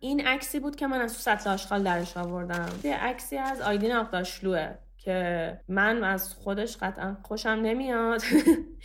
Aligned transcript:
این 0.00 0.26
عکسی 0.26 0.60
بود 0.60 0.76
که 0.76 0.86
من 0.86 1.00
از 1.00 1.14
تو 1.14 1.20
سطل 1.20 1.50
آشغال 1.50 1.82
درش 1.82 2.16
آوردم. 2.16 2.68
یه 2.84 2.96
عکسی 2.96 3.36
از 3.36 3.60
آیدین 3.60 3.92
آقداشلوه 3.92 4.74
که 4.98 5.60
من 5.68 6.04
از 6.04 6.34
خودش 6.34 6.76
قطعا 6.76 7.16
خوشم 7.22 7.48
نمیاد. 7.48 8.22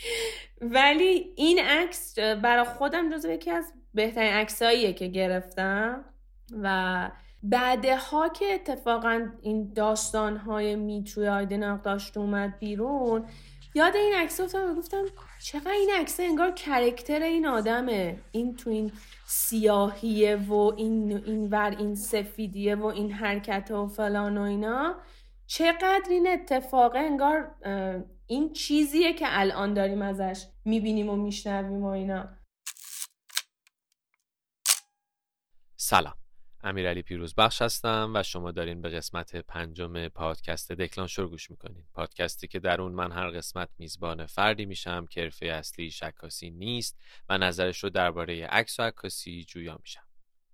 ولی 0.62 1.34
این 1.36 1.60
عکس 1.60 2.20
برای 2.20 2.66
خودم 2.66 3.12
جزو 3.12 3.30
یکی 3.30 3.52
از 3.52 3.74
بهترین 3.94 4.34
عکساییه 4.34 4.94
که 4.94 5.08
گرفتم 5.08 6.06
و 6.62 7.12
بعدها 7.44 8.30
که 8.30 8.46
اتفاقا 8.54 9.28
این 9.42 9.74
داستان 9.74 10.38
های 10.38 10.76
میتوی 10.76 11.28
آیدین 11.28 11.64
آقداشت 11.64 12.18
اومد 12.18 12.60
بیرون 12.60 13.26
یاد 13.76 13.96
این 13.96 14.14
عکس 14.16 14.40
افتادم 14.40 14.76
گفتم 14.76 15.06
چقدر 15.44 15.72
این 15.72 15.90
عکس 16.00 16.20
انگار 16.20 16.52
کرکتر 16.52 17.22
این 17.22 17.46
آدمه. 17.46 18.20
این 18.32 18.56
تو 18.56 18.70
این 18.70 18.92
سیاهیه 19.26 20.36
و 20.36 20.54
این 20.54 21.24
این 21.26 21.50
ور 21.50 21.76
این 21.80 21.96
سفیدیه 21.96 22.76
و 22.76 22.86
این 22.86 23.12
حرکت 23.12 23.72
و 23.72 23.88
فلان 23.88 24.38
و 24.38 24.42
اینا. 24.42 25.02
چقدر 25.48 26.08
این 26.10 26.28
اتفاقه 26.28 27.00
انگار 27.00 27.56
این 28.28 28.54
چیزیه 28.54 29.14
که 29.14 29.26
الان 29.30 29.74
داریم 29.74 30.02
ازش 30.02 30.46
می‌بینیم 30.66 31.10
و 31.10 31.16
میشنویم 31.16 31.84
و 31.84 31.88
اینا. 31.88 32.30
سلام. 35.78 36.23
امیرعلی 36.64 37.02
پیروز 37.02 37.36
بخش 37.36 37.62
هستم 37.62 38.12
و 38.16 38.24
شما 38.24 38.52
دارین 38.52 38.82
به 38.82 38.90
قسمت 38.90 39.36
پنجم 39.36 40.08
پادکست 40.08 40.72
دکلان 40.72 41.08
شروع 41.08 41.30
گوش 41.30 41.52
می‌کنین. 41.52 41.84
پادکستی 41.94 42.48
که 42.48 42.60
در 42.60 42.82
اون 42.82 42.92
من 42.92 43.12
هر 43.12 43.30
قسمت 43.30 43.70
میزبان 43.78 44.26
فردی 44.26 44.66
میشم 44.66 45.06
که 45.06 45.22
حرفه 45.22 45.46
اصلی 45.46 45.94
عکاسی 46.02 46.50
نیست 46.50 47.00
و 47.30 47.38
نظرش 47.38 47.84
رو 47.84 47.90
درباره 47.90 48.46
عکس 48.46 48.80
و 48.80 48.84
عکاسی 48.84 49.44
جویا 49.44 49.78
میشم. 49.82 50.03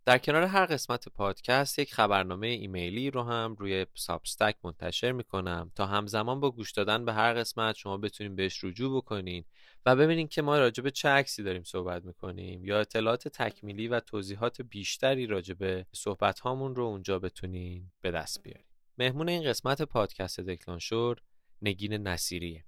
در 0.10 0.18
کنار 0.18 0.44
هر 0.44 0.66
قسمت 0.66 1.10
پادکست 1.10 1.80
یک 1.80 1.94
خبرنامه 1.94 2.48
ایمیلی 2.48 3.12
رو 3.12 3.24
هم 3.24 3.56
روی 3.60 3.86
سابستک 3.94 4.56
منتشر 4.64 5.12
می‌کنم 5.12 5.72
تا 5.76 5.86
همزمان 5.86 6.40
با 6.40 6.52
گوش 6.52 6.72
دادن 6.72 7.06
به 7.06 7.14
هر 7.14 7.34
قسمت 7.34 7.76
شما 7.76 7.98
بتونین 7.98 8.36
بهش 8.36 8.64
رجوع 8.64 8.98
بکنین 8.98 9.46
و 9.86 9.96
ببینین 9.96 10.28
که 10.28 10.42
ما 10.42 10.58
راجع 10.58 10.84
به 10.84 10.92
چه 10.92 11.10
عکسی 11.10 11.44
داریم 11.44 11.64
صحبت 11.64 12.06
می‌کنیم 12.06 12.66
یا 12.66 12.80
اطلاعات 12.80 13.28
تکمیلی 13.28 13.88
و 13.88 14.00
توضیحات 14.00 14.62
بیشتری 14.62 15.28
راجع 15.28 15.54
به 15.54 15.86
صحبت 15.92 16.40
هامون 16.40 16.76
رو 16.76 16.84
اونجا 16.84 17.20
بتونین 17.20 17.92
به 18.02 18.12
دست 18.12 18.44
بیاریم 18.44 18.66
مهمون 18.98 19.30
این 19.30 19.44
قسمت 19.44 19.82
پادکست 19.82 20.40
دکلانشور 20.40 21.18
نگین 21.62 21.94
نصیریه. 21.94 22.66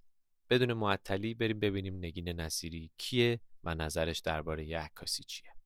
بدون 0.49 0.73
معطلی 0.73 1.33
بریم 1.33 1.59
ببینیم 1.59 1.97
نگین 1.97 2.29
نصیری 2.29 2.91
کیه 2.97 3.39
و 3.63 3.75
نظرش 3.75 4.19
درباره 4.19 4.77
عکاسی 4.77 5.23
چیه. 5.23 5.60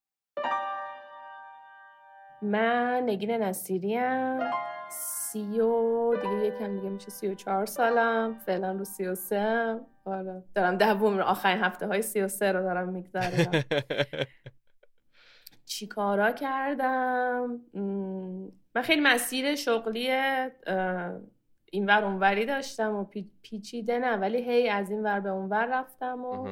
من 2.41 3.03
نگین 3.05 3.31
نصیریم. 3.31 4.39
سی 4.89 5.59
و 5.59 6.15
دیگه 6.15 6.45
یکم 6.45 6.75
دیگه 6.75 6.89
میشه 6.89 7.09
سی 7.09 7.27
و 7.27 7.35
چهار 7.35 7.65
سالم. 7.65 8.39
فعلا 8.45 8.71
رو 8.71 8.83
سی 8.83 9.07
و 9.07 9.15
سه 9.15 9.79
آره. 10.05 10.43
دارم 10.55 10.77
دوم 10.77 11.19
آخرین 11.19 11.63
هفته 11.63 11.87
های 11.87 12.01
سی 12.01 12.21
و 12.21 12.27
سه 12.27 12.51
رو 12.51 12.61
دارم 12.61 12.89
می‌گذارم 12.89 13.51
چی 15.65 15.87
کارا 15.87 16.31
کردم؟ 16.31 17.61
من 18.75 18.81
خیلی 18.83 19.01
مسیر 19.01 19.55
شغلی 19.55 20.11
اینور 21.71 22.03
اونوری 22.03 22.45
داشتم 22.45 22.95
و 22.95 23.05
پیچیده 23.41 23.99
نه. 23.99 24.17
ولی 24.17 24.51
هی 24.51 24.69
از 24.69 24.91
این 24.91 25.03
ور 25.03 25.19
به 25.19 25.29
اونور 25.29 25.79
رفتم 25.79 26.25
و 26.25 26.47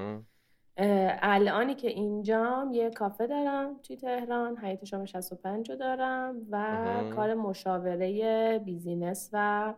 الانی 0.77 1.75
که 1.75 1.87
اینجام 1.87 2.71
یه 2.71 2.89
کافه 2.89 3.27
دارم 3.27 3.79
توی 3.83 3.97
تهران 3.97 4.57
حیاط 4.57 4.85
شماره 4.85 5.05
65 5.05 5.71
رو 5.71 5.77
دارم 5.77 6.35
و 6.51 6.85
کار 7.15 7.33
مشاوره 7.33 8.59
business 8.59 9.29
و 9.33 9.73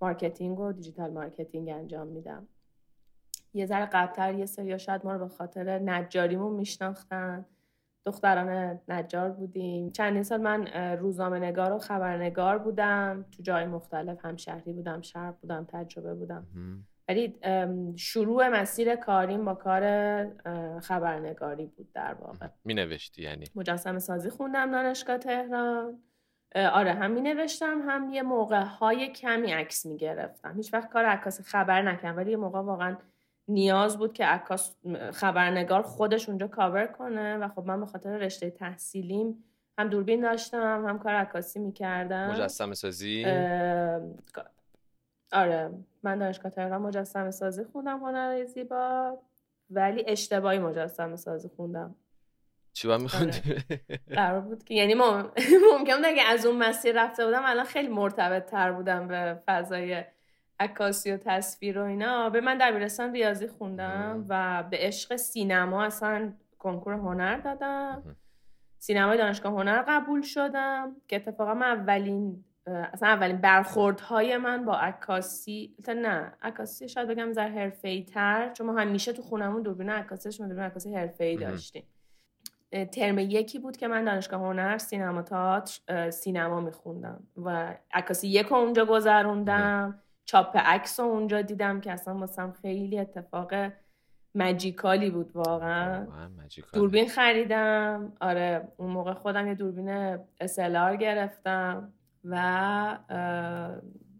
marketing 0.00 0.60
و 0.60 0.72
digital 0.72 1.10
marketing 1.10 1.68
انجام 1.68 2.06
میدم. 2.06 2.48
یه 3.54 3.66
ذره 3.66 3.86
قبلتر 3.86 4.34
یه 4.34 4.46
سری 4.46 4.78
شاید 4.78 5.04
ما 5.04 5.12
رو 5.12 5.18
به 5.18 5.28
خاطر 5.28 5.78
نجاریمون 5.78 6.52
میشناختن. 6.52 7.44
دختران 8.06 8.80
نجار 8.88 9.30
بودیم. 9.30 9.90
چندین 9.90 10.22
سال 10.22 10.40
من 10.40 10.66
روزنامه 10.96 11.38
نگار 11.38 11.72
و 11.72 11.78
خبرنگار 11.78 12.58
بودم. 12.58 13.24
تو 13.30 13.42
جای 13.42 13.66
مختلف 13.66 14.24
هم 14.24 14.36
شهری 14.36 14.72
بودم 14.72 15.00
شرق 15.00 15.34
بودم 15.40 15.66
تجربه 15.68 16.14
بودم. 16.14 16.46
ولی 17.08 17.34
شروع 17.96 18.48
مسیر 18.48 18.96
کاریم 18.96 19.44
با 19.44 19.54
کار 19.54 19.82
خبرنگاری 20.80 21.66
بود 21.66 21.92
در 21.92 22.14
واقع. 22.14 22.48
می 22.64 22.74
نوشتی 22.74 23.22
یعنی؟ 23.22 23.44
مجسم 23.54 23.98
سازی 23.98 24.30
خوندم 24.30 24.70
دانشگاه 24.70 25.18
تهران. 25.18 26.02
آره 26.54 26.92
هم 26.92 27.10
می 27.10 27.20
نوشتم 27.20 27.82
هم 27.88 28.10
یه 28.10 28.22
موقع 28.22 28.62
های 28.62 29.08
کمی 29.08 29.52
عکس 29.52 29.86
می 29.86 29.96
گرفتم 29.96 30.56
هیچ 30.56 30.74
وقت 30.74 30.88
کار 30.88 31.04
عکاسی 31.04 31.42
خبر 31.42 31.82
نکردم 31.82 32.16
ولی 32.16 32.30
یه 32.30 32.36
موقع 32.36 32.60
واقعا 32.60 32.96
نیاز 33.48 33.98
بود 33.98 34.12
که 34.12 34.24
عکاس 34.24 34.76
خبرنگار 35.12 35.82
خودش 35.82 36.28
اونجا 36.28 36.48
کاور 36.48 36.86
کنه 36.86 37.36
و 37.36 37.48
خب 37.48 37.66
من 37.66 37.80
به 37.80 37.86
خاطر 37.86 38.16
رشته 38.16 38.50
تحصیلیم 38.50 39.44
هم 39.78 39.88
دوربین 39.88 40.20
داشتم 40.20 40.86
هم 40.88 40.98
کار 40.98 41.14
عکاسی 41.14 41.58
می‌کردم. 41.58 42.30
مجسم 42.30 42.72
سازی؟ 42.72 43.24
آره 45.32 45.70
من 46.02 46.18
دانشگاه 46.18 46.52
تهران 46.52 46.82
مجسم 46.82 47.30
سازی 47.30 47.64
خوندم 47.64 47.98
هنر 47.98 48.44
زیبا 48.44 49.18
ولی 49.70 50.04
اشتباهی 50.06 50.58
مجسم 50.58 51.16
سازی 51.16 51.48
خوندم. 51.56 51.94
چی 52.72 52.88
با 52.88 52.98
میخوندی؟ 52.98 53.38
آره. 53.52 54.00
قرار 54.08 54.40
بود 54.40 54.64
که 54.64 54.74
یعنی 54.74 54.94
ممکن 54.94 55.96
بود 55.96 56.04
اگه 56.04 56.22
از 56.22 56.46
اون 56.46 56.56
مسیر 56.56 57.02
رفته 57.02 57.24
بودم 57.24 57.42
الان 57.44 57.64
خیلی 57.64 57.88
مرتبط 57.88 58.50
تر 58.50 58.72
بودم 58.72 59.08
به 59.08 59.42
فضای 59.46 60.04
عکاسی 60.60 61.12
و 61.12 61.16
تصویر 61.16 61.78
و 61.78 61.82
اینا. 61.82 62.30
به 62.30 62.40
من 62.40 62.58
دبیرستان 62.60 63.12
ریاضی 63.12 63.46
خوندم 63.46 64.24
و 64.28 64.62
به 64.70 64.76
عشق 64.80 65.16
سینما 65.16 65.84
اصلا 65.84 66.32
کنکور 66.58 66.92
هنر 66.92 67.36
دادم. 67.36 68.16
سینمای 68.78 69.18
دانشگاه 69.18 69.52
هنر 69.52 69.84
قبول 69.88 70.22
شدم 70.22 70.96
که 71.08 71.16
اتفاقا 71.16 71.54
من 71.54 71.66
اولین 71.66 72.44
اصلا 72.66 73.08
اولین 73.08 73.36
برخوردهای 73.36 74.36
من 74.36 74.64
با 74.64 74.74
عکاسی 74.74 75.74
نه 75.88 76.32
عکاسی 76.42 76.88
شاید 76.88 77.08
بگم 77.08 77.32
زر 77.32 77.48
حرفه‌ای 77.48 78.04
تر 78.04 78.52
چون 78.52 78.66
ما 78.66 78.80
همیشه 78.80 79.12
تو 79.12 79.22
خونمون 79.22 79.62
دوربین 79.62 79.90
عکاسیش 79.90 80.40
دوربین 80.40 80.64
عکاسی 80.64 80.94
حرفه‌ای 80.94 81.36
داشتیم. 81.36 81.84
ترم 82.92 83.18
یکی 83.18 83.58
بود 83.58 83.76
که 83.76 83.88
من 83.88 84.04
دانشگاه 84.04 84.40
هنر 84.40 84.78
سینما 84.78 85.22
تئاتر 85.22 86.10
سینما 86.10 86.60
میخوندم 86.60 87.26
و 87.36 87.74
عکاسی 87.92 88.28
یک 88.28 88.52
اونجا 88.52 88.84
گذروندم 88.84 90.02
چاپ 90.24 90.56
عکس 90.56 91.00
اونجا 91.00 91.42
دیدم 91.42 91.80
که 91.80 91.92
اصلا 91.92 92.14
واسم 92.14 92.52
خیلی 92.62 92.98
اتفاق 92.98 93.54
مجیکالی 94.34 95.10
بود 95.10 95.30
واقعا. 95.34 96.06
دوربین 96.72 97.08
خریدم. 97.08 98.12
آره 98.20 98.68
اون 98.76 98.90
موقع 98.90 99.12
خودم 99.12 99.46
یه 99.46 99.54
دوربین 99.54 100.16
SLR 100.42 100.96
گرفتم. 101.00 101.92
و 102.24 102.98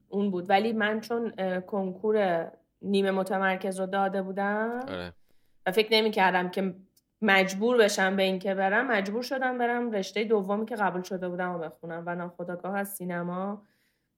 اون 0.09 0.31
بود. 0.31 0.51
ولی 0.51 0.73
من 0.73 1.01
چون 1.01 1.33
کنکور 1.61 2.47
نیمه 2.83 3.11
متمرکز 3.11 3.81
رو 3.81 3.87
داده 3.87 4.23
بودم 4.23 4.81
آره. 4.89 5.13
و 5.67 5.73
فکر 5.73 5.89
نمی 5.93 6.11
کردم 6.11 6.49
که 6.49 6.75
مجبور 7.23 7.77
بشم 7.77 8.17
به 8.17 8.23
این 8.23 8.39
که 8.39 8.55
برم 8.55 8.87
مجبور 8.87 9.23
شدم 9.23 9.59
برم 9.59 9.91
رشته 9.91 10.25
دومی 10.25 10.67
که 10.67 10.77
قبول 10.77 11.03
شده 11.03 11.29
بودم 11.29 11.55
و 11.55 11.59
بخونم 11.59 12.03
و 12.07 12.15
ناخداگاه 12.15 12.77
از 12.79 12.89
سینما 12.89 13.63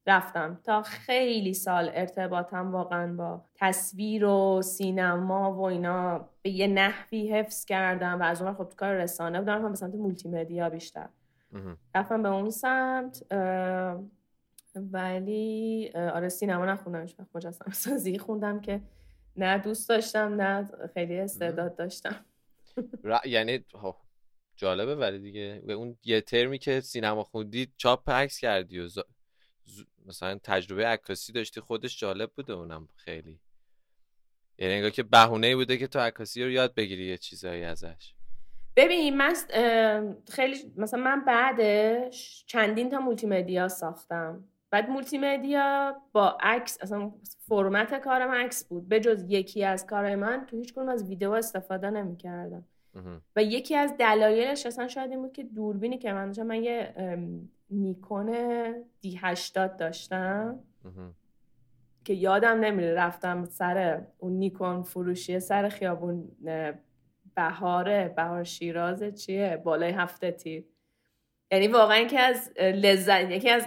رفتم. 0.07 0.61
تا 0.65 0.83
خیلی 0.83 1.55
سال 1.55 1.91
ارتباطم 1.95 2.73
واقعا 2.73 3.15
با 3.15 3.45
تصویر 3.55 4.25
و 4.25 4.63
سینما 4.63 5.55
و 5.55 5.63
اینا 5.63 6.29
به 6.43 6.51
یه 6.51 6.67
نحوی 6.67 7.33
حفظ 7.33 7.65
کردم 7.65 8.21
و 8.21 8.23
از 8.23 8.43
اون 8.43 8.55
خب 8.55 8.73
کار 8.77 8.95
رسانه 8.95 9.39
بودم 9.39 9.63
هم 9.65 9.71
به 9.71 9.77
سمت 9.77 9.95
مولتی 9.95 10.29
مدیا 10.29 10.69
بیشتر. 10.69 11.09
رفتم 11.95 12.23
به 12.23 12.29
اون 12.29 12.51
سمت 12.51 13.23
ولی 14.77 15.91
آره 15.95 16.29
سینما 16.29 16.67
نخوندم 16.67 17.07
وقت 17.19 17.37
مجسم 17.37 17.71
سازی 17.73 18.19
خوندم 18.19 18.61
که 18.61 18.81
نه 19.37 19.59
دوست 19.59 19.89
داشتم 19.89 20.41
نه 20.41 20.71
خیلی 20.95 21.19
استعداد 21.19 21.77
داشتم. 21.77 22.25
یعنی 23.25 23.65
جالبه 24.57 24.97
ولی 24.97 25.19
دیگه 25.19 25.63
اون 25.69 25.97
یه 26.05 26.21
ترمی 26.21 26.59
که 26.59 26.81
سینما 26.81 27.25
خوندی 27.25 27.73
چاپ 27.77 28.11
عکس 28.11 28.39
کردی 28.39 28.81
و 28.81 28.89
مثلا 30.07 30.39
تجربه 30.43 30.87
عکاسی 30.87 31.33
داشتی 31.33 31.61
خودش 31.61 31.99
جالب 31.99 32.31
بوده 32.37 32.53
اونم 32.53 32.89
خیلی. 32.97 33.41
یعنی 34.59 34.75
انگار 34.75 34.91
که 34.91 35.03
بهونه 35.03 35.57
بوده 35.57 35.77
که 35.77 35.87
تو 35.87 35.99
عکاسی 35.99 36.45
رو 36.45 36.51
یاد 36.51 36.75
بگیری 36.75 37.07
یه 37.07 37.19
چیزایی 37.19 37.65
ازش. 37.65 38.15
ببین 38.77 39.17
من 39.17 39.35
خیلی 40.31 40.57
مثلا 40.77 41.01
من 41.01 41.25
بعدش 41.25 42.45
چندین 42.47 42.89
تا 42.89 43.01
مولتی 43.01 43.27
مدیا 43.27 43.69
ساختم. 43.69 44.45
بعد 44.71 44.91
مولتی 44.91 45.19
مدیا 45.19 45.97
با 46.13 46.39
عکس 46.41 46.79
اصلا 46.83 47.13
فرمت 47.49 47.95
کارم 48.01 48.31
عکس 48.31 48.65
بود. 48.65 48.89
به 48.89 49.01
جز 49.01 49.25
یکی 49.29 49.65
از 49.65 49.87
کارهای 49.87 50.17
من 50.17 50.47
تو 50.47 50.57
هیچ 50.57 50.75
کدوم 50.75 50.89
از 50.89 51.09
ویدیو 51.09 51.31
استفاده 51.31 51.91
نمی‌کردم. 51.91 52.65
و 53.37 53.43
یکی 53.43 53.77
از 53.77 53.97
دلایلش 53.99 54.67
اصلا 54.67 54.89
شاید 54.89 55.11
این 55.11 55.23
بود 55.23 55.33
که 55.33 55.43
دوربینی 55.43 55.99
که 55.99 56.13
من 56.13 56.27
داشتم 56.27 56.43
من 56.43 56.63
یه 56.63 56.95
نیکون 57.71 58.35
D 59.01 59.17
80 59.23 59.77
داشتم. 59.77 60.61
که 62.05 62.15
یادم 62.15 62.61
نمیره 62.61 62.95
رفتم 62.95 63.45
سر 63.45 64.07
اون 64.19 64.33
نیکون 64.33 64.83
فروشی 64.83 65.41
سر 65.41 65.69
خیابون 65.69 66.29
بهاره 67.35 68.15
بهار 68.17 68.45
شیرازه 68.45 69.13
چیه؟ 69.13 69.63
بالای 69.65 69.91
هفته 69.91 70.31
تیر. 70.31 70.65
یعنی 71.53 71.69
واقعا 71.69 72.05
که 72.05 72.21
از 72.21 72.53
لذت 72.59 73.31
یکی 73.31 73.51
از 73.51 73.67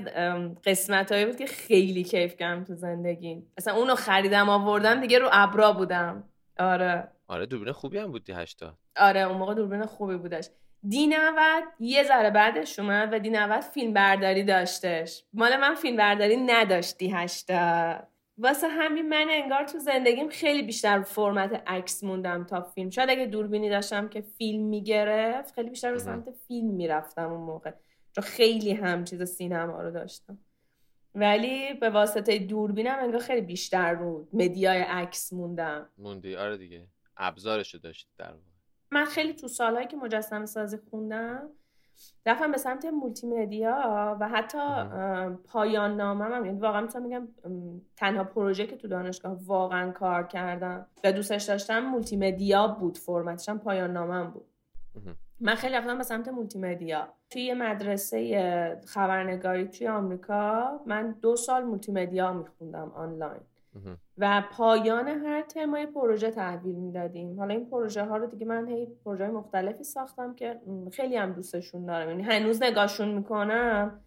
قسمت 0.65 1.12
هایی 1.12 1.25
بود 1.25 1.36
که 1.36 1.45
خیلی 1.45 2.04
کیف 2.04 2.36
کردم 2.36 2.63
تو 2.63 2.75
زندگی 2.75 3.44
اصلا 3.57 3.75
اونو 3.75 3.95
خریدم 3.95 4.50
آوردم 4.50 5.01
دیگه 5.01 5.19
رو 5.19 5.30
ابرا 5.31 5.71
بودم. 5.71 6.24
آره. 6.60 7.07
آره 7.27 7.45
دوربین 7.45 7.71
خوبی 7.71 7.98
هم 7.98 8.12
بود 8.12 8.24
دی 8.24 8.33
هشتا. 8.33 8.77
آره 8.98 9.21
اون 9.21 9.38
موقع 9.38 9.54
دوربین 9.54 9.86
خوبی 9.86 10.18
بودش. 10.18 10.50
دی 10.89 11.07
90 11.07 11.63
یه 11.80 12.04
ذره 12.04 12.30
بعدش 12.30 12.80
اومد 12.80 13.13
و 13.13 13.19
دی 13.19 13.30
90 13.30 13.62
فیلم 13.62 13.94
برداری 13.94 14.44
داشتش. 14.44 15.24
مال 15.33 15.57
من 15.57 15.75
فیلم 15.75 15.98
برداری 15.98 16.38
نداشت 16.38 16.98
دی 16.98 17.12
هشتا. 17.12 18.07
واسه 18.38 18.68
همین 18.68 19.09
من 19.09 19.27
انگار 19.30 19.63
تو 19.63 19.80
زندگیم 19.80 20.30
خیلی 20.30 20.63
بیشتر 20.63 21.01
فرمت 21.01 21.63
عکس 21.68 22.03
موندم 22.03 22.44
تا 22.44 22.62
فیلم. 22.62 22.89
شاید 22.89 23.09
اگه 23.09 23.25
دوربینی 23.25 23.69
داشتم 23.69 24.09
که 24.09 24.21
فیلم 24.21 24.63
می‌گرفت 24.63 25.53
خیلی 25.53 25.69
بیشتر 25.69 25.91
به 25.91 26.00
سمت 26.00 26.31
فیلم 26.47 26.68
می‌رفتم 26.68 27.31
اون 27.31 27.41
موقع. 27.41 27.71
چون 28.15 28.24
خیلی 28.24 28.71
هم 28.71 29.03
چیز 29.03 29.24
سینما 29.24 29.81
رو 29.81 29.91
داشتم. 29.91 30.38
ولی 31.15 31.74
به 31.74 31.89
واسطه 31.89 32.39
دوربینم 32.39 33.00
انگار 33.00 33.19
خیلی 33.19 33.41
بیشتر 33.41 33.94
رو 33.94 34.27
media 34.33 34.74
ی 34.74 34.81
عکس 34.81 35.33
موندم. 35.33 35.89
موندی؟ 35.97 36.35
آره 36.35 36.57
دیگه. 36.57 36.88
ابزارشو 37.18 37.77
داشتی 37.77 38.09
در 38.18 38.33
من 38.91 39.06
خیلی 39.06 39.33
تو 39.33 39.47
سالهایی 39.47 39.88
که 39.88 39.97
مجسمه 39.97 40.45
سازی 40.45 40.77
خوندم 40.89 41.50
رفتم 42.25 42.51
به 42.51 42.57
سمت 42.57 42.85
مولتی 42.85 43.27
مدیا 43.27 44.17
و 44.19 44.29
حتی 44.29 44.59
پایان 45.45 45.97
نامم 45.97 46.33
هم 46.33 46.45
یعنی 46.45 46.59
واقعا 46.59 46.81
می‌تونم 46.81 47.03
میگم 47.05 47.27
تنها 47.97 48.23
پروژه 48.23 48.67
که 48.67 48.77
تو 48.77 48.88
دانشگاه 48.88 49.38
واقعا 49.45 49.91
کار 49.91 50.23
کردم 50.27 50.85
و 51.03 51.11
دوستش 51.11 51.44
داشتم 51.44 51.79
مولتی 51.79 52.17
مدیا 52.17 52.67
بود 52.67 52.97
فرمتش 52.97 53.50
هم 53.50 53.59
پایان 53.59 53.94
نامم 53.94 54.31
بود. 54.31 54.45
من 55.39 55.55
خیلی 55.55 55.75
رفتم 55.75 55.97
به 55.97 56.03
سمت 56.03 56.27
مولتی 56.27 56.59
مدیا 56.59 57.07
توی 57.29 57.41
یه 57.41 57.53
مدرسه 57.53 58.81
خبرنگاری 58.88 59.67
توی 59.67 59.88
آمریکا 59.88 60.79
من 60.85 61.11
دو 61.21 61.35
سال 61.35 61.63
مولتی 61.63 61.91
مدیا 61.91 62.33
میخوندم 62.33 62.91
آنلاین. 62.95 63.41
و 64.17 64.43
پایان 64.51 65.07
هر 65.07 65.41
ترم 65.41 65.85
پروژه 65.85 66.31
تحویل 66.31 66.75
می‌دادیم. 66.75 67.39
حالا 67.39 67.53
این 67.53 67.69
پروژه 67.69 68.03
ها 68.05 68.17
رو 68.17 68.27
دیگه 68.27 68.45
من 68.45 68.67
هی 68.67 68.87
پروژه 69.05 69.27
مختلفی 69.27 69.83
ساختم 69.83 70.35
که 70.35 70.59
خیلی 70.91 71.15
هم 71.15 71.33
دوستشون 71.33 71.85
دارم. 71.85 72.09
یعنی 72.09 72.23
هنوز 72.23 72.63
نگاهشون 72.63 73.09
می‌کنم. 73.09 73.99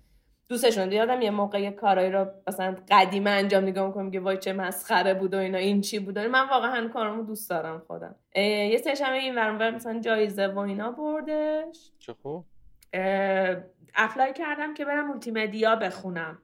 دوستشون 0.49 0.93
یادم 0.93 1.23
یه 1.23 1.31
موقع 1.31 1.63
یه 1.63 1.71
کارایی 1.71 2.11
رو 2.11 2.27
مثلا 2.47 2.77
قدیمه 2.91 3.31
انجام 3.31 3.63
نگاه 3.63 3.87
می‌کنم 3.87 4.11
که 4.11 4.21
وای 4.21 4.39
چه 4.39 4.53
مسخره 4.53 5.15
بود 5.15 5.35
و 5.35 5.39
اینا 5.39 5.59
این 5.59 5.81
چی 5.81 5.99
بود 5.99 6.19
من 6.19 6.49
واقعا 6.49 6.71
هنوز 6.71 6.91
کارامو 6.93 7.23
دوست 7.23 7.51
دارم 7.51 7.83
خودم. 7.87 8.15
یه 8.35 8.77
سرش 8.85 9.03
هم 9.03 9.13
این 9.13 9.35
ورم 9.35 9.75
مثلا 9.75 10.01
جایزه 10.01 10.47
و 10.47 10.59
اینا 10.59 10.91
بردش. 10.91 11.93
چه 11.99 12.13
خوب. 12.23 12.45
apply 13.95 14.33
کردم 14.33 14.75
که 14.75 14.85
برم 14.85 15.07
مولتی 15.07 15.31
مدیا 15.31 15.77
بخونم 15.77 16.39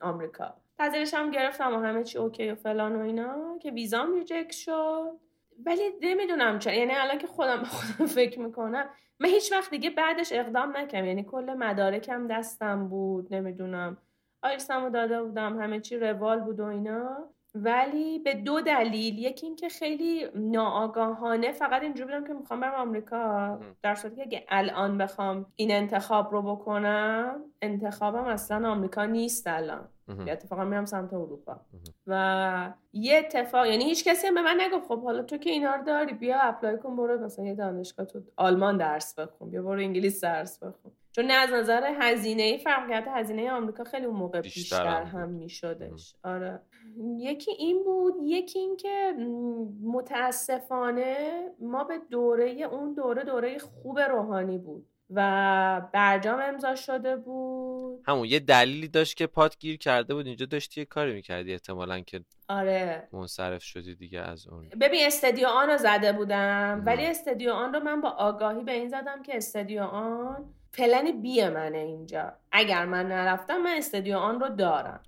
آمریکا. 0.00 0.54
پذیرش 0.78 1.14
هم 1.14 1.30
گرفتم 1.30 1.74
و 1.74 1.78
همه 1.78 2.04
چی 2.04 2.18
okay 2.18 2.50
و 2.50 2.54
فلان 2.54 2.96
و 2.96 3.00
اینا 3.00 3.58
که 3.58 3.70
ویزام 3.70 4.14
reject 4.14 4.52
شد. 4.52 5.10
ولی 5.66 5.82
نمی‌دونم 6.02 6.58
چرا. 6.58 6.74
یعنی 6.74 6.92
الان 6.94 7.18
که 7.18 7.26
خودم 7.26 7.56
به 7.56 7.64
خودم 7.64 8.06
فکر 8.20 8.40
می‌کنم 8.40 8.88
من 9.20 9.28
هیچ 9.28 9.52
وقت 9.52 9.70
دیگه 9.70 9.90
بعدش 9.90 10.32
اقدام 10.32 10.76
نکردم. 10.76 11.06
یعنی 11.06 11.24
کل 11.24 11.54
مدارکم 11.54 12.26
دستم 12.26 12.88
بود 12.88 13.34
نمی‌دونم. 13.34 13.96
آیرسم 14.42 14.88
داده 14.88 15.22
بودم 15.22 15.58
همه 15.62 15.80
چی 15.80 15.96
روال 15.96 16.40
بود 16.40 16.60
و 16.60 16.64
اینا. 16.64 17.28
ولی 17.54 18.18
به 18.18 18.34
دو 18.34 18.60
دلیل. 18.60 19.18
یکی 19.18 19.46
اینکه 19.46 19.68
خیلی 19.68 20.26
ناآگاهانه 20.34 21.52
فقط 21.52 21.82
اینجوری 21.82 22.12
بودم 22.12 22.26
که 22.26 22.32
می‌خوام 22.32 22.60
برم 22.60 22.74
آمریکا. 22.74 23.60
در 23.82 23.94
صورتی 23.94 24.16
که 24.16 24.22
اگه 24.22 24.44
الان 24.48 24.98
بخوام 24.98 25.46
این 25.56 25.72
انتخاب 25.72 26.32
رو 26.32 26.42
بکنم 26.42 27.44
انتخابم 27.62 28.24
اصلا 28.24 28.70
آمریکا 28.70 29.04
نیست 29.04 29.46
الان. 29.46 29.88
اتفاقا 30.08 30.64
میرم 30.64 30.84
سمت 30.84 31.12
اروپا. 31.12 31.60
و 32.06 32.72
یه 32.92 33.18
اتفاق 33.18 33.66
یعنی 33.66 33.84
هیچ 33.84 34.04
کسی 34.04 34.26
هم 34.26 34.34
به 34.34 34.42
من 34.42 34.60
نگفت 34.60 34.88
خب 34.88 35.02
حالا 35.02 35.22
تو 35.22 35.36
که 35.36 35.50
اینا 35.50 35.74
رو 35.74 35.84
داری 35.84 36.12
بیا 36.12 36.40
اپلای 36.40 36.78
کن 36.78 36.96
برو 36.96 37.24
مثلا 37.24 37.44
یه 37.44 37.54
دانشگاه 37.54 38.06
تو 38.06 38.20
آلمان 38.36 38.76
درس 38.76 39.18
بخون 39.18 39.50
بیا 39.50 39.62
برو 39.62 39.80
انگلیس 39.80 40.20
درس 40.24 40.58
بخون. 40.58 40.92
چون 41.12 41.24
نه 41.24 41.32
از 41.32 41.52
نظر 41.52 41.92
هزینه 42.00 42.56
فرقیت 42.56 43.04
هزینه 43.08 43.50
آمریکا 43.50 43.84
خیلی 43.84 44.06
اون 44.06 44.16
موقع 44.16 44.40
بیشتر, 44.40 44.60
بیشتر 44.60 45.02
هم 45.02 45.28
میشدش. 45.28 46.16
آره. 46.24 46.60
یکی 47.18 47.50
این 47.52 47.84
بود 47.84 48.14
یکی 48.22 48.58
این 48.58 48.76
که 48.76 49.14
متاسفانه 49.82 51.16
ما 51.60 51.84
به 51.84 51.98
دوره 52.10 52.44
اون 52.44 52.94
دوره 52.94 53.24
دوره 53.24 53.58
خوب 53.58 53.98
روحانی 53.98 54.58
بود. 54.58 54.86
و 55.10 55.82
برجام 55.92 56.40
امضا 56.40 56.74
شده 56.74 57.16
بود. 57.16 58.02
همون 58.06 58.24
یه 58.24 58.40
دلیلی 58.40 58.88
داشت 58.88 59.16
که 59.16 59.26
پات 59.26 59.58
گیر 59.58 59.78
کرده 59.78 60.14
بود. 60.14 60.26
اینجا 60.26 60.46
داشتی 60.46 60.80
یه 60.80 60.84
کاری 60.84 61.12
می‌کردی 61.12 61.52
احتمالا 61.52 62.00
که 62.00 62.20
آره. 62.48 63.08
منصرف 63.12 63.62
شدی 63.62 63.94
دیگه 63.94 64.20
از 64.20 64.48
اون. 64.48 64.68
ببین 64.80 65.06
استدیو 65.06 65.48
آن 65.48 65.70
رو 65.70 65.76
زده 65.76 66.12
بودم 66.12 66.82
ولی 66.86 67.06
استدیو 67.06 67.52
آن 67.52 67.74
رو 67.74 67.80
من 67.80 68.00
با 68.00 68.08
آگاهی 68.08 68.64
به 68.64 68.72
این 68.72 68.88
زدم 68.88 69.22
که 69.22 69.36
استدیو 69.36 69.82
آن 69.82 70.44
پلن 70.72 71.22
بی 71.22 71.48
منه 71.48 71.78
اینجا. 71.78 72.32
اگر 72.52 72.84
من 72.84 73.06
نرفتم 73.08 73.56
من 73.56 73.74
استدیو 73.76 74.16
آن 74.16 74.40
رو 74.40 74.48
دارم. 74.48 75.00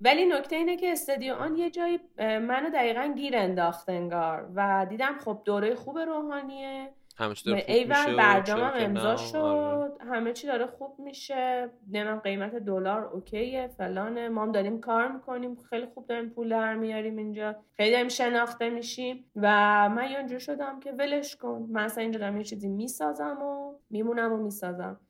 ولی 0.00 0.26
نکته 0.26 0.56
اینه 0.56 0.76
که 0.76 0.92
استدیو 0.92 1.34
آن 1.34 1.56
یه 1.56 1.70
جایی 1.70 2.00
منو 2.18 2.70
دقیقا 2.70 3.12
گیر 3.16 3.36
انداخت 3.36 3.88
انگار 3.88 4.48
و 4.54 4.86
دیدم 4.90 5.18
خب 5.24 5.42
دوره 5.44 5.74
خوب 5.74 5.98
روحانیه. 5.98 6.92
چی 7.34 7.44
داره 7.44 7.64
خوب 8.04 8.16
برجامم 8.16 8.72
امضا 8.74 9.16
شد 9.16 9.36
آره. 9.36 9.92
همه 10.00 10.32
چی 10.32 10.46
داره 10.46 10.66
خوب 10.66 10.94
میشه. 10.98 11.70
نمیم 11.90 12.16
قیمت 12.16 12.54
دلار 12.54 13.04
اوکیه 13.04 13.70
فلانه. 13.78 14.28
ما 14.28 14.42
هم 14.42 14.52
داریم 14.52 14.80
کار 14.80 15.08
می‌کنیم. 15.08 15.56
خیلی 15.70 15.86
خوب 15.86 16.06
داریم 16.06 16.30
پول 16.30 16.48
در 16.48 16.74
میاریم 16.74 17.16
اینجا. 17.16 17.56
خیلی 17.76 17.90
داریم 17.90 18.08
شناخته 18.08 18.70
میشیم. 18.70 19.30
و 19.36 19.48
من 19.88 20.10
یه 20.30 20.38
شدم 20.38 20.80
که 20.80 20.92
ولش 20.92 21.36
کن. 21.36 21.66
من 21.70 21.84
اصلا 21.84 22.02
اینجا 22.02 22.20
دارم 22.20 22.36
یه 22.36 22.44
چیزی 22.44 22.68
می‌سازم 22.68 23.42
و 23.42 23.74
میمونم 23.90 24.32
و 24.32 24.36
می‌سازم. 24.36 25.00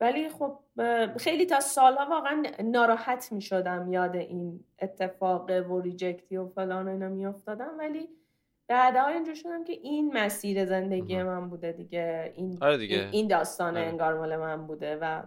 ولی 0.00 0.28
خب 0.28 0.58
خیلی 1.16 1.46
تا 1.46 1.60
سالها 1.60 2.10
واقعا 2.10 2.42
ناراحت 2.64 3.32
می‌شدم 3.32 3.92
یاد 3.92 4.16
این 4.16 4.64
اتفاق 4.82 5.50
و 5.70 5.80
ریجکتی 5.80 6.36
و 6.36 6.46
فلان 6.48 6.88
و 6.88 6.90
اینا 6.90 7.08
میافتادم. 7.08 7.70
ولی 7.78 8.08
بعدها 8.68 9.08
اینجور 9.08 9.34
شدم 9.34 9.64
که 9.64 9.72
این 9.72 10.12
مسیر 10.12 10.64
زندگی 10.64 11.22
من 11.22 11.48
بوده 11.48 11.72
دیگه 11.72 12.32
این 12.36 12.58
آره 12.60 12.76
دیگه. 12.76 13.08
این 13.12 13.28
داستان 13.28 13.76
آره. 13.76 13.86
انگار 13.86 14.18
مال 14.18 14.36
من 14.36 14.66
بوده 14.66 14.96
و 14.96 15.22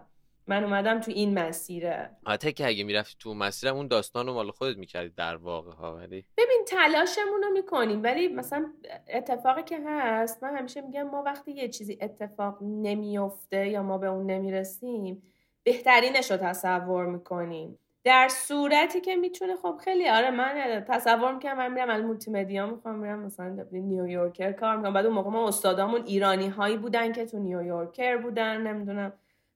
من 0.46 0.64
اومدم 0.64 1.00
تو 1.00 1.10
این 1.10 1.38
مسیره 1.38 2.10
حتی 2.26 2.52
که 2.52 2.66
اگه 2.66 2.84
می‌رفتی 2.84 3.16
تو 3.18 3.34
مسیرم 3.34 3.76
اون 3.76 3.88
داستان 3.88 4.26
رو 4.26 4.34
مال 4.34 4.50
خودت 4.50 4.76
می‌کردی 4.76 5.08
در 5.16 5.36
واقع 5.36 5.72
ها 5.72 5.96
ولی 5.96 6.24
ببین 6.36 6.64
تلاشمون 6.66 7.42
رو 7.42 7.50
می‌کنیم 7.50 8.02
ولی 8.02 8.28
مثلا 8.28 8.72
اتفاقی 9.08 9.62
که 9.62 9.78
هست 9.86 10.44
من 10.44 10.56
همیشه 10.56 10.80
میگم 10.80 11.02
ما 11.02 11.22
وقتی 11.22 11.52
یه 11.52 11.68
چیزی 11.68 11.98
اتفاق 12.00 12.58
نمیفته 12.62 13.68
یا 13.68 13.82
ما 13.82 13.98
به 13.98 14.06
اون 14.06 14.26
نمی‌رسیم 14.26 15.22
بهترینش 15.62 16.30
رو 16.30 16.36
تصور 16.36 17.06
می‌کنیم 17.06 17.78
در 18.04 18.28
صورتی 18.28 19.00
که 19.00 19.16
می‌تونه 19.16 19.56
خب 19.56 19.80
خیلی 19.84 20.08
آره 20.08 20.30
من 20.30 20.84
تصور 20.88 21.34
می‌کنم 21.34 21.56
من 21.56 21.72
میرم 21.72 21.90
از 21.90 22.02
مولتی 22.02 22.30
مدیا 22.30 22.66
می‌خوام 22.66 22.94
میرم 22.94 23.18
مثلا 23.18 23.66
نیویورکر 23.72 24.52
کار 24.52 24.76
می‌کنم. 24.76 24.92
بعد 24.92 25.06
اون 25.06 25.14
موقع 25.14 25.30
ما 25.30 25.48
استادامون 25.48 26.02
ایرانی 26.06 26.48
هایی 26.48 26.76
بودن 26.76 27.12
که 27.12 27.26
تو 27.26 27.38
نیویورکر 27.38 28.16
بودن 28.16 28.60
نمی‌دونم. 28.60 29.12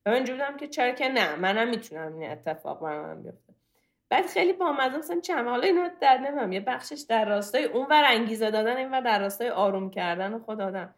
و 0.07 0.11
من 0.11 0.25
بودم 0.25 0.57
که 0.57 0.69
چرا 0.69 0.93
که 0.93 1.09
نه 1.09 1.37
منم 1.37 1.69
می‌تونم 1.69 2.19
این 2.19 2.31
اتفاق 2.31 2.83
برام 2.83 3.23
بیفته. 3.23 3.53
بعد 4.09 4.27
خیلی 4.27 4.53
با 4.53 4.73
مثلا 4.73 5.21
چند 5.21 5.49
حالا 5.49 5.63
اینا 5.63 5.91
در 6.01 6.19
نمیم 6.19 6.53
یه 6.53 6.61
بخشش 6.61 7.01
در 7.09 7.25
راستای 7.25 7.65
اون 7.65 7.87
ور 7.91 8.05
انگیزه 8.07 8.51
دادن 8.51 8.77
این 8.77 8.91
ور 8.91 9.01
در 9.01 9.19
راستای 9.19 9.51
آروم 9.51 9.91
کردن 9.91 10.39
خود 10.39 10.61
آدم 10.61 10.95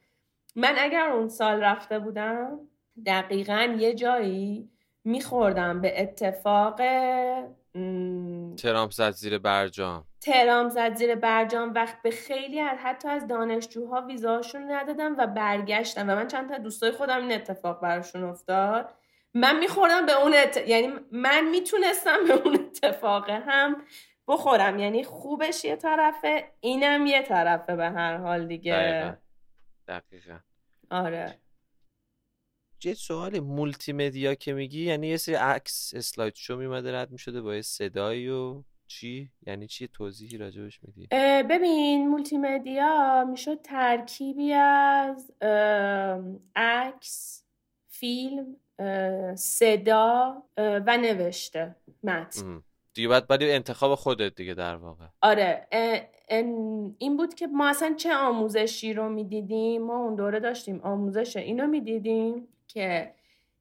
من 0.56 0.74
اگر 0.78 1.08
اون 1.08 1.28
سال 1.28 1.60
رفته 1.60 1.98
بودم 1.98 2.58
دقیقا 3.06 3.76
یه 3.78 3.94
جایی 3.94 4.70
میخوردم 5.04 5.80
به 5.80 6.02
اتفاق 6.02 6.76
ترامپ 8.56 8.90
زد 8.90 9.10
زیر 9.10 9.38
برجام. 9.38 10.04
ترامپ 10.20 10.70
زد 10.70 10.94
زیر 10.94 11.14
برجام 11.14 11.74
وقت 11.74 12.02
به 12.02 12.10
خیلی 12.10 12.60
از 12.60 12.78
حتی 12.78 13.08
از 13.08 13.26
دانشجوها 13.26 14.00
ویزاشون 14.00 14.70
ندادم 14.70 15.14
و 15.18 15.26
برگشتم. 15.26 16.10
و 16.10 16.14
من 16.14 16.28
چند 16.28 16.48
تا 16.48 16.58
دوستای 16.58 16.90
خودم 16.90 17.20
این 17.20 17.32
اتفاق 17.32 17.80
براشون 17.80 18.24
افتاد. 18.24 18.94
من 19.34 19.58
میخوردم 19.58 20.06
به 20.06 20.22
اون 20.22 20.34
یعنی 20.66 20.92
من 21.12 21.48
می‌تونستم 21.50 22.18
به 22.28 22.32
اون 22.32 22.54
اتفاق 22.54 23.30
هم 23.30 23.76
بخورم. 24.28 24.78
یعنی 24.78 25.04
خوبش 25.04 25.64
یه 25.64 25.76
طرفه 25.76 26.44
اینم 26.60 27.06
یه 27.06 27.22
طرفه 27.22 27.76
به 27.76 27.90
هر 27.90 28.16
حال 28.16 28.46
دیگه. 28.46 29.16
دقیقا, 29.88 30.38
آره. 30.90 31.38
یه 32.86 32.94
سوال 32.94 33.40
مولتی 33.40 33.92
مدیا 33.92 34.34
که 34.34 34.52
میگی 34.52 34.84
یعنی 34.84 35.06
یه 35.06 35.16
سری 35.16 35.34
عکس 35.34 35.92
slideshow 35.96 36.56
میومده 36.56 36.94
رد 36.94 37.10
می‌شده 37.10 37.42
با 37.42 37.54
یه 37.54 37.62
صدایی 37.62 38.28
و 38.28 38.62
چی؟ 38.86 39.30
یعنی 39.46 39.66
چی 39.66 39.88
توضیحی 39.88 40.38
راجبش 40.38 40.80
میدی؟ 40.82 41.08
ببین 41.50 42.08
مولتی 42.08 42.38
مدیا 42.38 43.24
می‌شد 43.30 43.60
ترکیبی 43.62 44.52
از 44.52 45.32
عکس 46.56 47.44
فیلم 47.88 48.56
صدا 49.34 50.42
و 50.56 50.98
نوشته 50.98 51.76
متن. 52.02 52.62
دیگه 52.94 53.08
باید 53.08 53.26
باید 53.26 53.42
انتخاب 53.42 53.94
خودت 53.94 54.34
دیگه 54.34 54.54
در 54.54 54.76
واقع. 54.76 55.04
آره 55.22 55.68
این 56.98 57.16
بود 57.16 57.34
که 57.34 57.46
ما 57.46 57.68
اصلا 57.68 57.94
چه 57.94 58.14
آموزشی 58.14 58.92
رو 58.92 59.08
می‌دیدیم؟ 59.08 59.82
ما 59.82 59.96
اون 59.96 60.14
دوره 60.14 60.40
داشتیم 60.40 60.80
آموزش 60.80 61.36
اینو 61.36 61.66
می‌دیدیم. 61.66 62.48
که 62.74 63.14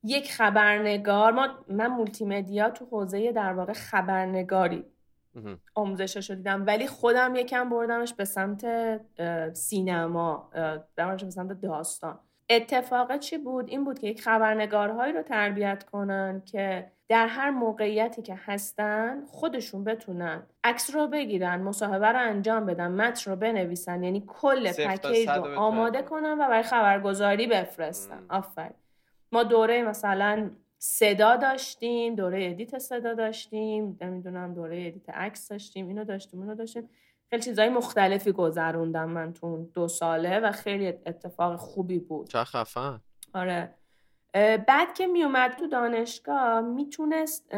یک 0.04 0.32
خبرنگار 0.32 1.32
ما 1.32 1.48
من 1.68 1.88
مولتی 1.88 2.26
مدیا 2.26 2.70
تو 2.70 2.86
حوزه 2.86 3.32
در 3.32 3.54
واقع 3.54 3.74
خبرنگاری 3.74 4.86
آموزشش 5.76 6.30
رو 6.30 6.36
دیدم 6.36 6.66
ولی 6.66 6.88
خودم 6.88 7.36
یکم 7.36 7.70
بردمش 7.70 8.14
به 8.14 8.26
سمت 8.26 8.66
سینما 9.54 10.50
به 10.96 11.30
سمت 11.30 11.62
داستان. 11.62 12.20
اتفاق 12.50 13.18
چی 13.18 13.38
بود؟ 13.38 13.70
این 13.70 13.84
بود 13.84 14.00
که 14.00 14.08
یک 14.08 14.22
خبرنگارهایی 14.22 15.14
رو 15.14 15.22
تربیت 15.22 15.84
کنن 15.84 16.42
که 16.46 16.92
در 17.10 17.28
هر 17.28 17.50
موقعیتی 17.50 18.22
که 18.22 18.40
هستن 18.46 19.26
خودشون 19.26 19.84
بتونن 19.84 20.44
عکس 20.64 20.96
رو 20.96 21.08
بگیرن 21.08 21.62
مصاحبه 21.62 22.08
رو 22.08 22.20
انجام 22.20 22.66
بدن 22.66 22.92
متن 22.92 23.32
رو 23.32 23.38
بنویسن 23.38 24.04
یعنی 24.04 24.24
کل 24.28 24.72
package 24.72 25.30
رو 25.30 25.60
آماده 25.60 26.02
کنن 26.02 26.34
و 26.34 26.48
برای 26.48 26.64
خبرگزاری 26.64 27.48
بفرستن. 27.48 28.26
آفرین. 28.30 28.74
ما 29.34 29.44
دوره 29.44 29.84
مثلا 29.84 30.52
صدا 30.78 31.36
داشتیم 31.36 32.16
دوره 32.16 32.50
edit 32.50 32.78
صدا 32.78 33.14
داشتیم 33.14 33.98
نمی‌دونم 34.02 34.54
دوره 34.54 34.88
edit 34.88 35.10
عکس 35.10 35.50
داشتیم 35.50 35.88
اینو 35.88 36.04
داشتیم 36.04 36.42
اینو 36.42 36.56
داشتیم. 36.56 36.90
خیلی 37.30 37.44
چیزهای 37.44 37.70
مختلفی 37.70 38.32
گذروندم 38.32 39.10
من 39.10 39.34
تو 39.34 39.70
دو 39.74 39.88
ساله 39.88 40.40
و 40.40 40.52
خیلی 40.52 40.88
اتفاق 40.88 41.56
خوبی 41.56 42.00
بود. 42.00 42.30
چه 42.30 42.44
خفن. 42.44 43.02
آره. 43.34 43.76
بعد 44.68 44.94
که 44.94 45.08
میومد 45.08 45.56
تو 45.56 45.68
دانشگاه 45.68 46.62
می‌تونست 46.62 47.52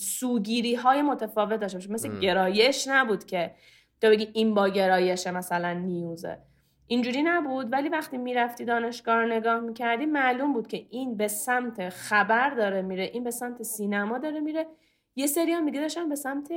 سوگیری 0.00 0.74
های 0.74 1.02
متفاوت 1.02 1.60
داشته 1.60 1.78
باشه. 1.78 1.92
مثل 1.92 2.20
گرایش 2.20 2.88
نبود 2.88 3.24
که 3.24 3.54
تو 4.00 4.08
بگی 4.08 4.28
این 4.32 4.54
با 4.54 4.68
گرایش 4.68 5.26
مثلا 5.26 5.72
نیوزه. 5.72 6.38
اینجوری 6.86 7.22
نبود 7.22 7.72
ولی 7.72 7.88
وقتی 7.88 8.18
می‌رفتی 8.18 8.64
دانشگاه 8.64 9.16
رو 9.16 9.26
نگاه 9.26 9.60
می‌کردی 9.60 10.06
معلوم 10.06 10.52
بود 10.52 10.66
که 10.66 10.86
این 10.90 11.16
به 11.16 11.28
سمت 11.28 11.88
خبر 11.88 12.50
داره 12.50 12.82
میره 12.82 13.02
این 13.02 13.24
به 13.24 13.30
سمت 13.30 13.62
سینما 13.62 14.18
داره 14.18 14.40
میره 14.40 14.66
یه 15.16 15.26
سری 15.26 15.52
هم 15.52 15.64
میگه 15.64 15.80
داشتن 15.80 16.08
به 16.08 16.14
سمت 16.14 16.52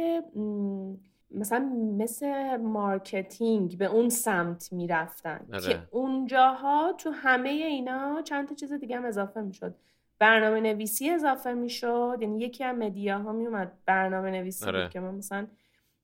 مثلا 1.32 1.60
مثل 1.98 2.58
marketing 2.58 3.78
به 3.78 3.86
اون 3.86 4.10
سمت 4.10 4.74
می‌رفتن 4.74 5.48
آره. 5.54 5.62
که 5.62 5.80
اونجاها 5.92 6.94
تو 6.98 7.12
همه 7.12 7.50
اینا 7.50 8.22
چند 8.22 8.48
تا 8.48 8.56
چیز 8.56 8.74
دیگه 8.74 8.98
هم 8.98 9.06
اضافه 9.06 9.42
می‌شد 9.42 9.76
برنامه 10.20 10.60
نویسی 10.60 11.10
اضافه 11.10 11.54
می‌شد 11.54 12.18
یعنی 12.22 12.40
یکی 12.40 12.64
از 12.64 12.78
media 12.78 13.23
ها 13.23 13.32
میومد 13.32 13.72
برنامه 13.86 14.32
نویسی 14.32 14.66
آره. 14.66 14.82
بود 14.82 14.92
که 14.92 15.00
من 15.00 15.16
مثلا 15.16 15.48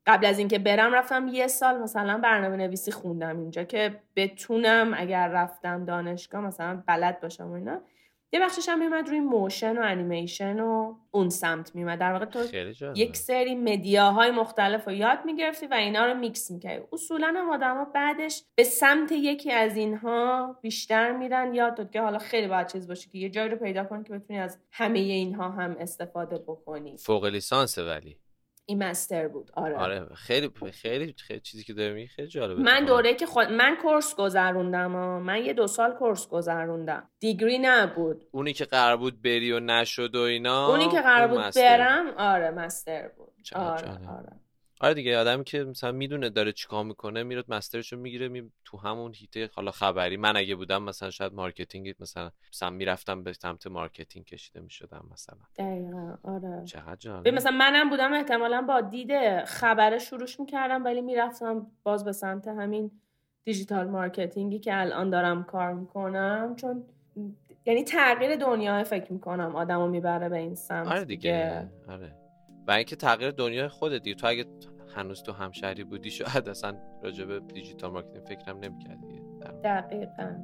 قبل 0.05 0.25
از 0.25 0.39
اینکه 0.39 0.60
برم 0.60 0.93
رفتم 0.93 1.27
یه 1.27 1.48
سال 1.48 1.77
مثلا 1.77 2.17
برنامه 2.17 2.55
نویسی 2.55 2.91
خوندم 2.91 3.39
اینجا 3.39 3.63
که 3.63 4.00
بتونم 4.15 4.93
اگر 4.98 5.27
رفتم 5.27 5.86
دانشگاه 5.86 6.41
مثلا 6.41 6.83
بلد 6.88 7.22
باشم 7.22 7.50
و 7.50 7.53
اینا 7.53 7.81
یه 8.33 8.39
بخشش 8.39 8.69
هم 8.69 8.79
میومد 8.79 9.10
روی 9.10 9.19
motion 9.20 9.77
و 9.77 9.81
انیمیشن 9.81 10.60
و 10.60 10.95
اون 11.12 11.29
سمت 11.29 11.75
میومد. 11.75 12.00
در 12.00 12.13
واقع 12.13 12.25
تو 12.25 12.39
یک 12.95 13.17
سری 13.17 13.55
media 13.56 14.10
های 14.10 14.32
مختلف 14.31 14.88
رو 14.88 14.93
یاد 14.93 15.19
می‌گرفتی 15.25 15.67
و 15.67 15.74
اینا 15.74 16.05
رو 16.05 16.13
میکس 16.13 16.51
می‌کردی. 16.51 16.83
اصولا 16.93 17.33
هم 17.36 17.50
آدما 17.50 17.86
بعدش 17.86 18.43
به 18.55 18.63
سمت 18.63 19.12
یکی 19.12 19.51
از 19.51 19.77
اینها 19.77 20.55
بیشتر 20.62 21.12
میرن. 21.12 21.53
یا 21.53 21.92
اینکه 21.92 22.01
حالا 22.01 22.17
خیلی 22.17 22.48
باید 22.48 22.67
چیز 22.67 22.88
باشه 22.88 23.10
که 23.10 23.17
یه 23.17 23.29
جایی 23.29 23.50
رو 23.50 23.57
پیدا 23.57 23.83
کن 23.83 24.03
که 24.03 24.13
بتونی 24.13 24.39
از 24.39 24.60
همه 24.72 25.00
اینها 25.00 25.50
هم 25.50 25.75
استفاده 25.79 26.38
بکنی. 26.38 26.98
فوق 26.98 27.25
لیسانس 27.25 27.77
ولی. 27.77 28.17
این 28.65 28.84
master 28.84 29.27
بود. 29.27 29.51
آره. 29.53 29.75
آره 29.75 30.05
خیلی 30.15 30.51
خیلی, 30.72 31.13
خیلی 31.17 31.39
چیزی 31.39 31.63
که 31.63 31.74
داری 31.74 32.08
خیلی 32.08 32.27
جالبه 32.27 32.62
من 32.62 32.86
دوره 32.86 33.13
که 33.13 33.25
خود 33.25 33.48
من 33.51 33.77
course 33.82 34.15
گذروندم 34.15 34.91
من 35.22 35.46
یه 35.46 35.53
دو 35.53 35.67
سال 35.67 35.91
course 35.92 36.27
گذروندم. 36.27 37.10
degree 37.20 37.60
نبود. 37.60 38.25
اونی 38.32 38.53
که 38.53 38.65
قرار 38.65 38.98
بود 38.98 39.22
بری 39.22 39.51
و 39.51 39.60
نشد 39.60 40.15
و 40.15 40.20
اینا 40.20 40.67
اونی 40.67 40.89
که 40.89 41.01
قرار 41.01 41.27
بود 41.27 41.55
برم 41.55 42.08
آره 42.17 42.51
master 42.51 43.08
بود. 43.08 43.34
آره 43.55 43.89
آره. 43.89 44.43
آره 44.84 44.94
دیگه 44.94 45.18
آدمی 45.18 45.44
که 45.44 45.63
مثلا 45.63 45.92
می‌دونه 45.92 46.30
داره 46.30 46.52
چیکار 46.52 46.84
می‌کنه 46.84 47.24
میره 47.24 47.44
master 47.48 47.81
شو 47.81 47.98
می‌گیره 47.98 48.28
میره 48.27 48.51
تو 48.66 48.78
همون 48.78 49.13
حیطه 49.15 49.50
حالا 49.54 49.72
خبری. 49.72 50.18
من 50.18 50.38
اگه 50.38 50.56
بودم 50.56 50.84
مثلا 50.84 51.10
شاید 51.10 51.34
marketing 51.34 51.96
مثلا 52.00 52.32
مثلا 52.54 52.70
می‌رفتم 52.70 53.24
به 53.24 53.34
سمت 53.34 53.68
marketing 53.68 54.25
کشیده 54.25 54.60
می‌شدم 54.60 55.10
مثلا. 55.12 55.38
دقیقا 55.58 56.18
آره. 56.24 56.63
چقدر 56.66 57.32
مثلا 57.32 57.52
منم 57.52 57.90
بودم 57.90 58.13
احتمالا 58.13 58.62
با 58.62 58.82
دید 58.82 59.44
خبره 59.46 60.00
شروعش 60.00 60.40
می‌کردم 60.40 60.86
ولی 60.86 61.02
می‌رفتم 61.02 61.68
باز 61.84 62.06
به 62.06 62.12
سمت 62.12 62.48
همین 62.48 62.92
digital 63.44 63.88
marketing 63.88 64.52
ی 64.52 64.60
که 64.60 64.82
الان 64.82 65.10
دارم 65.10 65.44
کار 65.44 65.74
می‌کنم. 65.74 66.56
چون 66.56 66.84
یعنی 67.66 67.84
تغییر 67.84 68.36
دنیا 68.36 68.84
فکر 68.84 69.13
می‌کنم 69.13 69.56
آدمو 69.56 69.88
می‌بره 69.88 70.30
به 70.30 70.38
این 70.38 70.56
سمت 70.56 70.88
آره 70.88 71.06
دیگه. 71.06 71.70
آره. 71.90 72.16
و 72.68 72.72
اینکه 72.72 72.96
تغییر 72.96 73.32
دنیای 73.32 73.68
خودت 73.68 74.02
دیگه. 74.02 74.16
تو 74.16 74.28
اگه 74.28 74.46
هنوز 74.96 75.24
تو 75.24 75.32
همشهری 75.32 75.84
بودی 75.84 76.12
شاید 76.12 76.50
اصلا 76.50 76.78
راجع 77.04 77.26
به 77.26 77.40
digital 77.39 77.92
marketing 77.92 78.25
فکرم 78.26 78.60
نمی‌کردی 78.60 79.22
دقیقاً 79.64 80.36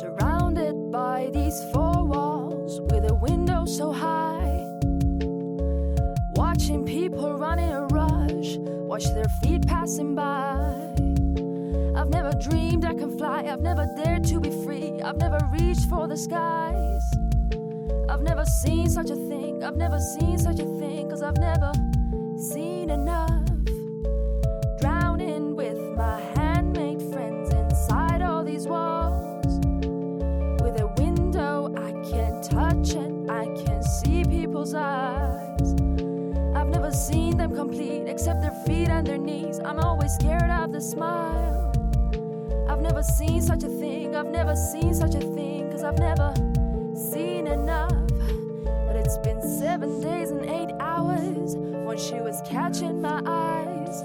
Surrounded 0.00 0.76
by 1.00 1.18
these 1.36 1.58
four 1.72 1.98
walls 2.12 2.72
with 2.88 3.04
a 3.14 3.16
window 3.28 3.60
so 3.78 3.86
high 3.92 4.58
Watching 6.42 6.80
people 6.96 7.28
run 7.44 7.58
in 7.66 7.72
a 7.82 7.84
rush 7.98 8.50
Watch 8.90 9.06
their 9.16 9.30
feet 9.40 9.62
passing 9.66 10.10
by 10.14 10.96
I've 11.98 12.10
never 12.10 12.32
dreamed 12.32 12.84
I 12.84 12.94
can 12.94 13.16
fly, 13.16 13.44
I've 13.50 13.62
never 13.62 13.86
dared 13.96 14.24
to 14.24 14.38
be 14.38 14.50
free, 14.64 15.00
I've 15.00 15.16
never 15.16 15.40
reached 15.50 15.88
for 15.88 16.06
the 16.06 16.16
skies. 16.16 17.15
I've 18.16 18.22
never 18.22 18.46
seen 18.46 18.88
such 18.88 19.10
a 19.10 19.14
thing, 19.14 19.62
I've 19.62 19.76
never 19.76 20.00
seen 20.00 20.38
such 20.38 20.58
a 20.58 20.64
thing, 20.64 21.10
cause 21.10 21.22
I've 21.22 21.36
never 21.36 21.70
seen 22.38 22.88
enough. 22.88 23.44
Drowning 24.80 25.54
with 25.54 25.76
my 25.94 26.18
handmade 26.34 27.02
friends 27.12 27.52
inside 27.52 28.22
all 28.22 28.42
these 28.42 28.66
walls. 28.66 29.58
With 30.62 30.80
a 30.80 30.90
window 30.96 31.70
I 31.76 31.92
can 32.08 32.40
touch 32.40 32.94
and 32.94 33.30
I 33.30 33.44
can 33.62 33.82
see 33.82 34.24
people's 34.24 34.72
eyes. 34.72 35.74
I've 36.56 36.68
never 36.68 36.92
seen 36.92 37.36
them 37.36 37.54
complete 37.54 38.04
except 38.06 38.40
their 38.40 38.58
feet 38.64 38.88
and 38.88 39.06
their 39.06 39.18
knees. 39.18 39.58
I'm 39.58 39.78
always 39.78 40.14
scared 40.14 40.50
of 40.50 40.72
the 40.72 40.80
smile. 40.80 41.70
I've 42.66 42.80
never 42.80 43.02
seen 43.02 43.42
such 43.42 43.62
a 43.62 43.68
thing, 43.68 44.16
I've 44.16 44.30
never 44.30 44.56
seen 44.56 44.94
such 44.94 45.14
a 45.14 45.20
thing, 45.20 45.70
cause 45.70 45.84
I've 45.84 45.98
never 45.98 46.32
seen 46.94 47.46
enough. 47.46 47.85
Been 49.26 49.42
seven 49.42 50.00
days 50.00 50.30
and 50.30 50.48
eight 50.48 50.70
hours 50.78 51.56
when 51.56 51.98
she 51.98 52.14
was 52.20 52.40
catching 52.48 53.00
my 53.00 53.20
eyes. 53.26 54.04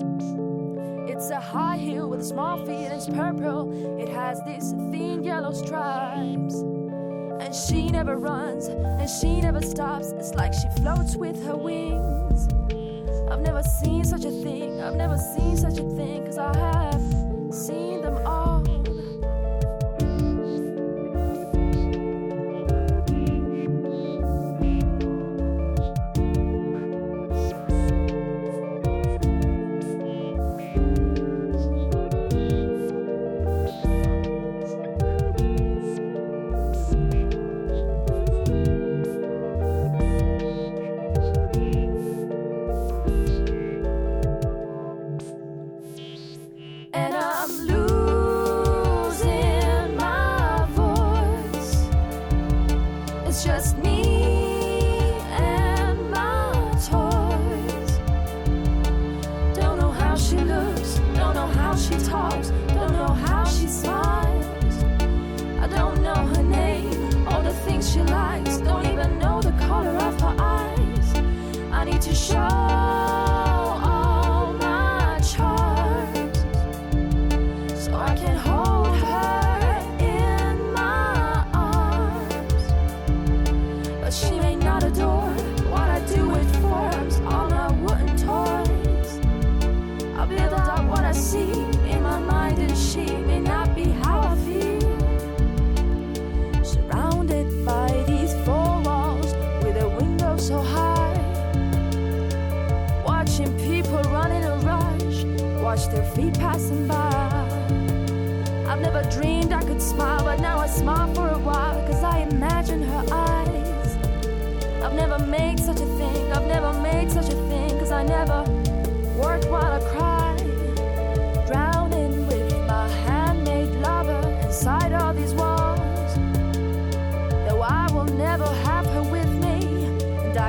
It's 1.08 1.30
a 1.30 1.40
high 1.40 1.78
heel 1.78 2.10
with 2.10 2.22
a 2.22 2.24
small 2.24 2.58
feet 2.66 2.86
and 2.88 2.94
it's 2.96 3.08
purple. 3.08 3.72
It 4.00 4.10
has 4.10 4.42
these 4.48 4.72
thin 4.90 5.24
yellow 5.24 5.52
stripes. 5.52 6.56
And 6.56 7.54
she 7.54 7.92
never 7.92 8.18
runs 8.18 8.66
and 8.66 9.08
she 9.08 9.42
never 9.42 9.62
stops. 9.62 10.08
It's 10.14 10.34
like 10.34 10.54
she 10.54 10.68
floats 10.82 11.16
with 11.16 11.46
her 11.46 11.56
wings. 11.56 12.48
I've 13.30 13.42
never 13.42 13.62
seen 13.62 14.04
such 14.04 14.26
a 14.26 14.32
thing, 14.32 14.82
I've 14.82 14.96
never 14.96 15.20
seen 15.36 15.56
such 15.56 15.78
a 15.78 15.88
thing, 15.92 16.26
cause 16.26 16.40
I 16.40 16.58
have 16.58 17.54
seen 17.54 17.81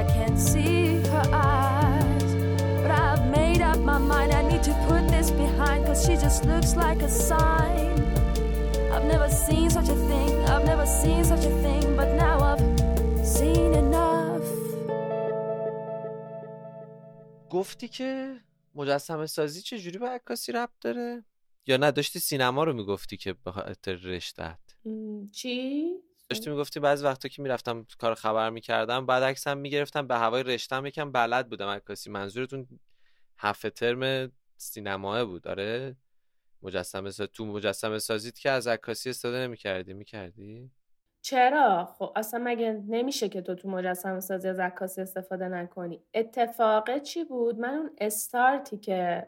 I 0.03 0.05
can't 0.17 0.41
see 0.51 0.79
her 1.13 1.27
eyes. 1.33 2.31
But 2.83 2.91
I've 3.07 3.25
made 3.39 3.63
up 3.71 3.79
my 3.93 3.99
mind, 4.13 4.31
I 4.41 4.43
need 4.51 4.63
to 4.71 4.75
put 4.89 5.03
this 5.15 5.29
behind, 5.43 5.81
cause 5.87 6.01
she 6.05 6.15
just 6.27 6.41
looks 6.51 6.73
like 6.85 7.01
a 7.09 7.13
sign. 7.31 7.95
I've 8.95 9.07
never 9.15 9.31
seen 9.47 9.69
such 9.77 9.91
a 9.97 9.99
thing, 10.11 10.33
I've 10.53 10.67
never 10.73 10.87
seen 11.01 11.23
such 11.33 11.45
a 11.53 11.55
thing, 11.65 11.85
but 11.99 12.09
now 12.25 12.37
I've 12.51 12.65
seen 13.37 13.71
enough. 13.85 14.49
گفتی 17.51 17.89
که 17.89 18.41
مجسمه 18.75 19.27
سازی 19.27 19.63
چه 19.63 19.79
جوری 19.79 19.99
به 19.99 20.09
عکاسی 20.09 20.53
ربط 20.53 20.73
داره 20.81 21.25
یا 21.67 21.77
نه 21.77 21.91
داشتی 21.91 22.19
سینما 22.19 22.65
رو 22.65 22.73
می‌گفتی 22.73 23.17
که 23.17 23.33
به 23.33 23.53
خاطر 23.53 23.95
رشتت 23.95 24.59
چی؟ 25.33 25.91
داشتی 26.33 26.51
می‌گفتی 26.51 26.81
بعضی 26.81 27.05
وقتا 27.05 27.29
که 27.29 27.43
می‌رفتم 27.43 27.87
کار 27.99 28.15
خبر 28.15 28.51
می‌کردم 28.51 29.07
بعد 29.07 29.23
عکسم 29.23 29.59
می‌گرفتم 29.59 30.07
به 30.07 30.15
هوای 30.15 30.43
رشتم 30.43 30.87
یکم 30.87 31.13
بلد 31.13 31.49
بودم 31.49 31.69
عکاسی. 31.69 32.11
منظورتون 32.11 32.67
هفت 33.39 33.67
ترم 33.67 34.33
سینماه 34.57 35.25
بود. 35.25 35.49
آره. 35.49 35.97
مجسمه 36.63 37.11
ساز... 37.11 37.29
تو 37.33 37.47
مجسمه 37.47 37.99
سازیت 37.99 38.39
که 38.39 38.51
از 38.51 38.67
عکاسی 38.67 39.11
استفاده 39.11 39.39
نمی‌کردی. 39.39 39.93
می‌کردی؟ 39.95 40.71
چرا؟ 41.25 41.85
خب 41.85 42.13
اصلا 42.17 42.41
مگه 42.45 42.73
نمیشه 42.89 43.29
که 43.29 43.41
تو 43.43 43.55
تو 43.55 43.69
مجسمه 43.69 44.21
سازی 44.21 44.49
از 44.49 44.61
عکاسی 44.61 45.01
استفاده 45.01 45.49
نکنی؟ 45.49 46.03
اتفاق 46.15 46.99
چی 46.99 47.25
بود؟ 47.25 47.59
من 47.59 47.75
اون 47.75 47.91
استارتی 47.99 48.79
که 48.79 49.27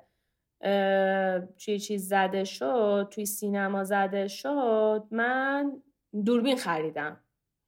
توی 1.58 1.78
چیز 1.78 2.08
زده 2.08 2.44
شد 2.44 3.08
توی 3.10 3.26
سینما 3.26 3.84
زده 3.84 4.28
شد 4.28 5.06
من 5.10 5.82
دوربین 6.26 6.56
خریدم. 6.56 7.20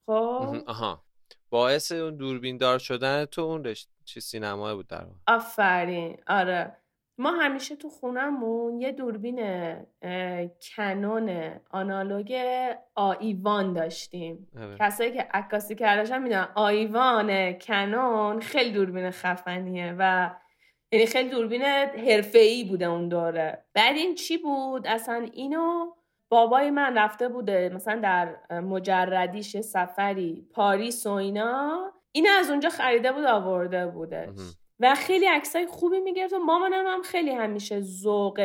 خب؟ 0.07 0.57
آها. 0.67 1.03
باعث 1.51 1.93
اون 1.93 2.17
دوربین 2.17 2.57
دار 2.57 2.79
شدن 2.79 3.25
تو 3.25 3.43
اون 3.43 3.65
رشت 3.65 3.89
چی 4.05 4.21
سینماه 4.21 4.75
بود 4.75 4.87
در 4.87 5.07
آفرین. 5.27 6.17
آره. 6.27 6.77
ما 7.19 7.31
همیشه 7.31 7.77
تو 7.77 7.89
خونمون 7.89 8.81
یه 8.81 8.93
دوربین 8.93 9.41
کنون 10.77 11.61
آنالوگ 11.71 12.35
آیوان 12.95 13.73
داشتیم. 13.73 14.49
آره. 14.59 14.77
کسایی 14.81 15.13
که 15.13 15.23
عکاسی 15.23 15.75
کردشن 15.75 16.23
می‌دونن 16.23 16.49
آیوان 16.55 17.53
کنون 17.53 18.41
خیلی 18.41 18.73
دوربین 18.73 19.11
خفنیه 19.11 19.95
و 19.99 20.31
یعنی 20.93 21.07
خیلی 21.07 21.31
دوربین 21.31 21.63
حرفه‌ای 21.63 22.65
بوده 22.65 22.85
اون 22.85 23.09
دوره. 23.09 23.65
بعد 23.75 23.97
این 23.97 24.15
چی 24.15 24.39
بود؟ 24.39 24.87
اصلا 24.87 25.27
اینو 25.33 25.93
بابای 26.29 26.71
من 26.71 26.99
رفته 26.99 27.29
بوده 27.29 27.71
مثلا 27.75 28.01
در 28.01 28.37
مجردیش 28.61 29.55
یه 29.55 29.63
سفری 29.63 30.47
پاریس 30.53 31.07
و 31.07 31.11
اینا. 31.11 31.93
این 32.13 32.29
از 32.39 32.51
اونجا 32.51 32.69
خریده 32.69 33.13
بود 33.13 33.25
آورده 33.25 33.87
بودش. 33.87 34.39
و 34.81 34.95
خیلی 34.95 35.27
عکسای 35.27 35.67
خوبی 35.67 36.01
می‌گرفت 36.01 36.33
و 36.33 36.39
مامانم 36.39 36.87
هم 36.87 37.03
خیلی 37.03 37.31
همیشه 37.31 37.81
ذوق 37.81 38.41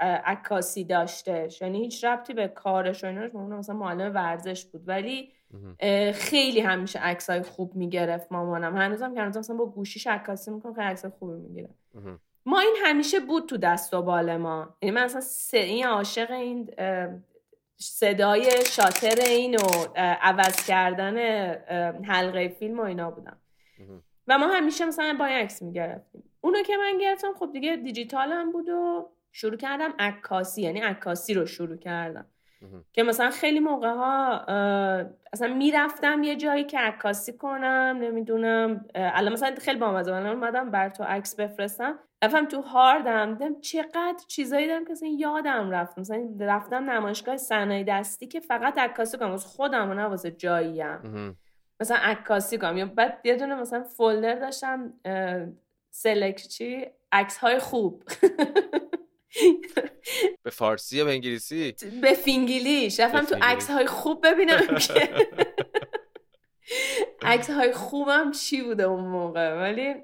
عکاسی 0.00 0.84
داشتش. 0.84 1.62
یعنی 1.62 1.78
هیچ 1.78 2.04
ربطی 2.04 2.34
به 2.34 2.48
کارش 2.48 3.04
و 3.04 3.06
ایناش 3.06 3.34
مامانم 3.34 3.58
مثلا 3.58 3.76
معلم 3.76 4.14
ورزش 4.14 4.64
بود. 4.64 4.82
ولی 4.88 5.32
خیلی 6.14 6.60
همیشه 6.60 6.98
عکسای 6.98 7.42
خوب 7.42 7.74
می‌گرفت 7.74 8.32
مامانم. 8.32 8.76
هنوزم 8.76 9.14
که 9.14 9.20
هنوزم 9.20 9.38
مثلا 9.38 9.56
با 9.56 9.66
گوشیش 9.66 10.06
عکاسی 10.06 10.50
می‌کنه 10.50 10.72
خیلی 10.72 10.86
عکسای 10.86 11.10
خوبی 11.10 11.40
می‌گیره. 11.40 11.70
ما 12.46 12.60
این 12.60 12.74
همیشه 12.84 13.20
بود 13.20 13.48
تو 13.48 13.56
دست 13.56 13.94
و 13.94 14.02
بال 14.02 14.36
ما 14.36 14.76
یعنی 14.82 14.94
من 14.94 15.02
اصلا 15.02 15.60
این 15.60 15.86
عاشق 15.86 16.30
این 16.30 16.70
صدای 17.76 18.50
شاتر 18.66 19.20
این 19.20 19.56
و 19.56 19.68
عوض 19.96 20.66
کردن 20.66 21.16
حلقه 22.04 22.48
فیلم 22.48 22.80
و 22.80 22.82
اینا 22.82 23.10
بودم. 23.10 23.40
و 24.28 24.38
ما 24.38 24.46
همیشه 24.46 24.86
مثلا 24.86 25.16
با 25.18 25.26
عکس 25.26 25.62
می‌گرفتیم 25.62 26.22
اونو 26.40 26.62
که 26.62 26.76
من 26.76 26.98
گرفتم 26.98 27.34
خب 27.38 27.52
دیگه 27.52 27.76
دیجیتال 27.76 28.32
هم 28.32 28.52
بود 28.52 28.68
و 28.68 29.10
شروع 29.32 29.56
کردم 29.56 29.94
عکاسی 29.98 30.62
یعنی 30.62 30.80
عکاسی 30.80 31.34
رو 31.34 31.46
شروع 31.46 31.76
کردم. 31.76 32.26
که 32.92 33.02
مثلا 33.02 33.30
خیلی 33.30 33.60
موقع 33.60 33.88
ها 33.88 34.44
اصلا 35.32 35.54
می‌رفتم 35.54 36.22
یه 36.22 36.36
جایی 36.36 36.64
که 36.64 36.78
عکاسی 36.78 37.32
کنم 37.32 37.98
نمی‌دونم 38.00 38.84
الان 38.94 39.32
مثلا 39.32 39.54
خیلی 39.60 39.78
بامزه 39.78 40.12
من 40.12 40.26
اومدم 40.26 40.70
بر 40.70 40.88
تو 40.88 41.04
عکس 41.04 41.36
بفرستم 41.36 41.98
رفتم 42.24 42.46
تو 42.46 42.60
هاردم 42.60 43.34
دیدم 43.34 43.60
چقدر 43.60 44.16
چیزایی 44.26 44.66
دارم 44.68 44.84
که 44.84 44.92
اصلا 44.92 45.08
یادم 45.08 45.70
رفت. 45.70 45.98
مثلا 45.98 46.28
رفتم 46.40 46.90
نمایشگاه 46.90 47.36
صنایع 47.36 47.84
دستی 47.88 48.26
که 48.26 48.40
فقط 48.40 48.78
عکاسی 48.78 49.18
کنم 49.18 49.30
واسه 49.30 49.48
خودم 49.48 49.90
و 49.90 49.94
نه 49.94 50.04
واسه 50.04 50.30
جاییم. 50.30 51.36
مثلا 51.80 51.96
عکاسی 51.96 52.58
کنم. 52.58 52.76
یا 52.76 52.86
بعد 52.86 53.20
یه 53.24 53.36
دونه 53.36 53.54
مثلا 53.54 53.82
folder 53.82 54.34
داشتم 54.34 54.92
اه، 55.04 55.46
select 55.90 56.48
چی؟ 56.48 56.86
عکس 57.12 57.38
های 57.38 57.58
خوب. 57.58 58.02
به 60.44 60.50
فارسی 60.50 60.96
یا 60.96 61.04
به 61.04 61.10
انگلیسی 61.10 61.74
به 62.02 62.14
فینگلیش 62.14 63.00
رفتم 63.00 63.24
تو. 63.24 63.36
عکس 63.42 63.70
های 63.70 63.86
خوب 63.86 64.26
ببینم 64.26 64.78
که 64.78 65.26
عکس 67.22 67.50
های 67.50 67.72
خوبم 67.72 68.30
چی 68.30 68.62
بوده 68.62 68.82
اون 68.82 69.04
موقع 69.04 69.54
ولی 69.60 69.94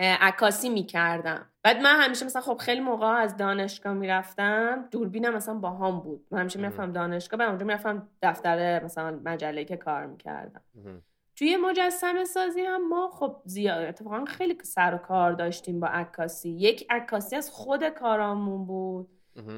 عکاسی 0.00 0.68
می‌کردم 0.68 1.50
بعد 1.62 1.80
من 1.80 2.00
همیشه 2.00 2.26
مثلا 2.26 2.42
خب 2.42 2.56
خیلی 2.56 2.80
موقع 2.80 3.06
از 3.06 3.36
دانشگاه 3.36 3.92
می‌رفتم 3.92 4.88
دوربینم 4.90 5.34
مثلا 5.34 5.54
با 5.54 5.70
هم 5.70 6.00
بود 6.00 6.26
من 6.30 6.40
همیشه. 6.40 6.58
می‌رفتم 6.58 6.92
دانشگاه 6.92 7.38
بعد 7.38 7.48
اونجا 7.48 7.66
می‌رفتم 7.66 8.08
دفتر 8.22 8.84
مثلا 8.84 9.20
مجله 9.24 9.64
که 9.64 9.76
کار 9.76 10.06
می‌کردم. 10.06 10.62
توی 11.38 11.56
مجسمه 11.56 12.24
سازی 12.24 12.60
هم 12.60 12.88
ما 12.88 13.08
خب 13.08 13.36
زیاد 13.44 13.82
اتفاقا 13.82 14.24
خیلی 14.24 14.58
سر 14.62 14.94
و 14.94 14.98
کار 14.98 15.32
داشتیم 15.32 15.80
با 15.80 15.86
عکاسی. 15.86 16.50
یک 16.50 16.86
عکاسی 16.90 17.36
از 17.36 17.50
خود 17.50 17.88
کارامون 17.88 18.66
بود. 18.66 19.08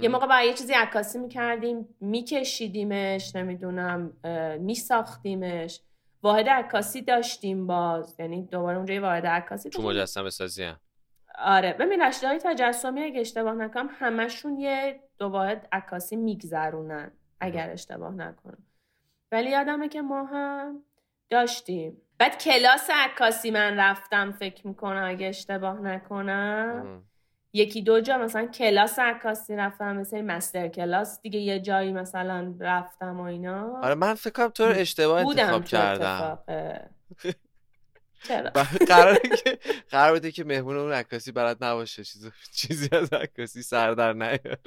یه 0.03 0.09
موقع 0.09 0.27
با 0.27 0.41
یه 0.41 0.55
چیزی 0.55 0.73
عکاسی 0.73 1.19
می‌کردیم 1.19 1.89
میکشیدیمش 2.01 3.37
نمی‌دونم 3.37 4.13
میساختیمش. 4.61 5.81
واحد 6.23 6.49
عکاسی 6.49 7.03
داشتیم 7.03 7.67
باز. 7.67 8.17
یعنی 8.19 8.43
دوباره 8.43 8.77
اونجا 8.77 8.95
یه 8.95 9.01
واحد 9.01 9.27
عکاسی 9.27 9.71
تو. 9.71 9.83
مجسمه 9.83 10.31
سازی 10.31 10.63
هم. 10.63 10.81
آره. 11.39 11.73
ببین 11.73 12.03
رشته 12.03 12.29
های 12.29 12.39
تجسمی 12.39 13.03
اگه 13.03 13.21
اشتباه 13.21 13.55
نکنم 13.55 13.89
همشون 13.93 14.57
یه 14.57 15.01
دو 15.19 15.29
واحد 15.29 15.69
عکاسی 15.73 16.17
میگذرونن 16.17 17.11
اگر 17.41 17.71
اشتباه 17.71 18.15
نکنم. 18.15 18.67
ولی 19.33 19.51
یادمه 19.51 19.89
که 19.89 20.03
ما 20.03 20.25
هم 20.25 20.83
داشتیم 21.31 21.97
بعد 22.19 22.43
کلاس 22.43 22.91
عکاسی 22.95 23.51
من 23.51 23.77
رفتم 23.81 24.33
فکر 24.33 24.67
می‌کنم 24.67 25.05
اگه 25.07 25.27
اشتباه 25.27 25.81
نکنم 25.81 26.83
مهم. 26.85 27.05
یکی 27.53 27.83
دو 27.83 28.01
جا 28.01 28.19
مثلا 28.19 28.47
کلاس 28.47 28.99
عکاسی 28.99 29.57
رفتم 29.57 29.97
مثل 29.97 30.21
مستر 30.21 30.69
کلاس 30.69 31.21
دیگه 31.23 31.39
یه 31.39 31.61
جایی 31.61 31.93
مثلا 31.93 32.55
رفتم 32.61 33.21
و 33.21 33.23
اینا 33.23 33.81
آره 33.83 33.95
من 33.95 34.15
فکر 34.15 34.33
کنم 34.33 34.49
تو 34.49 34.65
رو 34.65 34.75
اشتباه 34.77 35.21
انتخاب 35.21 35.65
کردم. 35.65 36.39
چرا؟ 38.29 38.51
قراره 38.89 39.21
که 39.45 39.59
قرار 39.91 40.13
بوده 40.13 40.33
که 40.33 40.45
مهمون 40.45 40.77
اون 40.77 40.93
عکاسی 40.93 41.33
بلد 41.33 41.65
نباشه. 41.65 42.05
چیزی 42.05 42.31
چیزی 42.53 42.89
از 42.93 43.13
عکاسی 43.13 43.63
سر 43.63 43.91
در 43.93 44.13
نیاره. 44.13 44.59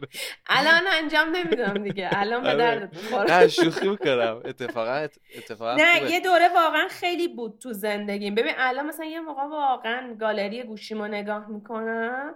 الان 0.48 0.84
انجام 0.92 1.30
نمیدم 1.36 1.84
دیگه. 1.84 2.10
الان 2.12 2.44
به 2.44 2.50
آره. 2.50 2.58
درد 2.58 2.96
می‌خوره. 2.96 3.32
نه 3.32 3.48
شوخی 3.48 3.88
می‌کنم. 3.90 4.42
اتفاقا 4.46 5.08
اتفاقا 5.38 5.76
نه. 5.76 6.12
یه 6.12 6.20
دوره 6.20 6.50
واقعا 6.50 6.88
خیلی 6.88 7.28
بود 7.28 7.60
تو 7.60 7.74
زندگیم. 7.74 8.36
ببین 8.36 8.54
الان 8.58 8.86
مثلا 8.86 9.06
یه 9.06 9.20
موقع 9.20 9.44
واقعا 9.44 10.16
گالری 10.20 10.64
گوشیمو 10.64 11.08
نگاه 11.08 11.48
می‌کنم 11.48 12.36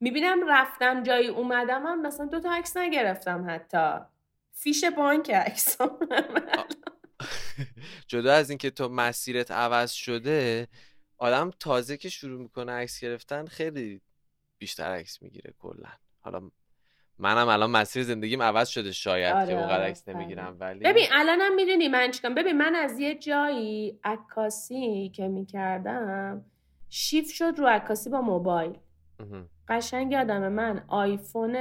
می‌بینم 0.00 0.48
رفتم 0.48 1.02
جایی 1.02 1.28
اومدم 1.28 1.86
هم 1.86 2.02
مثلا 2.02 2.26
دو 2.26 2.40
تا 2.40 2.52
عکس 2.52 2.76
نگرفتم 2.76 3.46
حتی. 3.48 4.04
فیش 4.52 4.84
بانک 4.84 5.30
عکس 5.30 5.76
جدا 8.08 8.32
از 8.32 8.50
اینکه 8.50 8.70
تو 8.70 8.88
مسیرت 8.88 9.50
عوض 9.50 9.90
شده 9.92 10.68
آدم 11.18 11.50
تازه 11.60 11.96
که 11.96 12.08
شروع 12.08 12.42
می‌کنه 12.42 12.72
عکس 12.72 13.00
گرفتن 13.00 13.46
خیلی 13.46 14.00
بیشتر 14.58 14.84
عکس 14.84 15.22
می‌گیره 15.22 15.54
کلا. 15.58 15.88
حالا 16.20 16.50
منم 17.18 17.48
الان 17.48 17.70
مسیر 17.70 18.02
زندگیم 18.02 18.42
عوض 18.42 18.68
شده 18.68 18.92
شاید 18.92 19.34
آره، 19.34 19.46
که 19.46 19.52
اونقدر 19.52 19.74
آره، 19.74 19.84
عکس 19.84 20.08
نمی‌گیرم 20.08 20.56
ولی 20.60 20.80
ببین 20.80 21.06
الانم 21.12 21.54
می‌دونی 21.54 21.88
من 21.88 22.10
چیکارم. 22.10 22.34
ببین 22.34 22.58
من 22.58 22.74
از 22.74 22.98
یه 22.98 23.14
جایی 23.18 24.00
عکاسی 24.04 25.12
که 25.14 25.28
می‌کردم 25.28 26.44
شیفت 26.88 27.34
شد 27.34 27.54
رو 27.58 27.66
عکاسی 27.66 28.10
با 28.10 28.20
موبایل. 28.20 28.78
قشنگ 29.68 30.12
یادمه 30.12 30.48
من 30.48 30.84
آیفون 30.88 31.56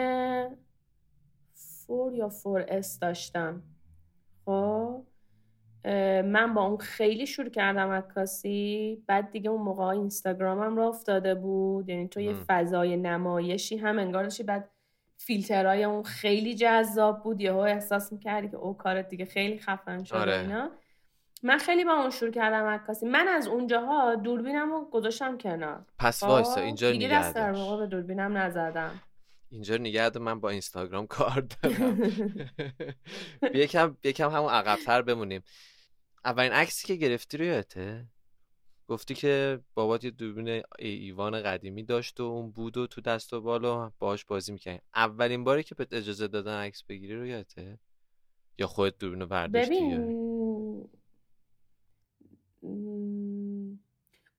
four 1.53 2.13
یا 2.13 2.29
four 2.29 2.65
S 2.67 2.99
داشتم. 2.99 3.63
خب؟ 4.45 5.05
من 6.25 6.53
با 6.53 6.65
اون 6.65 6.77
خیلی 6.77 7.27
شروع 7.27 7.49
کردم 7.49 7.89
عکاسی. 7.89 9.03
بعد 9.07 9.31
دیگه 9.31 9.49
اون 9.49 9.61
موقع 9.61 9.83
اینستاگرامم 9.83 10.77
راه 10.77 10.87
افتاده 10.87 11.35
بود. 11.35 11.89
یعنی 11.89 12.07
تو 12.07 12.19
یه. 12.19 12.33
فضای 12.47 12.97
نمایشی 12.97 13.77
هم 13.77 13.99
انگار 13.99 14.23
داشتی. 14.23 14.43
بعد 14.43 14.69
فیلترهای 15.17 15.83
اون 15.83 16.03
خیلی 16.03 16.55
جذاب 16.55 17.23
بود. 17.23 17.41
یهو 17.41 17.57
احساس 17.57 18.11
می‌کردی 18.13 18.49
که 18.49 18.57
او 18.57 18.77
کارت 18.77 19.09
دیگه 19.09 19.25
خیلی 19.25 19.59
خفن 19.59 20.03
شده 20.03 20.19
آره. 20.19 20.39
اینا. 20.39 20.69
من 21.43 21.57
خیلی 21.57 21.85
با 21.85 21.91
اون 21.91 22.09
شروع 22.09 22.31
کردم 22.31 22.65
عکاسی. 22.65 23.05
من 23.05 23.27
از 23.27 23.47
اونجاها 23.47 24.15
دوربینم 24.15 24.71
رو 24.71 24.85
گذاشتم 24.91 25.37
کنار. 25.37 25.85
پس 25.99 26.23
خب، 26.23 26.29
وایسا 26.29 26.61
اینجا 26.61 26.91
دیگه 26.91 27.09
دست 27.11 27.35
در. 27.35 27.51
واقع 27.51 27.77
به 27.77 27.87
دوربینم 27.87 28.37
نزدم. 28.37 28.91
اینجا 29.51 29.77
نگه 29.77 30.09
دار، 30.09 30.23
من 30.23 30.39
با 30.39 30.49
اینستاگرام 30.49 31.07
کار 31.17 31.41
دارم. 31.41 32.01
یکم 33.53 33.97
یکم 34.03 34.29
همون 34.29 34.49
عقبتر 34.49 35.01
بمونیم. 35.01 35.41
اولین 36.25 36.51
عکسی 36.51 36.87
که 36.87 36.95
گرفتی 36.95 37.37
رو 37.37 37.45
یادته؟ 37.45 38.07
گفتی 38.87 39.13
که 39.15 39.59
بابات 39.73 40.03
یه 40.03 40.11
دوربین 40.11 40.47
ای- 40.47 40.63
ایوان 40.79 41.43
قدیمی 41.43 41.83
داشت 41.83 42.19
و 42.19 42.23
اون 42.23 42.51
بود 42.51 42.77
و 42.77 42.87
تو 42.87 43.01
دست 43.01 43.33
و 43.33 43.41
بال 43.41 43.65
و 43.65 43.89
باهاش 43.99 44.25
بازی 44.25 44.51
می‌کنی 44.51 44.79
اولین 44.95 45.43
باری 45.43 45.63
که 45.63 45.75
بهت 45.75 45.93
اجازه 45.93 46.27
دادن 46.27 46.61
عکس 46.61 46.83
بگیری 46.83 47.15
رو 47.15 47.25
یادته؟ 47.25 47.79
یا 48.57 48.67
خودت 48.67 48.97
دوربین 48.97 49.21
رو 49.21 49.27
برداشتی 49.27 49.75
ببین 49.75 50.89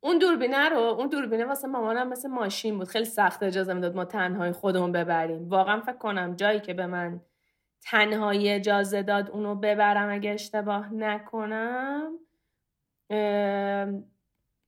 اون 0.05 0.19
دوربینه 0.19 0.69
رو 0.69 0.79
اون 0.79 1.09
دوربینه 1.09 1.45
واسه 1.45 1.69
مامانم 1.69 2.09
مثل 2.09 2.29
ماشین 2.29 2.79
بود 2.79 2.89
خیلی 2.89 3.05
سخت 3.05 3.43
اجازه 3.43 3.75
می‌داد 3.75 3.97
ما 3.97 4.05
تنهایی 4.05 4.53
خودمون 4.53 4.93
ببریم 4.93 5.49
واقعا 5.49 5.81
فکر 5.81 5.97
کنم 5.97 6.37
جایی 6.37 6.61
که 6.61 6.75
به 6.75 6.87
من 6.87 7.21
تنهایی 7.83 8.51
اجازه 8.51 9.03
داد 9.03 9.31
اونو 9.31 9.55
ببرم 9.55 10.11
اگه 10.11 10.31
اشتباه 10.31 10.95
نکنم 10.95 12.19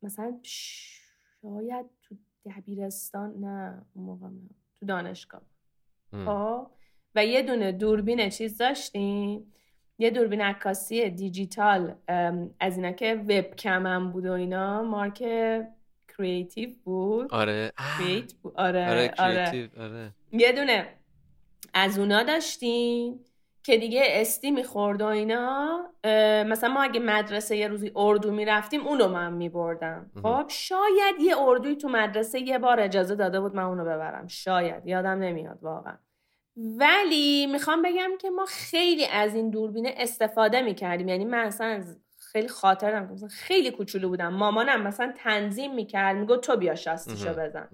مثلا 0.03 0.39
شاید 0.43 1.87
تو 2.03 2.17
دبیرستان 2.47 3.35
نه 3.41 3.87
اون 3.95 4.05
موقع 4.07 4.27
نه. 4.27 4.51
تو 4.75 4.87
دانشگاه. 4.87 5.43
خب 6.25 6.67
و 7.15 7.27
یه 7.27 7.43
دونه 7.43 7.73
دوربین 7.73 8.29
چیز 8.29 8.59
داشتیم 8.59 9.53
یه 9.99 10.11
دوربین 10.11 10.41
عکاسی 10.41 11.11
دیجیتال 11.11 11.95
از 12.61 12.77
اینا 12.77 12.93
که 12.93 13.15
وب 13.15 13.57
کم 13.57 13.87
هم 13.87 14.11
بود 14.11 14.27
و 14.27 14.33
اینا 14.33 14.83
مارک 14.83 15.25
Creative 16.17 16.71
بود. 16.85 17.35
آره. 17.35 17.73
Creative 17.99 18.33
بود. 18.33 18.55
آره 18.57 18.91
آره 18.91 19.15
آره, 19.19 19.71
آره. 19.81 20.13
یه 20.33 20.53
دونه 20.53 20.87
از 21.75 21.99
اونا 21.99 22.23
داشتیم 22.23 23.21
که 23.63 23.77
دیگه 23.79 24.03
استی 24.07 24.51
می‌خورد 24.51 25.03
و 25.03 25.07
اینا. 25.07 25.79
مثلا 26.47 26.69
ما 26.69 26.83
اگه 26.83 27.01
مدرسه 27.01 27.57
یه 27.57 27.69
روزی 27.69 27.93
اردو 27.97 28.33
می‌رفتیم 28.33 28.87
اونو 28.87 29.09
من 29.09 29.33
میبردم. 29.33 30.11
خب 30.23 30.45
شاید 30.49 31.21
یه 31.21 31.39
اردوی 31.39 31.77
تو 31.77 31.89
مدرسه 31.89 32.41
یه 32.41 32.59
بار 32.59 32.81
اجازه 32.81 33.15
داده 33.15 33.41
بود 33.41 33.57
من 33.57 33.63
اونو 33.63 33.85
ببرم. 33.85 34.27
شاید. 34.27 34.87
یادم 34.87 35.09
نمیاد 35.09 35.59
واقعا. 35.63 35.99
ولی 36.57 37.47
می‌خوام 37.47 37.83
بگم 37.83 38.11
که 38.21 38.31
ما 38.31 38.45
خیلی 38.45 39.07
از 39.07 39.35
این 39.35 39.51
دوربینه 39.51 39.95
استفاده 39.97 40.63
می‌کردیم. 40.63 41.09
یعنی 41.09 41.25
من 41.25 41.39
اصلا 41.39 41.85
خیلی 42.19 42.49
خاطر 42.49 42.91
دارم 42.91 43.07
که 43.07 43.13
مثلا 43.13 43.29
خیلی 43.29 43.71
کوچولو 43.71 44.09
بودم. 44.09 44.29
مامانم 44.35 44.83
مثلا 44.83 45.13
تنظیم 45.17 45.75
می‌کرد 45.75 46.17
می‌گفت 46.17 46.41
تو 46.41 46.57
بیا 46.57 46.75
شاستیشو. 46.75 47.33
بزن. 47.33 47.69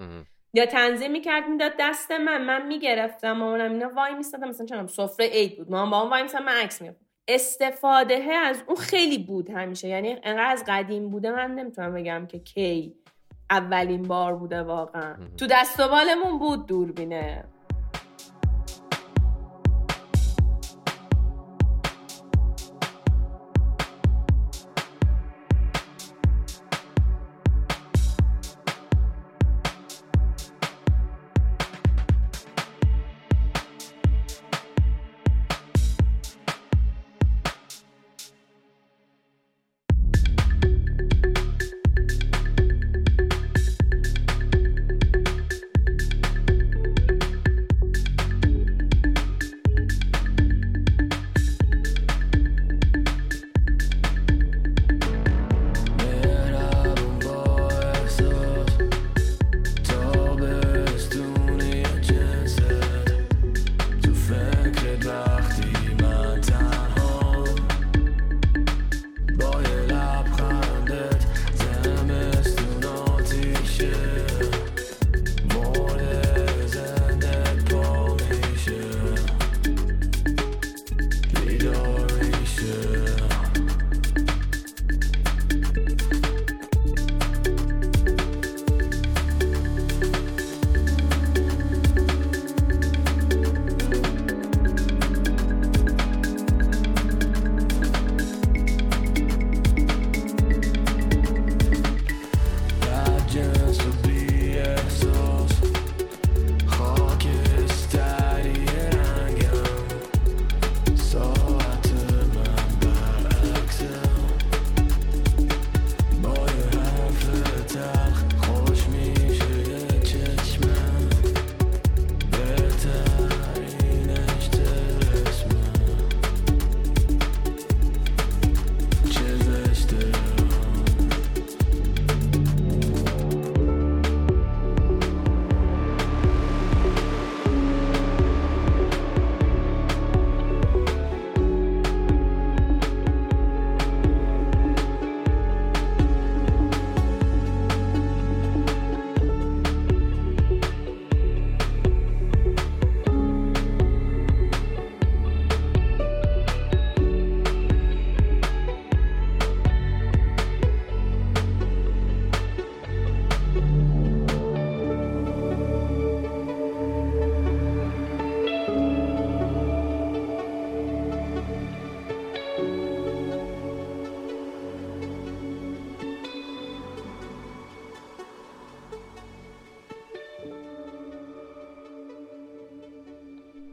یا 0.55 0.67
تنظیم 0.67 1.11
می‌کرد 1.11 1.49
می‌داد 1.49 1.73
دست 1.79 2.11
من 2.11 2.45
من 2.45 2.67
می‌گرفتم 2.67 3.33
مامانم 3.33 3.73
اینا 3.73 3.91
وای 3.97 4.15
میستادم 4.15 4.49
مثلا 4.49 4.67
چون 4.67 4.87
سفره 4.87 5.27
عید 5.27 5.57
بود. 5.57 5.71
مامان 5.71 5.91
با 5.91 6.01
اون 6.01 6.11
وای 6.11 6.23
میستاد 6.23 6.43
من 6.43 6.53
عکس 6.53 6.83
می‌گرفتم. 6.83 7.07
استفاده 7.29 8.15
از 8.15 8.63
اون 8.67 8.77
خیلی 8.77 9.19
بود 9.19 9.51
همیشه. 9.51 9.89
یعنی 9.89 10.17
انقدر 10.23 10.53
از 10.53 10.65
قدیم 10.69 11.11
بوده 11.11 11.31
من 11.31 11.55
نمی‌تونم 11.55 11.95
بگم 11.95 12.27
که 12.27 12.39
کی 12.39 12.95
اولین 13.51 14.03
بار 14.03 14.35
بوده 14.35 14.63
واقعا. 14.63 15.17
تو 15.37 15.47
دست 15.47 15.81
و 15.81 15.89
بالمون 15.89 16.39
بود 16.39 16.67
دوربینه. 16.67 17.45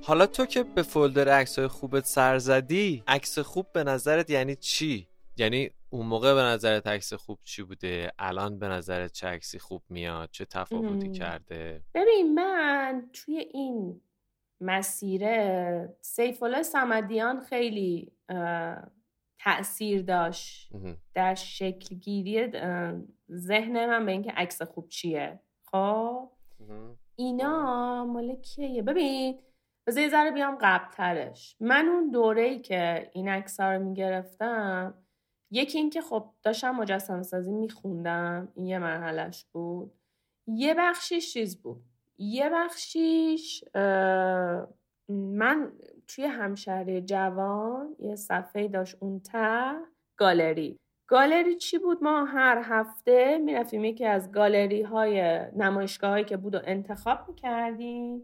حالا 0.08 0.26
تو 0.26 0.46
که 0.46 0.64
به 0.64 0.82
فولدر 0.82 1.30
عکس 1.30 1.60
های 1.60 1.68
خوبت 1.68 2.06
سر 2.06 2.38
زدی 2.38 3.04
عکس 3.08 3.40
خوب 3.40 3.72
به 3.74 3.84
نظرت 3.84 4.30
یعنی 4.30 4.56
چی؟ 4.56 5.08
یعنی 5.38 5.70
اون 5.90 6.06
موقع 6.06 6.34
به 6.34 6.42
نظرت 6.42 6.88
عکس 6.88 7.14
خوب 7.14 7.40
چی 7.44 7.64
بوده؟ 7.64 8.12
الان 8.20 8.60
به 8.60 8.68
نظرت 8.68 9.12
چه 9.12 9.28
عکسی 9.28 9.60
خوب 9.60 9.82
میاد؟ 9.90 10.30
چه 10.32 10.46
تفاوتی. 10.46 11.12
کرده؟ 11.12 11.82
ببین 11.94 12.34
من 12.34 13.10
توی 13.14 13.38
این 13.38 14.02
مسیره 14.62 15.96
سیف 16.02 16.44
الله 16.44 16.64
صمدیان 16.64 17.40
خیلی 17.40 18.12
اه، 18.30 18.78
تأثیر 19.40 20.02
داشت. 20.02 20.70
در 21.14 21.36
شکلگیری 21.36 22.40
اه، 22.40 22.94
ذهن 23.32 23.86
من 23.86 24.06
به 24.06 24.12
اینکه 24.12 24.32
عکس 24.32 24.62
خوب 24.62 24.90
چیه. 24.90 25.40
خب. 25.64 26.30
اینا 27.16 28.06
مال 28.06 28.36
کیه؟ 28.36 28.82
ببین 28.82 29.40
بذار 29.88 30.04
یه 30.04 30.10
ذره 30.10 30.32
بیام 30.32 30.58
قبلترش. 30.62 31.56
من 31.60 31.88
اون 31.88 32.12
دوره 32.12 32.42
ای 32.42 32.60
که 32.60 33.10
این 33.14 33.30
عکس 33.30 33.60
رو 33.60 33.84
می‌گرفتم 33.84 34.94
یکی 35.52 35.78
اینکه 35.78 36.02
خب 36.02 36.30
داشتم 36.44 36.72
مجسمه 36.72 37.24
سازی 37.24 37.52
میخوندم 37.52 38.48
این 38.56 38.66
یه 38.66 38.80
مرحلهش 38.80 39.46
بود. 39.54 39.94
یه 40.48 40.74
بخشیش 40.74 41.34
چیز 41.34 41.62
بود؟ 41.62 41.84
یه 42.18 42.50
بخشیش 42.50 43.64
من 45.10 45.72
توی 46.08 46.26
همشهری 46.26 47.02
جوان 47.02 47.96
یه 48.00 48.16
صفحه 48.16 48.68
داشت 48.68 48.98
اون 49.00 49.20
ته 49.20 49.74
گالری. 50.18 50.80
گالری 51.08 51.56
چی 51.56 51.78
بود؟ 51.78 52.04
ما 52.04 52.26
هر 52.26 52.62
هفته 52.64 53.38
می‌رفتیم 53.38 53.84
یکی 53.86 54.06
از 54.06 54.32
گالری 54.32 54.82
های 54.82 55.22
نمایشگاه 55.56 56.10
هایی 56.10 56.26
که 56.26 56.38
بود 56.38 56.56
و 56.56 56.60
انتخاب 56.64 57.20
می‌کردیم. 57.28 58.24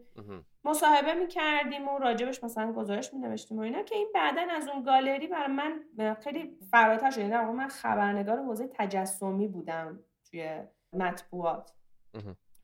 مصاحبه 0.66 1.14
می‌کردیم 1.14 1.88
و 1.88 1.98
راجع 1.98 2.17
بهش 2.17 2.44
مثلا 2.44 2.72
گزارش 2.72 3.14
مینوشتیم 3.14 3.58
و 3.58 3.62
اینا 3.62 3.84
که 3.84 3.96
این 3.96 4.08
بعدا 4.14 4.42
از 4.52 4.68
اون 4.68 4.84
گالری 4.84 5.28
برای 5.28 5.52
من 5.52 5.80
خیلی 6.14 6.58
فراتر 6.72 7.10
شد 7.12 7.18
یعنی 7.18 7.36
من 7.36 7.68
خبرنگار 7.68 8.38
حوزه 8.40 8.68
تجسمی 8.74 9.48
بودم 9.48 10.00
توی 10.32 10.60
مطبوعات. 10.94 11.74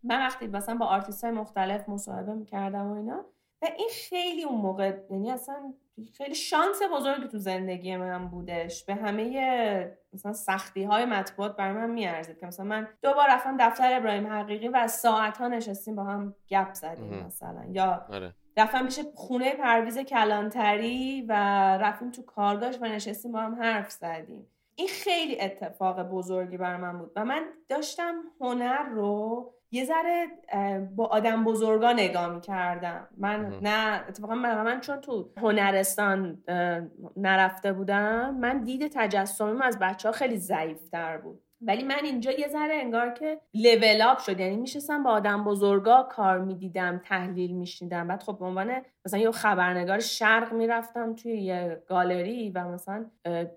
من 0.04 0.20
وقتی 0.20 0.48
مثلا 0.48 0.76
با 0.76 0.86
آرتیست 0.86 1.24
های 1.24 1.34
مختلف 1.34 1.90
مصاحبه 1.90 2.34
می‌کردم 2.34 2.86
و 2.92 2.94
اینا 2.94 3.26
و 3.62 3.68
این 3.78 3.90
خیلی 4.10 4.44
اون 4.44 4.62
موقع 4.62 4.98
یعنی 5.10 5.32
اصلا 5.32 5.74
خیلی 6.18 6.36
شانس 6.36 6.82
بزرگی 6.94 7.28
تو 7.28 7.38
زندگی 7.38 7.98
من 7.98 8.28
بودش. 8.28 8.86
به 8.86 8.96
همه 8.96 9.98
مثلا 10.14 10.34
سختی 10.34 10.84
های 10.84 11.06
مطبوعات 11.06 11.56
برای 11.56 11.74
من 11.74 11.90
میارزید 11.90 12.40
که 12.40 12.46
مثلا 12.46 12.66
من 12.66 12.88
دو 13.02 13.14
بار 13.14 13.28
رفتم 13.30 13.58
دفتر 13.60 13.98
ابراهیم 13.98 14.28
حقیقی 14.28 14.68
و 14.68 14.88
ساعت 14.88 15.38
ها 15.38 15.48
نشستیم 15.48 15.96
با 15.96 16.04
هم 16.04 16.36
گپ 16.50 16.74
زدیم. 16.74 17.24
مثلا. 17.26 17.66
یا 17.72 18.06
آره. 18.10 18.34
رفتم 18.58 18.86
پیش 18.86 19.00
خونه 19.16 19.54
پرویز 19.54 19.98
کلانتری 20.00 21.22
و 21.22 21.34
رفتیم 21.78 22.12
تو 22.12 22.22
کارگاش 22.22 22.76
و 22.82 22.86
نشستیم 22.86 23.32
با 23.32 23.40
هم 23.40 23.56
حرف 23.56 23.92
زدیم. 23.92 24.48
این 24.76 24.88
خیلی 24.88 25.42
اتفاق 25.42 26.04
بزرگی 26.04 26.58
بر 26.58 26.78
من 26.78 27.00
بود 27.00 27.12
و 27.16 27.26
من 27.26 27.44
داشتم 27.70 28.16
هنر 28.42 28.84
رو 28.84 29.54
یه 29.72 29.86
ذره 29.86 30.28
اه، 30.50 30.80
با 30.80 31.06
آدم 31.06 31.44
بزرگا 31.44 31.92
نگاه 31.94 32.36
می‌کردم 32.36 33.08
من 33.18 33.40
مهم. 33.42 33.60
نه 33.62 34.04
اتفاقا 34.10 34.36
من, 34.36 34.64
من 34.64 34.80
چون 34.80 35.02
تو 35.02 35.30
هنرستان 35.38 36.44
اه، 36.48 36.82
نرفته 37.18 37.74
بودم 37.74 38.36
من 38.36 38.64
دید 38.64 38.88
تجسمیم 38.94 39.62
از 39.62 39.80
بچه 39.80 40.08
ها 40.10 40.12
خیلی 40.12 40.38
ضعیفتر 40.38 41.18
بود 41.18 41.44
ولی 41.62 41.84
من 41.84 42.00
اینجا 42.04 42.32
یه 42.32 42.48
ذره 42.48 42.74
انگار 42.76 43.10
که 43.10 43.40
لول 43.54 44.02
اپ 44.02 44.20
شد. 44.20 44.40
یعنی 44.40 44.58
میشستم 44.58 45.04
با 45.04 45.12
آدم 45.12 45.44
بزرگا 45.44 46.04
کار 46.12 46.40
می‌دیدم 46.40 47.02
تحلیل 47.06 47.52
میشنیدم. 47.52 48.08
بعد 48.08 48.24
خب 48.24 48.40
به 48.40 48.46
عنوان 48.46 48.82
مثلا 49.06 49.20
یه 49.20 49.32
خبرنگار 49.32 50.00
شرق 50.00 50.54
می‌رفتم 50.54 51.16
توی 51.16 51.38
یه 51.42 51.84
گالری 51.88 52.50
و 52.50 52.68
مثلا 52.68 53.06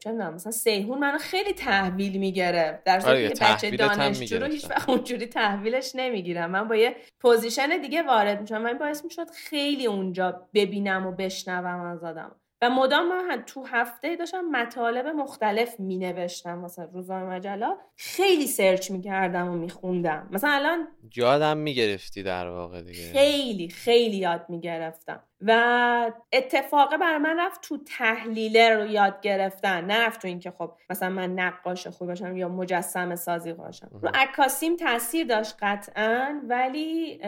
چه 0.00 0.12
می‌دونم 0.12 0.34
مثلا 0.34 0.52
سیهون 0.52 0.98
منو 0.98 1.18
خیلی 1.18 1.52
تحویل 1.52 2.18
می‌گرفت. 2.18 2.84
در 2.84 2.92
آره 2.92 3.00
صورتی 3.00 3.22
یه 3.22 3.28
که 3.28 3.44
بچه 3.44 3.70
دانشجو 3.76 4.38
رو 4.38 4.46
هیچ. 4.46 4.70
وقت 4.70 4.88
اونجوری 4.88 5.26
تحویلش 5.26 5.92
نمی‌گیرم. 5.94 6.50
من 6.50 6.68
با 6.68 6.76
یه 6.76 6.96
position 7.20 7.80
دیگه 7.82 8.02
وارد 8.02 8.40
میشم 8.40 8.64
و 8.64 8.66
این 8.66 8.78
باعث 8.78 9.04
می‌شد 9.04 9.30
خیلی 9.30 9.86
اونجا 9.86 10.48
ببینم 10.54 11.06
و 11.06 11.12
بشنوم 11.12 11.80
از 11.80 12.04
آدم. 12.04 12.36
و 12.62 12.70
مدام 12.70 13.08
من 13.08 13.42
تو 13.46 13.64
هفته 13.64 14.16
داشتم 14.16 14.40
مطالب 14.40 15.06
مختلف 15.06 15.80
می 15.80 15.96
نوشتم 15.96 16.58
مثلا 16.58 16.84
روزنامه 16.84 17.36
مجله. 17.36 17.66
خیلی 17.96 18.46
search 18.46 18.90
می 18.90 19.00
کردم 19.00 19.48
و 19.48 19.52
می 19.52 19.70
خوندم 19.70 20.28
مثلا 20.32 20.50
الان 20.50 20.88
یادم 21.16 21.56
می‌گرفتی 21.56 22.22
در 22.22 22.48
واقع 22.48 22.82
دیگه. 22.82 23.12
خیلی 23.12 23.68
خیلی 23.68 24.16
یاد 24.16 24.46
می 24.48 24.60
گرفتم 24.60 25.22
و 25.40 26.12
اتفاقه 26.32 26.96
برا 26.96 27.18
من 27.18 27.38
رفت 27.38 27.60
تو 27.62 27.78
تحلیله 27.78 28.70
رو 28.70 28.86
یاد 28.86 29.20
گرفتن. 29.20 29.84
نه 29.84 30.06
رفت 30.06 30.22
تو 30.22 30.28
اینکه 30.28 30.50
خب 30.50 30.72
مثلا 30.90 31.08
من 31.08 31.30
نقاش 31.32 31.86
خوب 31.86 32.08
باشم 32.08 32.36
یا 32.36 32.48
مجسمه 32.48 33.14
سازی 33.14 33.52
باشم. 33.52 33.88
رو 33.92 34.10
عکاسیم 34.14 34.76
تاثیر 34.76 35.26
داشت 35.26 35.56
قطعا 35.62 36.42
ولی 36.48 37.20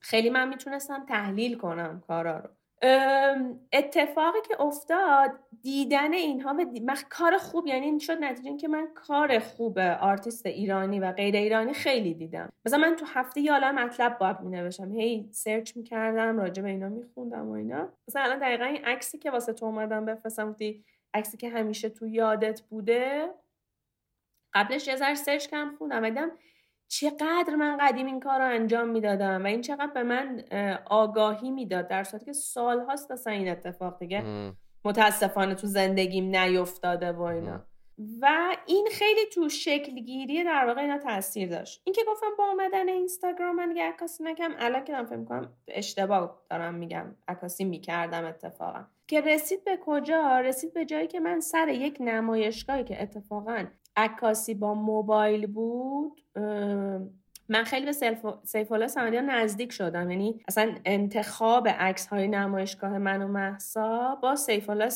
خیلی 0.00 0.30
من 0.30 0.48
می‌تونستم 0.48 1.06
تحلیل 1.08 1.58
کنم 1.58 2.02
کارا 2.08 2.38
رو. 2.38 2.50
اتفاقی 3.72 4.38
که 4.48 4.60
افتاد 4.60 5.30
دیدن 5.62 6.12
اینها 6.12 6.54
و 6.58 6.64
دی- 6.64 6.86
کار 7.10 7.38
خوب 7.38 7.66
یعنی 7.66 7.86
این 7.86 7.98
شد 7.98 8.18
نتیجه 8.24 8.56
که 8.56 8.68
من 8.68 8.88
کار 8.94 9.38
خوب 9.38 9.78
آرتیست 9.78 10.46
ایرانی 10.46 11.00
و 11.00 11.12
غیر 11.12 11.36
ایرانی 11.36 11.72
خیلی 11.72 12.14
دیدم. 12.14 12.52
مثلا 12.66 12.78
من 12.78 12.96
تو 12.96 13.06
هفته 13.06 13.40
یه 13.40 13.52
عالم 13.52 13.74
مطلب 13.74 14.18
باید 14.18 14.40
می 14.40 14.50
نوشتم 14.50 14.92
هی 14.92 15.28
search 15.32 15.76
می 15.76 15.82
کردم 15.82 16.40
راجع 16.40 16.62
به 16.62 16.68
اینا 16.68 16.88
می 16.88 17.02
خوندم 17.14 17.48
و 17.48 17.52
اینا. 17.52 17.88
مثلا 18.08 18.22
الان 18.22 18.38
دقیقا 18.38 18.64
این 18.64 18.84
عکسی 18.84 19.18
که 19.18 19.30
واسه 19.30 19.52
تو 19.52 19.66
اومدم 19.66 20.04
بفرستم 20.04 20.50
گفتی 20.50 20.84
عکسی 21.14 21.36
که 21.36 21.48
همیشه 21.50 21.88
تو 21.88 22.06
یادت 22.06 22.60
بوده. 22.60 23.30
قبلش 24.54 24.88
یه 24.88 24.96
ذره 24.96 25.14
search 25.14 25.46
کردم 25.46 25.76
خوندم. 25.76 26.08
دیدم 26.08 26.30
چقدر 26.88 27.54
من 27.58 27.78
قدیم 27.80 28.06
این 28.06 28.20
کار 28.20 28.38
رو 28.38 28.44
انجام 28.50 28.88
می‌دادم 28.88 29.44
و 29.44 29.46
این 29.46 29.60
چقدر 29.60 29.92
به 29.94 30.02
من 30.02 30.44
اه، 30.50 30.78
آگاهی 30.86 31.50
می‌داد 31.50 31.88
در 31.88 32.04
صورتی 32.04 32.24
که 32.24 32.32
سال 32.32 32.80
هاست 32.80 33.10
اصلا 33.10 33.32
این 33.32 33.48
اتفاق 33.48 33.98
دیگه. 33.98 34.22
متاسفانه 34.84 35.54
تو 35.54 35.66
زندگیم 35.66 36.36
نیفتاده 36.36 37.12
و 37.12 37.20
اینا. 37.22 37.66
و 38.20 38.56
این 38.66 38.88
خیلی 38.92 39.20
تو 39.32 39.48
شکلگیری 39.48 40.44
در 40.44 40.64
واقع 40.66 40.80
اینا 40.80 40.98
تاثیر 40.98 41.48
داشت 41.48 41.82
این 41.84 41.92
که 41.92 42.00
گفتم 42.08 42.26
با 42.38 42.44
اومدن 42.44 42.88
اینستاگرام 42.88 43.56
من 43.56 43.68
دیگه 43.68 43.82
عکاسی 43.82 44.24
نکردم 44.24 44.54
الان 44.58 44.84
که 44.84 44.92
دارم 44.92 45.06
فکر 45.06 45.16
می‌کنم 45.16 45.52
اشتباه 45.68 46.42
دارم 46.50 46.74
میگم 46.74 47.14
عکاسی 47.28 47.64
می‌کردم 47.64 48.24
اتفاقا 48.24 48.84
که 49.06 49.20
رسید 49.20 49.64
به 49.64 49.78
کجا 49.86 50.40
رسید 50.40 50.74
به 50.74 50.84
جایی 50.84 51.06
که 51.06 51.20
من 51.20 51.40
سر 51.40 51.68
یک 51.68 51.96
نمایشگاهی 52.00 52.84
که 52.84 53.02
اتفاقا 53.02 53.64
عکاسی 53.96 54.54
با 54.54 54.74
موبایل 54.74 55.46
بود 55.46 56.22
من 57.48 57.64
خیلی 57.64 57.86
به 57.86 57.92
سیف 58.44 58.72
الله 58.72 58.88
صمدیان 58.88 59.30
نزدیک 59.30 59.72
شدم 59.72 60.10
یعنی 60.10 60.40
اصلا 60.48 60.74
انتخاب 60.84 61.68
عکس 61.68 62.06
های 62.06 62.28
نمایشگاه 62.28 62.98
من 62.98 63.22
و 63.22 63.28
محسا 63.28 64.18
با 64.22 64.36
سیف 64.36 64.70
الله. 64.70 64.88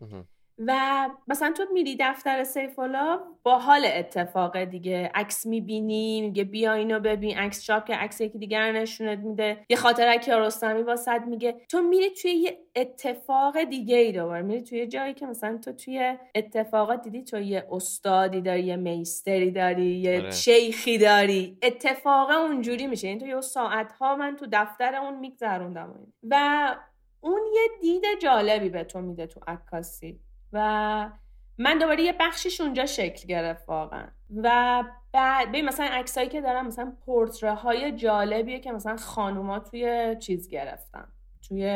مهم. 0.00 0.26
و 0.66 1.10
مثلا 1.28 1.52
تو 1.52 1.64
میری 1.72 1.96
دفتر 2.00 2.44
سیف 2.44 2.78
الله 2.78 3.18
با 3.42 3.58
حال 3.58 3.82
اتفاق 3.94 4.64
دیگه. 4.64 5.10
عکس 5.14 5.46
می‌بینی 5.46 6.20
میگه 6.20 6.44
بیا 6.44 6.72
اینو 6.72 7.00
ببین. 7.00 7.38
عکس 7.38 7.64
چاپ 7.64 7.86
که 7.86 7.94
عکس 7.94 8.20
یکی 8.20 8.38
دیگر 8.38 8.72
نشونت 8.72 9.18
میده. 9.18 9.64
یه 9.68 9.76
خاطره 9.76 10.18
کیارستمی 10.18 10.82
واسط 10.82 11.20
میگه. 11.26 11.56
تو 11.68 11.82
میری 11.82 12.10
توی 12.10 12.30
یه 12.30 12.58
اتفاق 12.76 13.64
دیگه 13.64 13.96
ای 13.96 14.12
دوباره. 14.12 14.42
میری 14.42 14.62
توی 14.62 14.86
جایی 14.86 15.14
که 15.14 15.26
مثلا 15.26 15.58
تو 15.58 15.72
توی 15.72 16.18
اتفاقات 16.34 17.02
دیدی 17.02 17.22
تو 17.22 17.40
یه 17.40 17.66
استادی 17.70 18.40
داری 18.40 18.62
یه 18.62 18.76
میستری 18.76 19.50
داری 19.50 20.00
یه 20.00 20.20
آره. 20.20 20.30
شیخی 20.30 20.98
داری. 20.98 21.58
اتفاق 21.62 22.30
اونجوری 22.30 22.86
میشه. 22.86 23.08
این 23.08 23.18
تو 23.18 23.26
یه 23.26 23.40
ساعت 23.40 23.92
ها 23.92 24.16
من 24.16 24.36
تو 24.36 24.46
دفتر 24.52 24.94
اون 24.94 25.18
میگذروندم. 25.18 25.94
و 26.30 26.74
اون 27.20 27.40
یه 27.54 27.60
دید 27.80 28.02
جالبی 28.22 28.68
به 28.68 28.84
تو 28.84 29.00
میده 29.00 29.26
تو 29.26 29.40
عکاسی. 29.46 30.20
و 30.52 31.10
من 31.58 31.78
دوباره 31.78 32.02
یه 32.02 32.14
بخشیش 32.20 32.60
اونجا 32.60 32.86
شکل 32.86 33.26
گرفت 33.26 33.68
واقعا. 33.68 34.06
و 34.36 34.84
بعد 35.12 35.48
ببین 35.48 35.64
مثلا 35.64 35.86
عکسایی 35.86 36.28
که 36.28 36.40
دارم 36.40 36.66
مثلا 36.66 36.92
پورتره 37.06 37.54
های 37.54 37.92
جالبیه 37.92 38.60
که 38.60 38.72
مثلا 38.72 38.96
خانوما 38.96 39.58
توی 39.58 40.16
چیز 40.20 40.48
گرفتن 40.48 41.08
توی 41.48 41.66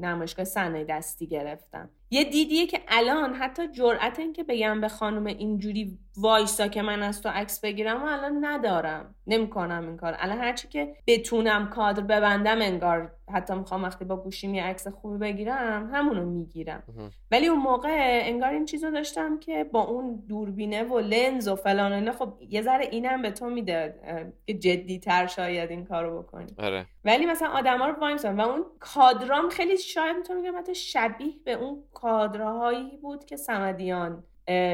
نمایشگاه 0.00 0.44
صنایع 0.44 0.84
دستی 0.84 1.26
گرفتن. 1.26 1.90
یه 2.12 2.24
دیدیه 2.24 2.66
که 2.66 2.80
الان 2.88 3.34
حتی 3.34 3.68
جرأت 3.68 4.18
این 4.18 4.32
که 4.32 4.44
بگم 4.44 4.80
به 4.80 4.88
خانم 4.88 5.26
اینجوری 5.26 5.98
وایسا 6.16 6.68
که 6.68 6.82
من 6.82 7.02
از 7.02 7.22
تو 7.22 7.28
عکس 7.28 7.60
بگیرم 7.60 8.02
و 8.02 8.06
الان 8.06 8.44
ندارم. 8.44 9.14
نمی‌کنم 9.26 9.86
این 9.86 9.96
کار. 9.96 10.16
الان 10.18 10.38
هرچی 10.38 10.68
که 10.68 10.96
بتونم 11.06 11.70
کادر 11.70 12.02
ببندم 12.02 12.62
انگار 12.62 13.12
حتی 13.32 13.54
می‌خوام 13.54 13.82
وقتی 13.82 14.04
با 14.04 14.16
گوشیم 14.16 14.54
یه 14.54 14.64
عکس 14.64 14.88
خوبی 14.88 15.18
بگیرم 15.18 15.90
همونو 15.92 16.24
می‌گیرم. 16.26 16.82
ولی 17.30 17.46
اون 17.46 17.58
موقع 17.58 18.20
انگار 18.22 18.50
این 18.50 18.64
چیزو 18.64 18.90
داشتم 18.90 19.38
که 19.38 19.64
با 19.64 19.82
اون 19.82 20.24
دوربینه 20.28 20.82
و 20.82 20.98
لنز 20.98 21.48
و 21.48 21.56
فلان 21.56 21.92
اینا 21.92 22.12
خب 22.12 22.32
یه 22.48 22.62
ذره 22.62 22.88
اینم 22.90 23.22
به 23.22 23.30
تو 23.30 23.50
میده 23.50 24.00
که 24.46 24.54
جدی 24.54 24.98
تر 24.98 25.26
شاید 25.26 25.70
این 25.70 25.84
کارو 25.84 26.22
بکنی. 26.22 26.54
آره. 26.58 26.86
ولی 27.04 27.26
مثلا 27.26 27.48
آدما 27.48 27.86
رو 27.86 28.00
وایسن 28.00 28.40
و 28.40 28.40
اون 28.40 28.64
کادرام 28.80 29.48
خیلی 29.48 29.78
شاید 29.78 30.16
می‌تونم 30.16 30.42
بگم 30.42 30.58
حتی 30.58 30.74
شبیه 30.74 31.34
به 31.44 31.52
اون 31.52 31.82
کادرهایی 32.00 32.96
بود 33.02 33.24
که 33.24 33.36
سمدیان 33.36 34.24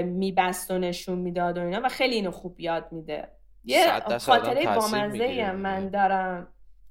میبست 0.05 0.71
و 0.71 0.79
نشون 0.79 1.19
می‌داد 1.19 1.59
و 1.59 1.61
اینا 1.61 1.81
و 1.85 1.89
خیلی 1.89 2.15
اینو 2.15 2.31
خوب 2.31 2.61
یاد 2.61 2.93
میده. 2.93 3.29
یه 3.65 3.87
خاطره 4.19 4.65
بامزه. 4.75 5.53
من 5.53 5.89
دارم. 5.89 6.49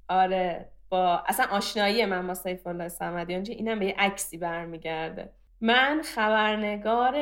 آره 0.08 0.68
با 0.88 1.22
اصلا 1.26 1.46
آشنایی 1.50 2.04
من 2.06 2.26
با 2.26 2.34
سیف 2.34 2.66
الله 2.66 2.88
صمدیان 2.88 3.42
چه 3.42 3.52
اینم 3.52 3.78
به 3.78 3.86
یه 3.86 3.94
عکسی 3.98 4.38
برمیگرده. 4.38 5.32
من 5.60 6.00
خبرنگار 6.04 7.14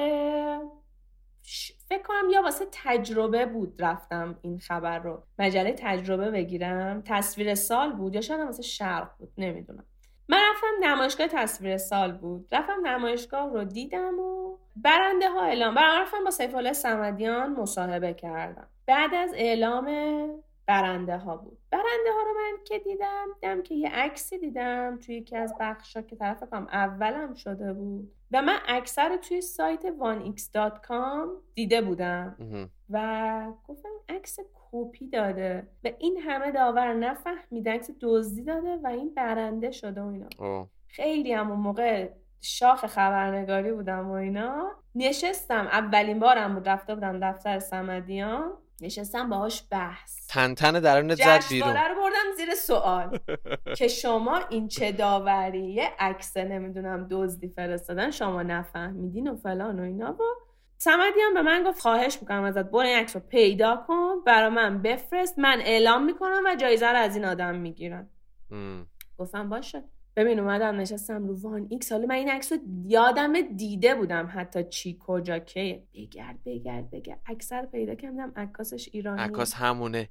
ش- 1.43 1.73
فکر 1.89 2.03
کنم 2.03 2.31
یا 2.33 2.43
واسه 2.43 2.65
تجربه 2.73 3.47
بود 3.47 3.75
رفتم 3.83 4.39
این 4.43 4.59
خبر 4.59 4.99
رو. 4.99 5.23
مجله 5.39 5.73
تجربه 5.79 6.31
بگیرم. 6.31 7.03
تصویر 7.07 7.55
سال 7.55 7.93
بود 7.93 8.15
یا 8.15 8.21
شاید 8.21 8.41
واسه 8.41 8.63
شرق 8.63 9.11
بود 9.19 9.33
نمی‌دونم. 9.39 9.85
من 10.29 10.39
رفتم 10.51 10.87
نمایشگاه 10.89 11.27
تصویر 11.27 11.77
سال 11.77 12.13
بود. 12.13 12.49
رفتم 12.53 12.87
نمایشگاه 12.87 13.53
رو 13.53 13.65
دیدم 13.65 14.19
و 14.19 14.57
برنده 14.77 15.31
ها 15.31 15.43
اعلام 15.45 15.75
برام 15.75 16.03
رفتم 16.03 16.25
با 16.25 16.31
سیف 16.31 16.55
الله 16.55 16.73
صمدیان 16.73 17.53
مصاحبه 17.53 18.15
کردم. 18.15 18.69
بعد 18.87 19.15
از 19.15 19.33
اعلام 19.35 19.87
برنده 20.67 21.17
ها 21.17 21.37
بود. 21.37 21.59
برنده 21.71 22.13
ها 22.15 22.23
رو 22.23 22.35
من 22.35 22.65
که 22.65 22.79
دیدم 22.79 23.27
دیدم 23.41 23.63
که 23.63 23.75
یه 23.75 23.89
عکسی 23.89 24.39
دیدم 24.39 24.99
توی 25.07 25.15
یکی 25.15 25.37
از 25.37 25.55
بخشا 25.61 26.03
که 26.03 26.17
طرف 26.17 26.51
کام 26.51 26.67
اولم 26.73 27.35
شده 27.35 27.73
بود. 27.73 28.13
و 28.33 28.43
من 28.43 28.59
اکثر 28.69 29.17
توی 29.17 29.41
سایت 29.41 29.87
1x.com 29.87 31.29
دیده 31.55 31.83
بودم. 31.83 32.37
و 32.91 33.53
گفتم 33.69 33.89
عکس 34.09 34.39
کپی 34.75 35.09
داده. 35.09 35.67
و 35.85 35.91
این 35.99 36.19
همه 36.21 36.53
داور 36.53 36.95
نفهمیده 36.95 37.73
عکس 37.73 37.91
دزدی 38.01 38.45
داده 38.45 38.77
و 38.83 38.87
این 38.87 39.15
برنده 39.15 39.71
شده 39.71 40.01
و 40.03 40.07
اینا. 40.07 40.29
اوه. 40.39 40.69
خیلی 40.89 41.33
هم 41.33 41.51
اون 41.51 41.61
موقع 41.61 42.09
شاخ 42.41 42.87
خبرنگاری 42.87 43.73
بودم 43.73 44.09
و 44.11 44.13
اینا. 44.13 44.71
نشستم. 44.95 45.67
اولین 45.67 46.21
بارم 46.21 46.55
بود. 46.55 46.69
رفته 46.69 46.95
بودم 46.95 47.31
دفتر 47.31 47.59
سمدیان 47.59 48.53
نشستم 48.81 49.31
باهاش 49.31 49.65
بحث. 49.71 50.27
تن 50.27 50.55
تن 50.55 50.81
درونت 50.81 51.17
زد 51.17 51.41
بیرون. 51.51 51.77
رو 51.77 51.95
بردم 52.03 52.37
زیر 52.37 52.55
سوال. 52.55 53.19
که 53.79 53.89
شما 53.89 54.41
این 54.51 54.69
چه 54.69 54.93
داوری؟ 54.93 55.73
یه 55.73 55.91
عکس 55.99 56.37
نمی‌دونم 56.37 57.07
دزدی 57.11 57.49
فرستادن. 57.49 58.11
شما 58.11 58.43
نفهمیدین 58.43 59.29
و 59.29 59.37
فلان 59.37 59.81
و 59.81 59.83
اینا. 59.83 60.13
و 60.13 60.23
سمدی 60.79 61.21
هم 61.21 61.35
به 61.35 61.43
من 61.43 61.63
گفت 61.63 61.81
خواهش 61.81 62.19
می‌کنم 62.21 62.43
ازت 62.45 62.65
برو 62.65 62.79
این 62.79 62.97
عکس 62.97 63.17
رو 63.17 63.23
پیدا 63.29 63.85
کن 63.87 64.21
برا 64.27 64.51
من 64.51 64.83
بفرست. 64.83 65.39
من 65.39 65.61
اعلام 65.61 66.05
می‌کنم 66.05 66.43
و 66.47 66.57
جایزه 66.57 66.87
رو 66.87 66.97
از 66.97 67.17
این 67.17 67.25
آدم 67.25 67.55
می‌گیرم. 67.55 68.11
گفتم 69.19 69.49
باشه. 69.49 69.85
ببین 70.17 70.41
اومدم 70.41 70.77
نشستم 70.77 71.27
رو 71.27 71.41
وان. 71.41 71.67
ایکس 71.71 71.93
حالا 71.93 72.07
من 72.07 72.15
این 72.15 72.31
عکس 72.31 72.53
رو 72.53 72.59
یادم 72.87 73.41
دیده 73.41 73.95
بودم 73.95 74.31
حتی 74.35 74.65
چی 74.65 74.99
کجا 75.01 75.39
که 75.39 75.83
بگرد 75.95 76.39
بگرد 76.47 76.91
بگرد. 76.91 77.21
عکسو 77.27 77.67
پیدا 77.67 77.95
کردم. 77.95 78.33
عکاسش 78.37 78.89
ایرانی. 78.93 79.21
عکاس 79.23 79.55
همونه. 79.55 80.09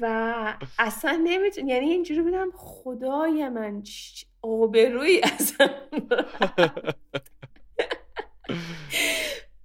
و 0.00 0.58
اصلا 0.78 1.20
نمیتون 1.24 1.68
یعنی 1.68 1.90
اینجوری 1.90 2.22
بودم 2.22 2.50
خدای 2.54 3.48
من 3.48 3.82
آبروی 4.42 5.20
اصلا 5.24 5.68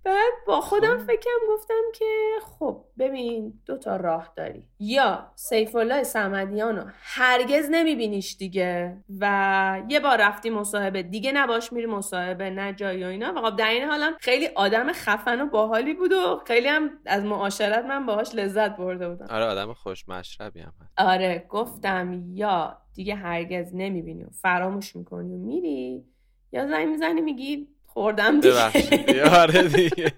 بعد 0.04 0.34
با 0.48 0.62
خودم 0.62 0.98
خب. 0.98 1.04
فکرم 1.04 1.40
گفتم 1.50 1.84
که 1.94 2.06
خب 2.44 2.86
ببین 3.00 3.54
دو 3.66 3.78
تا 3.78 3.96
راه 3.96 4.34
داری. 4.36 4.68
یا 4.80 5.32
سیف 5.36 5.76
الله 5.76 6.04
صمدیان 6.04 6.76
رو 6.76 6.84
هرگز 7.02 7.68
نمیبینیش 7.72 8.38
دیگه 8.38 8.98
و 9.20 9.82
یه 9.90 10.00
بار 10.00 10.22
رفتی 10.22 10.50
مصاحبه 10.50 11.04
دیگه 11.04 11.32
نباش 11.32 11.74
میری 11.74 11.86
مصاحبه 11.86 12.50
نه 12.50 12.74
جایی 12.74 13.04
و 13.04 13.08
اینا. 13.08 13.34
و 13.36 13.50
خب 13.50 13.56
در 13.56 13.70
این 13.70 13.84
حالم 13.84 14.14
خیلی 14.20 14.48
آدم 14.56 14.92
خفن 14.92 15.42
و 15.42 15.46
باحالی 15.46 15.94
بود 15.94 16.14
و 16.14 16.42
خیلی 16.48 16.68
هم 16.68 16.90
از 17.06 17.24
معاشرت 17.24 17.86
من 17.86 18.06
باهاش 18.06 18.36
لذت 18.36 18.78
برده 18.78 19.10
بودم. 19.10 19.28
آره 19.30 19.46
آدم 19.46 19.74
خوش 19.74 20.10
مشربی 20.10 20.60
هم 20.60 20.74
آره 20.98 21.46
گفتم 21.50 22.24
یا 22.34 22.78
دیگه 22.94 23.16
هرگز 23.16 23.72
نمی‌بینی 23.74 24.24
و 24.24 24.30
فراموش 24.42 24.96
می‌کنی 24.96 25.34
و 25.34 25.38
میری 25.38 26.06
یا 26.52 26.68
زنگ 26.68 26.88
می‌زنی 26.88 27.22
میگی 27.22 27.75
خوردم 27.96 28.40
دیگه 28.40 28.54
ببخشید. 28.54 29.20
آره 29.20 29.64
دیگه 29.64 30.14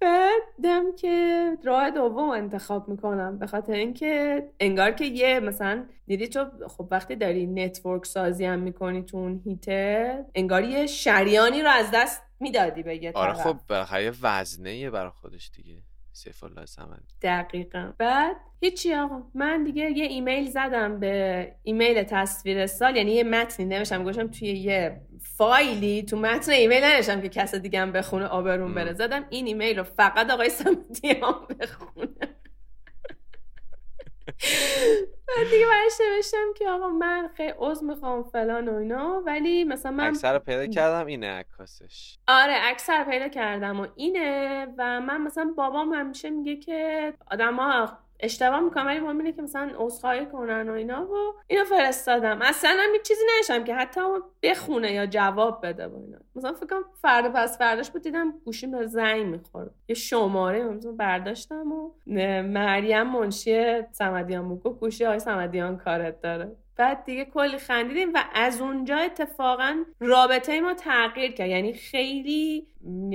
بعدم 0.00 0.96
که 0.96 1.48
راه 1.64 1.90
دوم 1.90 2.30
انتخاب 2.30 2.88
می‌کنم 2.88 3.38
به 3.38 3.46
خاطر 3.46 3.72
اینکه 3.72 4.42
انگار 4.60 4.90
که 4.90 5.04
یه 5.04 5.40
مثلا 5.40 5.86
دیدی 6.06 6.28
تو 6.28 6.46
خب 6.68 6.88
وقتی 6.90 7.16
داری 7.16 7.46
نتورک 7.46 8.06
سازی 8.06 8.44
هم 8.44 8.58
می‌کنی 8.58 9.02
تو 9.02 9.16
اون 9.16 9.42
هیته 9.44 10.24
انگار 10.34 10.64
یه 10.64 10.86
شریانی 10.86 11.62
رو 11.62 11.70
از 11.70 11.86
دست 11.94 12.22
می‌دادی 12.40 12.82
به 12.82 13.02
یه 13.02 13.12
آره 13.14 13.32
طرف. 13.32 13.46
خب 13.46 13.56
بالاخره 13.68 14.04
یه 14.04 14.12
وزنه 14.22 14.90
برای 14.90 15.10
خودش 15.10 15.50
دیگه 15.56 15.82
سیف 16.12 16.44
الله 16.44 16.64
دقیقا. 17.22 17.92
بعد 17.98 18.36
هیچی 18.60 18.94
آقا. 18.94 19.22
من 19.34 19.64
دیگه 19.64 19.90
یه 19.90 20.04
ایمیل 20.04 20.50
زدم 20.50 21.00
به 21.00 21.54
ایمیل 21.62 22.02
تصویر 22.02 22.66
سال 22.66 22.96
یعنی 22.96 23.12
یه 23.12 23.24
متنی 23.24 23.66
نوشتم. 23.66 24.04
گوشم 24.04 24.26
توی 24.28 24.48
یه 24.48 25.00
فایلی. 25.36 26.02
تو 26.02 26.16
متن 26.16 26.52
ایمیل 26.52 26.84
ننوشتم 26.84 27.20
که 27.20 27.28
کس 27.28 27.54
دیگه 27.54 27.80
هم 27.80 27.92
بخونه 27.92 28.26
آبرون. 28.26 28.74
بره. 28.74 28.92
زدم 28.92 29.24
این 29.30 29.46
ایمیل 29.46 29.78
رو 29.78 29.84
فقط 29.84 30.30
آقای 30.30 30.48
سمتیان 30.50 31.46
بخونه. 31.60 32.08
بعد 35.28 35.50
دیگه 35.50 35.66
برش 35.66 35.92
نوشتم 36.00 36.52
که 36.56 36.68
آقا 36.68 36.88
من 36.88 37.30
خیلی 37.36 37.52
عذر 37.58 37.86
می‌خوام 37.86 38.22
فلان 38.22 38.68
و 38.68 38.76
اینا 38.76 39.22
ولی 39.26 39.64
مثلا 39.64 39.92
من 39.92 40.06
عکسو 40.06 40.38
پیدا 40.38 40.66
کردم 40.66 41.06
اینه 41.06 41.30
عکاسش. 41.30 42.18
آره 42.28 42.54
اکثر 42.62 43.04
پیدا 43.04 43.28
کردم 43.28 43.80
و 43.80 43.86
اینه 43.96 44.66
و 44.78 45.00
من 45.00 45.20
مثلا 45.20 45.54
بابام 45.56 45.92
همیشه 45.92 46.30
میگه 46.30 46.56
که 46.56 47.12
آدما 47.30 47.98
اشتباه 48.22 48.60
می‌کنم 48.60 48.86
ولی 48.86 49.00
مهم 49.00 49.18
اینه 49.18 49.32
که 49.32 49.42
مثلا 49.42 49.70
عذرخواهی 49.76 50.26
کنن 50.26 50.68
و 50.68 50.72
اینا 50.72 51.06
و 51.06 51.34
اینو 51.46 51.64
فرستادم. 51.64 52.42
اصلا 52.42 52.70
هم 52.70 52.92
هیچ 52.92 53.02
چیزی 53.02 53.24
نشم 53.40 53.64
که 53.64 53.74
حتی 53.74 54.00
بخونه 54.42 54.92
یا 54.92 55.06
جواب 55.06 55.66
بده 55.66 55.86
و 55.86 55.96
اینا. 55.96 56.18
مثلا 56.34 56.52
فکر 56.52 56.66
کنم 56.66 56.84
فردا 57.02 57.28
پس 57.28 57.58
فرداش 57.58 57.90
بود 57.90 58.02
دیدم 58.02 58.30
گوشیم 58.44 58.70
به 58.70 58.86
زنگ 58.86 59.26
می‌خوره 59.26 59.70
یه 59.88 59.94
شماره 59.94 60.64
مثلا 60.64 60.92
برداشتم 60.92 61.72
و 61.72 61.90
مریم 62.42 63.02
منشی 63.02 63.82
صمدیان 63.92 64.48
بود. 64.48 64.62
گفت 64.62 64.80
گوشی 64.80 65.04
های 65.04 65.18
صمدیان 65.18 65.76
کارت 65.76 66.20
داره. 66.20 66.56
بعد 66.76 67.04
دیگه 67.04 67.24
کلی 67.24 67.58
خندیدیم 67.58 68.12
و 68.14 68.24
از 68.34 68.60
اونجا 68.60 68.96
اتفاقا 68.96 69.84
رابطه 70.00 70.60
ما 70.60 70.74
تغییر 70.74 71.32
کرد. 71.32 71.48
یعنی 71.48 71.72
خیلی 71.72 72.66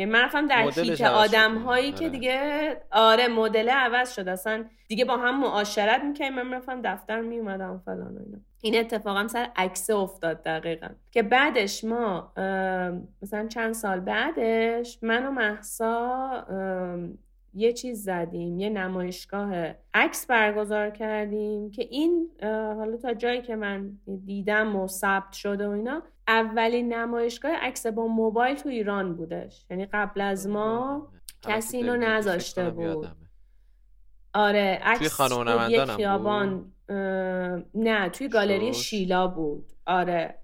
من 0.07 0.45
در 0.49 0.71
شد. 0.71 1.03
آدم 1.03 1.57
هایی 1.57 1.91
که 1.91 1.97
آره. 2.05 2.09
دیگه 2.09 2.81
آره 2.91 3.27
مدل 3.27 3.69
عوض 3.69 4.15
شد. 4.15 4.27
اصلا 4.27 4.65
دیگه 4.87 5.05
با 5.05 5.17
هم 5.17 5.39
معاشرت 5.39 6.03
می‌کنیم 6.03 6.33
من 6.33 6.53
رفتم 6.53 6.81
دفتر 6.81 7.21
میومدم 7.21 7.81
فلان 7.85 8.17
اینا. 8.25 8.37
این 8.61 8.79
اتفاقا 8.79 9.27
سر 9.27 9.49
عکس 9.55 9.89
افتاد 9.89 10.43
دقیقا. 10.43 10.87
که 11.11 11.23
بعدش 11.23 11.83
ما 11.83 12.33
مثلا 13.21 13.47
چند 13.47 13.73
سال 13.73 13.99
بعدش 13.99 14.99
من 15.01 15.25
و 15.25 15.31
محسا 15.31 16.45
یه 17.53 17.73
چیز 17.73 18.03
زدیم 18.03 18.59
یه 18.59 18.69
نمایشگاه 18.69 19.73
عکس 19.93 20.27
برگزار 20.27 20.89
کردیم 20.89 21.71
که 21.71 21.81
این 21.81 22.29
حالا 22.41 22.97
تا 22.97 23.13
جایی 23.13 23.41
که 23.41 23.55
من 23.55 23.97
دیدم 24.25 24.75
و 24.75 24.87
ثبت 24.87 25.33
شده 25.33 25.67
و 25.67 25.71
اینا 25.71 26.03
اولین 26.27 26.93
نمایشگاه 26.93 27.51
عکس 27.51 27.87
با 27.87 28.07
موبایل 28.07 28.55
تو 28.55 28.69
ایران 28.69 29.15
بودش. 29.15 29.65
یعنی 29.69 29.85
قبل 29.85 30.21
از 30.21 30.47
ما 30.47 31.09
الان 31.43 31.57
کسی 31.57 31.77
اینو 31.77 31.97
نذاشته 31.97 32.69
بود. 32.69 33.07
آره 34.33 34.79
عکس 34.83 35.21
بود، 35.21 35.47
یه 35.69 35.85
خیابان 35.85 36.71
اه، 36.89 36.95
نه 37.73 38.09
توی 38.09 38.27
گالری. 38.27 38.73
شیلا 38.73 39.27
بود. 39.27 39.65
آره. 39.85 40.35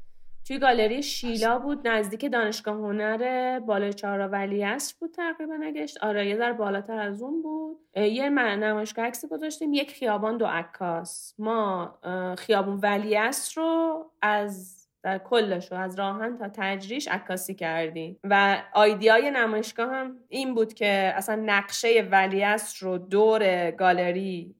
توی 0.48 0.60
گالری 0.60 1.04
شیلا 1.04 1.60
بود 1.60 1.88
نزدیک 1.88 2.32
دانشگاه 2.32 2.76
هنر 2.76 3.60
بالای 3.60 3.94
چهارراه 3.94 4.30
ولیعصر 4.30 4.96
بود 5.00 5.12
تقریبا 5.12 5.56
نگشت. 5.56 5.98
آره 6.04 6.28
یه 6.28 6.38
ذره 6.38 6.54
بالاتر 6.54 7.00
از 7.00 7.22
اون 7.22 7.42
بود. 7.42 7.78
یه 7.96 8.30
نمایشگاه 8.30 9.06
عکسی 9.06 9.28
گذاشتیم. 9.28 9.74
یک 9.74 9.92
خیابان 9.92 10.38
دو 10.38 10.46
عکاس. 10.46 11.34
ما 11.40 12.00
خیابون 12.38 12.80
ولیعصر 12.84 13.62
رو 13.62 14.06
از 14.22 14.80
در 15.04 15.18
کلش 15.18 15.72
رو 15.72 15.78
از 15.78 16.00
راهن 16.00 16.38
تا 16.38 16.50
تجریش 16.54 17.08
عکاسی 17.08 17.56
کردیم. 17.56 18.20
و 18.24 18.64
آیدیای 18.74 19.32
نمایشگاه 19.32 19.90
هم 19.90 20.18
این 20.30 20.56
بود 20.56 20.74
که 20.74 21.14
اصلا 21.16 21.44
نقشه 21.46 22.08
ولیعصر 22.12 22.86
رو 22.86 22.98
دور 22.98 23.72
گالری 23.72 24.56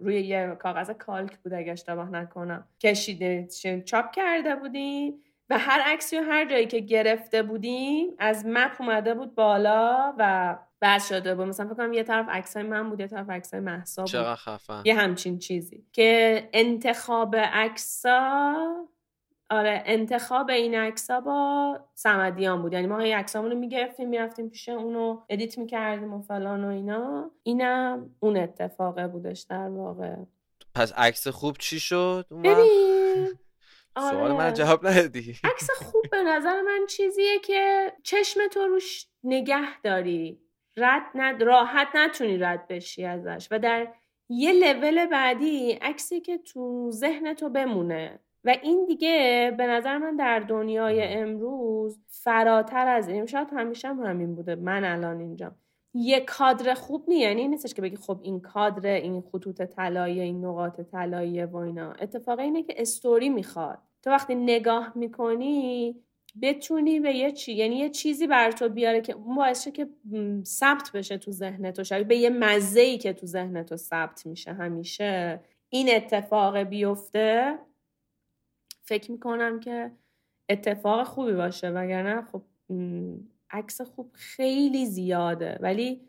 روی 0.00 0.20
یه 0.20 0.56
کاغذ 0.58 0.90
کالک 0.90 1.38
بود 1.38 1.52
اگه 1.52 1.72
اشتباه 1.72 2.10
نکنم. 2.10 2.68
کشیده 2.80 3.48
چاپ 3.86 4.10
کرده 4.10 4.56
بودیم 4.56 5.14
و 5.50 5.58
هر 5.58 5.80
عکسی 5.86 6.18
و 6.18 6.22
هر 6.22 6.44
جایی 6.44 6.66
که 6.66 6.80
گرفته 6.80 7.42
بودیم 7.42 8.10
از 8.18 8.46
map 8.46 8.80
اومده 8.80 9.14
بود 9.14 9.34
بالا 9.34 10.14
وصل 10.18 11.08
شده 11.08 11.34
بود. 11.34 11.46
مثلا 11.46 11.66
فکر 11.66 11.76
کنم 11.76 11.92
یه 11.92 12.02
طرف 12.02 12.26
عکسای 12.28 12.62
من 12.62 12.90
بود 12.90 13.00
یه 13.00 13.06
طرف 13.06 13.30
عکسای 13.30 13.60
مهسا 13.60 14.02
بود. 14.02 14.10
چقدر 14.10 14.34
خفن. 14.34 14.82
یه 14.84 14.94
همچین 14.94 15.38
چیزی. 15.38 15.86
که 15.92 16.48
انتخاب 16.52 17.36
عکسا 17.36 18.54
آره 19.50 19.82
انتخاب 19.86 20.50
این 20.50 20.74
عکسا 20.74 21.20
با 21.20 21.78
سمدیان 21.94 22.62
بود. 22.62 22.72
یعنی 22.72 22.86
ما 22.86 22.98
هی 22.98 23.12
عکسامون 23.12 23.50
رو 23.50 23.58
می‌گرفتیم 23.58 24.08
می‌رفتیم 24.08 24.48
پیش 24.48 24.68
اونو 24.68 25.20
edit 25.28 25.58
می‌کردیم 25.58 26.14
و 26.14 26.22
فلان 26.22 26.64
و 26.64 26.68
اینا. 26.68 27.30
اینم 27.42 28.16
اون 28.20 28.36
اتفاقه 28.36 29.08
بودش 29.08 29.40
در 29.40 29.68
واقع. 29.68 30.16
پس 30.74 30.92
عکس 30.92 31.28
خوب 31.28 31.56
چی 31.58 31.80
شد؟ 31.80 32.26
سوال 34.10 34.32
من 34.32 34.44
آره. 34.44 34.52
جواب 34.52 34.86
ندادی. 34.86 35.36
عکس 35.44 35.70
خوب 35.70 36.04
به 36.10 36.22
نظر 36.22 36.62
من 36.62 36.86
چیزیه 36.88 37.38
که 37.38 37.92
چشم 38.02 38.40
تو 38.52 38.60
روش 38.60 39.06
نگه 39.24 39.80
داری. 39.82 40.40
رد 40.76 41.02
ند... 41.14 41.42
راحت 41.42 41.88
نتونی 41.94 42.38
رد 42.38 42.68
بشی 42.68 43.04
ازش. 43.04 43.48
و 43.50 43.58
در 43.58 43.88
یه 44.28 44.52
لول 44.52 45.06
بعدی 45.06 45.72
عکسی 45.72 46.20
که 46.20 46.38
تو 46.38 46.90
ذهن 46.90 47.34
تو 47.34 47.48
بمونه. 47.48 48.20
و 48.44 48.56
این 48.62 48.84
دیگه 48.84 49.54
به 49.58 49.66
نظر 49.66 49.98
من 49.98 50.16
در 50.16 50.38
دنیای 50.38 51.02
امروز 51.02 52.00
فراتر 52.06 52.88
از 52.88 53.08
این 53.08 53.26
شاید 53.26 53.48
همیشه 53.52 53.88
هم 53.88 54.00
همین 54.00 54.34
بوده 54.34 54.54
من 54.54 54.84
الان 54.84 55.20
اینجا. 55.20 55.52
یه 55.94 56.20
کادر 56.20 56.74
خوب 56.74 57.04
نیه 57.08 57.18
یعنی 57.18 57.48
نیستش 57.48 57.74
که 57.74 57.82
بگی 57.82 57.96
خب 57.96 58.18
این 58.22 58.40
کادر 58.40 58.90
این 58.90 59.20
خطوط 59.20 59.62
طلایی 59.62 60.20
این 60.20 60.44
نقاط 60.44 60.80
طلایی 60.80 61.44
و 61.44 61.56
اینا. 61.56 61.92
اتفاق 61.92 62.38
اینه 62.38 62.62
که 62.62 62.74
استوری 62.76 63.28
می‌خواد. 63.28 63.78
تو 64.02 64.10
وقتی 64.10 64.34
نگاه 64.34 64.92
می‌کنی 64.94 65.96
بتونی 66.42 67.00
به 67.00 67.14
یه 67.14 67.32
چی 67.32 67.52
یعنی 67.52 67.76
یه 67.76 67.88
چیزی 67.88 68.26
بر 68.26 68.50
تو 68.50 68.68
بیاره 68.68 69.00
که 69.00 69.12
اون 69.12 69.36
باعث 69.36 69.68
که 69.68 69.88
ثبت 70.44 70.90
بشه 70.94 71.18
تو 71.18 71.30
ذهن 71.30 71.70
تو 71.70 71.84
شاید 71.84 72.08
به 72.08 72.16
یه 72.16 72.30
مزه 72.30 72.98
که 72.98 73.12
تو 73.12 73.26
ذهن 73.26 73.62
تو 73.62 73.76
ثبت 73.76 74.26
میشه 74.26 74.52
همیشه. 74.52 75.40
این 75.68 75.88
اتفاق 75.94 76.58
بیفته 76.58 77.58
فکر 78.90 79.12
می‌کنم 79.12 79.60
که 79.60 79.90
اتفاق 80.48 81.06
خوبی 81.06 81.32
باشه 81.32 81.68
وگرنه 81.68 82.22
خب 82.22 82.42
عکس 83.50 83.80
خوب 83.80 84.10
خیلی 84.12 84.86
زیاده. 84.86 85.58
ولی 85.60 86.00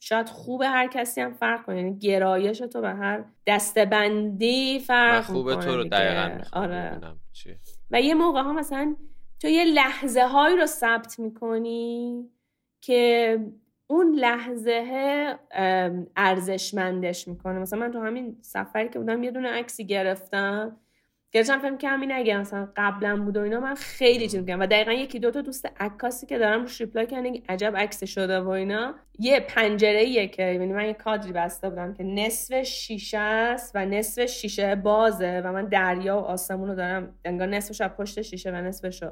شاید 0.00 0.28
خوب 0.28 0.62
هر 0.62 0.86
کسی 0.86 1.20
هم 1.20 1.32
فرق 1.32 1.62
کنه. 1.66 1.76
یعنی 1.76 1.98
گرایش 1.98 2.58
تو 2.58 2.80
به 2.80 2.90
هر 2.90 3.24
دستبندی 3.46 4.78
فرق 4.78 5.24
خوب 5.24 5.54
تو 5.54 5.76
رو 5.76 5.84
دقیقا 5.84 6.38
آره. 6.52 7.00
و 7.90 8.00
یه 8.00 8.14
موقع 8.14 8.42
ها 8.42 8.52
مثلا 8.52 8.96
تو 9.40 9.48
یه 9.48 9.64
لحظه 9.64 10.22
هایی 10.22 10.56
رو 10.56 10.66
ثبت 10.66 11.18
می‌کنی 11.18 12.24
که 12.80 13.38
اون 13.86 14.14
لحظه 14.14 15.38
ارزشمندش 16.16 17.28
می‌کنه. 17.28 17.58
مثلا 17.58 17.78
من 17.78 17.90
تو 17.90 18.00
همین 18.00 18.38
سفری 18.40 18.88
که 18.88 18.98
بودم 18.98 19.22
یه 19.22 19.30
دونه 19.30 19.48
عکسی 19.48 19.86
گرفتم. 19.86 20.76
گرفتم 21.32 21.58
فکر 21.58 21.76
کردم 21.76 22.00
این 22.00 22.12
اگه 22.12 22.38
مثلا 22.38 22.68
قبلا 22.76 23.16
بود 23.16 23.36
و 23.36 23.40
اینا 23.40 23.60
من 23.60 23.74
خیلی 23.74 24.28
چیز 24.28 24.40
میگم. 24.40 24.60
و 24.60 24.66
دقیقا 24.66 24.92
یکی 24.92 25.18
دو 25.18 25.30
تا 25.30 25.40
دوست 25.40 25.68
عکاسی 25.80 26.26
که 26.26 26.38
دارم 26.38 26.60
روش 26.60 26.80
ریپلای 26.80 27.06
کردن 27.06 27.32
که 27.32 27.42
عجب 27.48 27.76
عکس 27.76 28.04
شده 28.04 28.40
و 28.40 28.48
اینا. 28.48 28.94
یه 29.18 29.40
پنجره 29.40 29.98
ایه 29.98 30.28
که 30.28 30.42
یعنی 30.42 30.72
من 30.72 30.86
یه 30.86 30.94
کادری 30.94 31.32
بسته 31.32 31.70
بودم 31.70 31.94
که 31.94 32.04
نصف 32.04 32.62
شیشه 32.62 33.18
است 33.18 33.72
و 33.74 33.86
نصف 33.86 34.26
شیشه 34.26 34.74
بازه 34.74 35.42
و 35.44 35.52
من 35.52 35.66
دریا 35.66 36.16
و 36.16 36.20
آسمون 36.20 36.68
رو 36.68 36.74
دارم 36.74 37.14
انگار 37.24 37.48
نصفش 37.48 37.80
از 37.80 37.90
پشت 37.90 38.22
شیشه 38.22 38.50
و 38.50 38.54
نصفش 38.54 39.02
رو 39.02 39.10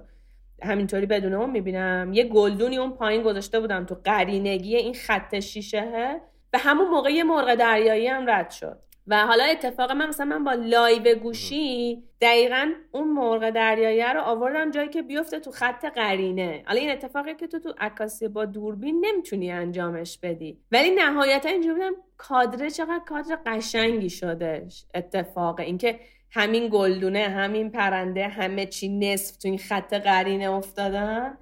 همینطوری 0.63 1.07
بدون 1.07 1.35
اون 1.35 1.51
می‌بینم. 1.51 2.11
یه 2.13 2.25
گلدونی 2.25 2.79
اون 2.79 2.93
پایین 2.93 3.23
گذاشته 3.23 3.61
بودم 3.61 3.87
تو 3.87 3.97
قرینگی 4.05 4.77
این 4.77 4.95
خط 4.95 5.39
شیشهه 5.41 6.21
و 6.53 6.59
همون 6.59 6.89
موقع 6.89 7.11
یه 7.11 7.25
مرغ 7.25 7.55
دریایی 7.55 8.07
هم 8.07 8.31
رد 8.31 8.51
شد. 8.51 8.79
و 9.09 9.27
حالا 9.27 9.45
اتفاق 9.45 9.93
من 9.93 10.09
مثلا 10.09 10.27
من 10.27 10.45
با 10.45 10.53
live 10.53 11.15
گوشی 11.15 12.03
دقیقا 12.21 12.73
اون 12.93 13.09
مرغ 13.09 13.51
دریایی 13.51 14.03
رو 14.03 14.21
آوردم 14.21 14.71
جایی 14.71 14.89
که 14.89 15.03
بیفته 15.03 15.41
تو 15.41 15.51
خط 15.51 15.85
قرینه. 15.85 16.65
حالا 16.67 16.81
این 16.81 16.91
اتفاقی 16.91 17.35
که 17.35 17.47
تو 17.47 17.59
تو 17.59 17.75
عکاسی 17.79 18.29
با 18.29 18.45
دوربین 18.45 19.05
نمی‌تونی 19.07 19.51
انجامش 19.53 20.19
بدی. 20.19 20.59
ولی 20.73 20.91
نهایتا 20.91 21.49
اینجوری 21.49 21.75
بودم 21.75 21.93
کادره 22.17 22.71
چقدر 22.71 23.01
کادر 23.07 23.39
قشنگی 23.47 24.11
شدش 24.11 24.85
اتفاق 24.95 25.61
اینکه 25.61 26.01
همین 26.31 26.69
گلدونه 26.73 27.29
همین 27.29 27.71
پرنده 27.71 28.29
همه 28.29 28.67
چی 28.67 28.89
نصف 28.89 29.37
تو 29.37 29.49
این 29.49 29.59
خط 29.59 29.95
قرینه 29.95 30.51
افتادن 30.51 31.39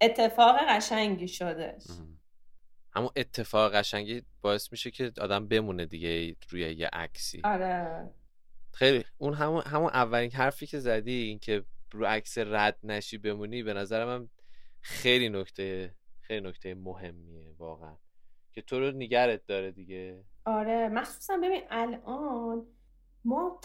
اتفاق 0.00 0.56
قشنگی 0.68 1.28
شدش 1.28 1.84
همون 2.98 3.10
اتفاق 3.16 3.74
قشنگی 3.74 4.22
باعث 4.40 4.72
میشه 4.72 4.90
که 4.90 5.12
آدم 5.20 5.48
بمونه 5.48 5.86
دیگه 5.86 6.36
روی 6.50 6.60
یه 6.60 6.88
عکسی. 6.92 7.40
آره. 7.44 8.10
خیلی 8.72 9.04
اون 9.18 9.34
همون 9.34 9.62
همون 9.62 9.90
اولین 9.90 10.30
حرفی 10.30 10.66
که 10.66 10.78
زدی 10.78 11.22
این 11.22 11.38
که 11.38 11.64
رو 11.92 12.06
عکس 12.06 12.38
رد 12.38 12.78
نشی 12.82 13.18
بمونی 13.18 13.62
به 13.62 13.74
نظر 13.74 14.04
من 14.04 14.28
خیلی 14.80 15.28
نکته 15.28 15.94
خیلی 16.20 16.48
نکته 16.48 16.74
مهمیه 16.74 17.54
واقعا. 17.58 17.96
که 18.52 18.62
تو 18.62 18.80
رو 18.80 18.90
نگرت 18.90 19.46
داره 19.46 19.70
دیگه. 19.70 20.24
آره. 20.44 20.88
مخصوصا 20.88 21.36
ببین 21.36 21.62
الان 21.70 22.66
ما 23.24 23.60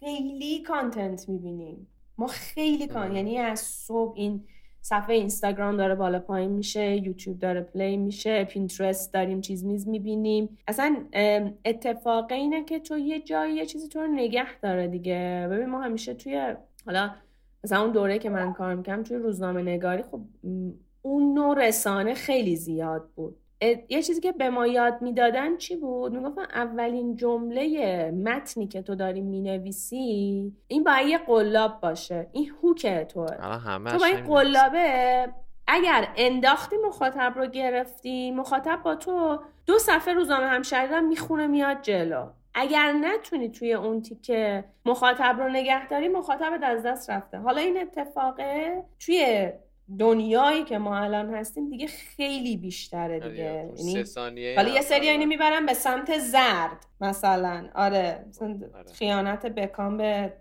خیلی 0.00 0.62
کانتنت 0.62 1.28
می‌بینیم. 1.28 1.86
ما 2.18 2.26
خیلی 2.26 2.88
کان. 2.88 3.16
یعنی 3.16 3.38
از 3.38 3.60
صبح 3.60 4.16
این 4.16 4.48
صفحه 4.88 5.14
اینستاگرام 5.14 5.76
داره 5.76 5.94
بالا 5.94 6.18
پایین 6.18 6.50
میشه 6.50 6.96
یوتیوب 6.96 7.38
داره 7.38 7.60
پلی 7.60 7.96
میشه 7.96 8.44
پینترست 8.44 9.14
داریم 9.14 9.40
چیز 9.40 9.64
میز 9.64 9.88
می‌بینیم. 9.88 10.58
اصلا 10.68 10.96
اتفاق 11.64 12.32
اینه 12.32 12.64
که 12.64 12.78
تو 12.78 12.98
یه 12.98 13.20
جایی 13.20 13.54
یه 13.54 13.66
چیزی 13.66 13.88
تو 13.88 14.00
رو 14.00 14.06
نگه 14.06 14.60
داره 14.60 14.88
دیگه. 14.88 15.48
ببین 15.50 15.66
ما 15.66 15.80
همیشه 15.80 16.14
توی 16.14 16.54
حالا 16.86 17.10
مثلا 17.64 17.82
اون 17.82 17.92
دوره 17.92 18.18
که 18.18 18.30
من 18.30 18.52
کار 18.52 18.74
می‌کنم 18.74 19.02
توی 19.02 19.16
روزنامه 19.16 19.62
نگاری 19.62 20.02
خب 20.02 20.20
اون 21.02 21.34
نوع 21.34 21.66
رسانه 21.66 22.14
خیلی 22.14 22.56
زیاد 22.56 23.08
بود. 23.16 23.36
یه 23.88 24.02
چیزی 24.02 24.20
که 24.20 24.32
به 24.32 24.50
ما 24.50 24.66
یاد 24.66 25.02
می‌دادن 25.02 25.56
چی 25.56 25.76
بود؟ 25.76 26.12
می‌گفتن 26.12 26.42
اولین 26.54 27.16
جمله 27.16 28.10
متنی 28.10 28.66
که 28.66 28.82
تو 28.82 28.94
داری 28.94 29.20
می‌نویسی 29.20 30.52
این 30.68 30.84
باید 30.84 31.08
یه 31.08 31.18
قلاب 31.18 31.80
باشه. 31.80 32.26
این 32.32 32.50
الان 32.84 33.60
همه 33.60 33.90
تو 33.90 33.98
با 33.98 34.04
این 34.04 34.24
قلابه 34.24 35.28
اگر 35.66 36.08
انداختی 36.16 36.76
مخاطب 36.86 37.32
رو 37.36 37.46
گرفتی 37.46 38.30
مخاطب 38.30 38.82
با 38.84 38.94
تو 38.94 39.40
دو 39.66 39.78
صفحه 39.78 40.14
روزنامه 40.14 40.46
همشهری 40.46 41.00
می‌خونه 41.00 41.46
میاد 41.46 41.82
جلو. 41.82 42.26
اگر 42.54 42.92
نتونی 42.92 43.48
توی 43.48 43.72
اون 43.72 44.02
تیکه 44.02 44.64
مخاطب 44.84 45.36
رو 45.38 45.48
نگه 45.48 45.88
داری 45.88 46.08
مخاطبت 46.08 46.62
از 46.62 46.82
دست 46.82 47.10
رفته. 47.10 47.38
حالا 47.38 47.60
این 47.60 47.80
اتفاقه 47.80 48.82
توی 49.00 49.52
دنیایی 49.98 50.64
که 50.64 50.78
ما 50.78 50.98
الان 50.98 51.34
هستیم 51.34 51.70
دیگه 51.70 51.86
خیلی 51.86 52.56
بیشتره 52.56 53.20
دیگه. 53.20 53.70
یعنی 53.76 54.04
حالا 54.56 54.68
یه 54.68 54.80
سری. 54.80 55.08
اینو 55.08 55.26
می‌برن 55.26 55.66
به 55.66 55.74
سمت 55.74 56.18
زرد 56.18 56.86
مثلا. 57.00 57.68
آره 57.74 58.24
مثلا 58.28 58.48
آره. 58.48 58.92
خیانت 58.92 59.46
بکام 59.46 59.96
به 59.96 60.32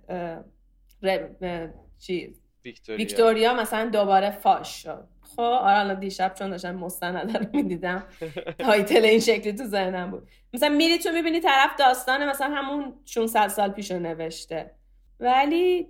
چیز؟ 1.97 2.41
ویکتوریا. 2.65 2.97
ویکتوریا 2.97 3.53
مثلا 3.53 3.89
دوباره 3.89 4.31
فاش 4.31 4.83
شد. 4.83 5.07
خب 5.21 5.41
آره 5.41 5.79
الان 5.79 5.99
دیشب 5.99 6.33
چون 6.33 6.49
داشتم 6.49 6.75
مستند 6.75 7.37
رو 7.37 7.45
می‌دیدم. 7.53 8.03
title 8.59 9.05
این 9.05 9.19
شکلی 9.19 9.53
تو 9.53 9.63
ذهنم 9.63 10.11
بود. 10.11 10.27
مثلا 10.53 10.69
میری 10.69 10.97
تو 10.97 11.11
می‌بینی 11.11 11.39
طرف 11.39 11.75
داستان 11.79 12.29
مثلا 12.29 12.55
همون 12.55 12.93
600 13.05 13.47
سال 13.47 13.71
پیش 13.71 13.91
رو 13.91 13.99
نوشته. 13.99 14.71
ولی 15.19 15.87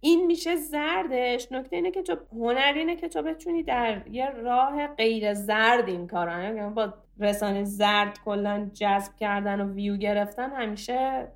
این 0.00 0.26
میشه 0.26 0.56
زردش. 0.56 1.52
نکته 1.52 1.76
اینه 1.76 1.90
که 1.90 2.02
تو 2.02 2.16
هنر 2.32 2.72
اینه 2.76 2.96
که 2.96 3.08
تو 3.08 3.22
بتونی 3.22 3.62
در 3.62 4.02
یه 4.10 4.30
راه 4.30 4.86
غیر 4.86 5.34
زرد 5.34 5.88
این 5.88 6.06
کار 6.06 6.26
رو 6.26 6.56
یعنی 6.56 6.74
با 6.74 6.94
رسانه 7.20 7.64
زرد 7.64 8.18
کلا 8.24 8.70
جذب 8.74 9.16
کردن 9.16 9.60
و 9.60 9.74
ویو 9.74 9.96
گرفتن 9.96 10.50
همیشه 10.50 11.28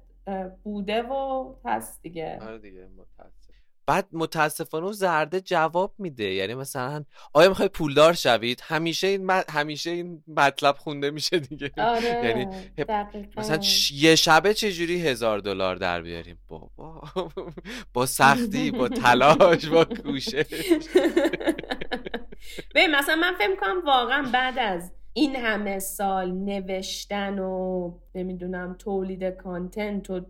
بوده 0.65 1.03
و 1.03 1.55
هست 1.65 2.03
دیگه. 2.03 2.39
آره 2.43 2.59
دیگه 2.59 2.89
متاسف 2.99 3.40
بعد 3.91 4.09
متاسفانه 4.13 4.85
اون 4.85 4.93
زرده 4.93 5.41
جواب 5.41 5.95
میده. 5.99 6.25
یعنی 6.25 6.55
مثلا 6.55 7.05
آیا 7.33 7.49
می‌خوای 7.49 7.69
پولدار 7.69 8.13
شوید؟ 8.13 8.61
همیشه 8.65 9.07
این 9.07 9.31
همیشه 9.31 9.91
این 9.91 10.25
مطلب 10.27 10.77
خونده 10.77 11.11
میشه 11.11 11.39
دیگه. 11.39 11.71
آره 11.79 12.21
یعنی. 12.25 12.47
مثلا 13.37 13.59
چ- 13.59 13.93
یه 13.93 14.17
شبه 14.17 14.55
چجوری 14.55 15.01
هزار 15.09 15.39
دلار 15.39 15.77
در 15.77 16.03
بیاریم؟ 16.03 16.39
بابا. 16.49 17.03
با 17.95 18.07
سختی 18.07 18.71
با 18.71 18.89
تلاش 18.89 19.67
با 19.67 19.85
کوشش. 19.85 20.45
ببین 22.75 22.91
مثلا 22.95 23.17
من 23.17 23.35
فکر 23.39 23.57
کنم 23.57 23.81
واقعا 23.87 24.31
بعد 24.33 24.59
از 24.59 24.93
این 25.13 25.37
همه 25.37 25.79
سال 25.79 26.31
نوشتن 26.33 27.39
و 27.39 27.93
نمی‌دونم 28.15 28.77
تولید 28.79 29.25
کانتنت 29.25 30.11
و 30.11 30.21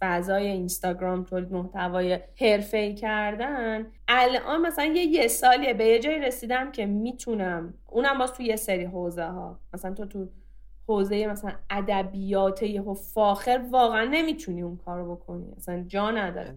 فضای 0.00 0.46
اینستاگرام 0.46 1.24
تولید 1.24 1.52
محتوای 1.52 2.18
حرفه‌ای 2.40 2.94
کردن 2.94 3.86
الان 4.08 4.60
مثلا 4.60 4.84
یه 4.84 5.02
یه 5.02 5.28
سالیه 5.28 5.74
به 5.74 5.84
یه 5.84 5.98
جایی 5.98 6.18
رسیدم 6.18 6.72
که 6.72 6.86
می‌تونم 6.86 7.74
اونم 7.88 8.18
باز 8.18 8.32
تو 8.32 8.42
یه 8.42 8.56
سری 8.56 8.84
حوزه 8.84 9.24
ها 9.24 9.60
مثلا 9.74 9.94
تو 9.94 10.06
تو 10.06 10.28
حوزه 10.88 11.26
مثلا 11.26 11.52
ادبیات 11.70 12.62
یهو 12.62 12.94
فاخر 12.94 13.60
واقعا 13.70 14.04
نمی‌تونی 14.04 14.62
اون 14.62 14.76
کارو 14.76 15.16
بکنی. 15.16 15.52
اصلا 15.56 15.84
جا 15.88 16.10
نداره. 16.10 16.54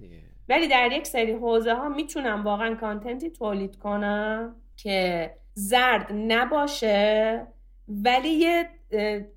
ولی 0.50 0.68
در 0.68 0.92
یک 0.92 1.08
سری 1.08 1.32
حوزه 1.32 1.74
ها 1.74 1.90
می‌تونم 1.90 2.44
واقعا 2.44 2.76
کانتنتی 2.76 3.30
تولید 3.30 3.76
کنم 3.76 4.56
که 4.76 5.32
زرد 5.54 6.14
نباشه 6.14 7.48
ولی 7.88 8.30
یه 8.30 8.70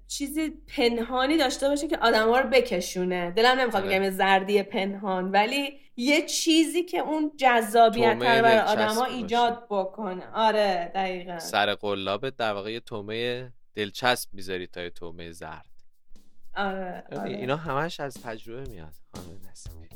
چیزی 0.08 0.50
پنهانی 0.76 1.36
داشته 1.36 1.68
باشه 1.68 1.88
که 1.88 1.98
آدم 1.98 2.28
ها 2.28 2.40
رو 2.40 2.50
بکشونه 2.50 3.30
دلم 3.30 3.60
نمی‌خواد 3.60 3.82
آره. 3.82 3.92
بگم 3.92 4.02
یه 4.02 4.10
زردی 4.10 4.62
پنهان 4.62 5.30
ولی 5.30 5.80
یه 5.96 6.26
چیزی 6.26 6.82
که 6.82 6.98
اون 6.98 7.32
جذابیت 7.36 8.12
رو 8.12 8.18
برای 8.18 8.42
دلچسب 8.42 8.68
آدم 8.68 8.88
ها 8.88 9.00
باشه. 9.00 9.14
ایجاد 9.14 9.66
بکنه 9.70 10.30
آره 10.34 10.92
دقیقا 10.94 11.38
سر 11.38 11.74
قلابت 11.74 12.36
در 12.36 12.52
واقع 12.52 12.72
یه 12.72 12.80
تومه 12.80 13.52
دلچسب 13.74 14.28
می‌ذاری 14.32 14.66
تا 14.66 14.82
یه 14.82 14.90
تومه 14.90 15.30
زرد 15.32 15.66
آره, 16.56 17.04
آره. 17.12 17.30
اینا 17.30 17.56
همش 17.56 18.00
از 18.00 18.14
تجربه 18.14 18.70
میاد 18.70 18.94
خانم 19.14 19.40
نسیمی 19.50 19.88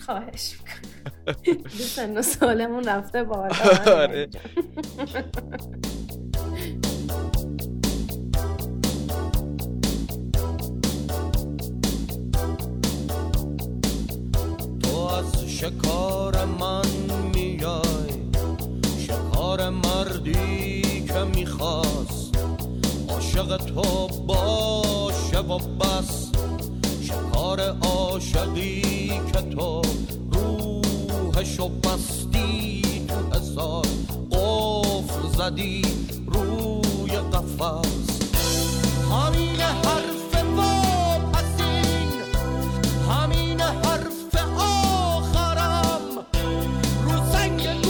خواهش 0.00 0.54
می‌کنم 0.58 1.68
سن 1.68 2.16
و 2.16 2.22
سالمون 2.22 2.84
رفته 2.84 3.24
بالا 3.24 3.54
آره. 4.02 4.28
از 15.18 15.44
شکار 15.48 16.44
من 16.44 16.86
میای 17.34 18.14
شکار 18.98 19.70
مردی 19.70 21.04
که 21.08 21.24
می‌خواست. 21.34 22.38
عاشق 23.08 23.56
تو 23.56 24.08
باشه 24.08 25.38
و 25.38 25.58
بس 25.58 26.30
شکار 27.02 27.60
عاشقی 27.60 29.08
که 29.32 29.40
تو 29.56 29.82
روحشو 30.32 31.68
بستی 31.68 32.82
تو 33.08 33.36
هزار 33.38 33.86
قفل 34.30 35.28
زدی 35.38 35.82
روی 36.26 37.16
قفس. 37.32 38.20
همین 39.12 39.60
حرف 39.60 40.44
واپسین 40.56 42.12
همین 43.10 43.60
حرف 43.60 43.93
رو 47.44 47.83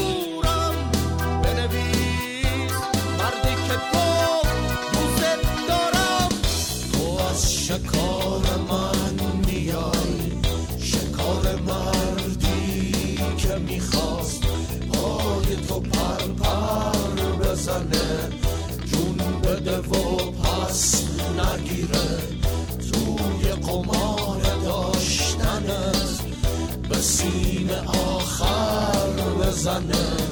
بزنه 29.64 30.23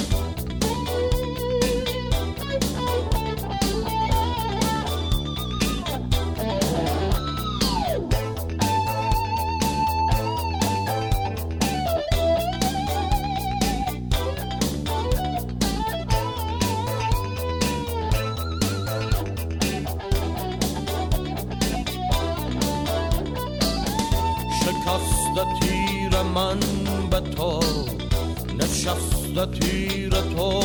تیر 29.47 30.11
تو 30.11 30.61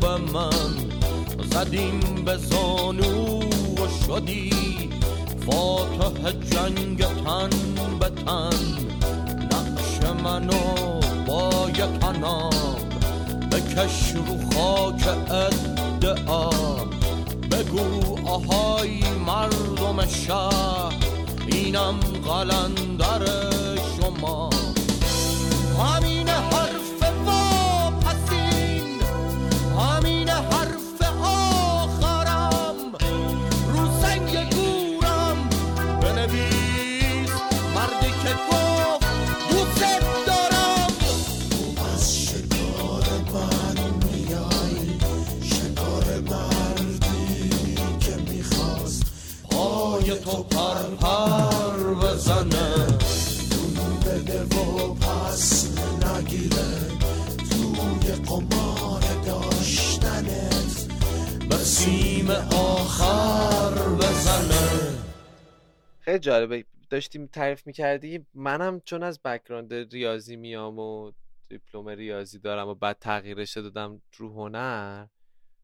به 0.00 0.16
من 0.16 0.72
زدیم 1.52 2.00
به 2.24 2.36
زانو 2.36 3.40
و 3.74 3.88
شدی. 4.06 4.50
فاتح 5.46 6.32
جنگ 6.32 7.04
تن 7.04 7.50
به 8.00 8.08
تن 8.08 8.58
نقش 9.52 10.20
منو 10.24 11.00
با 11.26 11.70
یکنام 11.70 12.50
بکش 13.52 14.12
رو 14.12 14.50
خاک 14.52 15.08
ادعا 15.30 16.50
بگو 17.50 18.28
آهای 18.28 19.00
مردم 19.26 20.06
شهر 20.06 20.94
اینم 21.46 22.00
قلندر 22.00 23.22
شما. 23.96 24.61
بزنه. 52.22 52.86
دون 53.50 54.00
بده 54.00 54.42
و 54.42 54.94
پس 54.94 55.78
نگیره 56.04 56.98
توی 57.50 58.12
قمار 58.12 59.00
داشتنت 59.26 60.92
به 61.48 61.56
سیم 61.56 62.30
آخر 62.54 63.70
بزنه 63.96 64.98
خیلی 66.00 66.18
جالبه. 66.18 66.64
داشتیم 66.90 67.26
تعریف 67.26 67.66
می‌کردی. 67.66 68.26
منم 68.34 68.80
چون 68.84 69.02
از 69.02 69.22
بکراند 69.22 69.74
ریاضی 69.74 70.36
میام 70.36 70.78
و 70.78 71.12
دیپلم 71.48 71.88
ریاضی 71.88 72.38
دارم 72.38 72.68
و 72.68 72.74
بعد 72.74 72.98
تغییرش 73.00 73.56
دادم 73.56 74.02
رو 74.16 74.34
هنر 74.34 75.06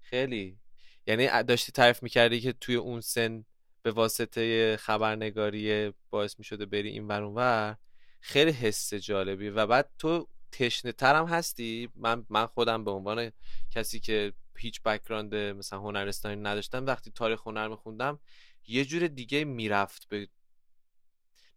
خیلی. 0.01 0.59
یعنی 1.07 1.43
داشتی 1.43 1.73
تعریف 1.73 2.03
می‌کردی 2.03 2.41
که 2.41 2.53
توی 2.53 2.75
اون 2.75 3.01
سن 3.01 3.45
به 3.89 3.93
واسطه 3.93 4.77
خبرنگاری 4.77 5.93
باعث 6.11 6.39
می‌شده 6.39 6.67
بری 6.67 6.89
این 6.89 7.09
ور 7.09 7.23
ور 7.23 7.77
خیلی 8.21 8.51
حس 8.51 8.95
جالبی 8.95 9.49
و 9.49 9.67
بعد 9.67 9.91
تو 9.99 10.29
تشنه 10.53 10.93
ترم 10.93 11.27
هستی؟ 11.27 11.89
من 11.97 12.27
من 12.29 12.47
خودم 12.47 12.85
به 12.85 12.91
عنوان 12.91 13.33
کسی 13.71 14.01
که 14.01 14.33
هیچ 14.59 14.83
بکراند 14.83 15.35
مثلا 15.35 15.81
هنرستانی 15.81 16.37
نداشتم 16.37 16.87
وقتی 16.87 17.11
تاریخ 17.11 17.47
هنر 17.47 17.69
میخوندم 17.69 18.19
یه 18.67 18.85
جور 18.85 19.07
دیگه 19.07 19.45
می‌رفت 19.45 20.09
به 20.09 20.29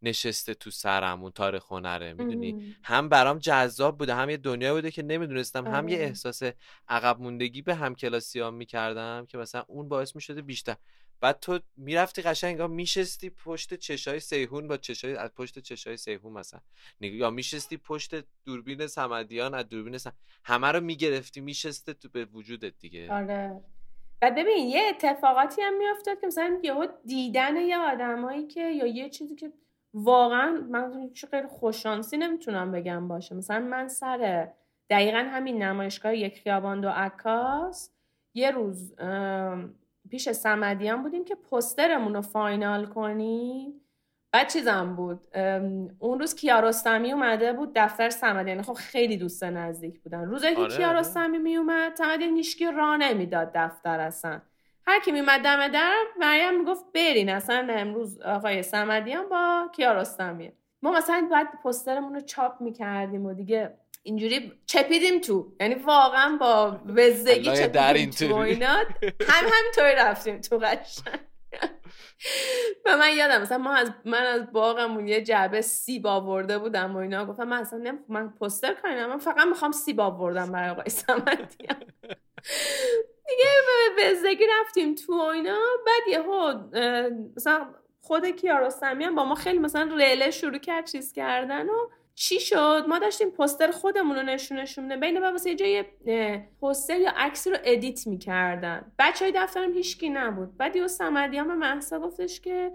نشسته 0.01 0.53
تو 0.53 0.71
سرم 0.71 1.21
اون 1.21 1.31
تاریخ 1.31 1.65
هنره. 1.71 2.13
می‌دونی. 2.13 2.75
هم 2.83 3.09
برام 3.09 3.39
جذاب 3.39 3.97
بوده 3.97 4.15
هم 4.15 4.29
یه 4.29 4.37
دنیا 4.37 4.73
بوده 4.73 4.91
که 4.91 5.03
نمی‌دونستم 5.03 5.67
هم 5.67 5.87
یه 5.87 5.95
آره. 5.95 6.05
احساس 6.05 6.43
عقب 6.87 7.19
موندگی 7.19 7.61
به 7.61 7.75
هم 7.75 7.95
کلاسی 7.95 8.49
می‌کردم 8.49 9.25
که 9.25 9.37
مثلا 9.37 9.63
اون 9.67 9.89
باعث 9.89 10.15
می‌شده 10.15 10.41
بیشتر. 10.41 10.75
بعد 11.21 11.39
تو 11.39 11.59
می‌رفتی 11.77 12.21
قشنگ 12.21 12.51
انگار 12.51 12.67
میشستی 12.67 13.29
پشت 13.29 13.73
چشای 13.73 14.19
سیهون 14.19 14.67
با 14.67 14.77
چشای 14.77 15.15
از 15.15 15.29
پشت 15.35 15.59
چشای 15.59 15.97
سیهون 15.97 16.33
مثلا. 16.33 16.59
یا 17.01 17.29
میشستی 17.29 17.77
پشت 17.77 18.15
دوربین 18.45 18.87
سمدیان 18.87 19.53
از 19.53 19.69
دوربین 19.69 19.97
سم... 19.97 20.13
همه 20.43 20.71
رو 20.71 20.79
می‌گرفتی 20.79 21.41
میشسته 21.41 21.93
تو 21.93 22.09
به 22.09 22.25
وجودت 22.25 22.73
دیگه. 22.79 23.13
آره. 23.13 23.61
و 24.21 24.31
ببین 24.31 24.67
یه 24.67 24.81
اتفاقاتی 24.89 25.61
هم 25.61 25.77
میافتاد 25.77 26.21
که 26.21 26.27
مثلا 26.27 26.59
یهو 26.63 26.87
دیدن 27.05 27.55
یه 27.55 27.77
آدمایی 27.77 28.47
که 28.47 28.61
یا 28.61 28.85
یه 28.85 29.09
چیزی 29.09 29.35
که 29.35 29.51
واقعا 29.93 30.51
من 30.69 31.09
غیر 31.31 31.47
خوششانسی 31.47 32.17
نمی‌تونم 32.17 32.71
بگم 32.71 33.07
باشه. 33.07 33.35
مثلا 33.35 33.59
من 33.59 33.87
سر 33.87 34.51
دقیقا 34.89 35.17
همین 35.17 35.63
نمایشگاه 35.63 36.15
یک 36.15 36.39
خیابان 36.39 36.81
دو 36.81 36.89
عکاس 36.89 37.91
یه 38.33 38.51
روز 38.51 38.93
پیش 40.11 40.31
سمدیان 40.31 41.03
بودیم 41.03 41.25
که 41.25 41.35
پسترمون 41.35 42.13
رو 42.13 42.21
فاینال 42.21 42.85
کنیم. 42.85 43.73
بعد 44.33 44.49
چیزم 44.49 44.95
بود؟ 44.95 45.37
اون 45.99 46.19
روز 46.19 46.35
کیارستمی 46.35 47.13
اومده 47.13 47.53
بود 47.53 47.71
دفتر 47.75 48.09
سمدیان 48.09 48.47
یعنی 48.47 48.63
خب 48.63 48.73
خیلی 48.73 49.17
دوست 49.17 49.43
نزدیک 49.43 50.01
بودن. 50.01 50.25
روزی 50.25 50.55
که 50.55 50.61
آره، 50.61 50.77
کیارستمی 50.77 51.37
میومد 51.37 51.95
سمدیان 51.95 52.35
هیچکی 52.35 52.71
راه 52.71 52.97
نمی‌داد 52.97 53.51
دفتر 53.55 53.99
اصلا. 53.99 54.41
هر 54.87 54.99
کی 54.99 55.11
میمد 55.11 55.41
دم 55.41 55.67
در 55.67 56.03
مریم 56.19 56.59
می‌گفت 56.59 56.85
برین. 56.93 57.29
اصلا 57.29 57.67
امروز 57.69 58.21
آقای 58.21 58.63
سمدیان 58.63 59.29
با 59.29 59.69
کیارستمیه. 59.75 60.53
ما 60.81 60.91
مثلا 60.91 61.27
باید 61.31 61.47
پسترمون 61.63 62.13
رو 62.13 62.19
چاپ 62.19 62.61
می‌کردیم 62.61 63.25
و 63.25 63.33
دیگه 63.33 63.77
اینجوری 64.03 64.51
چپیدیم 64.65 65.19
تو. 65.19 65.53
یعنی 65.59 65.75
واقعا 65.75 66.37
با 66.39 66.79
در 67.67 67.93
چپیدیم. 67.93 68.09
تو 68.09 68.35
و 68.35 68.37
اینا. 68.37 68.67
هم 69.29 69.45
همینطوری 69.53 69.95
رفتیم 69.97 70.41
تو 70.41 70.57
قشنگ. 70.57 71.19
و 72.85 72.97
من 72.97 73.13
یادم 73.17 73.41
مثلا 73.41 73.57
ما 73.57 73.73
از 73.73 73.91
من 74.05 74.25
از 74.25 74.51
باغمون 74.51 75.07
یه 75.07 75.21
جعبه 75.21 75.61
سیب 75.61 76.07
آورده 76.07 76.59
بودم 76.59 76.95
و 76.95 76.97
اینا. 76.97 77.25
گفتم 77.25 77.43
من 77.43 77.57
اصلا 77.57 77.79
نمی... 77.79 77.97
من 78.09 78.29
پوستر 78.29 78.73
کنم 78.73 79.05
من 79.05 79.17
فقط 79.17 79.47
می‌خوام 79.47 79.71
سیب 79.71 79.99
آوردم 79.99 80.51
برای 80.51 80.69
آقای 80.69 80.89
سمدیان. 80.89 81.79
دیگه 83.27 83.45
به 83.95 84.11
وزگی 84.11 84.45
رفتیم 84.59 84.95
تو 84.95 85.17
و 85.17 85.21
اینا. 85.21 85.59
بعد 85.85 86.07
یهو 86.07 86.53
مثلا 87.35 87.67
خود 88.01 88.25
کیارستمی 88.25 89.03
هم 89.03 89.15
با 89.15 89.23
ما 89.23 89.35
خیلی 89.35 89.59
مثلا 89.59 89.95
رله 89.95 90.31
شروع 90.31 90.57
کرد 90.57 90.85
چیز 90.85 91.13
کردن 91.13 91.69
و 91.69 91.87
چی 92.15 92.39
شد؟ 92.39 92.85
ما 92.89 92.99
داشتیم 92.99 93.29
پستر 93.29 93.71
خودمون 93.71 94.15
رو 94.15 94.21
نشونشون 94.21 94.83
میده 94.83 94.97
بین 94.97 95.21
واسه 95.21 95.49
یه 95.49 95.55
جای 95.55 95.85
اه، 96.05 96.37
پستر 96.61 96.99
یا 96.99 97.11
عکسی 97.15 97.49
رو 97.49 97.57
edit 97.63 98.07
می‌کردن. 98.07 98.91
بچه 98.99 99.25
های 99.25 99.33
دفترم 99.35 99.73
هیچکی 99.73 100.09
نبود. 100.09 100.57
بعد 100.57 100.75
یه 100.75 100.87
سمدیان 100.87 101.47
به 101.47 101.53
مهسا 101.53 101.99
گفتش 101.99 102.41
که 102.41 102.71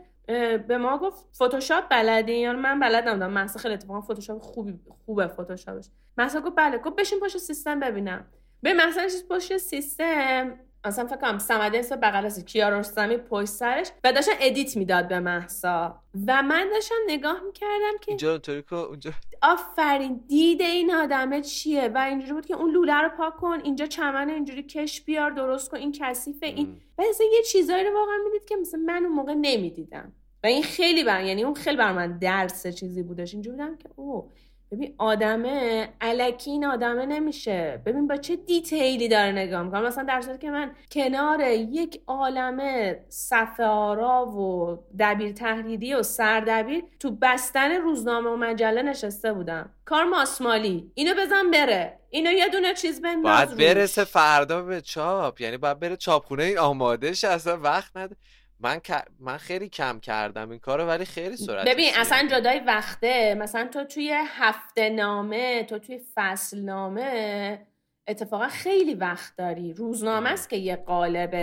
به 0.68 0.78
ما 0.78 0.98
گفت 0.98 1.24
فتوشاپ 1.34 1.88
بلدی 1.90 2.32
یا 2.32 2.52
من 2.52 2.80
بلد 2.80 3.08
نبودم 3.08 3.30
مهسا 3.30 3.58
خیلی 3.58 3.74
اتفاقا 3.74 4.00
فتوشاپ 4.00 4.42
خوبی 4.42 4.74
خوبه 5.06 5.26
فتوشاپش. 5.26 5.84
مهسا 6.18 6.40
گفت 6.40 6.56
بله. 6.56 6.78
گفت 6.78 6.96
بشین 6.96 7.20
پشت 7.20 7.38
سیستم 7.38 7.80
ببینم. 7.80 8.26
به 8.62 8.74
مثلا 8.74 9.04
نشست 9.04 9.28
پشت 9.28 9.56
سیستم. 9.56 10.58
اصلا 10.84 11.06
فکر 11.06 11.16
کنم 11.16 11.38
سمده 11.38 11.78
است 11.78 11.92
بغل 11.92 12.30
کیارستمی 12.30 13.16
پشت 13.16 13.48
سرش 13.48 13.90
و 14.04 14.12
داشتن 14.12 14.32
edit 14.40 14.76
می‌داد 14.76 15.08
به 15.08 15.20
مهسا 15.20 16.00
و 16.26 16.42
من 16.42 16.68
داشتم 16.74 16.94
نگاه 17.06 17.40
می‌کردم 17.40 17.98
که 18.00 18.10
اینجا 18.10 18.30
اونطوری 18.30 18.62
که 18.62 18.74
اونجا. 18.74 19.10
آفرین 19.42 20.24
دید 20.28 20.62
این 20.62 20.94
آدمه 20.94 21.42
چیه؟ 21.42 21.88
و 21.94 21.98
اینجوری 21.98 22.32
بود 22.32 22.46
که 22.46 22.54
اون 22.54 22.70
لوله 22.70 22.94
رو 22.94 23.08
پاک 23.08 23.36
کن 23.36 23.60
اینجا 23.64 23.86
چمن 23.86 24.30
اینجوری 24.30 24.62
کش 24.62 25.00
بیار 25.00 25.30
درست 25.30 25.70
کن 25.70 25.76
این 25.76 25.92
کثیفه 25.92 26.46
این. 26.46 26.80
و 26.98 27.02
اصلا 27.10 27.26
یه 27.32 27.42
چیزایی 27.42 27.84
رو 27.84 27.94
واقعا 27.94 28.16
می‌دید 28.24 28.48
که 28.48 28.56
مثلا 28.56 28.80
من 28.80 29.04
اون 29.04 29.12
موقع 29.14 29.34
نمی‌دیدم. 29.34 30.12
و 30.44 30.46
این 30.46 30.62
خیلی 30.62 31.04
بر 31.04 31.24
یعنی 31.24 31.44
اون 31.44 31.54
خیلی 31.54 31.76
بر 31.76 31.92
من 31.92 32.18
درس 32.18 32.66
چیزی 32.66 33.02
بودش 33.02 33.32
اینجوری 33.32 33.56
بودم 33.56 33.76
که 33.76 33.88
او 33.96 34.30
ببین 34.72 34.94
آدمه 34.98 35.88
علکی 36.00 36.50
این 36.50 36.64
آدمه 36.64 37.06
نمیشه. 37.06 37.82
ببین 37.86 38.06
با 38.06 38.16
چه 38.16 38.36
دیتیلی 38.36 39.08
داره 39.08 39.32
نگاه 39.32 39.62
می‌کنم 39.62 39.84
مثلا 39.84 40.04
در 40.04 40.20
صورتی 40.20 40.38
که 40.38 40.50
من 40.50 40.70
کنار 40.90 41.40
یک 41.50 42.00
عالمه 42.06 43.00
صفحه 43.08 43.66
آرا 43.66 44.26
و 44.26 44.78
دبیر 44.98 45.32
تحریری 45.32 45.94
و 45.94 46.02
سردبیر 46.02 46.84
تو 47.00 47.10
بستن 47.10 47.70
روزنامه 47.70 48.30
و 48.30 48.36
مجله 48.36 48.82
نشسته 48.82 49.32
بودم. 49.32 49.70
کار 49.84 50.04
ماسمالی. 50.04 50.90
اینو 50.94 51.14
بزن 51.14 51.50
بره. 51.50 51.98
اینو 52.10 52.32
یه 52.32 52.48
دونه 52.48 52.74
چیز 52.74 53.02
بنداز 53.02 53.56
باید. 53.56 53.74
برسه 53.74 54.04
فردا 54.04 54.62
به 54.62 54.80
چاپ. 54.80 55.40
یعنی 55.40 55.56
باید 55.56 55.80
بره 55.80 55.96
چاپخونه 55.96 56.42
این 56.42 56.58
آماده 56.58 57.12
شه 57.12 57.28
اصلا 57.28 57.60
وقت 57.60 57.96
نده 57.96 58.16
من 58.60 58.78
ک- 58.78 59.04
من 59.18 59.36
خیلی 59.36 59.68
کم 59.68 60.00
کردم 60.00 60.50
این 60.50 60.58
کارو 60.58 60.84
ولی 60.84 61.04
خیلی 61.04 61.36
سرعت 61.36 61.68
ببین 61.68 61.90
اصلا 61.96 62.28
جدای 62.30 62.58
وقته. 62.60 63.34
مثلا 63.34 63.68
تو 63.68 63.84
توی 63.84 64.14
هفته 64.26 64.88
نامه 64.90 65.64
تو 65.64 65.78
توی 65.78 66.00
فصل 66.14 66.60
نامه 66.60 67.66
اتفاقا 68.08 68.48
خیلی 68.48 68.94
وقت 68.94 69.36
داری. 69.36 69.72
روزنامه 69.72 70.30
است 70.30 70.50
که 70.50 70.56
یه 70.56 70.76
قالب 70.76 71.34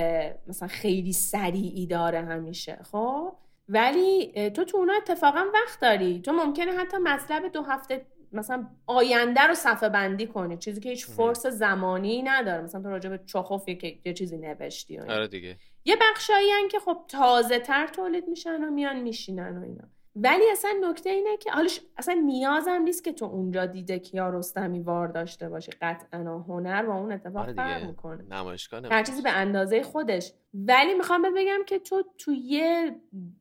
مثلا 0.47 0.67
خیلی 0.67 1.13
سریعی 1.13 1.87
داره 1.87 2.21
همیشه 2.21 2.79
خب؟ 2.91 3.33
ولی 3.69 4.49
تو 4.49 4.63
تو 4.65 4.77
اونا 4.77 4.93
اتفاقا 4.93 5.45
وقت 5.53 5.79
داری. 5.81 6.21
تو 6.21 6.31
ممکنه 6.31 6.71
حتی 6.71 6.97
مطلب 6.97 7.51
دو 7.51 7.61
هفته 7.61 8.05
مثلا 8.31 8.67
آینده 8.85 9.41
رو 9.41 9.53
صفحه 9.53 9.89
بندی 9.89 10.27
کنی. 10.27 10.57
چیزی 10.57 10.81
که 10.81 10.89
هیچ. 10.89 11.05
فرس 11.05 11.47
زمانی 11.47 12.21
نداره. 12.21 12.61
مثلا 12.61 12.81
تو 12.81 12.89
راجع 12.89 13.09
به 13.09 13.19
چخوف 13.25 13.67
یه, 13.69 13.99
یه 14.05 14.13
چیزی 14.13 14.37
نوشتی. 14.37 14.99
آره 14.99 15.27
دیگه. 15.27 15.57
یه 15.85 15.95
بخشایی 16.01 16.51
که 16.71 16.79
خب 16.79 17.05
تازه 17.07 17.59
تر 17.59 17.87
تولید 17.87 18.27
میشن 18.27 18.63
و 18.63 18.71
میان 18.71 18.99
میشینن 18.99 19.57
و 19.57 19.63
اینا. 19.63 19.92
ولی 20.15 20.43
اصلا 20.51 20.71
نکته 20.89 21.09
اینه 21.09 21.37
که 21.37 21.51
حالا 21.51 21.69
اصلا 21.97 22.13
نیازم 22.25 22.81
نیست 22.81 23.03
که 23.03 23.13
تو 23.13 23.25
اونجا 23.25 23.65
دیده 23.65 23.99
کیارستمی 23.99 24.79
وار 24.79 25.07
داشته 25.07 25.49
باشی. 25.49 25.71
قطعا 25.81 26.43
هنر 26.47 26.85
با 26.85 26.95
اون 26.95 27.11
اتفاق 27.11 27.41
آره 27.41 27.53
فرق 27.53 27.85
می‌کنه. 27.85 28.23
نمایشگاه 28.31 28.81
هر. 28.91 29.03
چیزی 29.03 29.21
به 29.21 29.31
اندازه 29.31 29.83
خودش. 29.83 30.33
ولی 30.53 30.93
می‌خوام 30.93 31.21
بهت 31.21 31.33
بگم 31.37 31.59
که 31.67 31.79
تو 31.79 32.03
تو 32.17 32.31
یه 32.31 32.95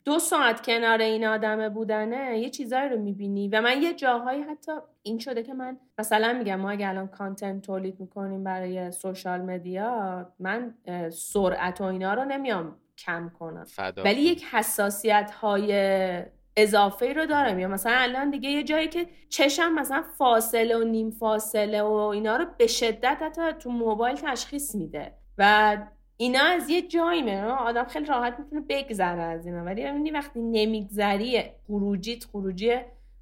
دو 0.05 0.19
ساعت 0.19 0.65
کنار 0.65 1.01
این 1.01 1.25
آدمه 1.25 1.69
بودنه 1.69 2.39
یه 2.39 2.49
چیزایی 2.49 2.89
رو 2.89 2.97
می‌بینی 2.97 3.47
و 3.47 3.61
من 3.61 3.81
یه 3.81 3.93
جاهایی 3.93 4.41
حتی 4.41 4.71
این 5.01 5.19
شده 5.19 5.43
که 5.43 5.53
من 5.53 5.77
مثلا 5.99 6.33
میگم 6.33 6.55
ما 6.55 6.69
اگه 6.69 6.89
الان 6.89 7.07
کانتنت 7.07 7.61
تولید 7.61 7.99
می‌کنیم 7.99 8.43
برای 8.43 8.91
سوشال 8.91 9.41
مدیا 9.41 10.27
من 10.39 10.73
سرعت 11.11 11.81
و 11.81 11.83
اینا 11.83 12.13
رو 12.13 12.25
نمیام 12.25 12.75
کم 12.97 13.31
کنم. 13.39 13.63
فدا 13.63 14.03
ولی. 14.03 14.21
یک 14.21 14.45
حساسیت 14.51 15.31
های 15.31 15.71
اضافه 16.55 17.13
رو 17.13 17.25
دارم. 17.25 17.59
یا 17.59 17.67
مثلا 17.67 17.93
الان 17.95 18.31
دیگه 18.31 18.49
یه 18.49 18.63
جایی 18.63 18.87
که 18.87 19.07
چشم 19.29 19.73
مثلا 19.73 20.03
فاصله 20.17 20.77
و 20.77 20.83
نیم 20.83 21.11
فاصله 21.11 21.81
و 21.81 21.91
اینا 21.93 22.37
رو 22.37 22.45
به 22.57 22.67
شدت 22.67 23.17
حتی 23.21 23.41
تو 23.59 23.69
موبایل 23.69 24.15
تشخیص 24.15 24.75
میده. 24.75 25.13
و 25.37 25.77
اینا 26.17 26.43
از 26.43 26.69
یه 26.69 26.81
جایی 26.81 27.21
میاد 27.21 27.51
آدم 27.51 27.85
خیلی 27.85 28.05
راحت 28.05 28.39
می‌تونه 28.39 28.61
بگذره 28.69 29.21
از 29.21 29.45
اینا. 29.45 29.63
ولی 29.63 29.83
ببینی 29.83 30.11
وقتی 30.11 30.39
نمیگذری 30.39 31.43
خروجیت 31.67 32.25
خروجی 32.25 32.75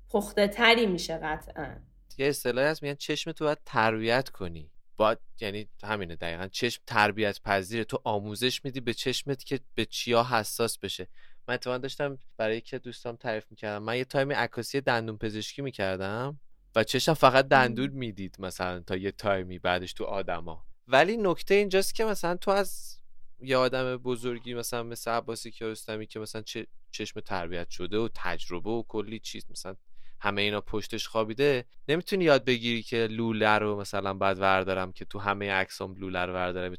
پخته 0.09 0.47
تری 0.47 0.85
میشه 0.85 1.17
قطعا. 1.17 1.75
یه 2.17 2.27
اصطلاحی 2.27 2.67
هست 2.67 2.83
میگن 2.83 2.95
چشم 2.95 3.31
تو 3.31 3.45
باید 3.45 3.57
تربیت 3.65 4.29
کنی. 4.29 4.71
باید 4.97 5.17
یعنی 5.41 5.67
همینه 5.83 6.15
دقیقا. 6.15 6.47
چشم 6.47 6.81
تربیت 6.87 7.41
پذیره 7.41 7.83
تو 7.83 8.01
آموزش 8.03 8.65
میدی 8.65 8.79
به 8.79 8.93
چشمت 8.93 9.43
که 9.43 9.59
به 9.75 9.85
چیا 9.85 10.23
حساس 10.23 10.77
بشه. 10.77 11.07
من 11.47 11.53
اتفاقا 11.53 11.77
داشتم 11.77 12.17
برای 12.37 12.61
که 12.61 12.79
دوستام 12.79 13.15
تعریف 13.15 13.45
می‌کردم. 13.49 13.83
من 13.83 13.97
یه 13.97 14.05
تایمی 14.05 14.33
عکاسی 14.33 14.81
دندون 14.81 15.17
پزشکی 15.17 15.61
می‌کردم 15.61 16.39
و 16.75 16.83
چشم 16.83 17.13
فقط 17.13 17.47
دندون 17.47 17.89
می‌دید 17.89 18.35
مثلا 18.39 18.79
تا 18.79 18.95
یه 18.95 19.11
تایمی 19.11 19.59
بعدش 19.59 19.93
تو 19.93 20.03
آدما. 20.03 20.65
ولی 20.87 21.17
نکته 21.17 21.53
اینجاست 21.55 21.95
که 21.95 22.05
مثلا 22.05 22.35
تو 22.35 22.51
از 22.51 22.97
یه 23.39 23.57
آدم 23.57 23.97
بزرگی 23.97 24.53
مثلا 24.53 24.83
مثل 24.83 25.11
عباسی 25.11 25.51
کیارستمی 25.51 26.07
که 26.07 26.19
مثلا 26.19 26.41
چه 26.41 26.67
چشم 26.91 27.19
تربیت 27.19 27.69
شده 27.69 27.97
و 27.97 28.09
تجربه 28.15 28.69
و 28.69 28.83
کلی 28.87 29.19
چیز 29.19 29.45
مثلا 29.51 29.75
همه 30.19 30.41
اینا 30.41 30.61
پشتش 30.61 31.07
خوابیده 31.07 31.65
نمی‌تونی 31.87 32.23
یاد 32.23 32.45
بگیری 32.45 32.83
که 32.83 33.07
لوله 33.07 33.57
رو 33.57 33.79
مثلا 33.79 34.13
بعد 34.13 34.39
وردارم 34.39 34.91
که 34.91 35.05
تو 35.05 35.19
همه 35.19 35.51
عکسام 35.51 35.95
لوله 35.95 36.19
رو 36.19 36.33
وردارم 36.33 36.75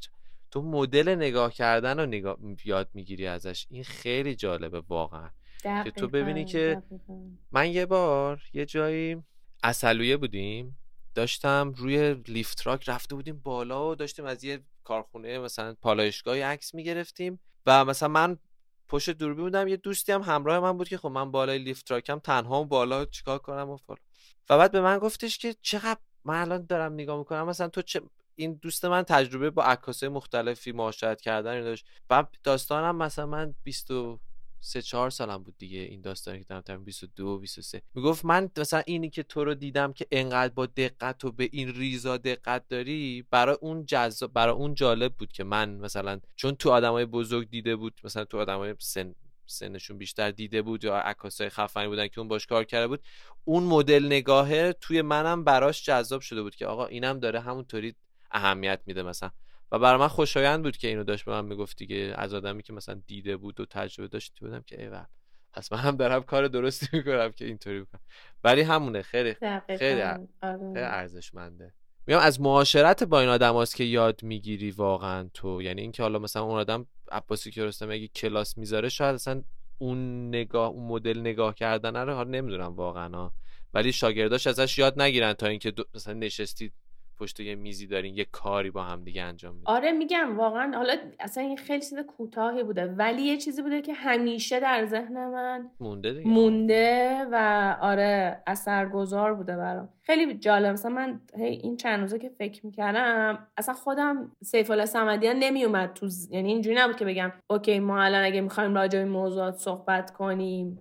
تو 0.53 0.61
مدل 0.61 1.15
نگاه 1.15 1.53
کردن 1.53 1.99
رو 1.99 2.05
نگاه 2.05 2.37
یاد 2.65 2.89
می‌گیری 2.93 3.27
ازش. 3.27 3.67
این 3.69 3.83
خیلی 3.83 4.35
جالبه 4.35 4.79
واقعا. 4.79 5.29
که 5.83 5.91
تو 5.91 6.07
ببینی 6.07 6.43
دقیقاً، 6.45 6.75
که. 6.75 6.81
من 7.51 7.71
یه 7.71 7.85
بار 7.85 8.41
یه 8.53 8.65
جایی 8.65 9.23
اصلویه 9.63 10.17
بودیم 10.17 10.77
داشتم 11.15 11.73
روی 11.77 12.13
لیفت 12.13 12.57
تراک 12.57 12.89
رفته 12.89 13.15
بودیم 13.15 13.41
بالا 13.43 13.89
و 13.89 13.95
داشتیم 13.95 14.25
از 14.25 14.43
یه 14.43 14.59
کارخونه 14.83 15.39
مثلا 15.39 15.75
پالایشگاهی 15.81 16.41
عکس 16.41 16.73
می‌گرفتیم 16.73 17.39
و 17.65 17.85
مثلا 17.85 18.09
من 18.09 18.37
پشت 18.87 19.09
دوربین 19.09 19.43
بودم 19.43 19.67
یه 19.67 19.77
دوستی 19.77 20.11
هم 20.11 20.21
همراه 20.21 20.59
من 20.59 20.77
بود 20.77 20.87
که 20.87 20.97
خب 20.97 21.07
من 21.07 21.31
بالای 21.31 21.57
لیفت 21.57 21.87
تراکم 21.87 22.19
تنها 22.19 22.61
و 22.61 22.65
بالا 22.65 23.05
چیکار 23.05 23.39
کنم 23.39 23.69
و 23.69 23.77
فلان. 23.77 23.99
و 24.49 24.57
بعد 24.57 24.71
به 24.71 24.81
من 24.81 24.97
گفتش 24.97 25.37
که 25.37 25.55
چقدر 25.61 25.99
من 26.25 26.41
الان 26.41 26.65
دارم 26.65 26.93
نگاه 26.93 27.17
می‌کنم 27.17 27.47
مثلا 27.47 27.67
تو 27.67 27.81
چه 27.81 28.01
این 28.35 28.53
دوست 28.53 28.85
من 28.85 29.03
تجربه 29.03 29.49
با 29.49 29.63
عکاسای 29.63 30.09
مختلفی 30.09 30.71
معاشرت 30.71 31.21
کردن 31.21 31.61
داشت. 31.61 31.85
و 32.09 32.23
داستانم 32.43 32.95
مثلا 32.95 33.25
من 33.25 33.55
20 33.63 33.91
سه 34.65 35.09
سالم 35.09 35.43
بود 35.43 35.57
دیگه 35.57 35.79
این 35.79 36.01
داستانی 36.01 36.39
که 36.39 36.45
دارم 36.45 36.61
تقریبا 36.61 36.83
22 36.83 37.39
23 37.39 37.81
می‌گفت 37.93 38.25
من 38.25 38.49
مثلا 38.57 38.83
اینی 38.85 39.09
که 39.09 39.23
تو 39.23 39.43
رو 39.43 39.53
دیدم 39.53 39.93
که 39.93 40.07
انقدر 40.11 40.53
با 40.53 40.65
دقت 40.65 41.25
و 41.25 41.31
به 41.31 41.49
این 41.51 41.75
ریزا 41.75 42.17
دقت 42.17 42.67
داری 42.67 43.25
برای 43.31 43.57
اون 43.61 43.85
جذاب 43.85 44.33
برای 44.33 44.53
اون 44.53 44.73
جالب 44.73 45.13
بود 45.13 45.31
که 45.31 45.43
من 45.43 45.69
مثلا 45.69 46.19
چون 46.35 46.55
تو 46.55 46.71
آدمای 46.71 47.05
بزرگ 47.05 47.49
دیده 47.49 47.75
بود 47.75 48.01
مثلا 48.03 48.25
تو 48.25 48.37
آدمای 48.39 48.75
سن 48.79 49.15
سنشون 49.45 49.97
بیشتر 49.97 50.31
دیده 50.31 50.61
بود 50.61 50.83
یا 50.83 50.97
عکاسای 50.97 51.49
خفنی 51.49 51.87
بودن 51.87 52.07
که 52.07 52.19
اون 52.19 52.27
باش 52.27 52.45
کار 52.45 52.63
کرده 52.63 52.87
بود 52.87 53.03
اون 53.45 53.63
مدل 53.63 54.05
نگاهه 54.05 54.73
توی 54.73 55.01
منم 55.01 55.43
براش 55.43 55.83
جذاب 55.85 56.21
شده 56.21 56.41
بود 56.41 56.55
که 56.55 56.65
آقا 56.65 56.85
اینم 56.85 57.19
داره 57.19 57.39
همونطوری 57.39 57.95
اهمیت 58.33 58.81
میده 58.85 59.03
مثلا. 59.03 59.31
و 59.71 59.79
برای 59.79 59.99
من 59.99 60.07
خوشایند 60.07 60.63
بود 60.63 60.77
که 60.77 60.87
اینو 60.87 61.03
داشت 61.03 61.25
به 61.25 61.31
من 61.31 61.45
می‌گفت 61.45 61.77
دیگه. 61.77 62.13
از 62.17 62.33
آدمی 62.33 62.63
که 62.63 62.73
مثلا 62.73 63.01
دیده 63.07 63.37
بود 63.37 63.59
و 63.59 63.65
تجربه 63.65 64.07
داشت 64.07 64.39
بودم 64.39 64.61
که 64.61 64.81
ایول 64.81 65.03
پس 65.53 65.73
من 65.73 65.79
هم 65.79 65.95
دارم 65.95 66.23
کار 66.23 66.47
درستی 66.47 66.87
می‌کنم 66.93 67.31
که 67.31 67.45
اینطوری 67.45 67.81
بکنم. 67.81 68.01
ولی 68.43 68.61
همونه. 68.61 69.01
خیلی 69.01 69.33
خیلی 69.33 69.77
خیلی 69.77 70.01
آره. 70.01 70.71
ارزشمنده. 70.75 71.73
میام 72.07 72.21
از 72.21 72.41
معاشرت 72.41 73.03
با 73.03 73.19
این 73.19 73.29
آدم 73.29 73.65
که 73.65 73.83
یاد 73.83 74.23
می‌گیری 74.23 74.71
واقعا 74.71 75.29
تو. 75.33 75.61
یعنی 75.61 75.81
اینکه 75.81 76.03
حالا 76.03 76.19
مثلا 76.19 76.43
اون 76.43 76.59
آدم 76.59 76.87
عباسی 77.11 77.51
که 77.51 77.65
رستم 77.65 77.91
اگه 77.91 78.07
کلاس 78.07 78.57
می‌ذاره 78.57 78.89
شاید 78.89 79.15
اصلا 79.15 79.43
اون 79.77 80.27
نگاه 80.27 80.69
اون 80.69 80.87
مدل 80.87 81.19
نگاه 81.19 81.55
کردن 81.55 81.95
رو 81.95 82.13
حالا 82.13 82.29
نمی‌دونم 82.29 82.75
واقعا. 82.75 83.31
ولی 83.73 83.91
شاگرداش 83.91 84.47
ازش 84.47 84.77
یاد 84.77 85.01
نگیرن 85.01 85.33
تا 85.33 85.47
اینکه 85.47 85.73
مثلا 85.95 86.13
نشستید 86.13 86.73
پشت 87.19 87.39
یه 87.39 87.55
میزی 87.55 87.87
دارین 87.87 88.15
یه 88.17 88.25
کاری 88.31 88.71
با 88.71 88.83
هم 88.83 89.03
دیگه 89.03 89.23
انجام 89.23 89.51
میدین. 89.53 89.67
آره 89.67 89.91
میگم 89.91 90.37
واقعا 90.37 90.77
حالا 90.77 90.93
اصلا 91.19 91.43
این 91.43 91.57
خیلی 91.57 91.79
چیز 91.79 91.99
کوتاهی 91.99 92.63
بوده 92.63 92.85
ولی 92.85 93.21
یه 93.21 93.37
چیزی 93.37 93.61
بوده 93.61 93.81
که 93.81 93.93
همیشه 93.93 94.59
در 94.59 94.85
ذهن 94.85 95.13
من 95.27 95.69
مونده 95.79 96.13
دیگه. 96.13 96.27
مونده 96.29 97.25
و 97.31 97.35
آره 97.81 98.41
اثرگذار 98.47 99.33
بوده 99.33 99.57
برام. 99.57 99.89
خیلی 100.01 100.33
جالب 100.33 100.73
مثلا 100.73 100.91
من 100.91 101.21
هی 101.37 101.45
این 101.45 101.77
چند 101.77 101.99
روزه 101.99 102.19
که 102.19 102.29
فکر 102.29 102.65
می‌کردم 102.65 103.47
اصلا 103.57 103.73
خودم 103.75 104.31
سیف 104.43 104.71
الله 104.71 104.85
صمدیان 104.85 105.35
نمیومد 105.35 105.93
تو 105.93 106.07
ز- 106.07 106.31
یعنی 106.31 106.51
اینجوری 106.51 106.75
نبود 106.75 106.95
که 106.95 107.05
بگم 107.05 107.31
اوکی 107.49 107.79
ما 107.79 108.01
الان 108.03 108.23
اگه 108.23 108.41
می‌خوایم 108.41 108.75
راجع 108.75 108.99
به 108.99 109.05
موضوعات 109.05 109.55
صحبت 109.57 110.11
کنیم. 110.11 110.79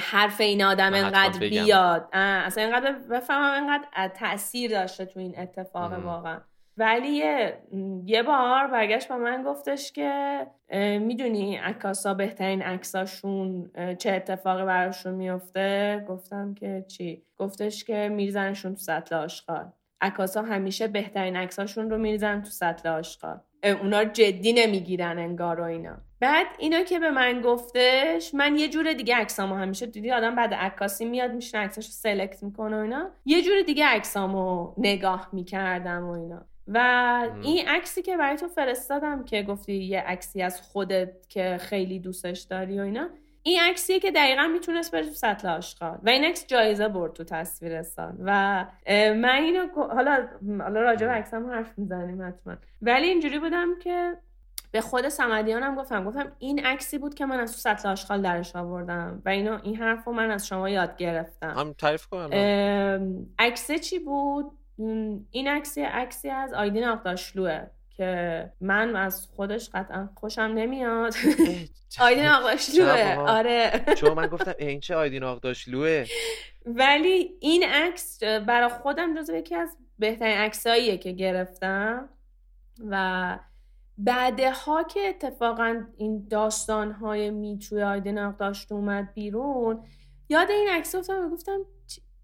حرف 0.00 0.40
این 0.40 0.64
آدم 0.64 0.94
انقدر. 0.94 1.38
بیاد. 1.38 2.08
اصلا 2.12 2.64
اینقدر 2.64 2.92
بفهمم 2.92 3.54
اینقدر 3.54 3.84
اه، 3.96 4.08
تاثیر 4.08 4.70
داشته 4.70 5.04
تو 5.04 5.20
این 5.20 5.38
اتفاق. 5.38 6.04
واقعا. 6.04 6.40
ولی 6.76 7.08
یه, 7.08 7.58
یه 8.04 8.22
بار 8.22 8.66
برگشت 8.66 9.08
با 9.08 9.16
من 9.16 9.42
گفتش 9.42 9.92
که 9.92 10.46
می‌دونی 11.00 11.56
عکاسا 11.56 12.14
بهترین 12.14 12.62
عکساشون 12.62 13.70
چه 13.98 14.12
اتفاقی 14.12 14.64
براشون 14.64 15.14
میفته 15.14 16.04
گفتم 16.08 16.54
که 16.54 16.84
چی؟ 16.88 17.22
گفتش 17.36 17.84
که 17.84 18.08
میریزنشون 18.08 18.74
تو 18.74 18.80
سطل 18.80 19.14
آشغال. 19.14 19.72
عکاسا 20.00 20.42
همیشه 20.42 20.88
بهترین 20.88 21.36
عکساشون 21.36 21.90
رو 21.90 21.98
میریزن 21.98 22.42
تو 22.42 22.50
سطل 22.50 22.88
آشغال. 22.88 23.40
اونا 23.64 24.00
رو 24.00 24.08
جدی 24.12 24.52
نمی‌گیرن 24.52 25.18
انگار 25.18 25.60
و 25.60 25.64
اینا. 25.64 25.96
بعد 26.20 26.46
اینا 26.58 26.82
که 26.82 26.98
به 26.98 27.10
من 27.10 27.40
گفتش 27.40 28.34
من 28.34 28.56
یه 28.56 28.68
جور 28.68 28.92
دیگه 28.92 29.16
عکسامو 29.16 29.54
همیشه 29.54 29.86
دیدی 29.86 30.10
آدم 30.10 30.34
بعد 30.34 30.54
عکاسی 30.54 31.04
میاد 31.04 31.32
میشین 31.32 31.60
عکساشو 31.60 31.90
سلکت 31.90 32.42
می‌کنه 32.42 32.76
و 32.76 32.80
اینا. 32.80 33.10
یه 33.24 33.42
جور 33.42 33.62
دیگه 33.62 33.86
عکسامو 33.86 34.74
نگاه 34.78 35.28
می‌کردم 35.32 36.04
و 36.04 36.10
اینا. 36.10 36.46
و 36.68 36.78
این 37.42 37.68
عکسی 37.68 38.02
که 38.02 38.16
برای 38.16 38.36
تو 38.36 38.48
فرستادم 38.48 39.24
که 39.24 39.42
گفتی 39.42 39.74
یه 39.74 40.00
عکسی 40.00 40.42
از 40.42 40.62
خودت 40.62 41.28
که 41.28 41.58
خیلی 41.60 41.98
دوستش 41.98 42.40
داری 42.40 42.80
و 42.80 42.82
اینا 42.82 43.08
این 43.46 43.60
عکسیه 43.60 44.00
که 44.00 44.10
دقیقا 44.10 44.46
می‌تونست 44.46 44.92
بره 44.92 45.04
تو 45.04 45.12
سطل 45.12 45.48
آشغال. 45.48 45.98
و 46.02 46.08
این 46.08 46.24
عکس 46.24 46.46
جایزه 46.46 46.88
برد 46.88 47.12
تو 47.12 47.24
تصویر 47.24 47.82
سال 47.82 48.12
و 48.24 48.64
من 48.88 49.24
اینو 49.24 49.66
حالا 49.76 50.28
حالا 50.60 50.80
راجع 50.80 51.06
به 51.06 51.12
عکسم 51.12 51.50
حرف 51.50 51.78
می‌زنیم 51.78 52.28
حتما. 52.28 52.56
ولی 52.82 53.06
اینجوری 53.06 53.38
بودم 53.38 53.78
که 53.82 54.16
به 54.70 54.80
خود 54.80 55.08
سمدیانم 55.08 55.74
گفتم. 55.74 56.04
گفتم 56.04 56.32
این 56.38 56.66
عکسی 56.66 56.98
بود 56.98 57.14
که 57.14 57.26
من 57.26 57.40
از 57.40 57.52
تو 57.52 57.58
سطل 57.58 57.88
آشغال 57.88 58.22
درش 58.22 58.56
آوردم. 58.56 59.22
و 59.24 59.28
اینو 59.28 59.58
این 59.62 59.76
حرف 59.76 60.04
رو 60.04 60.12
من 60.12 60.30
از 60.30 60.46
شما 60.46 60.68
یاد 60.70 60.96
گرفتم. 60.96 61.54
هم 61.56 61.72
تعریف 61.72 62.06
کنم 62.06 62.28
ام، 62.32 63.26
عکسه 63.38 63.78
چی 63.78 63.98
بود؟ 63.98 64.52
این 65.30 65.48
عکسی 65.48 65.82
عکسی 65.82 66.30
از 66.30 66.52
آیدین 66.52 66.84
آقداشلوه 66.84 67.66
که 67.96 68.52
من 68.60 68.96
از 68.96 69.28
خودش 69.36 69.70
قطعا 69.74 70.08
خوشم 70.14 70.42
نمیاد. 70.42 71.14
آیدین 72.00 72.26
آقداشلوه؟ 72.26 73.14
آره. 73.16 73.84
چون 73.96 74.12
من 74.12 74.26
گفتم 74.26 74.54
این 74.58 74.80
چه 74.80 74.94
آیدین 74.94 75.24
آقداشلوه 75.24 76.04
ولی 76.66 77.30
این 77.40 77.62
عکس 77.62 78.22
برای 78.22 78.68
خودم 78.68 79.20
جزو 79.20 79.34
یکی 79.34 79.54
از 79.54 79.76
بهترین 79.98 80.36
عکساییه 80.36 80.98
که 80.98 81.12
گرفتم. 81.12 82.08
و 82.78 83.38
بعدها 83.98 84.82
که 84.82 85.00
اتفاقا 85.00 85.84
این 85.96 86.26
داستانهای 86.30 87.30
میتوی 87.30 87.82
آیدین 87.82 88.18
آقداشت 88.18 88.72
اومد 88.72 89.14
بیرون 89.14 89.84
یاد 90.28 90.50
این 90.50 90.68
عکس 90.68 90.94
افتادم 90.94 91.26
و 91.26 91.30
گفتم 91.30 91.60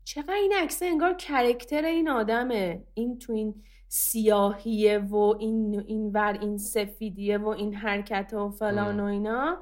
چقدر 0.05 0.35
این 0.35 0.53
عکس 0.53 0.83
انگار 0.83 1.15
کرکتر 1.15 1.85
این 1.85 2.09
آدمه. 2.09 2.85
این 2.95 3.19
تو 3.19 3.33
این 3.33 3.63
سیاهیه 3.93 4.99
و 4.99 5.17
این 5.17 5.85
این 5.87 6.11
ور 6.13 6.39
این 6.41 6.59
سفیدیه 6.59 7.39
و 7.39 7.49
این 7.49 7.75
حرکت 7.75 8.35
و 8.35 8.51
فلان 8.51 9.01
و 9.01 9.05
اینا. 9.05 9.59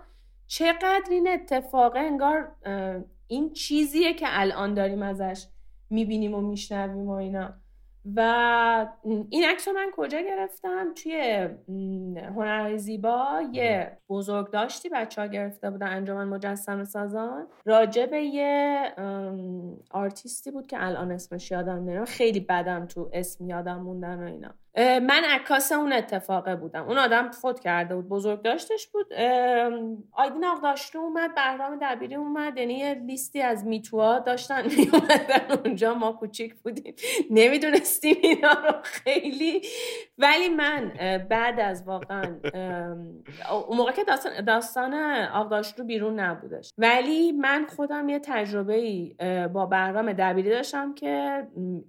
چقدر 0.46 1.08
این 1.10 1.28
اتفاقه 1.28 1.98
انگار 1.98 2.52
این 3.26 3.52
چیزیه 3.52 4.14
که 4.14 4.26
الان 4.28 4.74
داریم 4.74 5.02
ازش 5.02 5.46
می‌بینیم 5.90 6.34
و 6.34 6.40
میشنویم 6.40 7.08
و 7.08 7.10
اینا. 7.10 7.54
و 8.16 8.86
این 9.30 9.44
عکس 9.44 9.68
رو 9.68 9.74
من 9.74 9.90
کجا 9.92 10.20
گرفتم؟ 10.20 10.94
توی 10.94 11.48
هنرهای 12.36 12.78
زیبا 12.78 13.42
یه 13.52 13.98
بزرگ 14.08 14.50
داشتی 14.50 14.88
بچه 14.88 15.20
ها 15.20 15.26
گرفته 15.26 15.70
بودن 15.70 15.86
انجمن 15.86 16.28
مجسم 16.28 16.84
سازان. 16.84 17.46
راجع 17.64 18.06
به 18.06 18.22
یه 18.22 18.82
آرتیستی 19.90 20.50
بود 20.50 20.66
که 20.66 20.76
الان 20.80 21.12
اسمش 21.12 21.50
یادم 21.50 21.72
نمیاد. 21.72 22.08
خیلی 22.08 22.40
بدم 22.40 22.86
تو 22.86 23.10
اسم 23.12 23.48
یادم 23.48 23.80
موندن 23.80 24.22
و 24.22 24.26
اینا. 24.26 24.54
من 24.78 25.22
عکاس 25.30 25.72
اون 25.72 25.92
اتفاقه 25.92 26.56
بودم. 26.56 26.84
اون 26.84 26.98
آدم 26.98 27.30
فوت 27.30 27.60
کرده 27.60 27.94
بود 27.94 28.08
بزرگ 28.08 28.42
داشتش 28.42 28.86
بود. 28.86 29.12
آیدین 30.12 30.44
آقداشلو 30.44 31.00
اومد 31.00 31.34
بهرام 31.34 31.78
دبیری 31.82 32.14
اومد 32.14 32.58
یعنی 32.58 32.74
یه 32.74 32.94
لیستی 32.94 33.42
از 33.42 33.66
میتوها 33.66 34.18
داشتن 34.18 34.62
میومدن 34.76 35.58
اونجا. 35.64 35.94
ما 35.94 36.12
کوچیک 36.12 36.54
بودیم. 36.54 36.94
نمی‌دونستیم 37.30 38.16
اینا 38.22 38.52
رو 38.52 38.72
خیلی. 38.82 39.62
ولی 40.18 40.48
من 40.48 40.92
بعد 41.30 41.60
از 41.60 41.82
واقعا 41.86 42.40
اون 43.68 43.76
موقع 43.76 43.92
که 43.92 44.04
داستان, 44.04 44.44
داستان 44.44 44.94
آقداشلو 45.34 45.84
بیرون 45.84 46.20
نبودش. 46.20 46.72
ولی 46.78 47.32
من 47.32 47.66
خودم 47.76 48.08
یه 48.08 48.18
تجربه 48.18 48.74
ای 48.74 49.14
با 49.52 49.66
بهرام 49.66 50.12
دبیری 50.12 50.50
داشتم 50.50 50.94
که 50.94 51.46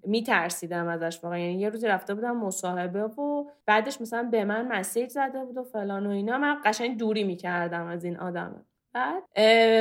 میترسیدم 0.08 0.88
ازش 0.88 1.20
واقعا. 1.24 1.40
یعنی 1.40 1.62
یه 1.62 1.70
روزی 1.70 1.88
رفته 1.88 2.14
بودم 2.14 2.38
مصاحبه 2.38 2.79
و 2.88 3.52
بعدش 3.66 4.02
مثلا 4.02 4.24
به 4.24 4.46
من 4.46 4.68
مسیج 4.68 5.10
زده 5.10 5.46
بود 5.46 5.58
و 5.58 5.64
فلان 5.64 6.08
و 6.08 6.10
اینا. 6.10 6.38
من 6.38 6.58
قشنگ 6.66 6.98
دوری 6.98 7.24
می‌کردم 7.24 7.86
از 7.86 8.04
این 8.04 8.18
آدمه 8.18 8.66
بعد؟ 8.94 9.24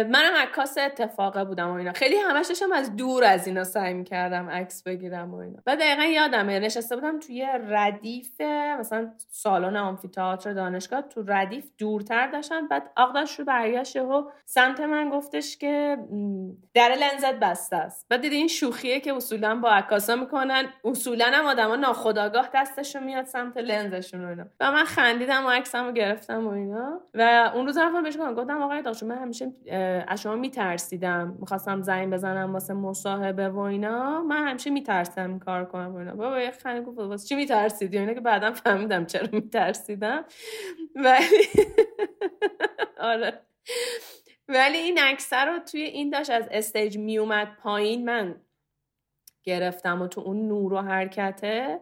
منم 0.07 0.35
عکاس 0.37 0.79
اتفاقه 0.79 1.45
بودم 1.45 1.71
و 1.71 1.75
اینا. 1.75 1.93
خیلی 1.93 2.17
همش 2.17 2.47
داشتم 2.47 2.73
از 2.73 2.97
دور 2.97 3.25
از 3.25 3.47
اینا 3.47 3.65
سعی 3.65 3.95
می‌کردم 3.95 4.51
عکس 4.51 4.83
بگیرم 4.83 5.35
و 5.35 5.37
اینا. 5.37 5.59
و 5.67 5.77
دقیقا 5.77 6.03
یادمه 6.03 6.59
نشسته 6.59 6.97
بودم 6.97 7.19
توی 7.21 7.47
ردیف 7.69 8.41
مثلا 8.81 9.13
سالن 9.29 9.77
آمفی‌تئاتر 9.77 10.53
دانشگاه 10.53 11.03
تو 11.03 11.25
ردیف 11.27 11.71
دورتر 11.79 12.27
داشتم. 12.27 12.69
بعد 12.69 12.91
آقداش 12.97 13.39
رو 13.39 13.45
برگشت 13.45 13.97
و 13.97 14.31
سمت 14.45 14.81
من 14.81 15.11
گفتش 15.11 15.57
که 15.57 15.99
در 16.75 16.89
لنزت 16.89 17.35
بسته 17.35 17.77
است. 17.77 18.07
بعد 18.11 18.21
دیدی 18.21 18.37
این 18.37 18.49
شوخیه 18.49 19.01
که 19.01 19.15
اصولا 19.15 19.55
با 19.55 19.71
عکاسا 19.71 20.17
می‌کنن؟ 20.17 20.65
اصولا 20.85 21.27
هم 21.33 21.47
آدما 21.47 21.77
ناخداگاه 21.77 22.49
دستشون 22.55 23.05
میاد 23.05 23.25
سمت 23.25 23.57
لنزشون 23.57 24.25
و 24.25 24.29
اینا. 24.29 24.45
و 24.61 24.73
من 24.73 24.85
خندیدم 24.85 25.47
و 25.47 25.51
عکسمو 25.51 25.93
گرفتم 25.93 26.47
و 26.47 26.51
اینا. 26.51 27.01
و 27.15 27.51
اون 27.55 27.67
روز 27.67 27.79
رفتم 27.79 28.03
بهش 28.03 28.17
گفتم 28.17 28.63
آقای 28.63 28.83
من 29.07 29.19
همیشه 29.19 29.53
از 30.09 30.23
شما 30.23 30.37
میترسیدم. 30.37 31.37
می‌خواستم 31.41 31.83
زنگ 31.83 32.13
بزنم 32.13 32.53
واسه 32.53 32.75
مصاحبه 32.75 33.49
و 33.49 33.59
اینا. 33.59 34.23
من 34.23 34.49
همیشه 34.49 34.71
میترسم 34.71 35.29
این 35.29 35.39
کار 35.39 35.65
کنم 35.65 35.95
و 35.95 35.97
اینا. 35.97 36.15
بابا 36.15 36.41
یه 36.41 36.51
خنده 36.51 36.81
گفت 36.81 36.99
واسه 36.99 37.29
چی 37.29 37.35
میترسیدی 37.35 37.97
و 37.97 38.01
اینا 38.01 38.15
که 38.15 38.21
بعدا 38.21 38.53
فهمیدم 38.53 39.07
چرا 39.07 39.29
میترسیدم. 39.33 40.25
ولی 40.95 41.45
آره. 42.99 43.41
ولی 44.49 44.79
این 44.79 44.99
اکثر 45.03 45.47
رو 45.53 45.59
توی 45.59 45.83
این 45.83 46.11
داشت 46.11 46.31
از 46.31 46.49
stage 46.51 46.99
میومد 46.99 47.57
پایین 47.63 48.05
من 48.05 48.41
گرفتم 49.43 50.03
و 50.03 50.07
تو 50.09 50.21
اون 50.21 50.49
نور 50.49 50.73
و 50.73 50.81
حرکته. 50.81 51.81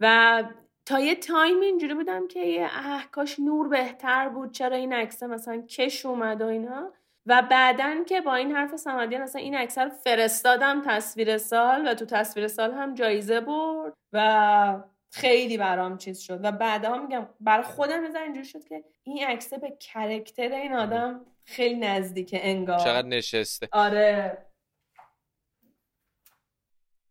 و 0.00 0.44
تا 0.86 1.00
یه 1.00 1.14
تایم 1.14 1.60
اینجوری 1.60 1.94
بودم 1.94 2.28
که 2.28 2.40
یه 2.40 2.68
اه 2.72 3.10
کاش 3.10 3.40
نور 3.40 3.68
بهتر 3.68 4.28
بود 4.28 4.52
چرا 4.52 4.76
این 4.76 4.92
عکس 4.92 5.22
مثلا 5.22 5.62
کش 5.62 6.06
اومد 6.06 6.42
و 6.42 6.46
اینا. 6.46 6.92
و 7.26 7.42
بعدن 7.50 8.04
که 8.04 8.20
با 8.20 8.34
این 8.34 8.52
حرف 8.52 8.76
سمدیان 8.76 9.22
اصلا 9.22 9.40
این 9.40 9.54
رو 9.54 9.88
فرستادم 10.04 10.82
تصویر 10.86 11.38
سال 11.38 11.88
و 11.88 11.94
تو 11.94 12.04
تصویر 12.04 12.48
سال 12.48 12.72
هم 12.72 12.94
جایزه 12.94 13.40
برد 13.40 13.92
و 14.12 14.82
خیلی 15.12 15.58
برام 15.58 15.98
چیز 15.98 16.20
شد. 16.20 16.40
و 16.42 16.52
بعدها 16.52 16.98
میگم 16.98 17.28
برای 17.40 17.64
خودم 17.64 18.02
می‌ذارم 18.02 18.24
اینجوری 18.24 18.46
شد 18.46 18.64
که 18.64 18.84
این 19.02 19.26
عکسه 19.26 19.58
به 19.58 19.76
کرکتر 19.80 20.52
این 20.52 20.72
آدم 20.72 21.20
خیلی 21.44 21.74
نزدیکه 21.74 22.40
انگار. 22.42 22.78
چقدر 22.78 23.08
نشسته. 23.08 23.68
آره. 23.72 24.49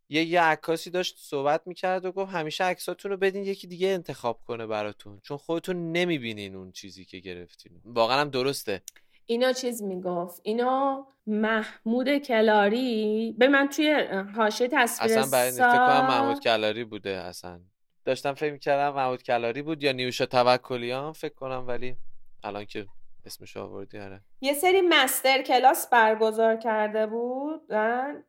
یه 0.09 0.23
یه 0.23 0.41
عکاسی 0.41 0.89
داشت 0.89 1.15
صحبت 1.19 1.61
می‌کرد 1.65 2.05
و 2.05 2.11
گفت 2.11 2.31
همیشه 2.31 2.63
عکساتون 2.63 3.11
رو 3.11 3.17
بدین 3.17 3.43
یکی 3.43 3.67
دیگه 3.67 3.87
انتخاب 3.87 4.39
کنه 4.47 4.67
براتون. 4.67 5.19
چون 5.23 5.37
خودتون 5.37 5.91
نمی‌بینین 5.91 6.55
اون 6.55 6.71
چیزی 6.71 7.05
که 7.05 7.19
گرفتین. 7.19 7.81
واقعا 7.85 8.21
هم 8.21 8.29
درسته. 8.29 8.81
اینا 9.25 9.53
چیز 9.53 9.83
می‌گفت. 9.83 10.41
اینا 10.43 11.07
محمود 11.27 12.17
کلاری. 12.17 13.35
به 13.37 13.47
من 13.47 13.69
توی 13.69 14.07
حاشیه 14.35 14.67
تصویر 14.71 15.19
اصلا 15.19 15.31
برای 15.31 15.51
فکر 15.51 15.87
کنم 15.87 16.07
محمود 16.07 16.39
کلاری 16.39 16.83
بوده 16.83 17.09
اصلا. 17.09 17.61
داشتم 18.05 18.33
فکر 18.33 18.51
می‌کردم 18.51 18.95
محمود 18.95 19.23
کلاری 19.23 19.61
بود 19.61 19.83
یا 19.83 19.91
نیوشا 19.91 20.25
توکلیان 20.25 21.13
فکر 21.13 21.33
کنم 21.33 21.67
ولی 21.67 21.95
الان 22.43 22.65
که 22.65 22.87
اسمش 23.25 23.57
آوردی؟ 23.57 23.99
آره. 23.99 24.21
یه 24.41 24.53
سری 24.53 24.81
مستر 24.81 25.41
کلاس 25.41 25.89
برگزار 25.89 26.55
کرده 26.55 27.07
بود 27.07 27.61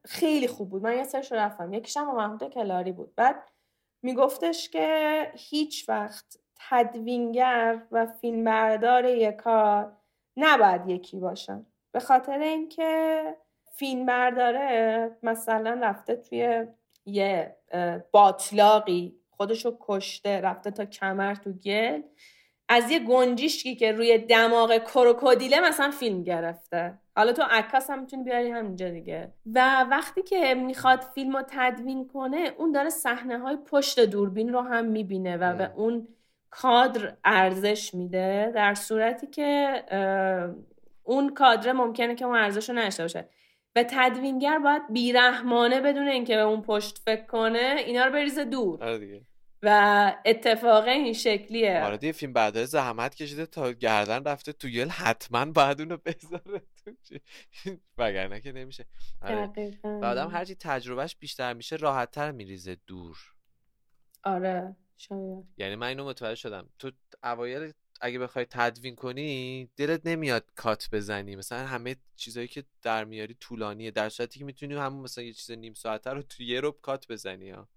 خیلی 0.05 0.49
خوب 0.49 0.71
بود. 0.71 0.83
من 0.83 0.97
یه 0.97 1.05
سرش 1.05 1.33
رفتم. 1.33 1.73
یکیشم 1.73 2.07
با 2.07 2.13
محمود 2.13 2.45
کلاری 2.45 2.93
بود. 2.93 3.15
بعد 3.17 3.43
میگفتش 4.03 4.69
که 4.69 5.33
هیچ 5.35 5.89
وقت 5.89 6.39
تدوینگر 6.57 7.83
و 7.93 8.07
فیلمبردار 8.07 9.05
یک 9.05 9.37
کار 9.37 9.97
نباید 10.37 10.89
یکی 10.89 11.21
باشن 11.21 11.67
به 11.93 12.01
خاطر 12.01 12.39
اینکه 12.39 13.23
فیلم 13.73 14.07
برداره 14.07 15.11
مثلا 15.23 15.81
رفته 15.83 16.17
توی 16.17 16.67
یه 17.05 17.57
باطلاقی 18.13 19.21
خودشو 19.31 19.77
کشته 19.81 20.41
رفته 20.41 20.71
تا 20.71 20.85
کمر 20.85 21.35
تو 21.35 21.53
گل. 21.53 22.03
از 22.73 22.91
یه 22.91 22.99
گنجیشکی 22.99 23.77
که 23.77 23.93
روی 23.93 24.19
دماغ 24.19 24.79
کروکودیله 24.79 25.61
مثلا 25.61 25.91
فیلم 25.91 26.23
گرفته. 26.23 26.99
حالا 27.17 27.33
تو 27.33 27.43
عکاس 27.51 27.91
هم 27.91 28.01
می‌تونی 28.01 28.23
بیاری 28.23 28.51
همینجا 28.51 28.89
دیگه. 28.89 29.33
و 29.55 29.87
وقتی 29.91 30.23
که 30.23 30.55
می‌خواد 30.55 31.01
فیلم 31.15 31.37
رو 31.37 31.43
تدوین 31.49 32.09
کنه 32.09 32.53
اون 32.59 32.73
داره 32.73 32.91
صحنه 32.91 33.39
های 33.39 33.57
پشت 33.57 34.01
دوربین 34.01 34.53
رو 34.53 34.61
هم 34.61 34.85
می‌بینه 34.85 35.37
و 35.37 35.57
به 35.57 35.71
اون 35.77 36.09
کادر 36.51 37.17
ارزش 37.25 37.95
میده 37.95 38.53
در 38.55 38.75
صورتی 38.75 39.27
که 39.27 39.83
اون 41.03 41.35
کادر 41.35 41.73
ممکنه 41.73 42.15
که 42.15 42.25
اون 42.25 42.39
ارزش 42.39 42.71
رو 42.71 42.77
نشته 42.77 43.03
باشه. 43.03 43.29
و 43.77 43.85
تدوینگر 43.91 44.59
باید 44.59 44.83
بیرحمانه 44.93 45.81
بدون 45.81 46.09
اینکه 46.09 46.37
به 46.37 46.43
اون 46.43 46.63
پشت 46.63 46.99
فکر 46.99 47.27
کنه 47.27 47.77
اینا 47.87 48.05
رو 48.05 48.13
بریزه 48.13 48.45
دور. 48.45 48.85
آره 48.85 48.99
دیگه. 48.99 49.21
و 49.63 50.17
اتفاقه 50.25 50.91
این 50.91 51.13
شکلیه. 51.13 51.85
آره 51.85 51.97
دیگه 51.97 52.13
فیلم 52.13 52.33
بعد 52.33 52.65
زحمت 52.65 53.15
کشیده 53.15 53.47
تا 53.47 53.73
گردن 53.73 54.25
رفته 54.25 54.53
تو 54.53 54.69
گل 54.69 54.89
حتما 54.89 55.45
باید 55.45 55.81
اونو 55.81 55.97
بذاره 55.97 56.63
تو 56.79 56.91
وگرنه 57.99 58.41
که 58.41 58.53
نمیشه. 58.53 58.87
آره. 59.23 59.79
بعدم 59.83 60.31
هرچی 60.31 60.55
تجربهش 60.55 61.17
بیشتر 61.17 61.53
میشه 61.53 61.77
راحتتر 61.77 62.31
میریزه 62.31 62.77
دور. 62.87 63.19
آره 64.25 64.77
شاید. 64.97 65.45
یعنی 65.59 65.77
من 65.77 65.87
اینو 65.87 66.07
متوجه 66.07 66.35
شدم. 66.35 66.69
تو 66.79 66.91
اوایل 67.25 67.73
اگه 68.01 68.19
بخوای 68.19 68.47
تدوین 68.51 68.95
کنی 68.95 69.69
دلت 69.77 70.07
نمیاد 70.07 70.45
کات 70.57 70.89
بزنی. 70.93 71.37
مثلا 71.37 71.67
همه 71.67 71.97
چیزایی 72.17 72.49
که 72.49 72.65
در 72.83 73.05
میاری 73.05 73.35
طولانیه. 73.35 73.91
در 73.91 74.09
صورتی 74.09 74.39
که 74.39 74.45
می‌تونی 74.45 74.75
همون 74.75 75.03
مثلا 75.03 75.25
یه 75.25 75.33
چیز 75.33 75.51
نیم 75.51 75.75
ساعته 75.75 76.11
رو 76.11 76.23
تو 76.23 76.43
یه 76.43 76.61
رو 76.61 76.71
کات 76.71 77.09
بزنی 77.09 77.51
ها. 77.51 77.69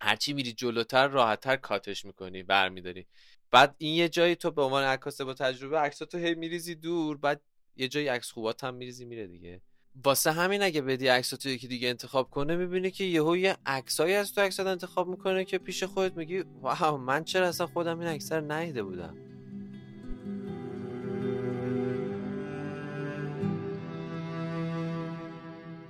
هرچی 0.00 0.32
میری 0.32 0.52
جلوتر 0.52 1.08
راحتتر 1.08 1.56
کاتش 1.56 2.04
می‌کنی 2.04 2.42
برمیداری. 2.42 3.06
بعد 3.50 3.74
این 3.78 3.94
یه 3.94 4.08
جایی 4.08 4.36
تو 4.36 4.50
به 4.50 4.62
عنوان 4.62 4.84
عکاس 4.84 5.20
با 5.20 5.34
تجربه 5.34 5.78
عکساتو 5.78 6.18
هی 6.18 6.34
میریزی 6.34 6.74
دور 6.74 7.16
بعد 7.16 7.40
یه 7.76 7.88
جایی 7.88 8.08
عکس 8.08 8.30
خوبات 8.30 8.64
هم 8.64 8.74
میریزی 8.74 9.04
میره 9.04 9.26
دیگه. 9.26 9.60
واسه 10.04 10.32
همین 10.32 10.62
اگه 10.62 10.82
بدی 10.82 11.08
عکساتو 11.08 11.48
یکی 11.48 11.68
دیگه 11.68 11.88
انتخاب 11.88 12.30
کنه 12.30 12.56
می‌بینی 12.56 12.90
که 12.90 13.04
یهو 13.04 13.36
یه 13.36 13.56
عکسایی 13.66 14.14
از 14.14 14.34
تو 14.34 14.40
عکسات 14.40 14.66
انتخاب 14.66 15.08
می‌کنه 15.08 15.44
که 15.44 15.58
پیش 15.58 15.84
خودت 15.84 16.16
میگی 16.16 16.44
واو 16.60 16.96
من 16.96 17.24
چرا 17.24 17.48
اصلا 17.48 17.66
خودم 17.66 17.98
این 17.98 18.08
عکس 18.08 18.32
رو 18.32 18.84
بودم؟ 18.84 19.33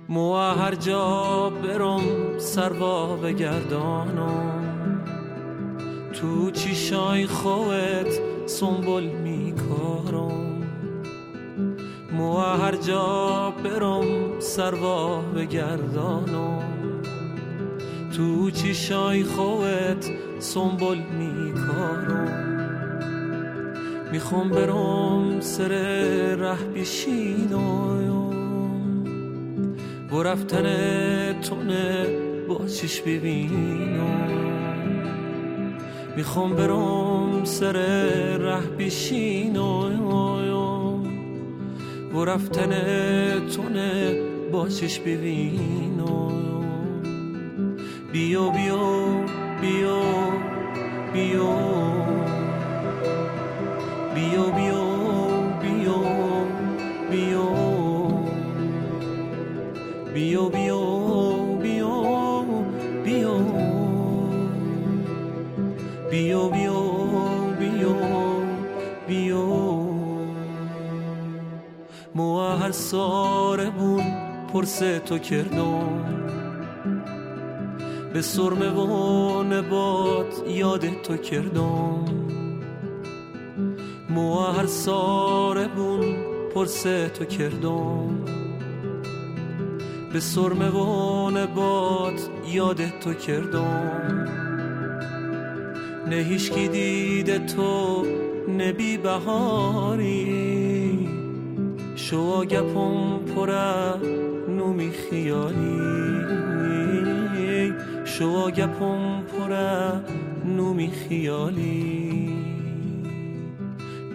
مو 0.09 0.35
هر 0.35 0.75
جا 0.75 1.49
برم 1.63 2.01
سروا 2.37 3.15
بگردانم. 3.15 5.01
تو 6.13 6.51
چیشای 6.51 7.27
خوت 7.27 8.19
سنبول 8.45 9.03
میکارم؟ 9.03 10.63
مو 12.11 12.37
هر 12.37 12.75
جا 12.75 13.53
برم 13.63 14.39
سروا 14.39 15.21
بگردانم. 15.21 17.01
تو 18.17 18.51
چیشای 18.51 19.23
خوت 19.23 20.11
سنبول 20.39 20.97
میکارم؟ 20.97 22.45
می‌خوام 24.11 24.49
برم 24.49 25.39
سر 25.39 25.67
ره 26.35 26.63
بشینم. 26.75 28.34
و 30.11 30.23
رفتن 30.23 30.65
تونه 31.41 32.05
با 32.47 32.67
چش 32.67 33.01
ببینم. 33.01 34.31
می‌خوام 36.15 36.55
برم 36.55 37.43
سر 37.43 37.73
ره 38.37 38.61
بشینم. 38.79 40.45
و 42.13 42.25
رفتن 42.25 42.69
تونه 43.47 44.15
با 44.51 44.69
چش 44.69 44.99
ببینم. 44.99 46.05
بیا 48.11 48.49
بیا 48.49 49.05
بیا 49.61 50.01
بیا. 51.13 51.55
بیا 54.15 54.43
بیا. 54.43 54.74
پرس 74.75 75.01
تو 75.05 75.17
کردم. 75.17 76.03
به 78.13 78.21
سرم 78.21 78.77
و 78.77 79.43
نبات 79.43 80.49
یاد 80.49 81.01
تو 81.01 81.17
کردم. 81.17 82.05
مو 84.09 84.35
هر 84.35 84.65
سارمون 84.65 86.15
پرس 86.55 86.83
تو 87.13 87.25
کردم. 87.25 88.25
به 90.13 90.19
سرم 90.19 90.75
و 90.75 91.29
نبات 91.29 92.29
یاد 92.51 92.99
تو 92.99 93.13
کردم. 93.13 94.27
نه 96.09 96.15
هیشکی 96.15 96.67
دیده 96.67 97.39
تو 97.39 98.05
نبی 98.57 98.97
بهاری. 98.97 100.35
شو 101.95 102.45
گپم 102.45 103.19
پره 103.19 104.24
خیالی. 104.91 106.15
شو 108.05 108.51
گپم 108.51 109.21
پره 109.21 110.01
نومی 110.45 110.91
خیالی. 110.91 112.29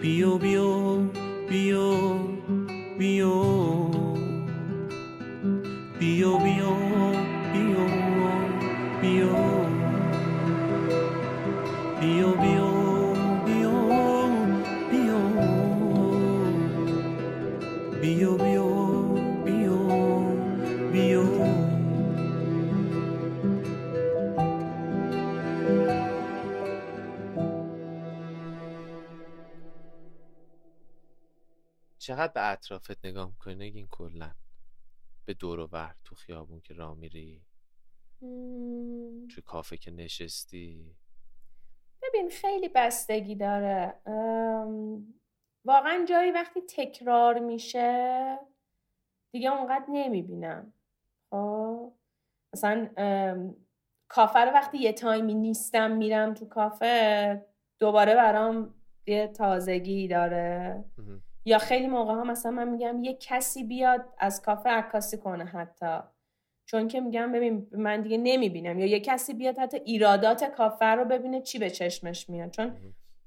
بیو 0.01 0.37
بیو 0.37 0.37
بیو 0.37 0.90
چقدر 32.21 32.33
به 32.33 32.51
اطرافت 32.51 33.05
نگاه 33.05 33.29
می‌کنی 33.29 33.55
نگین 33.55 33.87
کلا 33.87 34.31
به 35.25 35.33
دور 35.33 35.59
و 35.59 35.67
بر 35.67 35.95
تو 36.03 36.15
خیابون 36.15 36.61
که 36.61 36.73
راه 36.73 36.97
میری. 36.97 37.41
تو 39.35 39.41
کافه 39.45 39.77
که 39.77 39.91
نشستی؟ 39.91 40.95
ببین 42.03 42.29
خیلی 42.29 42.69
بستگی 42.69 43.35
داره. 43.35 43.93
واقعا 45.65 46.05
جایی 46.09 46.31
وقتی 46.31 46.61
تکرار 46.61 47.39
میشه 47.39 48.39
دیگه 49.33 49.51
اونقدر 49.51 49.85
نمی‌بینم. 49.89 50.73
خب؟ 51.31 51.93
مثلا 52.55 52.89
کافه 54.07 54.39
رو 54.39 54.51
وقتی 54.51 54.77
یه 54.77 54.93
تایمی 54.93 55.33
نیستم 55.33 55.91
میرم 55.91 56.33
تو 56.33 56.45
کافه 56.45 57.45
دوباره 57.79 58.15
برام 58.15 58.75
یه 59.07 59.27
تازگی 59.27 60.07
داره. 60.07 60.83
یا 61.45 61.57
خیلی 61.57 61.87
موقع 61.87 62.13
ها 62.13 62.23
مثلا 62.23 62.51
من 62.51 62.67
میگم 62.69 63.03
یه 63.03 63.13
کسی 63.13 63.63
بیاد 63.63 64.05
از 64.17 64.41
کافه 64.41 64.69
عکاسی 64.69 65.17
کنه 65.17 65.45
حتی. 65.45 65.97
چون 66.65 66.87
که 66.87 67.01
میگم 67.01 67.31
ببین 67.31 67.67
من 67.71 68.01
دیگه 68.01 68.17
نمی‌بینم. 68.17 68.79
یا 68.79 68.85
یه 68.85 68.99
کسی 68.99 69.33
بیاد 69.33 69.59
حتی 69.59 69.77
ایرادات 69.77 70.43
کافه 70.43 70.85
رو 70.85 71.05
ببینه 71.05 71.41
چی 71.41 71.59
به 71.59 71.69
چشمش 71.69 72.29
میاد. 72.29 72.51
چون. 72.51 72.77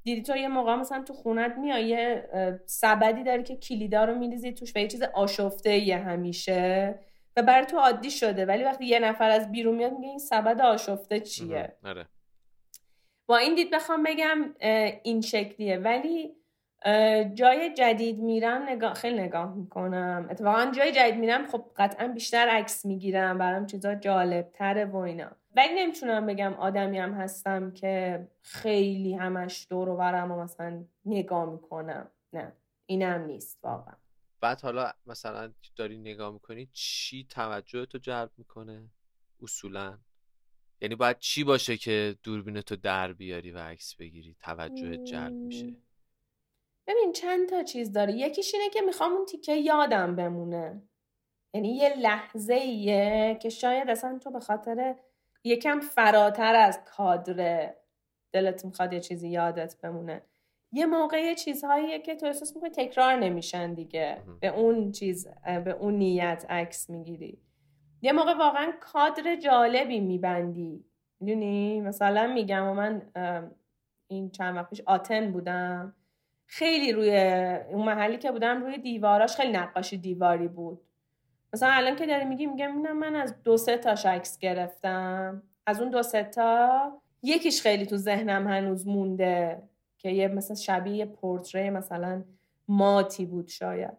دیدی 0.03 0.23
تو 0.23 0.37
یه 0.37 0.49
موقع 0.49 0.75
مثلا 0.75 1.03
تو 1.03 1.13
خونت 1.15 1.59
میای 1.59 1.89
یه 1.89 2.29
سبدی 2.67 3.23
داری 3.23 3.43
که 3.43 3.57
کلیدا 3.57 4.05
رو 4.05 4.15
میریزی 4.15 4.53
توش 4.53 4.77
و 4.77 4.79
یه 4.79 4.89
چیز 4.89 5.03
آشفته 5.03 5.79
یه 5.79 5.99
همیشه 5.99 6.99
و 7.37 7.43
برای 7.43 7.67
تو 7.67 7.79
عادی 7.79 8.11
شده. 8.11 8.47
ولی 8.47 8.65
وقتی 8.65 8.87
یه 8.87 8.99
نفر 8.99 9.31
از 9.31 9.53
بیرون 9.53 9.75
میاد 9.75 9.93
میگه 9.93 10.09
این 10.09 10.19
سبد 10.19 10.61
آشفته 10.61 11.21
چیه. 11.21 11.77
آره. 11.85 12.07
با 13.27 13.37
این 13.37 13.55
دید 13.55 13.71
بخوام 13.71 14.03
بگم 14.03 14.55
این 15.03 15.21
شکلیه. 15.21 15.77
ولی 15.77 16.37
جای 17.35 17.75
جدید 17.79 18.19
میرم 18.19 18.63
نگاه 18.63 18.95
خیلی 18.95 19.19
نگاه 19.19 19.55
می‌کنم. 19.55 20.27
اتفاقا 20.31 20.73
جای 20.77 20.93
جدید 20.93 21.15
میرم 21.15 21.47
خب 21.47 21.65
قطعا 21.77 22.09
بیشتر 22.09 22.49
عکس 22.49 22.85
می‌گیرم 22.85 23.39
برام 23.39 23.67
چیزا 23.67 23.95
جالب 23.95 24.51
تره 24.55 24.85
و 24.85 24.97
اینا. 24.97 25.31
ولی 25.57 25.75
نمی‌تونم 25.75 26.27
بگم 26.27 26.55
آدمی 26.55 26.99
هم 26.99 27.13
هستم 27.13 27.71
که 27.71 28.27
خیلی 28.43 29.15
همش 29.15 29.67
دور 29.71 29.89
و 29.89 29.97
برم 29.97 30.33
و 30.33 30.43
مثلا 30.43 30.85
نگاه 31.07 31.51
می‌کنم. 31.51 32.11
نه 32.33 32.53
اینم 32.87 33.25
نیست 33.25 33.59
واقعا. 33.63 33.95
بعد 34.41 34.61
حالا 34.61 34.93
مثلا 35.07 35.53
داری 35.77 35.99
نگاه 35.99 36.33
می‌کنی 36.33 36.69
چی 36.73 37.27
توجه 37.31 37.87
تو 37.87 37.99
جلب 37.99 38.31
می‌کنه؟ 38.37 38.91
اصولا. 39.43 39.99
یعنی 40.81 40.95
باید 40.95 41.19
چی 41.19 41.45
باشه 41.45 41.77
که 41.77 42.17
دوربین 42.23 42.61
تو 42.61 42.77
در 42.77 43.13
بیاری 43.13 43.51
و 43.51 43.59
عکس 43.59 43.97
بگیری 43.97 44.37
توجه 44.41 44.97
جلب 44.97 45.33
میشه. 45.33 45.75
ببین 46.87 47.13
چند 47.13 47.49
تا 47.49 47.63
چیز 47.63 47.93
داره. 47.93 48.13
یکیش 48.13 48.55
اینه 48.55 48.71
که 48.71 48.81
می‌خوام 48.81 49.13
اون 49.13 49.27
تیکه 49.27 49.55
یادم 49.55 50.17
بمونه. 50.17 50.83
یعنی 51.55 51.69
یه 51.77 51.95
لحظه 51.99 52.55
ایه 52.55 53.39
که 53.43 53.49
شاید 53.49 53.91
اصلا 53.91 54.19
تو 54.19 54.31
به 54.31 54.41
خاطر 54.41 54.97
یکم 55.45 55.81
فراتر 55.81 56.55
از 56.55 56.81
کادر 56.85 57.75
دلت 58.33 58.65
می‌خواد 58.65 58.93
یه 58.93 59.01
چیزی 59.01 59.29
یادت 59.29 59.81
بمونه. 59.81 60.23
یه 60.73 60.87
موقع 60.87 61.23
یه 61.23 61.35
چیزهاییه 61.35 61.99
که 61.99 62.15
تو 62.15 62.27
احساس 62.27 62.57
می‌کنی 62.57 62.71
تکرار 62.71 63.17
نمیشن 63.17 63.75
دیگه. 63.75 64.23
به 64.41 64.49
اون 64.49 64.93
چیز 64.93 65.29
به 65.65 65.71
اون 65.71 65.95
نیت 65.95 66.47
عکس 66.49 66.91
می‌گیری. 66.91 67.41
یه 68.03 68.13
موقع 68.13 68.35
واقعا 68.35 68.73
کادر 68.81 69.37
جالبی 69.37 70.01
میبندی. 70.01 70.85
می‌دونی؟ 71.21 71.81
مثلا 71.81 72.27
میگم 72.27 72.69
و 72.69 72.75
من 72.75 73.03
این 74.11 74.31
چند 74.31 74.57
وقت 74.57 74.71
پیش 74.71 74.81
آتن 74.87 75.33
بودم. 75.33 75.97
خیلی 76.47 76.93
روی 76.93 77.17
اون 77.71 77.85
محلی 77.85 78.17
که 78.17 78.33
بودم 78.33 78.63
روی 78.63 78.79
دیواراش 78.79 79.37
خیلی 79.37 79.53
نقاشی 79.53 79.99
دیواری 79.99 80.49
بود. 80.49 80.81
مثلا 81.53 81.71
الان 81.73 81.97
که 81.97 82.07
داری 82.07 82.25
میگی 82.25 82.47
میگم 82.47 82.77
اینم 82.77 82.99
من 82.99 83.15
از 83.17 83.43
دو 83.43 83.57
سه 83.57 83.79
تاش 83.79 84.07
عکس 84.07 84.39
گرفتم. 84.39 85.43
از 85.67 85.81
اون 85.81 85.91
دو 85.91 86.03
سه 86.03 86.25
تا 86.25 86.93
یکیش 87.23 87.63
خیلی 87.63 87.87
تو 87.87 87.97
ذهنم 87.97 88.49
هنوز 88.49 88.89
مونده 88.89 89.63
که 89.99 90.11
یه 90.11 90.29
مثلا 90.29 90.57
شبیه 90.57 90.97
یه 90.97 91.05
پورتری 91.05 91.71
مثلا 91.71 92.25
ماتی 92.69 93.27
بود 93.27 93.49
شاید. 93.49 93.93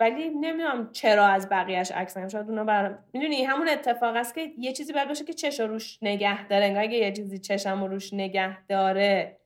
ولی 0.00 0.28
نمی‌دونم 0.28 0.92
چرا 0.92 1.26
از 1.26 1.48
بقیهش 1.48 1.92
عکس 1.92 2.16
نگم 2.16 2.28
شاید 2.28 2.48
اونا 2.48 2.64
برام 2.64 2.98
می‌دونی 3.12 3.44
همون 3.44 3.68
اتفاق 3.68 4.16
است 4.16 4.34
که 4.34 4.52
یه 4.58 4.72
چیزی 4.72 4.92
باید 4.92 5.08
باشه 5.08 5.24
که 5.24 5.32
چش 5.32 5.60
رو 5.60 5.66
روش 5.66 5.98
نگه 6.02 6.48
داره. 6.48 6.76
اگه 6.78 6.98
یه 6.98 7.12
چیزی 7.12 7.38
چشم 7.38 7.80
رو 7.82 7.88
روش 7.88 8.14
نگه 8.14 8.66
داره 8.66 9.38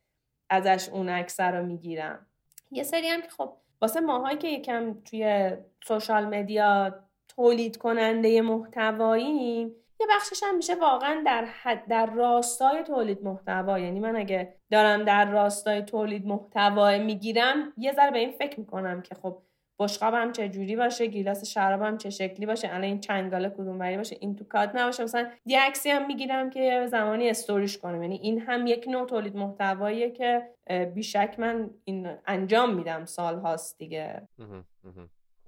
ازش 0.51 0.89
اون 0.89 1.09
عکس 1.09 1.41
رو 1.41 1.67
می‌گیرم. 1.67 2.27
یه 2.73 2.83
سری 2.83 3.09
هم 3.09 3.23
که 3.23 3.29
خب 3.29 3.57
واسه 3.81 4.01
ماهایی 4.01 4.39
که 4.39 4.49
یکم 4.49 4.95
توی 4.95 5.51
سوشال 5.87 6.25
مدیا 6.25 6.95
تولید 7.29 7.77
کننده 7.77 8.43
محتواییم 8.43 9.75
یه 10.01 10.07
بخشش 10.11 10.43
هم 10.43 10.57
میشه 10.57 10.75
واقعا 10.75 11.23
در 11.27 11.45
حد 11.45 11.89
در 11.89 12.07
راستای 12.07 12.83
تولید 12.83 13.25
محتوا. 13.25 13.79
یعنی 13.79 14.01
من 14.01 14.17
اگه 14.17 14.55
دارم 14.71 15.05
در 15.05 15.31
راستای 15.31 15.83
تولید 15.83 16.27
محتوا 16.27 16.99
می‌گیرم 16.99 17.73
یه 17.77 17.93
ذره 17.93 18.11
به 18.11 18.19
این 18.19 18.33
فکر 18.33 18.61
می‌کنم 18.61 19.03
که 19.03 19.15
خب 19.15 19.43
بشقابم 19.85 20.33
چه 20.33 20.49
جوری 20.49 20.77
باشه 20.77 21.07
گیلاس 21.07 21.45
شرابم 21.45 21.97
چه 21.97 22.11
شکلی 22.11 22.47
باشه 22.47 22.69
الان 22.69 22.85
این 22.85 23.01
چنگاله 23.01 23.51
کدوم 23.51 23.79
وری 23.79 23.97
باشه 23.97 24.17
این 24.21 24.37
تو 24.37 24.45
cut 24.45 24.71
نباشه. 24.75 25.03
مثلا 25.03 25.31
یه 25.47 25.61
عکسی 25.61 25.91
هم 25.91 26.07
می‌گیرم 26.07 26.51
که 26.51 26.87
زمانی 26.91 27.31
استوریش 27.31 27.79
کنم. 27.79 28.03
یعنی 28.03 28.17
این 28.17 28.41
هم 28.41 28.67
یک 28.67 28.89
نوع 28.89 29.07
تولید 29.07 29.37
محتواییه 29.37 30.11
که 30.11 30.49
بیشک 30.95 31.35
من 31.39 31.71
این 31.85 32.17
انجام 32.27 32.75
میدم 32.75 33.05
سال 33.05 33.39
هاست 33.39 33.79
دیگه. 33.79 34.29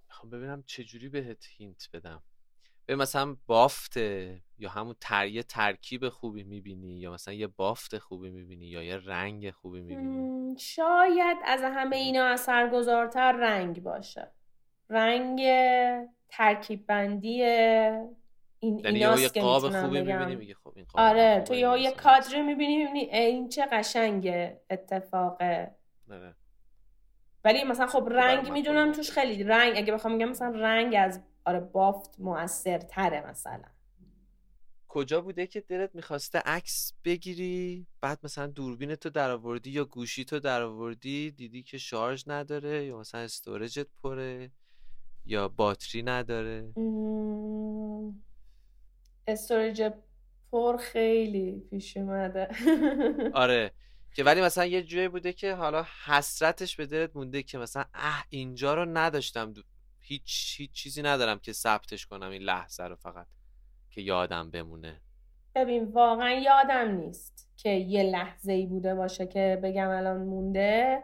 خب 0.09 0.37
ببینم 0.37 0.65
چجوری 0.67 1.09
بهت 1.09 1.45
hint 1.57 1.89
بدم. 1.93 2.23
به 2.87 2.97
مثلا 2.97 3.37
بافته 3.47 4.43
یا 4.59 4.71
همون 4.71 4.95
تر... 5.01 5.27
یه 5.27 5.43
ترکیب 5.43 6.09
خوبی 6.09 6.43
می‌بینی 6.43 7.01
یا 7.01 7.13
مثلا 7.13 7.35
یه 7.35 7.47
بافت 7.47 7.99
خوبی 7.99 8.31
می‌بینی 8.31 8.67
یا 8.67 8.83
یه 8.83 8.97
رنگ 8.97 9.51
خوبی 9.51 9.81
می‌بینی؟ 9.81 10.59
شاید 10.59 11.37
از 11.45 11.61
همه 11.63 11.97
اینا 11.97 12.25
اثرگذارتر 12.25 13.33
رنگ 13.33 13.83
باشه. 13.83 14.33
رنگ 14.91 15.43
ترکیب 16.29 16.87
بندی 16.87 17.43
این 17.43 18.79
یعنی 18.79 18.99
یه 18.99 19.09
ایناست 19.09 19.35
که 19.35 19.41
قاب 19.41 19.81
خوبی 19.81 20.03
می‌بینی؟ 20.03 20.37
میگی 20.37 20.55
خب 20.55 20.73
این 20.77 20.85
قاب 20.85 21.01
آره 21.07 21.41
تو 21.41 21.55
یه 21.55 21.79
یه 21.79 21.91
کادری 21.91 22.43
می‌بینی 22.43 22.77
می‌بینی 22.77 23.01
این 23.01 23.49
چه 23.49 23.67
قشنگه 23.67 24.61
اتفاقه 24.71 25.75
آره. 26.11 26.35
ولی 27.45 27.65
مثلا 27.65 27.87
خب 27.87 28.09
رنگ 28.11 28.47
من 28.47 28.53
می‌دونم 28.53 28.93
توش 28.93 29.11
خیلی 29.11 29.45
رنگ 29.45 29.73
اگه 29.77 29.93
بخوام 29.93 30.15
میگم 30.15 30.29
مثلا 30.29 30.49
رنگ 30.49 30.95
از 30.99 31.23
آره 31.45 31.61
بافت 31.61 32.21
موثرتره 32.21 33.27
مثلا. 33.31 33.65
کجا 34.89 35.21
بوده 35.21 35.47
که 35.47 35.61
دلت 35.61 35.95
می‌خواسته 35.95 36.39
عکس 36.39 36.93
بگیری 37.05 37.87
بعد 38.01 38.19
مثلا 38.23 38.47
دوربین 38.47 38.95
تو 38.95 39.11
در 39.11 39.31
آوردی 39.31 39.71
یا 39.71 39.85
گوشی 39.85 40.25
تو 40.25 40.39
در 40.41 40.63
آوردی 40.63 41.31
دیدی 41.31 41.63
که 41.63 41.79
شارژ 41.79 42.25
نداره 42.27 42.85
یا 42.85 42.99
مثلا 42.99 43.21
استورجت 43.21 43.87
پره 44.03 44.51
یا 45.27 45.49
باتری 45.49 46.03
نداره؟ 46.03 46.73
مم، 46.77 48.23
storage 49.27 49.91
پر 50.53 50.77
خیلی 50.77 51.61
پیش 51.71 51.97
اومده. 51.97 52.49
آره 53.35 53.73
که 54.15 54.25
ولی 54.25 54.41
مثلا 54.41 54.67
یه 54.67 54.83
جایی 54.83 55.09
بوده 55.09 55.33
که 55.33 55.55
حالا 55.55 55.87
حسرتش 56.05 56.77
به 56.77 56.87
دلت 56.87 57.17
مونده 57.17 57.43
که 57.43 57.59
مثلا 57.59 57.85
اه 57.95 58.25
اینجا 58.31 58.75
رو 58.75 58.85
نداشتم 58.85 59.53
هیچ 60.07 60.55
هیچ 60.59 60.73
چیزی 60.73 61.03
ندارم 61.03 61.39
که 61.39 61.53
ثبتش 61.53 62.07
کنم 62.07 62.31
این 62.31 62.43
لحظه 62.43 62.85
رو 62.85 62.97
فقط 62.97 63.27
که 63.91 64.01
یادم 64.01 64.51
بمونه. 64.51 65.01
ببین 65.55 65.85
واقعا 65.85 66.31
یادم 66.31 66.91
نیست 66.91 67.51
که 67.57 67.69
یه 67.69 68.03
لحظه 68.03 68.53
ای 68.53 68.67
بوده 68.67 68.95
باشه 68.95 69.27
که 69.27 69.61
بگم 69.63 69.89
الان 69.89 70.17
مونده. 70.17 71.03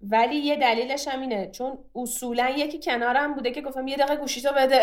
ولی 0.00 0.36
یه 0.36 0.56
دلیلش 0.56 1.08
هم 1.08 1.20
اینه 1.20 1.50
چون 1.50 1.78
اصولا 1.94 2.50
یکی 2.56 2.80
کنارم 2.82 3.34
بوده 3.34 3.50
که 3.50 3.62
گفتم 3.62 3.88
یه 3.88 3.96
دقیقه 3.96 4.16
گوشیتو 4.16 4.48
بده. 4.56 4.82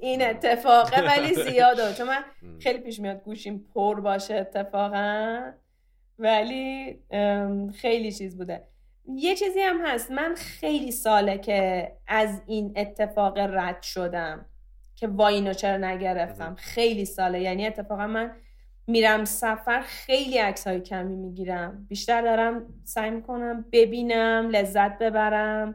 این 0.00 0.22
اتفاقه 0.22 1.06
ولی 1.06 1.34
زیاده. 1.34 1.94
چون 1.94 2.06
من. 2.06 2.24
خیلی 2.60 2.78
پیش 2.78 3.00
میاد 3.00 3.22
گوشیم 3.22 3.68
پر 3.74 4.00
باشه 4.00 4.34
اتفاقا. 4.34 5.52
ولی 6.18 6.98
خیلی 7.76 8.12
چیز 8.12 8.38
بوده. 8.38 8.68
یه 9.08 9.34
چیزی 9.34 9.60
هم 9.60 9.86
هست. 9.86 10.10
من 10.10 10.34
خیلی 10.34 10.90
ساله 10.90 11.38
که 11.38 11.92
از 12.06 12.42
این 12.46 12.72
اتفاق 12.76 13.38
رد 13.38 13.82
شدم 13.82 14.46
که 14.96 15.06
وای 15.06 15.34
اینو 15.34 15.52
چرا 15.52 15.76
نگرفتم. 15.76 16.44
مهم. 16.44 16.54
خیلی 16.54 17.04
ساله. 17.04 17.40
یعنی 17.40 17.66
اتفاقا 17.66 18.06
من 18.06 18.32
میرم 18.86 19.24
سفر 19.24 19.80
خیلی 19.80 20.38
عکس 20.38 20.66
های 20.66 20.80
کمی 20.80 21.16
می‌گیرم. 21.16 21.86
بیشتر 21.88 22.22
دارم 22.22 22.66
سعی 22.84 23.10
می‌کنم 23.10 23.64
ببینم 23.72 24.48
لذت 24.50 24.98
ببرم 24.98 25.74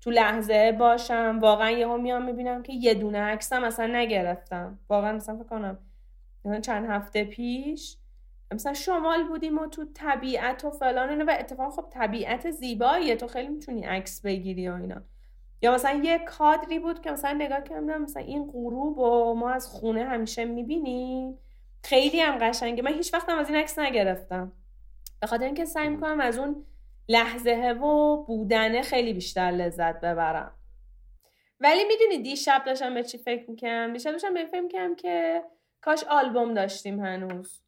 تو 0.00 0.10
لحظه 0.10 0.76
باشم. 0.78 1.38
واقعا 1.42 1.70
یهو 1.70 1.98
میام 1.98 2.24
می‌بینم 2.24 2.62
که 2.62 2.72
یه 2.72 2.94
دونه 2.94 3.18
عکسم 3.20 3.64
اصلا 3.64 3.86
نگرفتم. 3.86 4.78
واقعا 4.88 5.12
مثلا 5.12 5.36
فکر 5.36 5.48
کنم 5.48 5.78
چند 6.62 6.86
هفته 6.90 7.24
پیش 7.24 7.96
مثلا 8.54 8.74
شمال 8.74 9.28
بودیم 9.28 9.58
و 9.58 9.66
تو 9.66 9.84
طبیعت 9.94 10.64
و 10.64 10.70
فلان 10.70 11.08
اینا 11.08 11.24
و 11.28 11.36
اتفاقا 11.38 11.70
خب 11.70 11.88
طبیعت 11.90 12.50
زیباییه 12.50 13.16
تو 13.16 13.26
خیلی 13.26 13.48
می‌تونی 13.48 13.82
عکس 13.82 14.20
بگیری 14.22 14.68
و 14.68 14.74
اینا. 14.74 15.02
یا 15.62 15.74
مثلا 15.74 16.00
یه 16.04 16.18
کادری 16.18 16.78
بود 16.78 17.00
که 17.00 17.10
مثلا 17.10 17.32
نگاه 17.32 17.60
کردم 17.60 18.02
مثلا 18.02 18.22
این 18.22 18.46
غروب 18.46 18.98
و 18.98 19.34
ما 19.34 19.50
از 19.50 19.68
خونه 19.68 20.04
همیشه 20.04 20.44
می‌بینیم. 20.44 21.38
خیلی 21.84 22.20
هم 22.20 22.38
قشنگه. 22.38 22.82
من 22.82 22.94
هیچ 22.94 23.14
وقتم 23.14 23.38
از 23.38 23.48
این 23.48 23.58
عکس 23.58 23.78
نگرفتم. 23.78 24.52
به 25.20 25.26
خاطر 25.26 25.44
اینکه 25.44 25.64
سعی 25.64 25.88
می‌کنم 25.88 26.20
از 26.20 26.38
اون 26.38 26.64
لحظه 27.08 27.70
و 27.82 28.16
بودنه 28.24 28.82
خیلی 28.82 29.12
بیشتر 29.12 29.50
لذت 29.50 30.00
ببرم. 30.00 30.52
ولی 31.60 31.84
می‌دونی 31.84 32.22
دیشب 32.22 32.62
داشتم 32.66 32.94
به 32.94 33.02
چی 33.02 33.18
فکر 33.18 33.50
می‌کنم 33.50 33.92
دیشب 33.92 34.10
داشتم 34.10 34.34
به 34.34 34.46
فکر 34.46 34.60
می‌کنم 34.60 34.96
که 34.96 35.42
کاش 35.80 36.04
آلبوم 36.04 36.54
داشتیم 36.54 37.00
هنوز. 37.00 37.62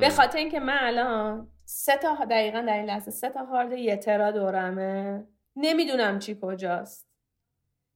به 0.00 0.10
خاطر 0.10 0.38
اینکه 0.38 0.60
من 0.60 0.78
الان 0.80 1.48
سه 1.64 1.96
تا 1.96 2.24
دقیقا 2.30 2.60
در 2.60 2.76
این 2.76 2.84
لحظه 2.84 3.10
سه 3.10 3.28
تا 3.28 3.44
هارد 3.44 3.72
یترا 3.72 4.30
دورمه. 4.30 5.26
نمی‌دونم 5.56 6.18
چی 6.18 6.38
کجاست. 6.42 7.08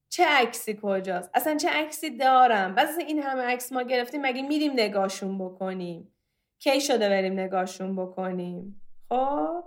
چه 0.09 0.25
عکسی 0.27 0.79
کجاست؟ 0.83 1.31
اصلا 1.35 1.57
چه 1.57 1.69
عکسی 1.71 2.17
دارم؟ 2.17 2.75
از 2.77 2.99
این 2.99 3.23
همه 3.23 3.43
عکس 3.43 3.73
ما 3.73 3.83
گرفتیم 3.83 4.21
مگه 4.23 4.43
میریم 4.43 4.73
نگاهشون 4.73 5.39
بکنیم؟ 5.39 6.13
کی 6.59 6.81
شده 6.81 7.09
بریم 7.09 7.33
نگاهشون 7.33 7.97
بکنیم؟ 7.97 8.83
خب؟ 9.09 9.65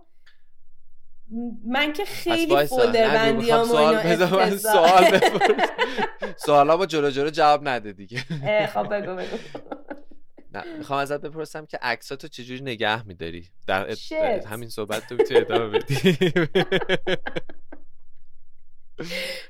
من 1.66 1.94
که 1.94 2.06
خیلی. 2.06 2.66
فولدر 2.66 3.08
بندیام 3.08 3.62
و 3.62 3.66
سوال. 3.66 4.56
سوال 4.56 5.20
سوالا 6.46 6.86
جلو 6.86 7.10
جلو 7.10 7.30
جواب 7.30 7.68
نده 7.68 7.94
دیگه. 7.94 8.18
خب 8.74 8.96
بگو 8.96 9.16
بگو. 9.16 9.38
می‌خوام 10.78 11.00
ازت 11.00 11.22
بپرسم 11.22 11.66
که 11.66 11.80
عکساتو 11.82 12.28
چجوری 12.28 12.62
نگه 12.62 13.08
میداری؟ 13.08 13.50
در 13.68 13.90
اد- 13.92 13.98
Shit. 13.98 14.46
همین 14.48 14.70
صحبت 14.70 15.08
تو 15.08 15.16
می‌تونی 15.16 15.40
ادامه 15.40 15.80
بدی؟ 15.80 16.18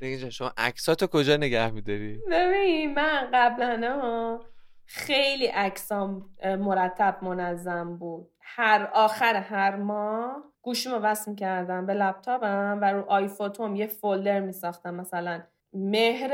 جان، 0.22 0.30
شما 0.30 0.54
عکساتو 0.58 1.08
کجا 1.08 1.38
نگه 1.38 1.72
میداری؟ 1.72 2.22
ببین 2.32 2.93
من 2.93 3.30
قبلا 3.34 4.39
خیلی 4.86 5.45
عکسام 5.45 6.30
مرتب 6.45 7.18
منظم 7.22 7.97
بود. 7.97 8.30
هر 8.41 8.89
آخر 8.93 9.36
هر 9.36 9.76
ماه 9.76 10.43
گوشیمو 10.62 10.95
وصل 10.95 11.32
می‌کردم 11.32 11.86
به 11.86 11.93
لپتاپم 11.93 12.80
و 12.82 12.86
رو 12.86 13.02
آیفوتوم 13.08 13.76
یه 13.76 13.88
فولدر 13.88 14.39
میساختم. 14.39 14.95
مثلا 14.95 15.43
مهر 15.74 16.32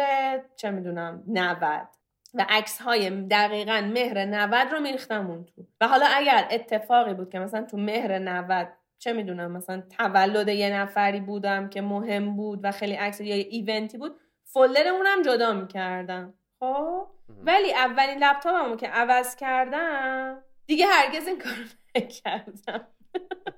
چه 0.56 0.72
می‌دونم 0.72 1.24
90 1.28 1.88
و 2.36 2.46
عکس 2.50 2.82
های 2.82 3.10
دقیقا 3.10 3.90
مهر 3.94 4.26
90 4.26 4.68
رو 4.72 4.80
میریختم 4.80 5.28
اون 5.30 5.46
تو. 5.46 5.66
و 5.82 5.88
حالا 5.88 6.06
اگر 6.06 6.48
اتفاقی 6.52 7.14
بود 7.14 7.30
که 7.30 7.40
مثلا 7.40 7.62
تو 7.62 7.78
مهر 7.78 8.20
90 8.20 8.68
چه 9.00 9.14
می‌دونم 9.14 9.52
مثلا 9.52 9.84
تولد 9.98 10.48
یه 10.48 10.74
نفری 10.74 11.20
بودم 11.20 11.70
که 11.70 11.82
مهم 11.82 12.36
بود 12.36 12.60
و 12.64 12.72
خیلی 12.72 12.94
عکس 12.94 13.22
یا 13.22 13.36
یه 13.36 13.48
ایونتی 13.50 13.98
بود 13.98 14.20
فولدرمون 14.44 15.06
هم 15.06 15.22
جدا 15.22 15.54
می‌کردم. 15.54 16.34
خب؟ 16.60 17.08
ولی 17.44 17.74
اولین 17.74 18.24
لپتاپمو 18.24 18.76
که 18.76 18.88
عوض 18.88 19.36
کردم 19.36 20.44
دیگه 20.66 20.86
هرگز 20.86 21.28
این 21.28 21.40
کارو 21.40 21.56
نکردم. 21.96 22.88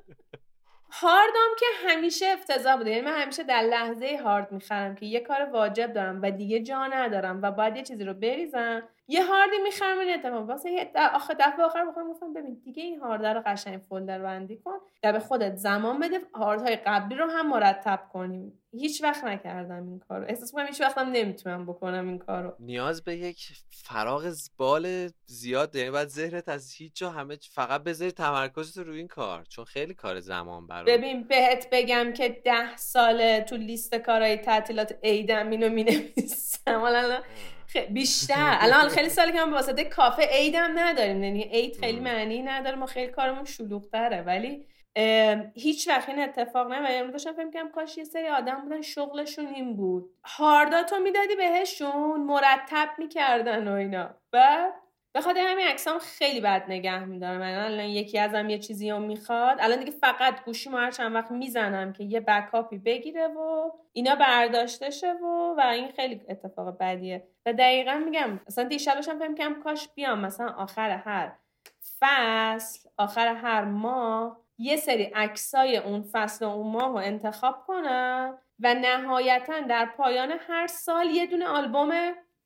هاردم 1.01 1.49
که 1.59 1.65
همیشه 1.87 2.25
افتضاح 2.25 2.75
بوده. 2.75 2.89
یعنی 2.89 3.01
من 3.01 3.21
همیشه 3.21 3.43
در 3.43 3.61
لحظه 3.61 4.19
هارد 4.23 4.51
می‌خرم 4.51 4.95
که 4.95 5.05
یه 5.05 5.19
کار 5.19 5.41
واجب 5.41 5.93
دارم 5.93 6.19
و 6.21 6.31
دیگه 6.31 6.59
جا 6.59 6.87
ندارم 6.87 7.39
و 7.41 7.51
باید 7.51 7.75
یه 7.75 7.83
چیزی 7.83 8.03
رو 8.03 8.13
بریزم. 8.13 8.83
یه 9.07 9.25
هاردی 9.25 9.57
می‌خرم 9.63 9.99
این 9.99 10.13
اتفاق. 10.13 10.49
واسه 10.49 10.91
آخه 11.13 11.33
دفعه 11.33 11.65
آخر 11.65 11.85
بخورم 11.85 12.09
گفتم 12.09 12.33
ببین 12.33 12.61
دیگه 12.63 12.83
این 12.83 12.99
هارد 12.99 13.25
رو 13.25 13.41
قشنگ 13.45 13.81
فولدر 13.89 14.19
بندی 14.19 14.57
کن. 14.57 14.77
و 15.03 15.13
به 15.13 15.19
خودت 15.19 15.55
زمان 15.55 15.99
بده 15.99 16.19
هاردهای 16.33 16.75
قبلی 16.75 17.15
رو 17.15 17.29
هم 17.29 17.49
مرتب 17.49 17.99
کنیم. 18.13 18.59
هیچ 18.79 19.03
وقت 19.03 19.23
نکردم 19.23 19.87
این 19.87 19.99
کارو. 19.99 20.25
احساس 20.27 20.51
کنم 20.51 20.65
هیچ 20.67 20.81
وقتم 20.81 21.09
نمی‌تونم 21.09 21.65
بکنم 21.65 22.07
این 22.07 22.17
کارو. 22.17 22.53
نیاز 22.59 23.03
به 23.03 23.15
یک 23.15 23.47
فراغ 23.69 24.33
بال 24.57 25.09
زیاد 25.25 25.71
داری. 25.71 25.91
باید 25.91 26.07
ذهنت 26.07 26.49
از 26.49 26.73
هیچ 26.73 26.91
جا 26.95 27.09
همه 27.09 27.37
فقط 27.51 27.83
بذاری 27.83 28.11
تمرکزت 28.11 28.77
روی 28.77 28.97
این 28.97 29.07
کار. 29.07 29.43
چون 29.49 29.65
خیلی 29.65 29.93
کار 29.93 30.19
زمان 30.19 30.67
برای 30.67 30.97
ببین 30.97 31.23
بهت 31.23 31.67
بگم 31.71 32.13
که 32.13 32.29
ده 32.29 32.75
ساله 32.77 33.41
تو 33.41 33.57
لیست 33.57 33.95
کارهای 33.95 34.37
تعطیلات 34.37 34.99
عیدم 35.03 35.49
اینو 35.49 35.69
می 35.69 35.83
نویسم 35.83 36.81
الان 36.81 37.21
خ- 37.73 37.91
بیشتر. 37.91 38.57
الان 38.61 38.89
خیلی 38.89 39.09
ساله 39.09 39.31
که 39.31 39.45
من 39.45 39.53
واسطه 39.53 39.83
کافه 39.83 40.21
عیدم 40.31 40.71
نداریم. 40.75 41.23
یعنی 41.23 41.43
عید 41.43 41.77
خیلی. 41.79 41.99
معنی 41.99 42.41
نداره. 42.41 42.75
ما 42.75 42.85
خیلی 42.85 43.11
کارمون 43.11 43.45
شلوغ‌تره. 43.45 44.21
ولی 44.21 44.65
هیچ 45.55 45.87
وقت 45.87 46.09
این 46.09 46.19
اتفاق 46.19 46.71
نه 46.71 46.81
و 46.81 46.87
امروز 46.89 47.11
داشتم 47.11 47.33
فکر 47.33 47.45
می‌کردم 47.45 47.69
کاش 47.69 47.97
یه 47.97 48.03
سری 48.03 48.27
آدم 48.27 48.55
بودن 48.55 48.81
شغلشون 48.81 49.47
این 49.47 49.75
بود. 49.75 50.09
هارداتو 50.25 50.99
می‌دادی 50.99 51.35
بهشون؟ 51.35 52.21
مرتب 52.21 52.89
می‌کردن 52.97 53.67
و 53.67 53.71
اینا. 53.71 54.09
بعد 54.31 54.73
به 55.13 55.21
خاطر 55.21 55.39
همین 55.39 55.67
عکسام 55.67 55.99
خیلی 55.99 56.41
بد 56.41 56.65
نگه 56.67 57.05
میدارم. 57.05 57.39
من 57.39 57.53
الان 57.53 57.85
یکی 57.85 58.19
ازم 58.19 58.49
یه 58.49 58.59
چیزی 58.59 58.91
رو 58.91 58.99
می‌خواد. 58.99 59.57
الان 59.59 59.79
دیگه 59.79 59.91
فقط 59.91 60.45
گوشیمو 60.45 60.77
هر 60.77 60.91
چند 60.91 61.15
وقت 61.15 61.31
می‌زنم 61.31 61.93
که 61.93 62.03
یه 62.03 62.19
بکاپی 62.19 62.77
بگیره 62.77 63.27
و 63.27 63.71
اینا 63.93 64.15
برداشته 64.15 64.89
شه 64.89 65.13
و 65.13 65.55
و 65.57 65.61
این 65.61 65.91
خیلی 65.91 66.21
اتفاق 66.29 66.77
بدیه. 66.77 67.27
و 67.45 67.53
دقیقا 67.53 67.93
میگم 67.93 68.39
مثلا 68.47 68.63
دیشب 68.63 69.01
فکر 69.01 69.27
می‌کردم 69.27 69.61
کاش 69.63 69.89
بیام. 69.95 70.19
مثلا 70.19 70.49
آخر 70.49 70.89
هر 70.89 71.31
فصل 71.99 72.89
آخر 72.97 73.27
هر 73.27 73.65
ماه 73.65 74.46
یه 74.57 74.75
سری 74.75 75.03
عکسای 75.03 75.77
اون 75.77 76.01
فصل 76.11 76.45
و 76.45 76.49
اون 76.49 76.71
ماه 76.71 76.87
رو 76.87 76.95
انتخاب 76.95 77.63
کنم 77.67 78.37
و 78.59 78.73
نهایتا 78.73 79.59
در 79.59 79.85
پایان 79.97 80.31
هر 80.47 80.67
سال 80.67 81.05
یه 81.05 81.25
دونه 81.25 81.47
آلبوم 81.47 81.91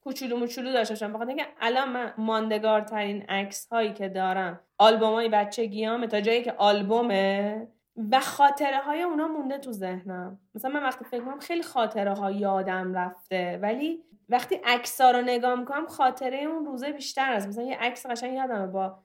کوچولو 0.03 0.37
موچولو 0.37 0.71
داشته 0.73 0.93
باشم. 0.93 1.13
بخاطر 1.13 1.29
اینکه 1.29 1.47
الان 1.61 1.89
من 1.89 2.13
ماندگارترین 2.17 3.21
عکس 3.29 3.67
هایی 3.67 3.93
که 3.93 4.09
دارم 4.09 4.59
آلبوم 4.77 5.13
های 5.13 5.29
بچگیامه 5.29 6.07
تا 6.07 6.21
جایی 6.21 6.43
که 6.43 6.53
آلبومه 6.57 7.67
و 8.11 8.19
خاطره 8.19 8.77
های 8.77 9.01
اونا 9.01 9.27
مونده 9.27 9.57
تو 9.57 9.71
ذهنم. 9.71 10.39
مثلا 10.55 10.71
من 10.71 10.83
وقتی 10.83 11.05
فکر 11.05 11.25
کنم 11.25 11.39
خیلی 11.39 11.63
خاطره 11.63 12.13
ها 12.13 12.31
یادم 12.31 12.93
رفته 12.93 13.59
ولی 13.61 14.03
وقتی 14.29 14.55
عکس 14.55 15.01
رو 15.01 15.21
نگاه 15.21 15.55
می‌کنم 15.55 15.87
خاطره 15.87 16.37
اون 16.37 16.65
روزه 16.65 16.91
بیشتر 16.91 17.33
است. 17.33 17.47
مثلا 17.47 17.63
یه 17.63 17.77
عکس 17.77 18.05
قشنگ 18.05 18.33
یادمه 18.33 18.67
با 18.67 18.99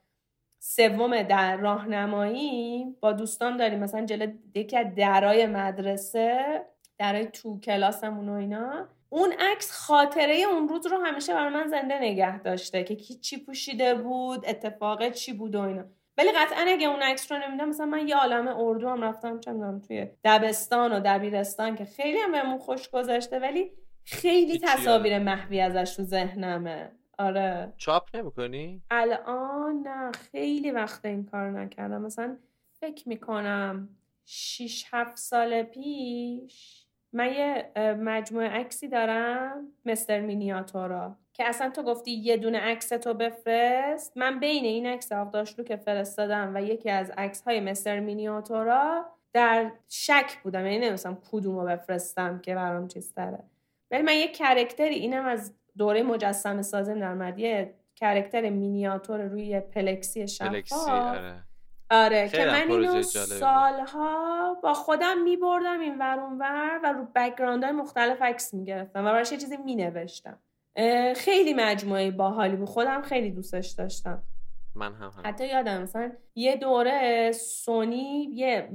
سوم 0.68 1.22
در 1.22 1.56
راهنمایی 1.56 2.86
با 3.01 3.12
دوستان 3.12 3.56
داریم. 3.56 3.78
مثلا 3.78 4.06
جلو 4.06 4.26
یکی 4.55 4.76
از 4.76 4.86
درای 4.97 5.47
مدرسه 5.47 6.62
درای 6.98 7.26
تو 7.26 7.60
کلاسمون 7.60 8.28
و 8.28 8.32
اینا. 8.32 8.88
اون 9.09 9.32
عکس 9.52 9.72
خاطره 9.72 10.34
اون 10.34 10.68
روز 10.68 10.86
رو 10.86 10.98
همیشه 11.05 11.34
برای 11.34 11.55
من 11.55 11.66
زنده 11.66 11.98
نگه 11.98 12.38
داشته 12.38 12.84
که 12.84 12.97
کی 12.97 13.14
چی 13.14 13.44
پوشیده 13.44 13.94
بود 13.94 14.44
اتفاق 14.48 15.10
چی 15.10 15.32
بود 15.32 15.55
و 15.55 15.60
اینا. 15.60 15.84
ولی 16.18 16.28
قطعا 16.32 16.64
اگه 16.68 16.88
اون 16.88 17.02
عکس 17.02 17.32
رو 17.32 17.38
نمیدم 17.38 17.68
مثلا 17.68 17.86
من 17.86 18.09
یه 18.09 18.16
عالم 18.16 18.48
اردو 18.48 18.88
هم 18.88 19.05
رفتم 19.05 19.40
چه 19.40 19.52
می‌دونم 19.52 19.80
توی 19.80 20.09
دبستان 20.24 20.93
و 20.93 21.01
دبیرستان 21.05 21.74
که 21.74 21.84
خیلی 21.84 22.18
هم 22.18 22.32
بهمون 22.32 22.59
خوش 22.59 22.90
گذشته 22.90 23.38
ولی 23.38 23.70
خیلی 24.05 24.59
تصاویر 24.59 25.18
محوی 25.18 25.60
ازش 25.60 25.97
تو 25.97 26.02
ذهنمه. 26.02 26.90
آره. 27.18 27.72
چاپ 27.76 28.16
نمی‌کنی؟ 28.16 28.82
الان 28.90 29.82
نه 29.84 30.12
خیلی 30.12 30.70
وقت 30.70 31.05
این 31.05 31.24
کار 31.24 31.51
نکردم. 31.51 32.02
مثلا 32.02 32.36
فکر 32.80 33.09
می‌کنم 33.09 33.88
6 34.24 34.84
7 34.90 35.16
سال 35.16 35.62
پیش 35.62 36.86
من 37.12 37.32
یه 37.32 37.72
مجموعه 37.94 38.48
عکسی 38.48 38.88
دارم 38.88 39.68
مستر 39.84 40.20
مینیاتورا 40.20 41.16
که 41.32 41.48
اصلا 41.48 41.70
تو 41.70 41.82
گفتی 41.82 42.10
یه 42.10 42.36
دونه 42.36 42.59
عکس 42.59 42.88
تو 42.88 43.14
بفرست. 43.14 44.16
من 44.16 44.40
بین 44.40 44.64
این 44.64 44.86
عکس 44.86 45.12
آقداشلو 45.12 45.64
که 45.64 45.76
فرستادم 45.76 46.52
و 46.55 46.62
یکی 46.62 46.90
از 46.90 47.10
عکس 47.16 47.43
های 47.43 47.60
مستر 47.60 48.01
مینیاتورا 48.01 49.06
در 49.32 49.70
شک 49.88 50.38
بودم. 50.43 50.66
یعنی 50.66 50.78
نمیستم 50.78 51.18
کدوم 51.32 51.59
رو 51.59 51.66
بفرستم 51.66 52.38
که 52.38 52.55
برام 52.55 52.88
چیز 52.88 53.14
تره. 53.14 53.44
ولی 53.90 54.02
من 54.02 54.14
یه 54.14 54.28
character 54.28 54.88
ی 54.88 54.94
اینم 54.94 55.26
از 55.26 55.55
دوره 55.78 56.03
مجسمه 56.03 56.62
سازی 56.62 56.94
در 56.94 57.11
اومد 57.11 57.39
یه 57.39 57.74
character 57.94 58.51
مینیاتور 58.51 59.20
روی 59.20 59.61
پلکسی 59.61 60.28
شفاف. 60.28 60.48
پلکسی 60.48 60.90
آره. 60.90 61.43
آره 61.90 62.28
که 62.28 62.44
من 62.44 62.70
اینو. 62.70 63.03
سالها 63.03 64.57
با 64.62 64.74
خودم 64.74 65.23
میبردم 65.23 65.81
این 65.81 65.98
ور 65.98 66.19
ور 66.40 66.81
و 66.85 66.93
رو 66.93 67.07
background 67.14 67.64
های 67.65 67.73
مختلف 67.73 68.23
عکس 68.23 68.55
می‌گرفتم 68.55 69.01
و 69.01 69.05
براش 69.05 69.32
یه 69.32 69.39
چیزی 69.39 69.57
مینوشتم. 69.57 70.39
خیلی 71.16 71.55
مجموعه 71.55 72.11
باحالی 72.11 72.57
بود. 72.57 72.69
خودم 72.69 73.03
خیلی 73.03 73.31
دوستش 73.31 73.69
داشتم. 73.69 74.23
من 74.74 74.94
هم 74.94 75.11
هم 75.16 75.23
حتی 75.24 75.47
یادم 75.47 75.82
مثلا 75.82 76.12
یه 76.35 76.57
دوره 76.57 77.32
سونی 77.32 78.28
یه 78.32 78.69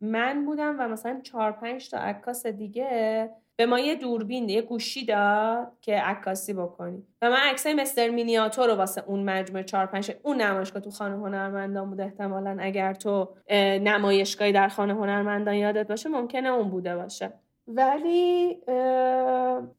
من 0.00 0.44
بودم 0.44 0.76
و 0.78 0.88
مثلا 0.88 1.20
چهار 1.22 1.52
پنج 1.52 1.90
تا 1.90 1.98
عکاس 1.98 2.46
دیگه 2.46 3.30
به 3.56 3.66
ما 3.66 3.78
یه 3.80 3.94
دوربین 3.94 4.48
یه 4.48 4.62
گوشی 4.62 5.04
داد 5.04 5.72
که 5.80 5.96
عکاسی 5.96 6.52
بکنی. 6.52 7.02
و 7.22 7.30
من 7.30 7.40
عکسای 7.50 7.74
مستر 7.74 8.08
مینیاتور 8.08 8.66
رو 8.66 8.74
واسه 8.74 9.04
اون 9.06 9.24
مجموعه 9.24 9.64
4 9.64 9.86
5 9.86 10.12
اون 10.22 10.42
نمایشگاه 10.42 10.82
تو 10.82 10.90
خانه 10.90 11.16
هنرمندان 11.16 11.90
بود. 11.90 12.00
احتمالا 12.00 12.56
اگر 12.60 12.94
تو 12.94 13.28
اه، 13.48 13.78
نمایشگاهی 13.78 14.52
در 14.52 14.68
خانه 14.68 14.94
هنرمندان 14.94 15.54
یادت 15.54 15.88
باشه 15.88 16.08
ممکنه 16.08 16.48
اون 16.48 16.70
بوده 16.70 16.96
باشه. 16.96 17.32
ولی 17.68 18.58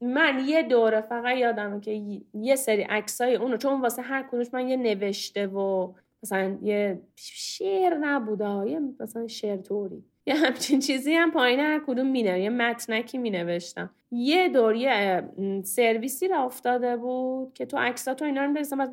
من 0.02 0.44
یه 0.48 0.64
دوره 0.64 1.02
فقط 1.02 1.38
یادمه 1.38 1.80
که 1.80 2.20
یه 2.34 2.56
سری 2.56 2.82
عکسای 2.82 3.36
اونو 3.36 3.58
چون 3.58 3.82
واسه 3.82 4.02
هر 4.02 4.24
کدومش 4.24 4.48
من 4.54 4.68
یه 4.68 4.78
نوشته 4.78 5.48
و 5.48 5.94
مثلا 6.24 6.58
یه 6.62 7.02
شعر 7.16 7.98
نبوده 7.98 8.70
یه 8.70 8.80
مثلا 9.00 9.28
شعر 9.28 9.58
طوری. 9.58 10.04
یه 10.28 10.36
همچین 10.36 10.80
چیزی 10.80 11.14
هم 11.14 11.32
پایین 11.32 11.60
هر 11.60 11.82
کدوم 11.88 12.08
مینه 12.08 12.42
یه 12.42 12.50
متنکی 12.50 13.18
می 13.18 13.30
نوشتم 13.30 13.90
یه 14.12 14.50
دور 14.50 14.76
یه 14.76 15.24
م، 15.38 15.62
سرویسی 15.62 16.28
را 16.28 16.44
افتاده 16.44 16.98
بود 16.98 17.54
که 17.54 17.66
تو 17.66 17.78
عکساتو 17.78 18.26
اینا 18.26 18.46
رو 18.46 18.52
مثلا 18.52 18.92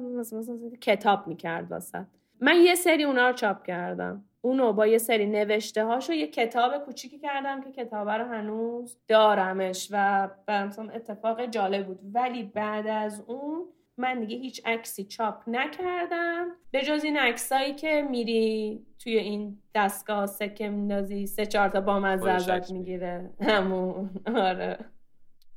کتاب 0.81 1.27
می‌کرد 1.27 1.70
واسه. 1.70 2.06
من 2.40 2.56
یه 2.56 2.74
سری 2.74 3.05
اونا 3.05 3.28
رو 3.28 3.32
چاپ 3.32 3.62
کردم. 3.66 4.24
اونو 4.40 4.73
با 4.73 4.86
یه 4.86 4.98
سری 4.98 5.27
نوشته 5.27 5.85
هاشو 5.85 6.12
یه 6.12 6.27
کتاب 6.27 6.85
کوچیکی 6.85 7.19
کردم 7.19 7.61
که 7.61 7.73
کتابه 7.73 8.12
رو 8.12 8.24
هنوز 8.24 8.98
دارمش 9.09 9.89
و 9.90 10.28
برام 10.47 10.90
اتفاق 10.94 11.47
جالب 11.47 11.86
بود. 11.86 11.98
ولی 12.15 12.43
بعد 12.43 12.86
از 12.86 13.23
اون 13.27 13.65
من 13.97 14.21
دیگه 14.21 14.37
هیچ 14.37 14.61
عکسی 14.65 15.05
چاپ 15.05 15.43
نکردم. 15.47 16.47
به 16.71 16.83
جز 16.83 17.05
این 17.05 17.16
عکسایی 17.16 17.75
که 17.75 18.07
میری 18.11 18.81
توی 18.99 19.19
این 19.19 19.62
دستگاه 19.75 20.27
سکه 20.27 20.69
میندازی 20.69 21.27
سه 21.27 21.47
چهار 21.47 21.69
تا 21.69 21.81
بامزه 21.81 22.31
ازت 22.31 22.71
می‌گیره. 22.71 23.31
همون. 23.41 24.11
آره. 24.27 24.79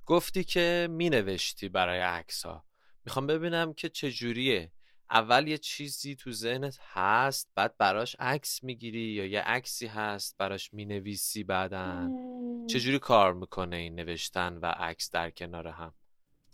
گفتی 0.06 0.44
که 0.44 0.88
می 0.92 1.10
نوشتی 1.10 1.70
برای 1.70 2.00
عکس 2.00 2.46
ها 2.46 2.64
می‌خوام 3.06 3.28
ببینم 3.28 3.74
که 3.74 3.90
چجوریه. 3.90 4.72
اول 5.12 5.48
یه 5.48 5.58
چیزی 5.58 6.16
تو 6.16 6.32
ذهنت 6.32 6.80
هست 6.94 7.52
بعد 7.56 7.78
براش 7.78 8.16
عکس 8.20 8.64
می‌گیری 8.64 9.00
یا 9.00 9.26
یه 9.26 9.42
عکسی 9.42 9.88
هست 9.88 10.38
براش 10.38 10.74
می‌نویسی 10.74 11.44
بعدن 11.44 12.12
چجوری 12.68 13.00
کار 13.00 13.34
می‌کنه 13.34 13.76
این 13.76 13.96
نوشتن 13.96 14.58
و 14.58 14.66
عکس 14.66 15.12
در 15.12 15.30
کنار 15.30 15.68
هم؟ 15.68 15.94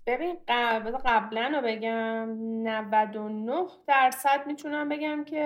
ببین 0.08 0.38
قبل 0.48 0.92
قبلا 0.92 1.52
رو 1.56 1.62
بگم. 1.68 2.30
99 2.64 3.66
درصد 3.88 4.48
می‌تونم 4.48 4.90
بگم 4.90 5.24
که 5.24 5.44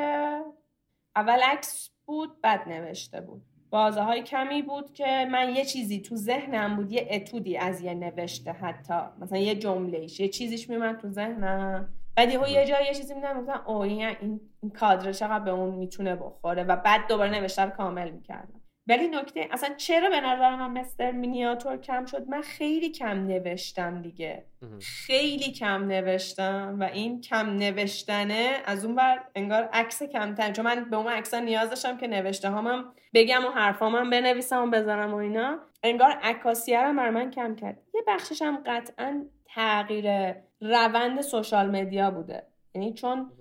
اول 1.16 1.40
عکس 1.44 1.90
بود 2.06 2.42
بعد 2.42 2.70
نوشته 2.70 3.22
بود. 3.22 3.42
بازه 3.70 4.02
های 4.02 4.24
کمی 4.24 4.62
بود 4.62 4.94
که 4.94 5.28
من 5.32 5.56
یه 5.56 5.66
چیزی 5.66 6.02
تو 6.02 6.16
ذهنم 6.16 6.76
بود 6.76 6.92
یه 6.92 7.08
اتودی 7.12 7.58
از 7.58 7.82
یه 7.82 7.94
نوشته 7.94 8.52
حتی. 8.52 8.94
مثلا 9.22 9.38
یه 9.38 9.56
جملهش 9.56 10.20
یه 10.20 10.28
چیزیش 10.28 10.70
میمد 10.70 10.98
تو 10.98 11.10
ذهنم. 11.10 11.94
بعد 12.16 12.32
یهو 12.32 12.48
یه 12.48 12.66
جایی 12.66 12.86
یه 12.86 12.94
چیزی 12.94 13.14
میدم 13.14 13.38
مثلا 13.38 13.64
اوه 13.66 13.82
این 13.82 14.40
این 14.62 14.72
کادر 14.72 15.12
چقدر 15.12 15.44
به 15.44 15.52
اون 15.52 15.76
می‌تونه 15.76 16.16
بخوره. 16.16 16.64
و 16.64 16.76
بعد 16.76 17.08
دوباره 17.08 17.32
نوشته 17.32 17.68
کامل 17.68 18.12
می‌کردم. 18.12 18.62
ولی 18.88 19.08
نکته 19.08 19.48
اصلا 19.52 19.76
چرا 19.76 20.10
به 20.10 20.22
نظر 20.22 20.56
من 20.56 20.80
مستر 20.80 21.12
مینیاتور 21.12 21.78
کم 21.78 22.06
شد؟ 22.06 22.28
من 22.30 22.42
خیلی 22.42 22.90
کم 22.90 23.28
نوشتم 23.28 24.02
دیگه. 24.02 24.46
خیلی 24.82 25.52
کم 25.52 25.84
نوشتم 25.88 26.78
و 26.80 26.84
این 26.84 27.22
کم 27.22 27.50
نوشتنه 27.50 28.62
از 28.66 28.86
اون 28.86 28.96
بر 28.96 29.24
انگار 29.36 29.70
عکس 29.74 30.04
کمتر 30.04 30.52
چون 30.52 30.66
من 30.66 30.90
به 30.90 30.98
اون 30.98 31.08
عکس 31.08 31.34
نیاز 31.34 31.70
داشتم 31.70 31.98
که 31.98 32.08
نوشته 32.08 32.50
هامم 32.50 32.94
بگم 33.14 33.46
و 33.46 33.50
حرفامم 33.50 34.10
بنویسم 34.10 34.64
و 34.64 34.70
بذارم 34.70 35.14
و 35.14 35.18
اینا. 35.18 35.60
انگار 35.84 36.12
عکاسیه 36.12 36.82
رو 36.82 36.94
بر 36.94 37.10
من 37.10 37.32
کم 37.32 37.56
کرد. 37.56 37.82
یه 37.94 38.02
بخشش 38.08 38.42
هم 38.42 38.64
قطعا 38.66 39.26
تغییر 39.46 40.36
روند 40.62 41.22
social 41.22 41.70
media 41.70 42.12
بوده. 42.12 42.48
یعنی 42.76 42.94
چون 42.94 43.32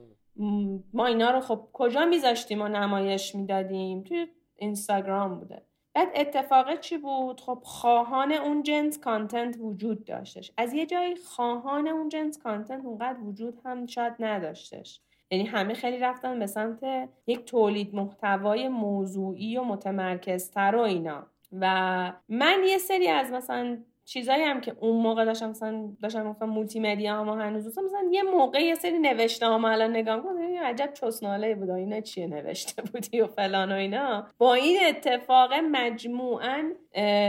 ما 0.92 1.06
اینا 1.06 1.30
رو 1.30 1.40
خب 1.40 1.68
کجا 1.72 2.04
میذاشتیم 2.04 2.62
و 2.62 2.68
نمایش 2.68 3.34
می‌دادیم؟ 3.34 4.02
توی 4.02 4.26
اینستاگرام 4.56 5.38
بوده. 5.38 5.62
بعد 5.94 6.08
اتفاق 6.14 6.80
چی 6.80 6.98
بود؟ 6.98 7.40
خب 7.40 7.58
خواهان 7.62 8.32
اون 8.32 8.62
جنس 8.62 8.98
content 8.98 9.56
وجود 9.60 10.04
داشتش. 10.04 10.52
از 10.56 10.72
یه 10.72 10.86
جایی 10.86 11.16
خواهان 11.16 11.88
اون 11.88 12.08
جنس 12.08 12.38
content 12.38 12.84
اونقدر 12.84 13.20
وجود 13.20 13.60
هم 13.64 13.86
شاید 13.86 14.14
نداشتش. 14.18 15.00
یعنی 15.30 15.44
همه 15.44 15.74
خیلی 15.74 15.98
رفتن 15.98 16.38
به 16.38 16.46
سمت 16.46 17.08
یک 17.26 17.44
تولید 17.44 17.94
محتوای 17.94 18.68
موضوعی 18.68 19.56
و 19.56 19.62
متمرکزتر 19.62 20.76
و 20.76 20.80
اینا. 20.80 21.26
و 21.52 22.12
من 22.28 22.58
یه 22.66 22.78
سری 22.78 23.08
از 23.08 23.32
مثلا 23.32 23.78
چیزایی 24.06 24.42
هم 24.42 24.60
که 24.60 24.76
اون 24.80 25.02
موقع 25.02 25.24
داشتم 25.24 25.50
مثلا 25.50 25.92
داشتم 26.02 26.30
گفتم 26.30 26.46
مولتی 26.46 26.80
مدیا 26.80 27.24
ما 27.24 27.36
هنوز 27.36 27.64
دوستم 27.64 27.84
مثلا 27.84 28.08
یه 28.12 28.22
موقع 28.22 28.60
یه 28.62 28.74
سری 28.74 28.98
نوشته 28.98 29.46
ها 29.46 29.68
الان 29.68 29.90
نگاه 29.90 30.22
کنم 30.22 30.64
عجب 30.64 30.92
چسناله 30.92 31.54
بود. 31.54 31.70
اینا 31.70 32.00
چیه 32.00 32.26
نوشته 32.26 32.82
بودی 32.82 33.20
و 33.20 33.26
فلان 33.26 33.72
و 33.72 33.74
اینا. 33.74 34.26
با 34.38 34.54
این 34.54 34.78
اتفاق 34.88 35.54
مجموعا 35.54 36.72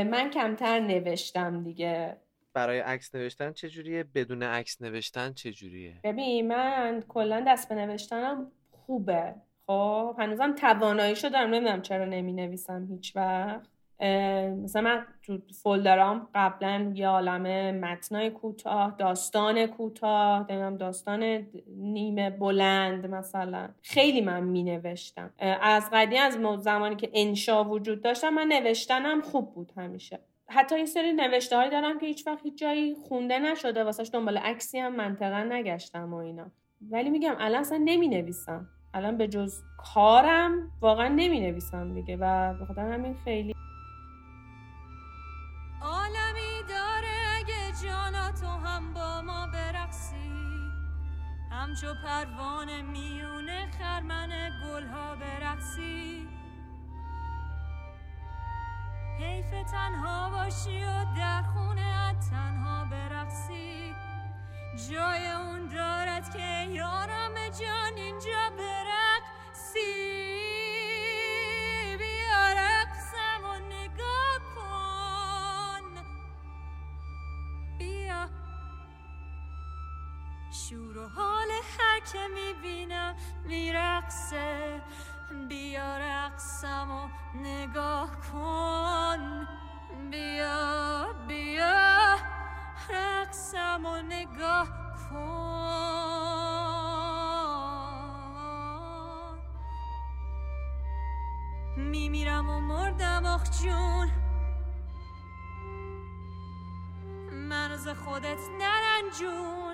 من 0.04 0.30
کمتر 0.30 0.80
نوشتم 0.80 1.64
دیگه. 1.64 2.18
برای 2.54 2.80
عکس 2.80 3.16
نوشتن 3.16 3.52
چجوریه؟ 3.52 4.06
بدون 4.16 4.44
عکس 4.44 4.82
نوشتن 4.82 5.34
چجوریه؟ 5.34 5.94
ببین 6.04 6.48
من 6.48 7.04
کلا 7.08 7.44
دست 7.48 7.70
به 7.70 7.76
نوشتنم 7.76 8.52
خوبه. 8.72 9.36
خب 9.68 10.16
هنوزم 10.20 10.56
تواناییشو 10.56 11.30
دارم. 11.30 11.50
نمی‌دونم 11.50 11.82
چرا 11.82 12.06
نمی 12.06 12.34
نویسم 12.34 12.88
هیچ 12.92 13.16
وقت. 13.16 13.77
مثلا 14.64 14.82
من 14.82 15.06
تو 15.24 15.38
فولدرام 15.64 16.28
قبلا 16.36 16.92
یه 16.96 17.08
عالمه 17.08 17.72
متنای 17.72 18.30
کوتاه 18.30 18.96
داستان 18.98 19.66
کوتاه 19.66 20.46
نمی‌دونم 20.50 20.78
داستان 20.78 21.48
نیمه 21.78 22.30
بلند 22.30 23.06
مثلا. 23.06 23.70
خیلی 23.82 24.22
من 24.22 24.44
می 24.44 24.64
نوشتم 24.64 25.30
از 25.62 25.90
قدیم 25.94 26.22
از 26.22 26.64
زمانی 26.64 26.96
که 26.96 27.10
انشا 27.14 27.64
وجود 27.64 28.02
داشتم 28.02 28.30
من 28.30 28.48
نوشتنم 28.48 29.22
خوب 29.22 29.54
بود 29.54 29.72
همیشه. 29.78 30.20
حتی 30.50 30.80
یه 30.80 30.86
سری 30.86 31.14
نوشته 31.14 31.56
هایی 31.56 31.70
دارم 31.70 32.00
که 32.00 32.06
هیچ 32.06 32.28
وقت 32.28 32.44
هیچ 32.44 32.58
جایی 32.58 32.96
خونده 32.96 33.40
نشده 33.40 33.84
واسهش 33.84 34.10
دنبال 34.14 34.38
عکسی 34.38 34.80
هم 34.80 34.96
منطقا 34.96 35.44
نگشتم 35.44 36.14
و 36.14 36.18
اینا. 36.18 36.52
ولی 36.92 37.10
میگم 37.10 37.36
الان 37.40 37.60
اصلا 37.60 37.82
نمی 37.86 38.08
نویسم 38.08 38.68
الان 38.94 39.18
به 39.18 39.28
جز 39.28 39.54
کارم 39.78 40.72
واقعا 40.82 41.08
نمی 41.08 41.40
نویسم 41.40 41.94
دیگه 41.94 42.18
و 42.20 42.54
به 42.54 42.66
خاطر 42.66 42.82
همین 42.82 43.14
خیلی 43.14 43.56
همچو 51.78 51.94
پروانه 52.04 52.82
میونه 52.82 53.72
خرمن 53.80 54.30
گلها 54.64 55.16
برقصی. 55.16 56.28
حیف 59.20 59.50
تنها 59.72 60.30
باشی 60.30 60.84
و 60.84 61.06
در 61.18 61.44
خونه 61.44 62.16
تنها 62.32 62.86
برقصی. 62.86 63.94
جای 64.92 65.28
اون 65.28 65.68
دارد 65.68 66.34
که 66.34 66.68
یارم 66.70 67.34
جان 67.60 67.94
اینجا 67.98 68.50
برقصی. 68.58 70.07
شور 80.70 80.98
و 80.98 81.08
حال 81.08 81.48
هر 81.80 82.00
که 82.00 82.20
می‌بینم 82.28 83.16
میرقصه. 83.46 84.82
بیا 85.50 85.98
رقصم 85.98 86.92
و 86.92 87.08
نگاه 87.38 88.12
کن. 88.32 89.48
بیا 90.12 91.06
بیا. 91.28 92.16
رقصم 92.90 93.86
و 93.86 94.02
نگاه 94.02 94.68
کن. 95.10 95.38
میمیرم 101.78 102.50
و 102.50 102.60
مردم 102.60 103.26
آخ 103.26 103.44
جون. 103.62 104.12
منو 107.32 107.78
ز 107.78 107.88
خودت 107.88 108.40
نرنجون 108.60 109.67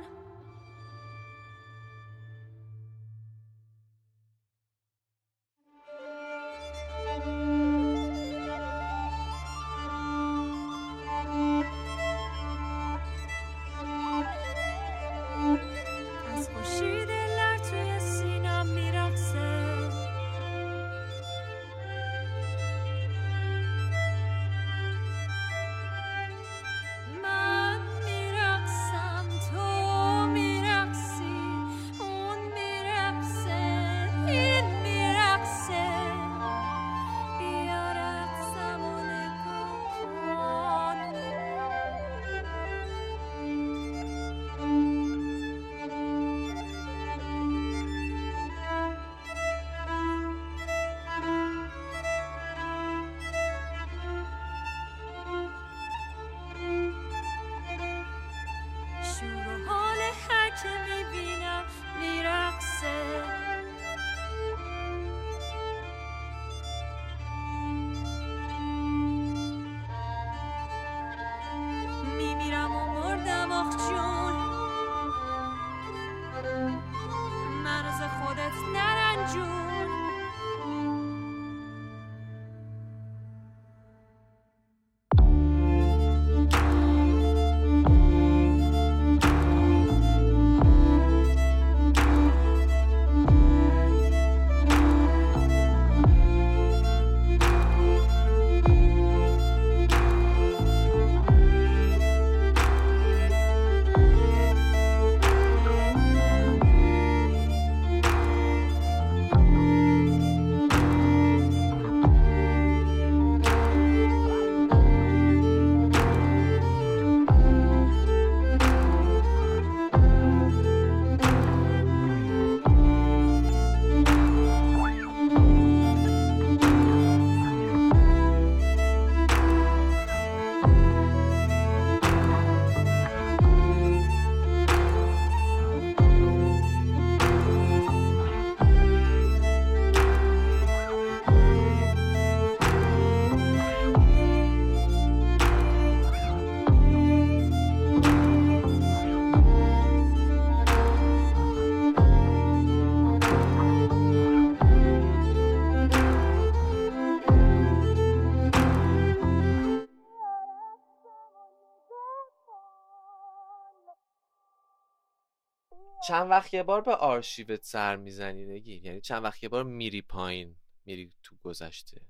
چند 166.13 166.29
وقت 166.29 166.53
یه 166.53 166.63
بار 166.63 166.81
به 166.81 166.95
آرشیوت 166.95 167.63
سر 167.63 167.95
می‌زنی 167.95 168.45
نگی 168.45 168.81
یعنی 168.83 169.01
چند 169.01 169.23
وقت 169.23 169.43
یه 169.43 169.49
بار 169.49 169.63
میری 169.63 170.01
پایین 170.01 170.55
میری 170.85 171.11
تو 171.23 171.35
گذشته؟ 171.43 172.01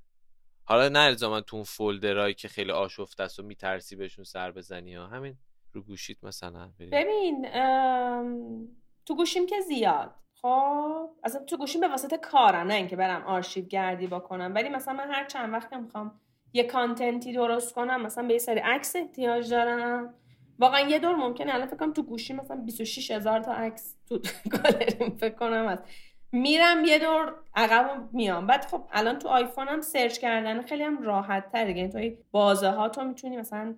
حالا 0.63 0.89
نه 0.89 0.99
الزاما 0.99 1.41
تو 1.41 1.55
اون 1.55 1.63
فولدرایی 1.63 2.33
که 2.33 2.47
خیلی 2.47 2.71
آشفته 2.71 3.23
است 3.23 3.39
و 3.39 3.43
میترسی 3.43 3.95
بهشون 3.95 4.23
سر 4.23 4.51
بزنی 4.51 4.95
ها. 4.95 5.07
همین 5.07 5.37
رو 5.71 5.81
گوشیت 5.81 6.23
مثلا 6.23 6.71
بری. 6.79 6.89
ببین 6.89 7.47
ام، 7.53 8.67
تو 9.05 9.15
گوشیم 9.15 9.45
که 9.45 9.61
زیاد. 9.61 10.15
خب 10.41 11.09
اصلا 11.23 11.43
تو 11.43 11.57
گوشیم 11.57 11.81
به 11.81 11.87
واسطه 11.87 12.17
کارم 12.17 12.67
نه 12.67 12.73
اینکه 12.73 12.95
برم 12.95 13.23
آرشیو 13.23 13.65
گردی 13.65 14.07
بکنم. 14.07 14.51
ولی 14.55 14.69
مثلا 14.69 14.93
من 14.93 15.11
هر 15.11 15.27
چند 15.27 15.53
وقت 15.53 15.73
می‌خوام 15.73 16.21
یه 16.53 16.63
کانتنتی 16.63 17.33
درست 17.33 17.73
کنم 17.73 18.01
مثلا 18.01 18.27
به 18.27 18.33
یه 18.33 18.39
سری 18.39 18.59
عکس 18.59 18.95
احتیاج 18.95 19.49
دارم. 19.49 20.13
واقعا 20.59 20.79
یه 20.79 20.99
دور 20.99 21.15
ممکنه. 21.15 21.53
الان 21.53 21.67
فکر 21.67 21.77
کنم 21.77 21.93
تو 21.93 22.03
گوشی 22.03 22.33
مثلا 22.33 22.57
26 22.57 23.11
هزار 23.11 23.39
تا 23.39 23.53
عکس 23.53 23.95
تو 24.09 24.19
گالریم 24.53 25.17
فکر 25.17 25.35
کنم 25.35 25.67
هست. 25.67 25.83
میرم 26.31 26.85
یه 26.85 26.99
دور 26.99 27.33
عقب 27.55 28.09
میام. 28.13 28.47
بعد 28.47 28.65
خب 28.65 28.81
الان 28.91 29.19
تو 29.19 29.27
آیفونم 29.27 29.81
سرچ 29.81 30.17
کردن 30.17 30.61
خیلی 30.61 30.83
هم 30.83 31.01
راحت 31.01 31.51
تره 31.51 31.77
یعنی 31.77 31.89
تو 31.89 31.97
این 31.97 32.17
بازه 32.31 32.69
ها 32.69 32.89
تو 32.89 33.03
می‌تونی 33.03 33.37
مثلا 33.37 33.75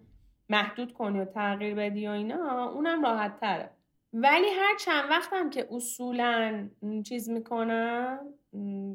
محدود 0.50 0.94
کنی 0.94 1.20
و 1.20 1.26
تغییر 1.26 1.76
بدی 1.76 2.08
و 2.08 2.12
اینا. 2.12 2.70
اونم 2.70 3.04
راحت 3.06 3.40
تره 3.40 3.70
ولی 4.14 4.48
هر 4.60 4.78
چند 4.80 5.10
وقتم 5.10 5.50
که 5.50 5.68
اصولا 5.72 6.70
چیز 7.06 7.30
می‌کنم 7.30 8.20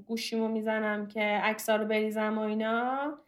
گوشیمو 0.07 0.49
می‌زنم 0.49 1.07
که 1.09 1.21
عکسا 1.21 1.77
رو 1.77 1.85
بریزم 1.85 2.39
و 2.39 2.41
اینا 2.41 3.19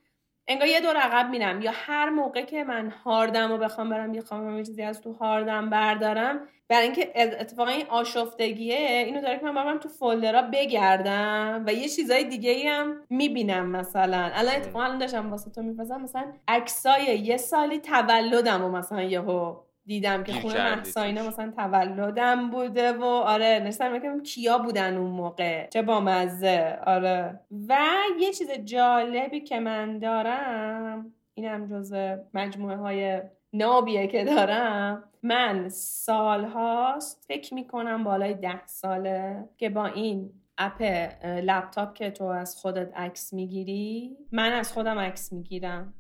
انگار 0.49 0.69
یه 0.69 0.81
دور 0.81 0.97
عقب 0.97 1.31
میرم. 1.31 1.63
یا 1.63 1.71
هر 1.75 2.11
موقع 2.11 2.43
که 2.43 2.65
من 2.65 2.91
هاردم 2.91 3.53
و 3.53 3.59
بخوام 3.59 3.91
برم 3.91 4.15
یه 4.15 4.21
خواهم 4.21 4.57
یه 4.57 4.65
چیزی 4.65 4.83
از 4.83 5.01
تو 5.01 5.13
هاردم 5.13 5.71
بردارم 5.71 6.49
برای 6.69 6.83
اینکه 6.83 7.13
اتفاقا 7.15 7.71
این 7.71 7.87
آشفتگیه 7.87 8.77
اینو 9.07 9.21
داره 9.21 9.39
که 9.39 9.45
من 9.45 9.55
برم 9.55 9.79
تو 9.79 9.89
فولدرها 9.89 10.43
بگردم 10.53 11.65
و 11.67 11.73
یه 11.73 11.89
چیزای 11.89 12.25
دیگه 12.25 12.51
ای 12.51 12.69
هم 12.69 12.97
می‌بینم 13.11 13.67
مثلا. 13.71 14.31
الان 14.35 14.55
اتفاقا 14.55 14.85
الان 14.85 14.99
داشتم 14.99 15.31
واسه 15.31 15.51
تو 15.51 15.63
میفرستم 15.63 16.03
مثلا 16.03 16.33
عکسای 16.49 17.19
یه 17.19 17.37
سالی 17.37 17.79
تولدم 17.79 18.65
و 18.65 18.69
مثلا 18.69 19.03
یهو 19.03 19.57
دیدم 19.87 20.25
که 20.25 20.33
خونه 20.33 20.55
کردی 20.55 20.77
محسا 20.77 21.03
اینا 21.03 21.21
توش. 21.23 21.33
مثلا 21.33 21.53
تولدم 21.57 22.51
بوده 22.51 22.93
و 22.93 23.05
آره 23.05 23.63
نشستم 23.65 23.93
میگم 23.93 24.23
کیا 24.23 24.59
بودن 24.59 24.97
اون 24.97 25.11
موقع؟ 25.11 25.67
چه 25.69 25.83
بامزه؟ 25.83 26.79
آره. 26.87 27.41
و 27.69 27.79
یه 28.21 28.33
چیز 28.33 28.51
جالبی 28.51 29.41
که 29.41 29.61
من 29.61 29.99
دارم 29.99 31.13
اینم 31.35 31.67
جز 31.67 31.95
مجموعه 32.35 32.77
های 32.77 33.21
نابیه 33.53 34.07
که 34.07 34.25
دارم 34.25 35.05
من 35.23 35.69
سالهاست 35.69 37.25
فکر 37.29 37.55
می‌کنم 37.55 38.05
بالای 38.05 38.35
ده 38.35 38.67
ساله 38.67 39.49
که 39.59 39.71
با 39.71 39.87
این 39.87 40.31
اپ 40.59 40.83
لپتاپ 41.23 41.95
که 41.95 42.11
تو 42.11 42.25
از 42.25 42.57
خودت 42.57 42.97
عکس 42.97 43.33
می‌گیری؟ 43.33 44.17
من 44.33 44.53
از 44.53 44.73
خودم 44.73 44.99
عکس 44.99 45.33
می‌گیرم. 45.33 45.95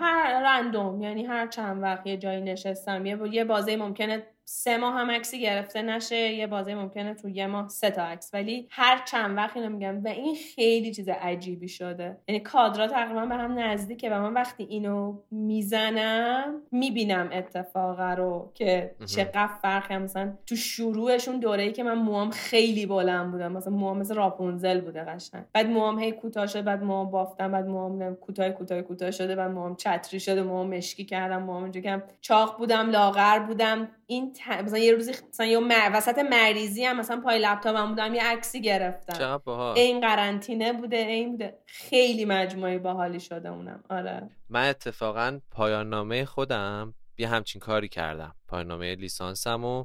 هر 0.00 0.42
رندوم 0.44 1.02
یعنی 1.02 1.24
هر 1.24 1.46
چند 1.46 1.82
وقت 1.82 2.06
یه 2.06 2.16
جایی 2.16 2.40
نشستم 2.40 3.06
یه, 3.06 3.18
یه 3.32 3.44
بازه 3.44 3.76
ممکنه 3.76 4.22
سه 4.50 4.76
ماه 4.76 4.94
هم 4.94 5.10
عکسی 5.10 5.40
گرفته 5.40 5.82
نشه 5.82 6.16
یه 6.16 6.46
بازه 6.46 6.74
ممکنه 6.74 7.14
تو 7.14 7.28
یه 7.28 7.46
ماه 7.46 7.68
سه 7.68 7.90
تا 7.90 8.02
عکس 8.02 8.30
ولی 8.34 8.68
هر 8.70 9.02
چند 9.04 9.36
وقت 9.36 9.56
اینو 9.56 9.68
میگم 9.68 10.04
و 10.04 10.08
این 10.08 10.36
خیلی 10.54 10.94
چیز 10.94 11.08
عجیبی 11.08 11.68
شده. 11.68 12.16
یعنی 12.28 12.40
کادرها 12.40 12.86
تقریبا 12.86 13.26
به 13.26 13.34
هم 13.34 13.58
نزدیکه 13.58 14.10
و 14.10 14.20
من 14.20 14.32
وقتی 14.32 14.64
اینو 14.64 15.18
می‌زنم 15.30 16.62
می‌بینم 16.72 17.30
اتفاق 17.32 18.00
رو 18.00 18.52
که. 18.54 18.94
چقدر 19.06 19.46
فرق 19.62 19.92
هم 19.92 20.02
مثلا 20.02 20.32
تو 20.46 20.56
شروعشون 20.56 21.38
دوره 21.40 21.62
ای 21.62 21.72
که 21.72 21.82
من 21.82 21.94
موام 21.94 22.30
خیلی 22.30 22.86
بلند 22.86 23.30
بودم. 23.30 23.52
مثلا 23.52 23.72
موام 23.72 23.98
مثل 23.98 24.14
راپونزل 24.14 24.80
بوده 24.80 25.04
قشنگ. 25.04 25.44
بعد 25.52 25.66
موام 25.66 25.98
هی 25.98 26.12
کوتاه 26.12 26.46
شد 26.46 26.64
بعد 26.64 26.82
موام 26.82 27.10
بافتم 27.10 27.52
بعد 27.52 27.66
موام 27.66 28.14
کوتاه 28.14 28.50
کوتاه 28.50 28.82
کوتاه 28.82 29.10
شده 29.10 29.36
بعد 29.36 29.50
موام 29.50 29.76
چتری 29.76 30.20
شده 30.20 30.42
موام 30.42 30.68
مشکی 30.68 31.04
کردم 31.04 31.42
موام 31.42 31.62
اینجوری 31.62 31.84
کردم. 31.84 32.02
چاق 32.20 32.58
بودم 32.58 32.90
لاغر 32.90 33.38
بودم. 33.38 33.88
این 34.10 34.32
ت... 34.32 34.48
مثلا 34.48 34.78
یه 34.78 34.92
روزی 34.92 35.12
مثلا 35.28 35.46
یه 35.46 35.58
مر... 35.58 35.90
وسط 35.94 36.18
مریضی 36.18 36.84
هم 36.84 37.00
مثلا 37.00 37.20
پای 37.20 37.38
لپتاپم 37.38 37.88
بودم 37.88 38.14
یه 38.14 38.24
عکسی 38.24 38.60
گرفتم. 38.60 39.42
این 39.76 40.00
قرنطینه 40.00 40.72
بوده 40.72 40.96
این 40.96 41.30
بوده. 41.30 41.58
خیلی 41.66 42.24
مجموعه 42.24 42.78
باحالی 42.78 43.20
شده 43.20 43.48
اونم. 43.48 43.84
آره. 43.90 44.30
من 44.48 44.68
اتفاقا 44.68 45.40
پایان 45.50 45.88
نامه 45.88 46.24
خودم 46.24 46.94
یه 47.18 47.28
همچین 47.28 47.60
کاری 47.60 47.88
کردم. 47.88 48.34
پایان 48.48 48.66
نامه 48.66 48.94
لیسانسم 48.94 49.64
و 49.64 49.84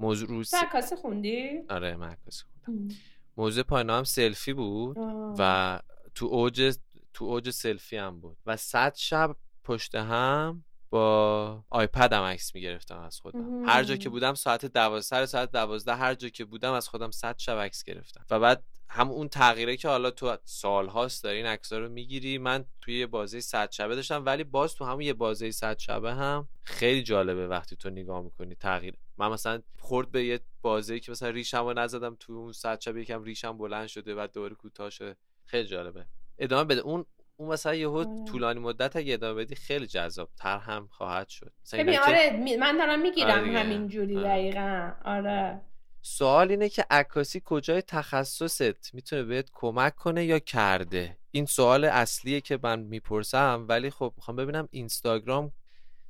موضوع 0.00 0.28
روز 0.28 0.54
عکاسی 0.54 0.96
خوندی؟ 0.96 1.62
آره 1.70 1.96
من 1.96 2.08
عکاسی 2.10 2.44
خوندم. 2.64 2.94
موضوع 3.36 3.64
پایان 3.64 3.86
نامم 3.86 4.04
سلفی 4.04 4.52
بود 4.52 4.98
آه. 4.98 5.34
و 5.38 5.80
تو 6.14 6.26
اوج 6.26 6.76
تو 7.14 7.24
اوج 7.24 7.50
سلفی 7.50 7.96
هم 7.96 8.20
بود. 8.20 8.36
و 8.46 8.56
صد 8.56 8.94
شب 8.94 9.36
پشت 9.64 9.94
هم 9.94 10.64
با 10.94 11.64
آیپدم 11.70 12.22
عکس 12.22 12.54
می‌گرفتم 12.54 12.98
از 12.98 13.20
خودم. 13.20 13.64
هر 13.68 13.84
جا 13.84 13.96
که 13.96 14.08
بودم 14.08 14.34
ساعت 14.34 14.66
دوازده 14.66 15.06
سر 15.06 15.26
ساعت 15.26 15.52
دوازده 15.52 15.94
هر 15.94 16.14
جا 16.14 16.28
که 16.28 16.44
بودم 16.44 16.72
از 16.72 16.88
خودم 16.88 17.10
صد 17.10 17.38
شب 17.38 17.58
عکس 17.58 17.84
گرفتم. 17.84 18.24
و 18.30 18.40
بعد 18.40 18.64
هم 18.88 19.10
اون 19.10 19.28
تغییره 19.28 19.76
که 19.76 19.88
حالا 19.88 20.10
تو 20.10 20.36
سالهاست 20.44 21.24
داری 21.24 21.36
این 21.36 21.46
عکس‌ها 21.46 21.78
رو 21.78 21.88
می‌گیری 21.88 22.38
من 22.38 22.64
توی 22.80 22.98
یه 22.98 23.06
بازه 23.06 23.40
صد 23.40 23.70
شبه 23.70 23.94
داشتم 23.94 24.24
ولی 24.24 24.44
باز 24.44 24.74
تو 24.74 24.84
همون 24.84 25.00
یه 25.00 25.12
بازه 25.12 25.50
صد 25.50 25.78
شبه 25.78 26.14
هم 26.14 26.48
خیلی 26.64 27.02
جالبه 27.02 27.48
وقتی 27.48 27.76
تو 27.76 27.90
نگاه 27.90 28.22
می‌کنی 28.22 28.54
تغییر. 28.54 28.94
من 29.18 29.28
مثلا 29.28 29.62
خورد 29.78 30.10
به 30.10 30.24
یه 30.24 30.40
بازه 30.62 31.00
که 31.00 31.12
مثلا 31.12 31.28
ریشم 31.28 31.64
رو 31.64 31.72
نزدم 31.72 32.16
تو 32.20 32.32
اون 32.32 32.52
صد 32.52 32.80
شبه 32.80 33.00
یکم 33.00 33.22
ریشم 33.22 33.58
بلند 33.58 33.86
شده 33.86 34.14
و 34.14 34.26
دوره 34.32 34.54
کوتاه 34.54 34.90
شده 34.90 35.16
خیلی 35.44 35.68
جالبه. 35.68 36.06
ادامه 36.38 36.64
بده. 36.64 36.80
اون 36.80 37.04
اون 37.36 37.48
مثلا 37.52 37.74
یهو 37.74 37.96
آره. 37.96 38.24
طولانی 38.24 38.60
مدت 38.60 38.96
اگه 38.96 39.14
ادامه 39.14 39.44
بدی 39.44 39.54
خیلی 39.54 39.86
جذاب 39.86 40.30
تر 40.36 40.58
هم 40.58 40.86
خواهد 40.86 41.28
شد. 41.28 41.52
ببین 41.72 41.92
که- 41.94 42.00
آره 42.00 42.56
من 42.60 42.76
دارم 42.78 43.02
می‌گیرم 43.02 43.30
آره. 43.30 43.58
همین 43.58 43.88
جوری 43.88 44.16
آره. 44.16 44.24
دقیقا. 44.28 44.92
آره. 45.04 45.60
سوال 46.02 46.50
اینه 46.50 46.68
که 46.68 46.86
عکاسی 46.90 47.42
کجای 47.44 47.82
تخصصت 47.82 48.94
می‌تونه 48.94 49.22
بهت 49.22 49.48
کمک 49.52 49.94
کنه 49.94 50.24
یا 50.24 50.38
کرده؟ 50.38 51.18
این 51.30 51.46
سوال 51.46 51.84
اصلیه 51.84 52.40
که 52.40 52.58
من 52.62 52.80
می‌پرسم 52.80 53.66
ولی 53.68 53.90
خب 53.90 54.12
می‌خوام 54.16 54.36
ببینم 54.36 54.68
اینستاگرام 54.70 55.52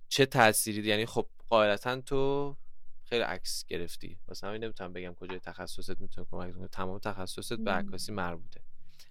چه 0.09 0.27
تأثیری 0.27 0.89
یعنی 0.89 1.07
خب 1.07 1.27
قاعدتا 1.49 2.01
تو 2.01 2.57
خیلی 3.05 3.23
عکس 3.23 3.65
گرفتی. 3.69 4.19
واسه 4.29 4.47
همین 4.47 4.65
نمی‌تونم 4.65 4.93
بگم 4.93 5.15
کجای 5.15 5.39
تخصصت 5.39 6.01
می‌تونه 6.01 6.27
کمک 6.31 6.55
کنه. 6.55 6.69
تمام 6.69 6.99
تخصصت 6.99 7.57
به. 7.59 7.71
عکاسی 7.71 8.13
مربوطه. 8.13 8.61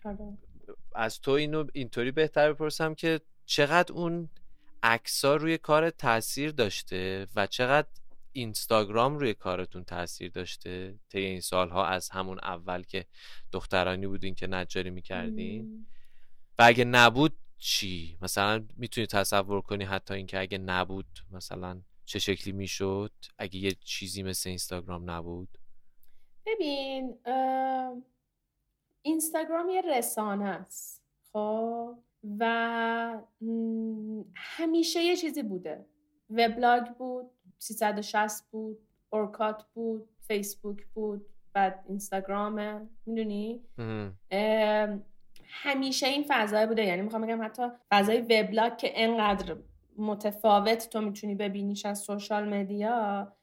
آره. 0.05 0.37
از 0.95 1.21
تو 1.21 1.31
اینو 1.31 1.65
اینطوری 1.73 2.11
بهتر 2.11 2.53
بپرسم 2.53 2.95
که 2.95 3.21
چقدر 3.45 3.93
اون 3.93 4.29
عکس‌ها 4.83 5.35
روی 5.35 5.57
کار 5.57 5.89
تاثیر 5.89 6.51
داشته 6.51 7.27
و 7.35 7.47
چقدر 7.47 7.87
اینستاگرام 8.31 9.17
روی 9.17 9.33
کارتون 9.33 9.83
تاثیر 9.83 10.31
داشته؟ 10.31 10.99
طی 11.09 11.19
این 11.19 11.41
سالها 11.41 11.85
از 11.85 12.09
همون 12.09 12.39
اول 12.43 12.83
که 12.83 13.05
دخترانی 13.51 14.07
بودین 14.07 14.35
که 14.35 14.47
نجاری 14.47 14.89
می‌کردین. 14.89 15.85
و 16.59 16.63
اگه 16.65 16.85
نبود 16.85 17.37
چی؟ 17.57 18.17
مثلا 18.21 18.67
می‌تونی 18.77 19.07
تصور 19.07 19.61
کنی 19.61 19.83
حتی 19.83 20.13
اینکه 20.13 20.39
اگه 20.39 20.57
نبود 20.57 21.07
مثلا 21.31 21.81
چه 22.05 22.19
شکلی 22.19 22.53
می‌شد؟ 22.53 23.11
اگه 23.37 23.55
یه 23.55 23.71
چیزی 23.71 24.23
مثل 24.23 24.49
اینستاگرام 24.49 25.09
نبود؟ 25.09 25.57
ببین 26.45 27.15
اه، 27.25 27.93
اینستاگرام 29.03 29.69
یه 29.69 29.81
رسانه 29.81 30.45
است. 30.45 31.03
خب؟ 31.33 31.97
و 32.39 33.19
همیشه 34.35 35.03
یه 35.03 35.15
چیزی 35.15 35.43
بوده. 35.43 35.85
وبلاگ 36.29 36.87
بود 36.87 37.31
360 37.57 38.51
بود 38.51 38.77
اورکات 39.09 39.63
بود 39.73 40.09
فیسبوک 40.27 40.85
بود 40.85 41.25
بعد 41.53 41.85
اینستاگرامه. 41.87 42.81
می‌دونی؟ 43.05 43.61
همیشه 45.45 46.07
این 46.07 46.25
فضای 46.27 46.67
بوده. 46.67 46.85
یعنی 46.85 47.01
می‌خوام 47.01 47.21
بگم 47.21 47.43
حتی 47.43 47.63
فضای 47.91 48.21
وبلاگ 48.21 48.77
که 48.77 48.91
انقدر 48.95 49.55
متفاوت 49.97 50.89
تو 50.89 51.01
می‌تونی 51.01 51.35
ببینیش 51.35 51.85
از 51.85 51.99
سوشال 51.99 52.53
مدیا. 52.53 53.33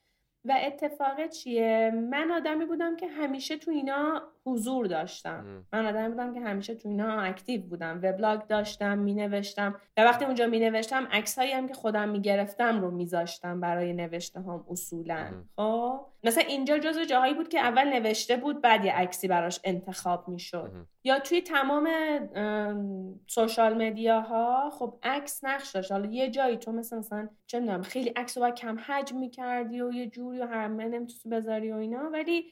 و 0.45 0.59
اتفاق 0.63 1.29
چیه؟ 1.29 1.91
من 2.11 2.31
آدمی 2.31 2.65
بودم 2.65 2.97
که 2.97 3.07
همیشه 3.09 3.57
تو 3.57 3.71
اینا 3.71 4.23
حضور 4.51 4.87
داشتم. 4.87 5.67
من 5.73 5.87
آدمی 5.87 6.09
بودم 6.09 6.35
که 6.35 6.41
همیشه 6.41 6.75
تو 6.75 6.89
اینا 6.89 7.21
اکتیو 7.21 7.63
بودم. 7.63 8.01
وبلاگ 8.03 8.47
داشتم 8.47 8.99
مینوشتم. 8.99 9.75
و 9.97 10.05
وقتی 10.05 10.25
اونجا 10.25 10.47
مینوشتم 10.47 11.09
عکسایی 11.13 11.53
هم 11.53 11.69
که 11.69 11.75
خودم 11.75 12.09
می‌گرفتم 12.09 12.81
رو 12.81 12.91
میذاشتم 12.91 13.61
برای 13.61 13.93
نوشته 13.93 14.41
هم 14.41 14.65
اصولا. 14.71 15.27
خب؟ 15.57 16.01
مثلا 16.25 16.45
اینجا 16.49 16.79
جزو 16.79 17.05
جاهایی 17.05 17.35
بود 17.35 17.49
که 17.49 17.61
اول 17.61 17.89
نوشته 17.89 18.37
بود 18.37 18.61
بعد 18.63 18.85
یه 18.85 18.93
عکسی 18.93 19.29
براش 19.29 19.61
انتخاب 19.65 20.29
می‌شد. 20.29 20.73
یا 21.05 21.19
توی 21.19 21.41
تمام 21.41 21.89
ام، 22.35 23.21
سوشال 23.27 23.87
مدیاها 23.87 24.71
خب 24.71 24.95
عکس 25.03 25.45
نقش 25.45 25.71
داشت. 25.71 25.93
حالا 25.93 26.11
یه 26.11 26.31
جایی 26.31 26.57
تو 26.57 26.73
مثلا 26.73 26.99
مثلا 26.99 27.29
چه 27.47 27.61
می‌دونم 27.61 27.83
خیلی 27.83 28.09
عکس 28.09 28.39
رو 28.39 28.51
کم 28.51 28.79
حجم 28.87 29.17
می‌کردی 29.17 29.81
و 29.83 29.93
یه 29.93 30.07
جوری 30.07 30.41
و 30.41 30.47
همه 30.47 30.89
نمی‌تونی 30.89 31.37
بذاری 31.37 31.73
و 31.73 31.77
اینا 31.77 32.11
ولی 32.13 32.45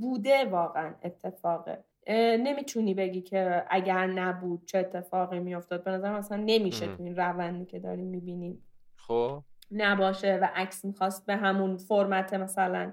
بوده 0.00 0.44
واقعا 0.44 0.94
اتفاقه. 1.36 1.84
نمی‌تونی 2.38 2.94
بگی 2.94 3.22
که 3.22 3.64
اگر 3.70 4.06
نبود 4.06 4.64
چه 4.64 4.78
اتفاقی 4.78 5.38
میافتاد. 5.38 5.84
به 5.84 5.90
نظر 5.90 6.18
مثلا 6.18 6.42
نمیشه. 6.46 6.86
تو 6.86 7.02
این 7.02 7.16
روندی 7.16 7.64
که 7.64 7.78
داریم 7.78 8.06
می‌بینیم. 8.06 8.62
خب. 8.96 9.42
نباشه 9.70 10.38
و 10.42 10.48
عکس 10.54 10.84
می‌خواست 10.84 11.26
به 11.26 11.36
همون 11.36 11.76
فرمت 11.76 12.34
مثلا 12.34 12.92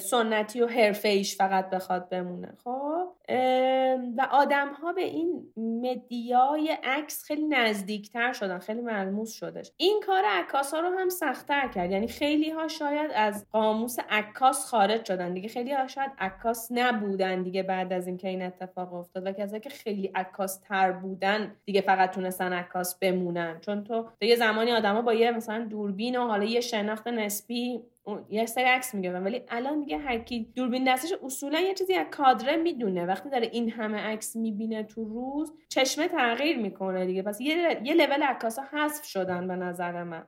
سنتی 0.00 0.60
و 0.60 0.66
حرفه 0.66 1.08
ایش 1.08 1.36
فقط 1.36 1.70
بخواد 1.70 2.08
بمونه. 2.08 2.54
خب؟ 2.64 2.89
و 4.16 4.28
آدم 4.30 4.72
ها 4.72 4.92
به 4.92 5.02
این 5.02 5.52
مدیای 5.56 6.76
عکس 6.84 7.24
خیلی 7.24 7.44
نزدیکتر 7.44 8.32
شدن 8.32 8.58
خیلی 8.58 8.80
ملموس 8.80 9.32
شدش. 9.32 9.72
این 9.76 10.00
کار 10.06 10.22
عکاس 10.24 10.74
ها 10.74 10.80
رو 10.80 10.98
هم 10.98 11.08
سختتر 11.08 11.68
کرد. 11.68 11.90
یعنی 11.90 12.08
خیلی 12.08 12.50
ها 12.50 12.68
شاید 12.68 13.10
از 13.14 13.46
قاموس 13.52 13.96
عکاس 14.10 14.66
خارج 14.66 15.04
شدن 15.04 15.34
دیگه. 15.34 15.48
خیلی 15.48 15.72
ها 15.72 15.86
شاید 15.86 16.10
عکاس 16.18 16.68
نبودن 16.70 17.42
دیگه 17.42 17.62
بعد 17.62 17.92
از 17.92 18.06
اینکه 18.06 18.28
این 18.28 18.42
اتفاق 18.42 18.94
افتاد 18.94 19.26
و 19.26 19.32
کسایی 19.32 19.60
که 19.60 19.70
خیلی 19.70 20.06
عکاس 20.14 20.60
تر 20.60 20.92
بودن 20.92 21.56
دیگه 21.64 21.80
فقط 21.80 22.10
تونستن 22.10 22.52
عکاس 22.52 22.98
بمونن. 22.98 23.60
چون 23.60 23.84
تو 23.84 24.08
یه 24.20 24.36
زمانی 24.36 24.72
آدما 24.72 25.02
با 25.02 25.14
یه 25.14 25.30
مثلا 25.30 25.64
دوربین 25.64 26.16
و 26.16 26.26
حالا 26.26 26.44
یه 26.44 26.60
شناخت 26.60 27.08
نسبی 27.08 27.80
اون- 28.04 28.24
یه 28.28 28.46
سری 28.46 28.64
عکس 28.64 28.94
می‌گیرن 28.94 29.24
ولی 29.24 29.42
الان 29.48 29.80
دیگه 29.80 29.98
هر 29.98 30.18
کی 30.18 30.52
دوربین 30.56 30.84
دستش 30.84 31.12
اصولا 31.22 31.60
یه 31.60 31.74
چیزی 31.74 31.94
از 31.94 32.06
کادره 32.10 32.56
می‌دونه. 32.56 33.06
وقتی 33.06 33.30
داره 33.30 33.46
این 33.52 33.70
همه 33.70 33.98
عکس 33.98 34.36
می‌بینه 34.36 34.82
تو 34.82 35.04
روز 35.04 35.52
چشمه 35.68 36.08
تغییر 36.08 36.58
می‌کنه 36.58 37.06
دیگه. 37.06 37.22
پس 37.22 37.40
یه, 37.40 37.80
یه 37.84 37.94
لول 37.94 38.22
عکاسا 38.22 38.62
حذف 38.72 39.04
شدن 39.04 39.48
به 39.48 39.56
نظر 39.56 40.02
من. 40.04 40.26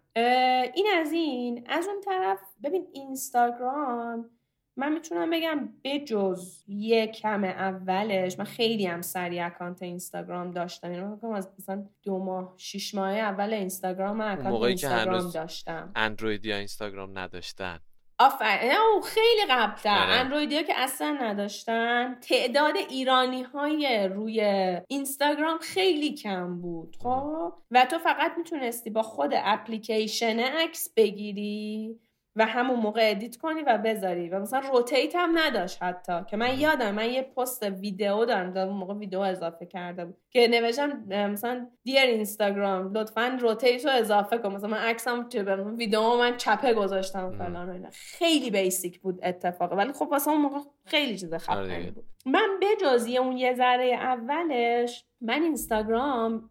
این 0.75 0.87
از 1.01 1.13
این. 1.13 1.65
از 1.69 1.89
اون 1.89 2.01
طرف 2.01 2.39
ببین 2.65 2.87
اینستاگرام 2.93 4.31
من 4.77 4.93
می‌تونم 4.93 5.31
بگم 5.31 5.69
بجز 5.85 6.65
یه 6.69 7.07
کم 7.07 7.45
اولش 7.45 8.39
من 8.39 8.45
خیلی 8.45 8.87
هم 8.87 9.03
سریع 9.03 9.47
اکانت 9.47 9.83
اینستاگرام 9.83 10.51
داشتم. 10.51 10.93
یعنی 10.93 11.17
فکر 11.17 11.27
از 11.27 11.49
مثلا 11.59 11.85
دو 12.03 12.19
ماه 12.19 12.55
شیش 12.57 12.95
ماه 12.95 13.11
اول 13.11 13.53
اینستاگرام 13.53 14.17
من 14.17 14.39
اکانت 14.39 14.63
اینستاگرام 14.63 15.31
داشتم. 15.31 15.93
اندروید 15.97 16.45
یا 16.45 16.57
اینستاگرام 16.57 17.19
نداشتن. 17.19 17.79
آفرین 18.19 18.73
او 18.73 19.01
خیلی 19.01 19.47
قبلتر. 19.51 20.03
آره. 20.03 20.13
اندرویدی 20.13 20.65
که 20.65 20.75
اصلا 20.77 21.19
نداشتن. 21.21 22.21
تعداد 22.21 22.77
ایرانی 22.77 23.43
های 23.43 24.09
روی 24.15 24.41
اینستاگرام 24.89 25.59
خیلی 25.59 26.15
کم 26.15 26.61
بود 26.61 26.97
خب؟ 27.03 27.53
و 27.71 27.87
تو 27.91 27.99
فقط 27.99 28.33
می‌تونستی 28.39 28.91
با 28.91 29.03
خود 29.03 29.31
اپلیکیشن 29.35 30.41
عکس 30.41 30.93
بگیری. 30.97 31.99
و 32.37 32.47
همون 32.47 32.81
موقع 32.81 33.11
edit 33.11 33.37
کنی 33.37 33.63
و 33.63 33.79
بذاری. 33.79 34.29
و 34.29 34.41
مثلا 34.41 34.61
rotate 34.73 35.17
هم 35.17 35.39
نداشت 35.39 35.83
حتی 35.83 36.13
که 36.31 36.37
من 36.37 36.59
یادم 36.59 36.95
من 36.95 37.11
یه 37.11 37.23
پست 37.23 37.63
ویدیو 37.63 38.25
دارم 38.25 38.57
اون 38.57 38.77
موقع 38.77 38.95
ویدیو 38.95 39.21
اضافه 39.21 39.67
کرده 39.67 40.05
بود 40.05 40.17
که 40.31 40.49
نوشتم 40.49 41.03
مثلا 41.09 41.67
dear 41.85 42.01
اینستاگرام 42.01 42.93
لطفا 42.93 43.39
rotate 43.41 43.85
رو 43.85 43.91
اضافه 43.95 44.39
کن. 44.39 44.55
مثلا 44.55 44.69
من 44.69 44.79
عکسم 44.79 45.29
چه 45.29 45.43
ویدیو 45.55 46.17
من 46.17 46.37
چپه 46.37 46.75
گذاشتم. 46.75 47.31
فلان 47.31 47.91
خیلی 47.93 48.51
basic 48.51 49.01
بود 49.01 49.21
اتفاقه 49.23 49.77
ولی 49.77 49.93
خب 49.93 50.09
واسه 50.11 50.31
اون 50.31 50.41
موقع 50.41 50.59
خیلی 50.87 51.19
چیز 51.19 51.33
آره 51.33 51.39
خفنی. 51.39 51.91
بود. 51.91 52.05
من 52.27 52.61
بجز 52.63 53.07
یه 53.07 53.21
اون 53.21 53.37
یه 53.37 53.55
ذره 53.55 53.95
اولش 53.95 55.05
من 55.21 55.43
اینستاگرام 55.43 56.51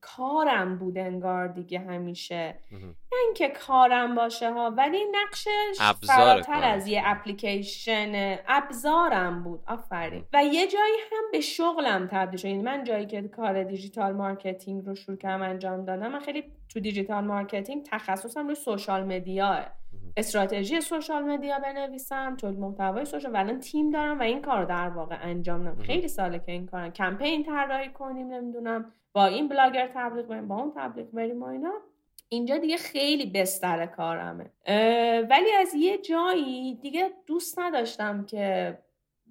کارم 0.00 0.78
بود 0.78 0.98
انگار 0.98 1.48
دیگه 1.48 1.78
همیشه. 1.78 2.58
نه 2.72 3.18
اینکه 3.24 3.48
کارم 3.48 4.14
باشه 4.14 4.52
ها 4.52 4.70
ولی 4.70 4.98
نقشش 5.12 5.78
فراتر. 6.06 6.64
از 6.64 6.86
یه 6.86 7.02
اپلیکیشن 7.04 8.38
ابزارم 8.48 9.42
بود. 9.42 9.60
آفرین. 9.66 10.24
و 10.32 10.44
یه 10.44 10.66
جایی 10.66 10.94
هم 11.12 11.22
به 11.32 11.40
شغلم 11.40 12.08
تبدیل 12.12 12.38
شد. 12.38 12.48
یعنی 12.48 12.62
من 12.62 12.84
جایی 12.84 13.06
که 13.06 13.22
کار 13.22 13.62
digital 13.64 14.12
marketing 14.12 14.86
رو 14.86 14.94
شروع 14.94 15.16
کردم 15.16 15.42
انجام 15.42 15.84
دادم 15.84 16.12
من 16.12 16.20
خیلی 16.20 16.44
تو 16.68 16.80
digital 16.80 17.24
marketing 17.24 17.82
تخصصم 17.86 18.46
روی 18.46 18.54
social 18.54 19.04
media 19.04 19.48
ه. 19.48 19.66
استراتژی 20.16 20.80
social 20.80 21.22
media 21.22 21.58
بنویسم 21.58 22.36
تولید 22.36 22.58
محتوای 22.58 23.04
social 23.04 23.32
و 23.32 23.36
الان 23.36 23.60
تیم 23.60 23.90
دارم 23.90 24.18
و 24.18 24.22
این 24.22 24.42
کار 24.42 24.64
در 24.64 24.88
واقع 24.88 25.16
انجام 25.22 25.60
می‌دم. 25.60 25.76
خیلی 25.76 26.08
ساله 26.08 26.38
که 26.38 26.52
این 26.52 26.66
کارم. 26.66 26.92
کمپین 26.92 27.44
طراحی 27.44 27.88
کنیم 27.88 28.26
نمی‌دونم. 28.26 28.92
با 29.12 29.26
این 29.26 29.48
بلاگر 29.48 29.90
تبلیغ 29.94 30.26
بریم 30.26 30.48
با 30.48 30.56
اون 30.56 30.72
تبلیغ 30.76 31.10
بریم 31.10 31.42
و 31.42 31.46
اینا. 31.46 31.72
اینجا 32.28 32.58
دیگه 32.58 32.76
خیلی 32.76 33.30
بستر 33.30 33.86
کارمه. 33.86 34.50
ولی 35.30 35.52
از 35.60 35.74
یه 35.74 35.98
جایی 35.98 36.74
دیگه 36.74 37.10
دوست 37.26 37.58
نداشتم 37.58 38.24
که 38.24 38.78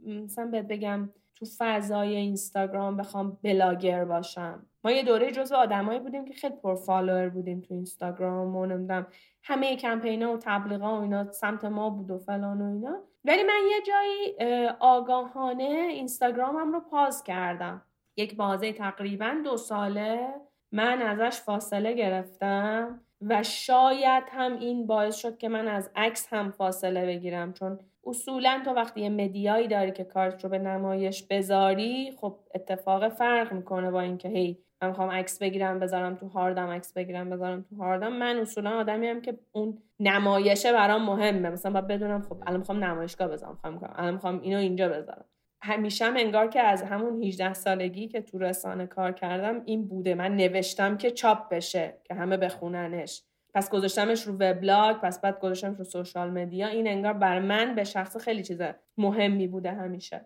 مثلا 0.06 0.46
بهت 0.46 0.68
بگم 0.68 1.10
تو 1.44 1.50
فضای 1.58 2.16
اینستاگرام 2.16 2.98
بخوام 2.98 3.38
بلاگر 3.44 4.06
باشم. 4.06 4.66
ما 4.84 4.92
یه 4.92 5.04
دوره 5.04 5.32
جزو 5.32 5.56
آدمایی 5.56 6.00
بودیم 6.00 6.26
که 6.26 6.34
خیلی 6.34 6.56
پر 6.56 6.71
follower 6.71 7.30
بودیم 7.30 7.62
تو 7.62 7.74
اینستاگرام 7.74 8.56
و 8.56 8.66
نمی‌دونم 8.66 9.08
همه 9.44 9.76
کمپینا 9.76 10.34
و 10.34 10.38
تبلیغا 10.38 10.98
و 10.98 11.02
اینا 11.02 11.32
سمت 11.32 11.66
ما 11.66 11.90
بود 11.90 12.12
و 12.12 12.18
فلان 12.18 12.62
و 12.62 12.74
اینا. 12.74 13.00
ولی 13.26 13.44
من 13.44 13.62
یه 13.72 13.82
جایی 13.88 14.36
اه، 14.40 14.76
آگاهانه 14.80 15.88
اینستاگرامم 15.90 16.74
رو 16.74 16.80
پاز 16.80 17.24
کردم. 17.24 17.82
یک 18.18 18.36
بازه 18.36 18.74
تقریبا 18.74 19.36
دو 19.44 19.58
ساله 19.58 20.28
من 20.72 21.02
ازش 21.02 21.42
فاصله 21.42 21.94
گرفتم 21.94 23.02
و 23.22 23.44
شاید 23.44 24.24
هم 24.32 24.60
این 24.60 24.88
باعث 24.88 25.16
شد 25.16 25.38
که 25.38 25.50
من 25.50 25.68
از 25.68 25.92
عکس 25.96 26.28
هم 26.34 26.52
فاصله 26.52 27.06
بگیرم. 27.06 27.54
چون 27.54 27.80
اصولا 28.06 28.62
تو 28.66 28.72
وقتی 28.72 29.02
یه 29.02 29.10
مدیایی 29.10 29.68
داری 29.68 29.92
که 29.92 30.04
کارت 30.04 30.44
رو 30.44 30.50
به 30.50 30.60
نمایش 30.60 31.24
بذاری 31.24 32.14
خب 32.18 32.40
اتفاق 32.56 33.10
فرق 33.10 33.54
می‌کنه 33.54 33.92
با 33.92 34.02
اینکه 34.02 34.30
هی 34.30 34.58
من 34.82 34.90
می‌خوام 34.90 35.10
عکس 35.10 35.40
بگیرم 35.40 35.80
بذارم 35.80 36.16
تو 36.16 36.28
هاردم 36.28 36.68
عکس 36.70 36.94
بگیرم 36.94 37.30
بذارم 37.30 37.62
تو 37.70 37.76
هاردم. 37.76 38.14
من 38.14 38.38
اصولا 38.38 38.70
آدمی 38.70 39.08
هم 39.08 39.22
که 39.22 39.38
اون 39.52 39.78
نمایشه 40.00 40.74
برام 40.74 41.06
مهمه. 41.06 41.50
مثلا 41.50 41.72
باید 41.72 41.88
بدونم 41.88 42.22
خب 42.22 42.38
الان 42.48 42.60
می‌خوام 42.60 42.84
نمایشگاه 42.84 43.28
بذارم 43.28 43.52
می‌خوام 43.52 43.94
الان 43.96 44.14
می‌خوام 44.14 44.40
اینو 44.42 44.58
اینجا 44.58 44.90
بذارم. 44.90 45.26
همیشه 45.62 46.06
هم 46.06 46.18
انگار 46.18 46.48
که 46.48 46.62
از 46.62 46.84
همون 46.84 47.24
18 47.24 47.54
سالگی 47.54 48.08
که 48.08 48.22
تو 48.22 48.38
رسانه 48.40 48.88
کار 48.88 49.12
کردم 49.12 49.62
این 49.66 49.88
بوده. 49.88 50.16
من 50.16 50.36
نوشتم 50.36 50.98
که 50.98 51.12
چاپ 51.12 51.50
بشه 51.50 51.98
که 52.04 52.14
همه 52.14 52.38
بخوننش. 52.38 53.24
پس 53.54 53.70
گذاشتمش 53.70 54.24
رو 54.24 54.34
وبلاگ 54.34 54.98
پس 54.98 55.22
بعد 55.22 55.40
گذاشتمش 55.40 55.78
رو 55.78 55.84
social 55.84 56.30
media. 56.30 56.68
این 56.68 56.88
انگار 56.88 57.14
بر 57.14 57.40
من 57.40 57.76
به 57.76 57.84
شخص 57.84 58.18
خیلی 58.18 58.44
چیز 58.44 58.62
مهمی 58.98 59.48
بوده 59.48 59.72
همیشه. 59.72 60.26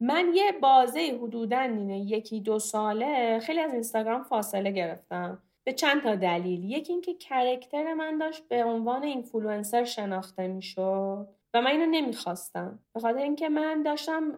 من 0.00 0.26
یه 0.34 0.52
بازه 0.62 1.18
حدودا 1.22 1.58
اینه 1.58 1.98
یکی 1.98 2.40
دو 2.40 2.58
ساله 2.58 3.38
خیلی 3.38 3.60
از 3.60 3.72
اینستاگرام 3.72 4.22
فاصله 4.22 4.70
گرفتم. 4.70 5.42
به 5.64 5.72
چند 5.72 6.02
تا 6.02 6.14
دلیل. 6.14 6.64
یکی 6.64 6.92
اینکه 6.92 7.14
character 7.14 7.94
من 7.94 8.18
داشت 8.18 8.48
به 8.48 8.64
عنوان 8.64 9.02
اینفلوئنسر 9.02 9.84
شناخته 9.84 10.48
می‌شد 10.48 11.28
و 11.54 11.62
من 11.62 11.70
اینو 11.70 11.86
نمی‌خواستم. 11.86 12.78
به 12.94 13.00
خاطر 13.00 13.18
اینکه 13.18 13.48
من 13.48 13.82
داشتم 13.82 14.32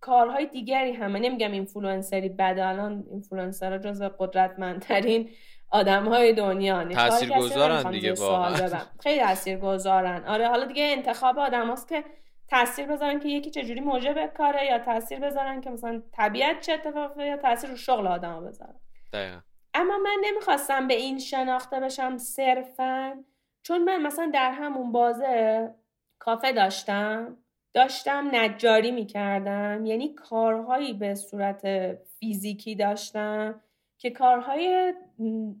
کارهای 0.00 0.46
دیگری 0.46 0.92
هم 0.92 1.18
نمیگم 1.18 1.52
اینفلوئنسری 1.52 2.28
بده 2.28 2.66
الان 2.66 3.04
اینفلوئنسرها 3.10 3.78
جز 3.78 4.02
قدرتمندترین 4.18 5.28
آدم 5.70 6.08
های 6.08 6.32
دنیا 6.32 6.84
تاثیرگذارن 6.84 7.90
دیگه 7.90 8.12
واقعا. 8.12 8.80
خیلی 9.02 9.20
تاثیرگذارن. 9.20 10.24
آره 10.24 10.48
حالا 10.48 10.64
دیگه 10.64 10.82
انتخاب 10.82 11.38
آدم 11.38 11.70
هست 11.70 11.88
که 11.88 12.04
تاثیر 12.48 12.86
بذارن 12.86 13.20
که 13.20 13.28
یکی 13.28 13.50
چجوری 13.50 13.80
موجب 13.80 14.26
کاره 14.26 14.66
یا 14.66 14.78
تاثیر 14.78 15.18
بذارن 15.20 15.60
که 15.60 15.70
مثلا 15.70 16.02
طبیعت 16.12 16.60
چه 16.60 16.72
اتفاقی 16.72 17.26
یا 17.26 17.36
تاثیر 17.36 17.70
رو 17.70 17.76
شغل 17.76 18.06
آدم 18.06 18.46
بذارن. 18.46 18.80
دقیقا. 19.12 19.40
اما 19.74 19.98
من 19.98 20.16
نمی‌خواستم 20.24 20.88
به 20.88 20.94
این 20.94 21.18
شناخته 21.18 21.80
بشم 21.80 22.16
صرفا 22.16 23.24
چون 23.62 23.84
من 23.84 24.02
مثلا 24.02 24.30
در 24.34 24.50
همون 24.50 24.92
بازه 24.92 25.74
کافه 26.18 26.52
داشتم. 26.52 27.36
داشتم 27.74 28.28
نجاری 28.32 28.90
می‌کردم. 28.90 29.86
یعنی 29.86 30.14
کارهایی 30.14 30.92
به 30.92 31.14
صورت 31.14 31.94
فیزیکی 31.94 32.74
داشتم. 32.74 33.60
که 34.00 34.10
کارهای 34.10 34.94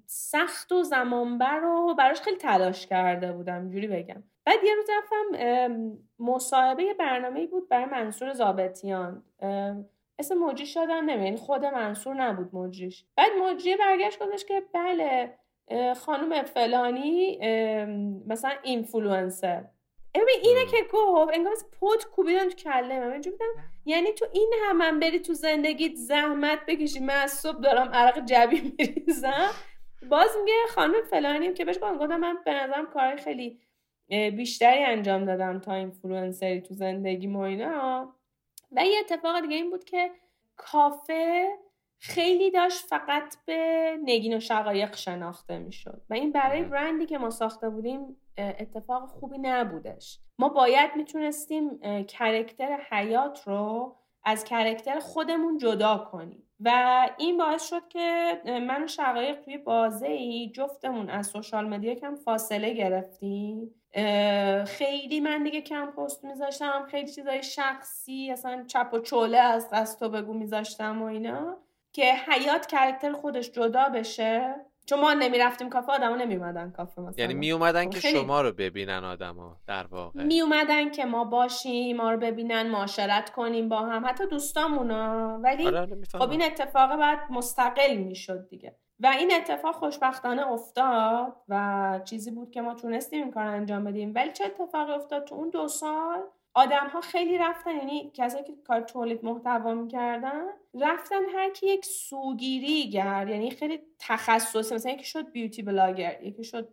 سخت 0.06 0.72
و 0.72 0.82
زمانبر 0.82 1.58
رو 1.58 1.94
براش 1.98 2.20
خیلی 2.20 2.36
تلاش 2.36 2.86
کرده 2.86 3.32
بودم 3.32 3.60
اینجوری 3.60 3.88
بگم. 3.88 4.22
بعد 4.44 4.58
یه 4.64 4.74
روز 4.74 4.86
رفتم 4.98 5.98
مصاحبه 6.18 6.94
برنامه 6.94 7.46
بود 7.46 7.68
برای 7.68 7.84
منصور 7.84 8.32
زابطیان 8.32 9.22
ام، 9.40 9.88
اسم 10.18 10.34
مجریش 10.34 10.74
شدم 10.74 11.10
نمی‌دونم 11.10 11.36
خود 11.36 11.64
منصور 11.64 12.14
نبود 12.14 12.54
مجریش 12.54 13.04
بعد 13.16 13.30
مجری 13.42 13.76
برگشت 13.76 14.22
گفتش 14.22 14.44
که 14.44 14.62
بله 14.74 15.38
خانم 15.94 16.42
فلانی 16.42 17.38
مثلا 18.26 18.52
اینفلوئنسر. 18.62 19.64
ببین 20.14 20.36
اینه. 20.42 20.66
که 20.66 20.76
گفت 20.92 21.30
انگار 21.34 21.54
پتک 21.80 22.04
کوبیدن 22.04 22.48
تو 22.48 22.56
کله 22.56 23.00
من. 23.00 23.12
اینجوری 23.12 23.36
بودم. 23.36 23.50
یعنی 23.84 24.12
تو 24.12 24.26
این 24.32 24.52
هم 24.64 24.76
من 24.76 25.00
بری 25.00 25.20
تو 25.20 25.34
زندگیت 25.34 25.94
زحمت 25.94 26.58
بکشی 26.68 27.00
من 27.00 27.14
از 27.14 27.32
صبح 27.32 27.60
دارم 27.60 27.88
عرق 27.92 28.24
جبین 28.24 28.60
میریزم. 28.78 29.50
باز 30.10 30.30
میگه 30.40 30.52
خانم 30.68 31.02
فلانیم 31.10 31.54
که 31.54 31.64
بهش 31.64 31.76
گفتم 31.76 31.98
گفتم 31.98 32.16
من 32.16 32.38
به 32.44 32.54
نظرم 32.54 32.86
کارهای 32.86 33.16
خیلی 33.16 33.60
بیشتری 34.36 34.84
انجام 34.84 35.24
دادم 35.24 35.60
تا 35.60 35.74
اینفلوئنسری 35.74 36.60
تو 36.60 36.74
زندگی 36.74 37.26
و 37.26 37.38
اینا. 37.38 38.14
و 38.72 38.86
یه 38.86 38.98
اتفاق 38.98 39.40
دیگه 39.40 39.56
این 39.56 39.70
بود 39.70 39.84
که 39.84 40.10
کافه 40.56 41.48
خیلی 41.98 42.50
داشت 42.50 42.86
فقط 42.86 43.36
به 43.46 43.96
نگین 44.04 44.36
و 44.36 44.40
شقایق 44.40 44.96
شناخته 44.96 45.58
می‌شد. 45.58 46.02
و 46.10 46.14
این 46.14 46.32
برای. 46.32 46.62
برندی 46.62 47.06
که 47.06 47.18
ما 47.18 47.30
ساخته 47.30 47.68
بودیم 47.68 48.16
اتفاق 48.58 49.08
خوبی 49.08 49.38
نبودش. 49.38 50.18
ما 50.38 50.48
باید 50.48 50.90
می‌تونستیم 50.96 51.78
character 52.08 52.78
حیات 52.90 53.48
رو 53.48 53.96
از 54.24 54.44
character 54.44 54.98
خودمون 54.98 55.58
جدا 55.58 56.08
کنیم. 56.12 56.46
و 56.60 57.08
این 57.18 57.38
باعث 57.38 57.68
شد 57.68 57.88
که 57.88 58.40
من 58.44 58.84
و 58.84 58.86
شقایق 58.86 59.40
توی 59.40 59.58
بازه 59.58 60.06
ای 60.06 60.52
جفتمون 60.54 61.10
از 61.10 61.26
social 61.26 61.68
media 61.68 61.94
کم 61.94 62.14
فاصله 62.14 62.74
گرفتیم. 62.74 63.74
خیلی 64.66 65.20
من 65.20 65.42
دیگه 65.42 65.60
کم 65.60 65.86
پست 65.86 66.24
میذاشتم 66.24 66.86
خیلی 66.90 67.12
چیزای 67.12 67.42
شخصی 67.42 68.30
اصلا 68.30 68.64
چپ 68.66 68.90
و 68.92 68.98
چوله 68.98 69.38
از 69.38 69.68
از 69.72 69.98
تو 69.98 70.08
بگو 70.08 70.34
میذاشتم 70.34 71.02
و 71.02 71.04
اینا 71.04 71.56
که 71.92 72.12
حیات 72.14 72.66
کرکتر 72.66 73.12
خودش 73.12 73.50
جدا 73.50 73.88
بشه. 73.88 74.54
چون 74.90 75.00
ما 75.00 75.12
نمی‌رفتیم 75.14 75.68
کافه 75.68 75.92
آدما 75.92 76.16
نمیومدن 76.16 76.70
کافه 76.70 77.00
مثلا. 77.02 77.14
یعنی 77.22 77.34
می 77.34 77.52
اومدن 77.52 77.84
خب 77.84 77.90
که 77.90 78.00
خیلی- 78.00 78.18
شما 78.20 78.40
رو 78.40 78.52
ببینن 78.52 79.04
آدما 79.04 79.56
در 79.66 79.86
واقع. 79.86 80.22
می 80.24 80.40
اومدن 80.40 80.90
که 80.90 81.04
ما 81.04 81.24
باشیم 81.24 81.96
ما 81.96 82.10
رو 82.10 82.16
ببینن 82.18 82.70
معاشرت 82.70 83.30
کنیم 83.30 83.68
با 83.68 83.78
هم 83.80 84.06
حتی 84.06 84.26
دوستامونا 84.26 85.38
ولی 85.42 85.66
آره 85.66 85.80
آره 85.80 85.98
خب 86.12 86.30
این 86.30 86.42
اتفاق 86.44 86.96
بعد 86.96 87.18
مستقل 87.30 87.96
می‌شد 87.96 88.48
دیگه. 88.48 88.76
و 89.00 89.06
این 89.18 89.32
اتفاق 89.34 89.74
خوشبختانه 89.74 90.46
افتاد 90.52 91.36
و 91.48 92.00
چیزی 92.04 92.30
بود 92.30 92.50
که 92.50 92.60
ما 92.62 92.74
تونستیم 92.74 93.22
این 93.22 93.30
کار 93.32 93.46
انجام 93.46 93.84
بدیم. 93.84 94.12
ولی 94.14 94.32
چه 94.32 94.44
اتفاقی 94.44 94.92
افتاد؟ 94.92 95.24
تو 95.24 95.34
اون 95.34 95.50
دو 95.50 95.68
سال 95.68 96.18
آدم 96.54 96.88
ها 96.92 97.00
خیلی 97.00 97.38
رفتن 97.38 97.76
یعنی 97.76 98.10
کسایی 98.14 98.44
که 98.44 98.52
کار 98.66 98.80
تولید 98.80 99.24
محتوا 99.24 99.74
می‌کردن 99.74 100.44
رفتن 100.80 101.24
هر 101.34 101.50
کی 101.50 101.66
یک 101.66 101.84
سوگیری 101.84 102.90
کرد 102.90 103.28
یعنی 103.28 103.50
خیلی 103.50 103.80
تخصصی 103.98 104.74
مثلا 104.74 104.92
یکی 104.92 105.04
شد 105.04 105.32
beauty 105.32 105.62
blogger 105.62 106.22
یکی 106.22 106.44
شد 106.44 106.68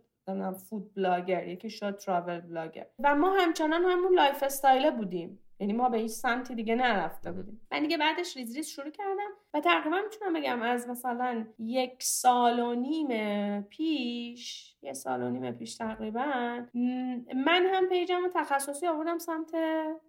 food 0.68 0.94
blogger 0.94 1.48
یکی 1.48 1.70
شد 1.70 1.96
travel 1.96 2.40
blogger. 2.40 2.86
و 2.98 3.14
ما 3.14 3.32
همچنان 3.32 3.84
همون 3.84 4.14
lifestyle 4.14 4.90
بودیم 4.90 5.38
یعنی 5.60 5.72
ما 5.72 5.88
به 5.88 5.98
هیچ 5.98 6.12
سمتی 6.12 6.54
دیگه 6.54 6.74
نرفته 6.74 7.32
بودیم. 7.32 7.60
من 7.72 7.82
دیگه 7.82 7.98
بعدش 7.98 8.36
ریز 8.36 8.56
ریز 8.56 8.68
شروع 8.68 8.90
کردم 8.90 9.30
و 9.54 9.60
تقریبا 9.60 9.96
می‌تونم 10.04 10.32
بگم 10.32 10.62
از 10.62 10.88
مثلا 10.88 11.46
یک 11.58 12.02
سال 12.02 12.60
و 12.60 12.74
نیم 12.74 13.62
پیش 13.62 14.74
یه 14.82 14.92
سال 14.92 15.22
و 15.22 15.30
نیم 15.30 15.52
پیش 15.52 15.76
تقریبا. 15.76 16.24
من 17.44 17.66
هم 17.74 17.88
page 17.88 18.17
م 18.17 18.24
و 18.24 18.28
تخصصی 18.34 18.86
آوردم 18.86 19.18
سمت 19.18 19.54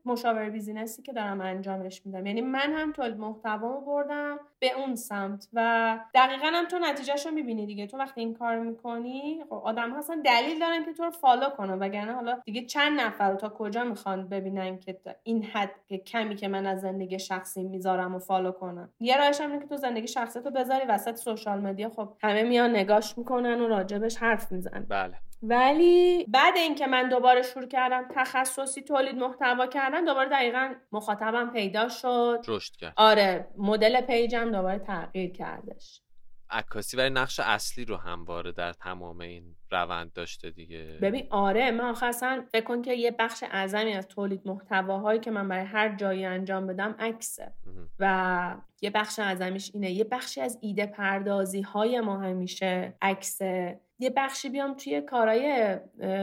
مشاوره 0.05 0.49
business 0.49 0.96
ی 0.96 1.01
که 1.01 1.13
دارم 1.13 1.41
انجامش 1.41 2.05
میدم. 2.05 2.25
یعنی 2.25 2.41
من 2.41 2.73
هم 2.73 2.91
تولید 2.91 3.17
محتوامو 3.17 3.81
بردم 3.81 4.39
به 4.59 4.71
اون 4.77 4.95
سمت 4.95 5.47
و 5.53 5.99
دقیقا 6.13 6.47
هم 6.53 6.65
تو 6.65 6.79
نتیجهش 6.79 7.25
رو 7.25 7.31
می‌بینی 7.31 7.65
دیگه. 7.65 7.87
تو 7.87 7.97
وقتی 7.97 8.21
این 8.21 8.33
کار 8.33 8.59
می‌کنی 8.59 9.43
خب 9.49 9.53
آدم 9.53 9.93
اصلا 9.93 10.21
دلیل 10.25 10.59
دارن 10.59 10.85
که 10.85 10.93
تو 10.93 11.03
رو 11.03 11.11
follow 11.11 11.49
کنن. 11.49 11.79
وگرنه 11.79 12.13
حالا 12.13 12.41
دیگه 12.45 12.65
چند 12.65 12.99
نفر 12.99 13.31
رو 13.31 13.37
تا 13.37 13.49
کجا 13.49 13.83
می‌خوان 13.83 14.29
ببینن 14.29 14.79
که 14.79 14.99
این 15.23 15.43
حد 15.43 15.93
کمی 16.07 16.35
که 16.35 16.47
من 16.47 16.65
از 16.65 16.81
زندگی 16.81 17.19
شخصی 17.19 17.63
می‌ذارم 17.63 18.15
و 18.15 18.19
follow 18.19 18.51
کنن. 18.51 18.89
یه 18.99 19.17
راهش 19.17 19.41
هم 19.41 19.59
که 19.59 19.67
تو 19.67 19.77
زندگی 19.77 20.07
شخصی 20.07 20.39
تو 20.39 20.51
بذاری 20.51 20.85
وسط 20.85 21.15
social 21.15 21.59
media. 21.59 21.89
خب 21.89 22.13
همه 22.21 22.43
میان 22.43 22.69
نگاش 22.69 23.17
می‌کنن 23.17 23.61
و 23.61 23.67
راجبش 23.67 24.17
حرف 24.17 24.51
می‌زنن 24.59 24.85
بله. 24.89 25.15
ولی 25.43 26.25
بعد 26.27 26.57
اینکه 26.57 26.87
من 26.87 27.09
دوباره 27.09 27.41
شروع 27.41 27.67
کردم 27.67 28.07
تخصصی 28.15 28.81
تولید 28.81 29.15
محتوا 29.15 29.67
کردن 29.67 30.05
دوباره 30.05 30.29
دقیقا 30.29 30.73
مخاطبم 30.91 31.49
پیدا 31.49 31.89
شد. 31.89 32.39
رشد 32.47 32.75
کرد. 32.75 32.93
آره 32.97 33.47
مدل 33.57 34.01
پیجم 34.01 34.51
دوباره 34.51 34.79
تغییر 34.79 35.31
کردش. 35.31 36.01
عکاسی 36.51 36.97
ولی 36.97 37.09
نقش 37.09 37.39
اصلی 37.39 37.85
رو 37.85 37.97
همواره 37.97 38.51
در 38.51 38.73
تمام 38.73 39.21
این 39.21 39.55
روند 39.71 40.13
داشته 40.13 40.49
دیگه. 40.49 40.97
ببین 41.01 41.27
آره 41.29 41.71
من 41.71 41.85
آخه 41.85 42.05
اصلا 42.05 42.45
فکر 42.51 42.63
کن 42.63 42.81
که 42.81 42.93
یه 42.93 43.11
بخش 43.19 43.43
اعظمی 43.51 43.93
از 43.93 44.07
تولید 44.07 44.41
محتواهایی 44.45 45.19
که 45.19 45.31
من 45.31 45.47
برای 45.47 45.65
هر 45.65 45.95
جایی 45.95 46.25
انجام 46.25 46.67
بدم 46.67 46.95
عکسه. 46.99 47.53
و 47.99 48.55
یه 48.81 48.89
بخش 48.89 49.19
اعظمیش 49.19 49.71
اینه. 49.73 49.91
یه 49.91 50.03
بخشی 50.03 50.41
از 50.41 50.57
ایده 50.61 50.85
پردازی 50.85 51.61
های 51.61 52.01
ما 52.01 52.17
همیشه 52.17 52.93
عکسه. 53.01 53.79
یه 53.99 54.09
بخشی 54.09 54.49
بیام 54.49 54.73
توی 54.73 55.01
کارهای 55.01 55.77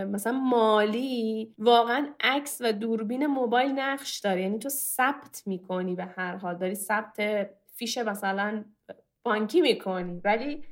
مثلا 0.04 0.32
مالی. 0.32 1.54
واقعا 1.58 2.08
عکس 2.20 2.60
و 2.60 2.72
دوربین 2.72 3.26
موبایل 3.26 3.70
نقش 3.70 4.18
داره. 4.18 4.42
یعنی 4.42 4.58
تو 4.58 4.68
ثبت 4.68 5.42
می‌کنی 5.46 5.94
به 5.94 6.04
هر 6.04 6.36
حال. 6.36 6.58
داری 6.58 6.74
ثبت 6.74 7.46
فیش 7.74 7.98
مثلا 7.98 8.64
بانکی 9.26 9.60
می‌کنی. 9.60 10.20
ولی. 10.24 10.62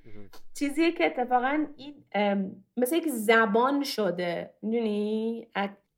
چیزیه 0.59 0.93
که 0.93 1.07
اتفاقا 1.07 1.67
این 1.77 1.95
مثل 2.77 2.97
یک 2.97 3.09
زبان 3.09 3.83
شده. 3.83 4.55
می‌دونی؟ 4.63 5.47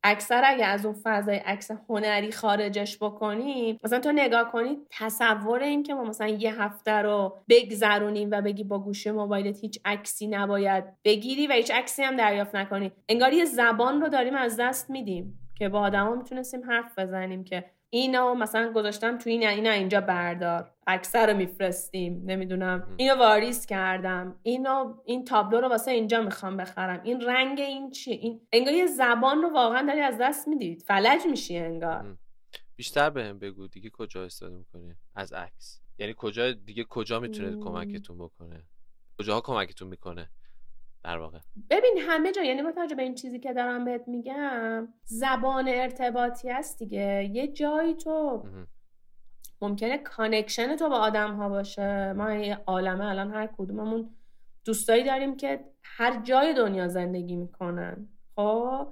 اکثر 0.03 0.41
اگه 0.45 0.65
از 0.65 0.85
اون 0.85 0.95
فضای 1.03 1.37
عکس 1.37 1.71
هنری 1.89 2.31
خارجش 2.31 2.97
بکنیم 2.97 3.79
مثلا 3.83 3.99
تو 3.99 4.11
نگاه 4.11 4.51
کنی 4.51 4.77
تصور 4.89 5.63
این 5.63 5.83
که 5.83 5.93
ما 5.93 6.03
مثلا 6.03 6.27
یه 6.27 6.61
هفته 6.61 6.91
رو 6.91 7.43
بگذرونیم 7.49 8.29
و 8.31 8.41
بگی 8.41 8.63
با 8.63 8.79
گوشی 8.79 9.11
موبایلت 9.11 9.59
هیچ 9.59 9.79
عکسی 9.85 10.27
نباید 10.27 10.83
بگیری 11.03 11.47
و 11.47 11.51
هیچ 11.51 11.71
عکسی 11.71 12.03
هم 12.03 12.15
دریافت 12.15 12.55
نکنی. 12.55 12.91
انگار 13.09 13.33
یه 13.33 13.45
زبان 13.45 14.01
رو 14.01 14.09
داریم 14.09 14.35
از 14.35 14.57
دست 14.59 14.89
میدیم 14.89 15.39
که 15.55 15.69
با 15.69 15.79
آدما 15.79 16.15
می‌تونستیم 16.15 16.71
حرف 16.71 16.99
بزنیم 16.99 17.43
که 17.43 17.65
اینو 17.89 18.35
مثلا 18.35 18.71
گذاشتم 18.71 19.17
تو 19.17 19.29
این 19.29 19.47
اینا 19.47 19.71
اینجا 19.71 20.01
بردار. 20.01 20.71
اکثر 20.87 21.31
رو 21.31 21.37
میفرستیم 21.37 22.23
نمی‌دونم. 22.25 22.93
اینو 22.97 23.15
واریز 23.15 23.65
کردم. 23.65 24.39
اینو 24.43 24.93
این 25.05 25.25
تابلو 25.25 25.61
رو 25.61 25.69
واسه 25.69 25.91
اینجا 25.91 26.21
می‌خوام 26.21 26.57
بخرم. 26.57 27.01
این 27.03 27.21
رنگ 27.21 27.59
این 27.59 27.91
چی؟ 27.91 28.11
این 28.11 28.41
انگار 28.51 28.73
یه 28.73 28.85
زبان 28.85 29.41
رو 29.41 29.49
واقعا 29.53 29.87
داری 29.87 29.99
از 29.99 30.17
دست 30.21 30.47
می‌دید. 30.47 30.81
فلج 30.81 31.21
میشی 31.29 31.57
انگار. 31.57 32.17
بیشتر 32.75 33.09
بهم 33.09 33.39
بگو 33.39 33.67
دیگه 33.67 33.89
کجا 33.89 34.25
استفاده 34.25 34.55
می‌کنی؟ 34.55 34.95
از 35.15 35.33
عکس. 35.33 35.81
یعنی 35.97 36.13
کجا 36.17 36.51
دیگه 36.51 36.83
کجا 36.83 37.19
می‌تونه. 37.19 37.63
کمکتون 37.63 38.17
بکنه؟ 38.17 38.63
کجاها 39.19 39.41
کمکتون 39.41 39.87
می‌کنه؟ 39.87 40.29
در 41.03 41.17
واقع. 41.17 41.39
ببین 41.69 41.97
همه 41.99 42.31
جا 42.31 42.43
یعنی 42.43 42.63
با 42.63 42.71
توجه 42.71 42.95
به 42.95 43.03
این 43.03 43.15
چیزی 43.15 43.39
که 43.39 43.53
دارم 43.53 43.85
بهت 43.85 44.07
میگم 44.07 44.87
زبان 45.03 45.67
ارتباطی 45.67 46.49
هست 46.49 46.79
دیگه. 46.79 47.29
یه 47.33 47.47
جایی 47.47 47.93
تو. 47.93 48.43
ممکنه 49.61 49.97
connection 49.97 50.75
تو 50.75 50.89
با 50.89 50.95
آدم 50.95 51.35
ها 51.35 51.49
باشه. 51.49 52.13
ما 52.13 52.33
یه 52.33 52.59
عالمه 52.67 53.05
الان 53.05 53.33
هر 53.33 53.49
کدوممون 53.57 54.09
دوستایی 54.65 55.03
داریم 55.03 55.37
که 55.37 55.59
هر 55.83 56.21
جای 56.23 56.53
دنیا 56.53 56.87
زندگی 56.87 57.35
می‌کنن. 57.35 58.07
خب؟ 58.35 58.87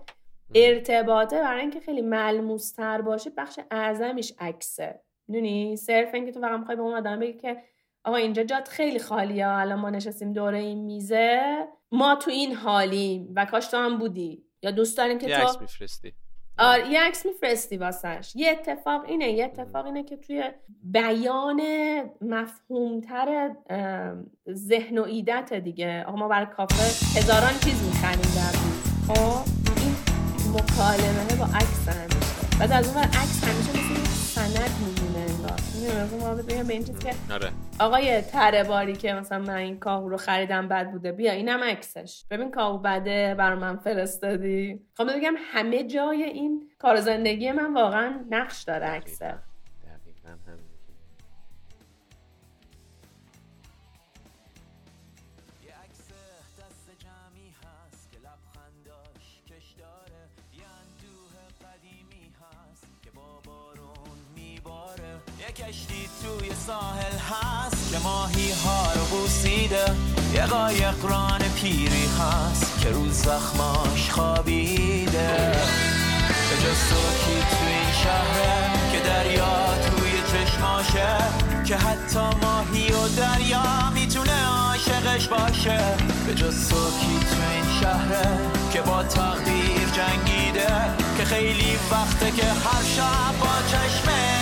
ارتباطه 0.55 1.41
برای 1.41 1.61
اینکه 1.61 1.79
خیلی 1.79 2.01
ملموس 2.01 2.71
تر 2.71 3.01
باشه 3.01 3.29
بخش 3.37 3.59
اعظمیش 3.71 4.33
عکسه. 4.39 5.01
می‌دونی؟ 5.27 5.75
صرف 5.75 6.13
اینکه 6.13 6.31
تو 6.31 6.41
فقط 6.41 6.59
می‌خوای 6.59 6.77
به 6.77 6.83
اون 6.83 6.93
آدم 6.93 7.19
بگی 7.19 7.33
که 7.33 7.57
آقا 8.05 8.15
اینجا 8.15 8.43
جات 8.43 8.67
خیلی 8.67 8.99
خالیه. 8.99 9.47
الان 9.47 9.79
ما 9.79 9.89
نشستیم 9.89 10.33
دوره 10.33 10.57
این 10.57 10.85
میزه. 10.85 11.67
ما 11.91 12.15
تو 12.15 12.31
این 12.31 12.55
حالیم. 12.55 13.33
و 13.35 13.45
کاش 13.45 13.67
تو 13.67 13.77
هم 13.77 13.97
بودی. 13.97 14.43
یا 14.61 14.71
دوست 14.71 14.97
داریم 14.97 15.17
که 15.17 15.27
تو 15.27 15.41
عکس 15.41 15.61
میفرستی. 15.61 16.13
آره 16.57 16.89
یه 16.89 17.01
عکس 17.01 17.25
میفرستی 17.25 17.77
واسش. 17.77 18.31
یه 18.35 18.51
اتفاق 18.51 19.03
اینه 19.03 19.31
یه 19.31 19.45
اتفاق 19.45 19.85
اینه 19.85 20.03
که 20.03 20.17
توی 20.17 20.43
بیان 20.83 21.61
مفهومتر 22.21 23.55
ذهن 24.49 24.97
و 24.97 25.03
ایدت 25.03 25.53
دیگه. 25.53 26.03
آقا 26.07 26.17
ما 26.17 26.27
برای 26.27 26.45
کافه 26.45 27.19
هزاران 27.19 27.53
چیز 27.63 27.83
می‌خریم 27.83 28.31
در 28.35 28.55
خب 29.07 29.49
این 29.81 29.95
مکالمه 30.53 31.35
با 31.39 31.45
عکس 31.45 31.87
همیشه. 31.87 32.59
بعد 32.59 32.71
از 32.71 32.95
اون 32.95 33.03
عکس 33.03 33.43
همیشه 33.43 33.71
مثل 33.71 34.03
سند 34.05 34.71
میمونه. 34.79 35.14
مثلا 35.87 36.19
ما 36.19 36.35
بگم 36.35 36.63
به 36.63 36.73
این 36.73 36.83
چیز 36.83 36.99
که 36.99 37.13
آره. 37.33 37.51
آقای 37.79 38.21
تره 38.21 38.63
باری 38.63 38.93
که 38.93 39.13
مثلا 39.13 39.39
من 39.39 39.55
این 39.55 39.79
کاهو 39.79 40.09
رو 40.09 40.17
خریدم 40.17 40.67
بد 40.67 40.91
بوده 40.91 41.11
بیا 41.11 41.31
اینم 41.31 41.63
عکسش. 41.63 42.25
ببین 42.31 42.51
کاهو 42.51 42.77
بده 42.77 43.35
بر 43.35 43.55
من 43.55 43.77
فرستادی. 43.77 44.79
خب 44.97 45.17
بگم 45.17 45.33
همه 45.37 45.83
جای 45.83 46.23
این 46.23 46.69
کار 46.79 46.99
زندگی 46.99 47.51
من 47.51 47.73
واقعا 47.73 48.25
نقش 48.29 48.63
داره 48.63 48.85
عکسه. 48.85 49.35
ساحل 66.67 67.17
هست 67.31 67.91
که 67.91 67.99
ماهی 67.99 68.51
ها 68.51 68.93
رو 68.93 69.05
بوسیده. 69.05 69.85
یه 70.33 70.45
قایق 70.45 71.05
ران 71.05 71.39
پیری 71.55 72.09
هست 72.19 72.81
که 72.81 72.89
روز 72.89 73.13
زخماش 73.13 74.11
خوابیده. 74.11 75.51
به 76.49 76.55
جز 76.63 76.79
تو 76.89 76.95
کی 76.95 77.39
تو 77.51 77.65
این 77.67 77.91
شهره 78.03 78.71
که 78.91 78.99
دریا 78.99 79.65
توی 79.85 80.11
چشماشه؟ 80.31 81.17
که 81.65 81.75
حتی 81.75 82.19
ماهی 82.41 82.91
و 82.91 83.07
دریا 83.07 83.89
می‌تونه 83.93 84.45
عاشقش 84.45 85.27
باشه. 85.27 85.79
به 86.27 86.35
جز 86.35 86.69
تو 86.69 86.75
کی 86.75 87.19
تو 87.19 87.35
این 87.53 87.79
شهره 87.81 88.37
که 88.73 88.81
با 88.81 89.03
تقدیر 89.03 89.89
جنگیده؟ 89.95 90.73
که 91.17 91.25
خیلی 91.25 91.77
وقته 91.91 92.31
که 92.31 92.45
هر 92.45 92.83
شب 92.95 93.39
با 93.39 93.47
چشم 93.71 94.34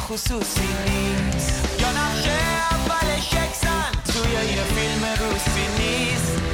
خصوصی 0.00 0.68
نیست. 0.86 1.80
یا 1.80 1.90
نقشه 1.92 2.38
اولش 2.70 3.32
یک 3.32 3.54
زن 3.62 4.12
توی 4.12 4.32
یه 4.32 4.62
فیلم 4.62 5.04
روسی 5.20 5.66
نیست. 5.78 6.49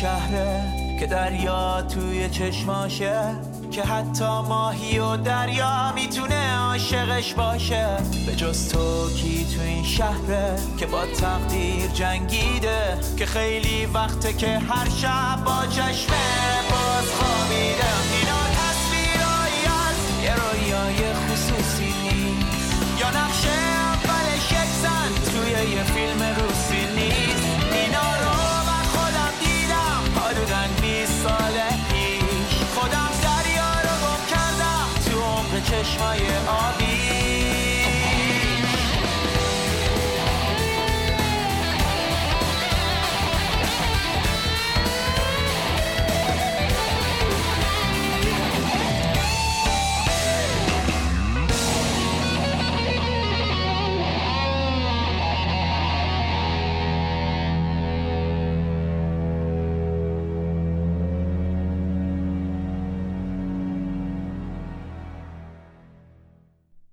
شهره 0.00 0.62
که 1.00 1.06
دریا 1.06 1.82
توی 1.82 2.28
چشماشه 2.28 3.20
که 3.70 3.82
حتی 3.82 4.24
ماهی 4.24 4.98
و 4.98 5.16
دریا 5.16 5.92
می‌تونه 5.94 6.56
عاشقش 6.56 7.34
باشه. 7.34 7.96
به 8.26 8.36
جز 8.36 8.68
تو 8.68 9.10
کی 9.10 9.46
تو 9.56 9.62
این 9.62 9.84
شهره 9.84 10.56
که 10.76 10.86
با 10.86 11.06
تقدیر 11.06 11.86
جنگیده 11.86 12.98
که 13.16 13.26
خیلی 13.26 13.86
وقته 13.86 14.32
که 14.32 14.58
هر 14.58 14.88
شب 14.88 15.44
با 15.44 15.66
چشم 15.66 16.12
باز 16.70 17.08
خوابیده. 17.18 17.90
اینا 18.12 18.42
تصویرهایی 18.58 19.64
از 19.88 19.98
یه 20.24 20.34
رویای 20.34 21.14
خصوصی 21.14 21.94
نیست. 22.02 22.72
یا 23.00 23.08
نقشه 23.10 23.58
اولش 23.94 24.52
یک 24.52 24.70
توی 25.30 25.74
یه 25.74 25.82
فیلم 25.82 26.22
روسی 26.22 26.47
moje 35.96 36.34
obi 36.60 36.87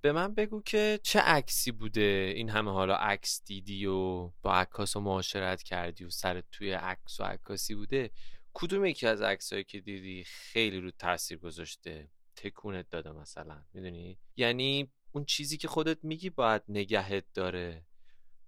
به 0.06 0.12
من 0.12 0.34
بگو 0.34 0.62
که 0.62 1.00
چه 1.02 1.20
عکسی 1.20 1.72
بوده 1.72 2.32
این 2.36 2.50
همه 2.50 2.70
حالا 2.70 2.94
عکس 2.94 3.42
دیدی 3.44 3.86
و 3.86 4.30
با 4.42 4.54
عکاس 4.54 4.96
و 4.96 5.00
معاشرت 5.00 5.62
کردی 5.62 6.04
و 6.04 6.10
سرت 6.10 6.44
توی 6.52 6.72
عکس 6.72 7.20
و 7.20 7.24
عکاسی 7.24 7.74
بوده؟ 7.74 8.10
کدوم 8.54 8.84
یکی 8.84 9.06
از 9.06 9.22
عکسایی 9.22 9.64
که 9.64 9.80
دیدی 9.80 10.24
خیلی 10.26 10.80
رو 10.80 10.90
تاثیر 10.90 11.38
گذاشته؟ 11.38 12.10
تکونت 12.36 12.90
داده 12.90 13.12
مثلا 13.12 13.64
می‌دونی؟ 13.72 14.18
یعنی 14.36 14.92
اون 15.12 15.24
چیزی 15.24 15.56
که 15.56 15.68
خودت 15.68 16.04
میگی 16.04 16.30
باید 16.30 16.62
نگهت 16.68 17.24
داره. 17.34 17.84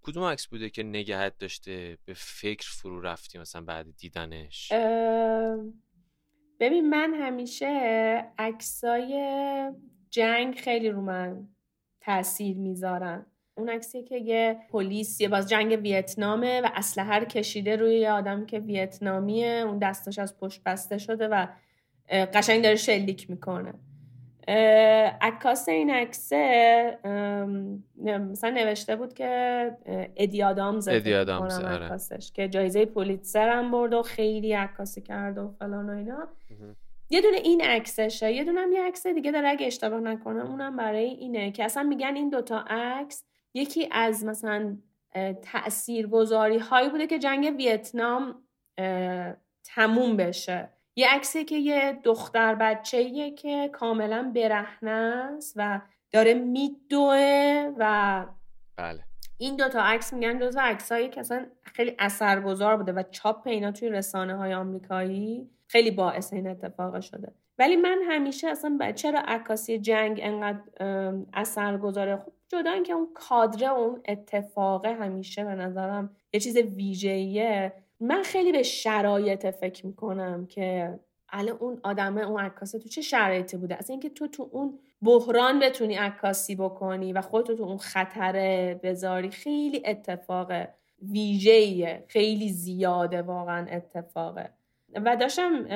کدوم 0.01 0.25
عکس 0.25 0.47
بوده 0.47 0.71
که 0.71 0.83
نگهت 0.83 1.39
داشته 1.39 1.99
به 2.05 2.15
فکر 2.15 2.71
فرو 2.71 3.01
رفتی 3.01 3.39
مثلا 3.39 3.63
بعد 3.63 3.97
دیدنش؟ 3.97 4.73
ببین 6.61 6.91
من 6.91 7.15
همیشه 7.15 7.67
عکسای 8.39 9.13
جنگ 10.11 10.55
خیلی 10.55 10.91
رو 10.91 11.01
من 11.01 11.49
تاثیر 12.01 12.57
می‌ذارن 12.57 13.27
اون 13.55 13.69
عکسی 13.69 14.03
که 14.03 14.17
یه 14.17 14.57
پلیس 14.71 15.21
یه 15.21 15.29
باز 15.29 15.49
جنگ 15.49 15.81
ویتنامه 15.83 16.61
و 16.61 16.69
اسلحه 16.75 17.19
رو 17.19 17.25
کشیده 17.25 17.77
روی 17.77 17.95
یه 17.95 18.11
آدمی 18.11 18.47
که 18.47 18.59
ویتنامیه 18.59 19.63
اون 19.67 19.79
دستش 19.79 20.19
از 20.19 20.39
پشت 20.39 20.63
بسته 20.67 20.99
شده 20.99 21.29
و 21.29 21.47
قشنگ 22.11 22.63
داره 22.63 22.77
شلیک 22.77 23.31
می‌کنه 23.31 23.75
عکاس 25.21 25.69
این 25.69 25.91
عکسه 25.91 26.99
مثلا 28.05 28.51
نوشته 28.51 28.97
بود 28.97 29.15
که 29.15 29.71
ادی 30.17 30.43
آدامز 30.43 30.89
آره. 30.89 31.99
که 32.35 32.49
جایزه 32.49 32.85
پولیتسر 32.85 33.49
هم 33.49 33.71
برد 33.71 33.95
و 33.95 34.03
خیلی 34.03 34.53
عکاسی 34.53 35.01
کرد 35.01 35.39
و 35.39 35.49
فلان 35.59 35.91
و 35.91 35.93
اینا. 35.93 36.29
یه 37.11 37.21
دونه 37.21 37.37
این 37.37 37.65
عکسشه 37.65 38.33
یه 38.33 38.45
دونه 38.45 38.61
هم 38.61 38.73
یه 38.73 38.83
عکس 38.83 39.07
دیگه 39.07 39.33
داره 39.33 39.49
اگه 39.49 39.67
اشتباه 39.67 40.01
نکنم 40.01 40.47
اونم 40.47 40.77
برای 40.77 41.05
اینه 41.05 41.53
که 41.53 41.65
اصلا 41.65 41.83
میگن 41.83 42.17
این 42.17 42.31
دوتا 42.31 42.65
عکس 42.69 43.25
یکی 43.55 43.89
از 43.93 44.25
مثلا 44.25 44.77
تاثیرگذاری 45.43 46.59
هایی 46.59 46.89
بوده 46.89 47.07
که 47.07 47.19
جنگ 47.19 47.55
ویتنام 47.57 48.43
تموم 49.65 50.17
بشه. 50.17 50.69
یه 50.97 51.09
عکسی 51.11 51.45
که 51.45 51.57
یه 51.57 52.01
دختر 52.05 52.55
بچه‌ایه 52.55 53.31
که 53.31 53.71
کاملا 53.73 54.33
برهنه 54.35 54.91
است 54.91 55.53
و 55.57 55.81
داره 56.13 56.35
میدوه 56.35 57.73
و 57.79 58.27
بله. 58.77 59.08
این 59.39 59.57
دوتا 59.57 59.83
عکس 59.83 60.13
میگن 60.13 60.39
جزو 60.39 60.61
عکسایی 60.61 61.09
که 61.09 61.21
اصلا 61.21 61.47
خیلی 61.63 61.95
اثرگذار 61.99 62.77
بوده 62.77 62.93
و 62.93 63.03
چاپ 63.11 63.47
اینا 63.47 63.73
توی 63.73 63.89
رسانه 63.89 64.37
های 64.37 64.55
آمریکایی 64.55 65.51
خیلی 65.67 65.91
باعث 65.91 66.33
این 66.33 66.47
اتفاق 66.47 67.01
شده. 67.01 67.33
ولی 67.59 67.77
من 67.77 67.99
همیشه 68.09 68.49
اصلا 68.49 68.93
چرا 68.93 69.21
عکاسی 69.21 69.79
جنگ 69.79 70.21
انقدر 70.23 70.61
اثرگذاره؟ 71.33 72.17
خب 72.17 72.33
جدا 72.49 72.71
اینکه 72.71 72.93
اون 72.93 73.09
کادره 73.15 73.69
و 73.69 73.73
اون 73.73 74.01
اتفاقه 74.09 74.95
همیشه 74.95 75.45
به 75.45 75.55
نظرم 75.55 76.17
یه 76.33 76.41
چیز 76.41 76.57
ویژه‌ایه. 76.57 77.73
من 78.01 78.23
خیلی 78.23 78.53
به 78.53 78.63
شرایط 78.63 79.47
فکر 79.47 79.87
می‌کنم 79.87 80.47
که 80.47 80.99
الان 81.29 81.57
اون 81.57 81.81
آدمه 81.83 82.21
اون 82.21 82.41
عکاسه 82.41 82.79
تو 82.79 82.89
چه 82.89 83.03
شرایطی 83.03 83.57
بوده؟ 83.57 83.75
اصلا 83.75 83.95
اینکه 83.95 84.11
تو 84.11 84.29
تو 84.29 84.49
اون 84.53 84.79
بحران 85.03 85.59
بتونی 85.59 85.95
عکاسی 85.95 86.57
بکنی 86.57 87.13
و 87.13 87.21
خودتو 87.21 87.55
تو 87.55 87.63
اون 87.63 87.79
خطره 87.79 88.81
بذاری 88.83 89.31
خیلی 89.31 89.83
اتفاق 89.85 90.53
ویژه‌ایه. 91.03 92.05
خیلی 92.09 92.49
زیاده 92.49 93.23
واقعا 93.23 93.67
اتفاقه. 93.71 94.51
و 94.95 95.17
داشتم 95.17 95.69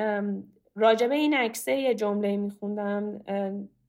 راجبه 0.75 1.15
این 1.15 1.33
عکسه 1.33 1.71
یه 1.71 1.95
جمله 1.95 2.37
میخوندم. 2.37 3.21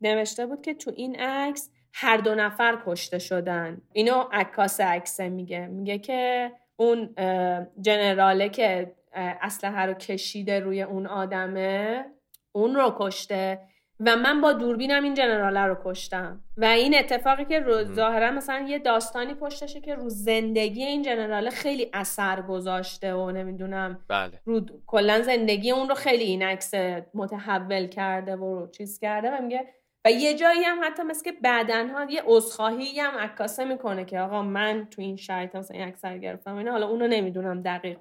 نوشته 0.01 0.47
بود 0.47 0.63
که 0.63 0.75
تو 0.75 0.93
این 0.97 1.17
عکس 1.17 1.71
هر 1.93 2.17
دو 2.17 2.35
نفر 2.35 2.79
کشته 2.87 3.19
شدن. 3.19 3.83
اینو 3.93 4.25
عکاس 4.33 4.81
عکسه 4.81 5.29
میگه. 5.29 5.67
میگه 5.67 5.99
که 5.99 6.53
اون 6.77 7.15
جنراله 7.81 8.49
که 8.49 8.95
اسلحه 9.15 9.87
رو 9.87 9.95
کشیده 9.95 10.61
روی 10.61 10.83
اون 10.83 11.07
آدمه 11.07 12.05
اون 12.53 12.75
رو 12.75 12.95
کشته. 12.99 13.61
و 14.01 14.17
من 14.17 14.41
با 14.41 14.53
دوربینم 14.53 15.03
این 15.03 15.15
جنراله 15.15 15.61
رو 15.61 15.77
کشتم. 15.85 16.41
و 16.57 16.65
این 16.65 16.99
اتفاقی 16.99 17.45
که. 17.45 17.65
ظاهرا 17.85 18.31
مثلا 18.31 18.67
یه 18.69 18.79
داستانی 18.79 19.35
پشتشه 19.35 19.81
که 19.81 19.95
رو 19.95 20.09
زندگی 20.09 20.85
این 20.85 21.03
جنراله 21.03 21.51
خیلی 21.51 21.91
اثر 21.93 22.43
گذاشته 22.43 23.15
و 23.15 23.31
نمی‌دونم 23.31 24.05
بله. 24.09 24.41
رو 24.45 24.61
کلا 24.87 25.23
زندگی 25.23 25.71
اون 25.71 25.89
رو 25.89 25.95
خیلی 25.95 26.25
این 26.25 26.43
عکس 26.43 26.75
متحول 27.15 27.87
کرده 27.87 28.37
و 28.37 28.59
رو 28.61 28.71
چیز 28.71 28.99
کرده 28.99 29.31
و 29.31 29.43
میگه 29.43 29.67
و 30.05 30.11
یه 30.11 30.35
جایی 30.35 30.63
هم 30.63 30.79
حتی 30.83 31.03
مثل 31.03 31.25
که 31.25 31.33
بعدنها 31.43 32.05
یه 32.05 32.23
عذرخواهی 32.27 33.01
هم 33.01 33.19
عکاسه 33.19 33.65
می‌کنه 33.65 34.05
که 34.05 34.21
آقا 34.21 34.43
من 34.43 34.89
تو 34.91 35.03
این 35.03 35.17
شرایط 35.17 35.57
مثلا 35.57 35.77
این 35.77 35.89
عکس 35.89 36.05
رو 36.05 36.19
گرفتم 36.19 36.57
اینا 36.57 36.71
حالا 36.71 36.89
اونو 36.89 37.07
نمی‌دونم 37.09 37.63
دقیق 37.63 37.99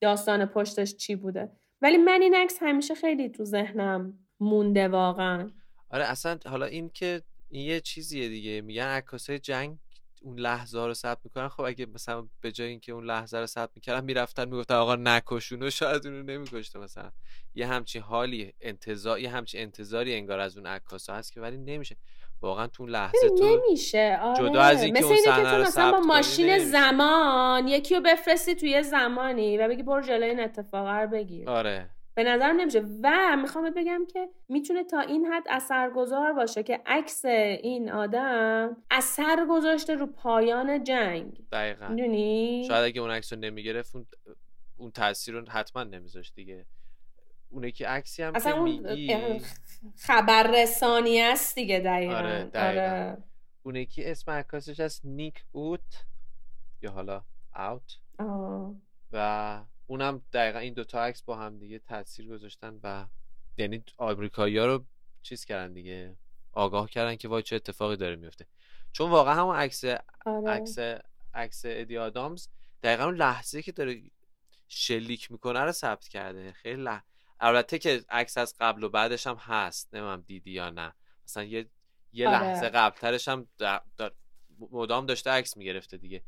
داستان 0.00 0.46
پشتش 0.46 0.96
چی 0.96 1.16
بوده. 1.16 1.50
ولی 1.82 1.96
من 1.96 2.22
این 2.22 2.34
عکس 2.34 2.58
همیشه 2.62 2.94
خیلی 2.94 3.28
تو 3.28 3.44
ذهنم 3.44 4.25
مونده 4.40 4.88
واقعا. 4.88 5.50
آره 5.90 6.04
اصلا 6.04 6.38
حالا 6.46 6.66
این 6.66 6.90
که 6.90 7.22
این 7.48 7.64
یه 7.64 7.80
چیزیه 7.80 8.28
دیگه 8.28 8.60
میگن 8.60 8.82
عکاسای 8.86 9.38
جنگ 9.38 9.78
اون 10.22 10.38
لحظه 10.38 10.78
ها 10.78 10.86
رو 10.86 10.94
ثبت 10.94 11.18
می‌کنن. 11.24 11.48
خب 11.48 11.62
اگه 11.62 11.86
مثلا 11.86 12.28
به 12.40 12.52
جای 12.52 12.68
اینکه 12.68 12.92
اون 12.92 13.04
لحظه 13.04 13.38
رو 13.38 13.46
ثبت 13.46 13.70
می‌کردن 13.74 14.04
می‌رفتن 14.04 14.44
می‌گفتن 14.44 14.74
آقا 14.74 14.96
نکشونو 14.96 15.70
شاید 15.70 16.06
اونو 16.06 16.22
نمیکشته 16.22 16.78
مثلا. 16.78 17.10
یه 17.54 17.66
همچین 17.66 18.02
حالی 18.02 18.52
انتظار 18.60 19.20
یه 19.20 19.30
همچین 19.30 19.60
انتظاری 19.60 20.14
انگار 20.14 20.40
از 20.40 20.56
اون 20.56 20.66
عکاسا 20.66 21.14
هست 21.14 21.32
که 21.32 21.40
ولی 21.40 21.56
نمیشه. 21.56 21.96
واقعا 22.42 22.66
تو 22.66 22.82
اون 22.82 22.92
لحظه 22.92 23.28
تو 23.38 23.58
نمیشه 23.58 24.18
آره. 24.22 24.36
جدا 24.38 24.60
از 24.60 24.82
اینکه 24.82 24.98
مثل 24.98 25.06
اون 25.06 25.14
اینه 25.14 25.26
که 25.26 25.32
صحنه 25.32 25.56
تو 25.56 25.62
مثلا 25.62 25.92
با 25.92 26.00
ماشین. 26.00 26.58
زمان 26.58 27.68
یکی 27.68 27.94
رو 27.94 28.00
بفرستی 28.00 28.54
توی 28.54 28.82
زمانی 28.82 29.58
و 29.58 29.68
بگی 29.68 29.82
برو 29.82 30.00
جلوی 30.02 30.28
این 30.28 30.40
اتفاق 30.40 30.88
رو 30.88 31.08
بگیر. 31.08 31.50
آره. 31.50 31.90
به 32.16 32.24
نظرم 32.24 32.60
نمیشه. 32.60 32.84
و 33.02 33.36
می‌خوام 33.42 33.70
بگم 33.70 34.06
که 34.12 34.28
می‌تونه 34.48 34.84
تا 34.84 35.00
این 35.00 35.26
حد 35.26 35.44
اثرگذار 35.48 36.32
باشه 36.32 36.62
که 36.62 36.80
عکس 36.86 37.24
این 37.24 37.90
آدم 37.90 38.76
اثر 38.90 39.46
گذاشته 39.50 39.94
رو 39.94 40.06
پایان 40.06 40.84
جنگ. 40.84 41.44
دقیقا. 41.52 41.88
می‌دونی؟ 41.88 42.64
شاید 42.68 42.84
اگه 42.84 43.00
اون 43.00 43.10
عکس 43.10 43.32
رو 43.32 43.38
نمی‌گرفت 43.38 43.96
اون 43.96 44.06
اون 44.76 44.90
تاثیر 44.90 45.34
رو 45.34 45.50
حتما 45.50 45.84
نمیذاشت 45.84 46.34
دیگه. 46.34 46.66
اونه 47.48 47.70
که 47.70 47.88
عکسی 47.88 48.22
هم 48.22 48.34
اصلا 48.34 48.52
که 48.52 48.58
اون 48.58 48.70
میگی. 48.70 49.40
خبررسانی 49.96 51.20
است 51.20 51.54
دیگه 51.54 51.80
دقیقا. 51.80 52.14
آره، 52.14 52.44
دقیقاً. 52.44 52.82
آره. 52.82 53.16
اونه 53.62 53.84
که 53.84 54.10
اسم 54.10 54.30
عکاسش 54.30 54.80
هست 54.80 55.00
نیک 55.04 55.44
اوت 55.52 56.04
یا 56.82 56.90
حالا 56.90 57.24
اوت. 57.56 57.98
آه. 58.18 58.74
و 59.12 59.60
اونم 59.86 60.22
دقیقا 60.32 60.58
این 60.58 60.74
دوتا 60.74 61.04
عکس 61.04 61.22
با 61.22 61.36
هم 61.36 61.58
دیگه 61.58 61.78
تاثیر 61.78 62.28
گذاشتن 62.28 62.80
و 62.82 63.06
یعنی 63.58 63.84
آمریکایی 63.98 64.58
ها 64.58 64.66
رو 64.66 64.84
چیز 65.22 65.44
کردن 65.44 65.72
دیگه 65.72 66.16
آگاه 66.52 66.90
کردن 66.90 67.16
که 67.16 67.28
وای 67.28 67.42
چه 67.42 67.56
اتفاقی 67.56 67.96
داره 67.96 68.16
میفته 68.16 68.46
چون 68.92 69.10
واقعا 69.10 69.34
همون 69.34 69.56
عکس 69.56 69.84
آره. 69.84 70.48
عکس 70.48 70.78
عکس 71.34 71.62
ادی 71.64 71.98
آدامز 71.98 72.48
دقیقا 72.82 73.04
اون 73.04 73.14
لحظه 73.16 73.62
که 73.62 73.72
داره 73.72 74.02
شلیک 74.68 75.32
می‌کنه 75.32 75.60
رو 75.60 75.72
ثبت 75.72 76.08
کرده. 76.08 76.52
خیلی 76.52 76.82
لح... 76.82 77.02
البته 77.40 77.78
که 77.78 78.04
عکس 78.08 78.38
از 78.38 78.54
قبل 78.60 78.82
و 78.82 78.88
بعدش 78.88 79.26
هم 79.26 79.36
هست. 79.36 79.94
نمی‌دونم 79.94 80.20
دیدی 80.26 80.50
یا 80.50 80.70
نه. 80.70 80.94
مثلا 81.24 81.44
یه 81.44 81.68
یه 82.12 82.28
آره. 82.28 82.38
لحظه 82.38 82.68
قبلترش 82.68 83.28
هم 83.28 83.48
در... 83.58 83.82
در- 83.96 84.12
مدام 84.70 85.06
داشته 85.06 85.30
عکس 85.30 85.56
می‌گرفته 85.56 85.96
دیگه. 85.96 86.22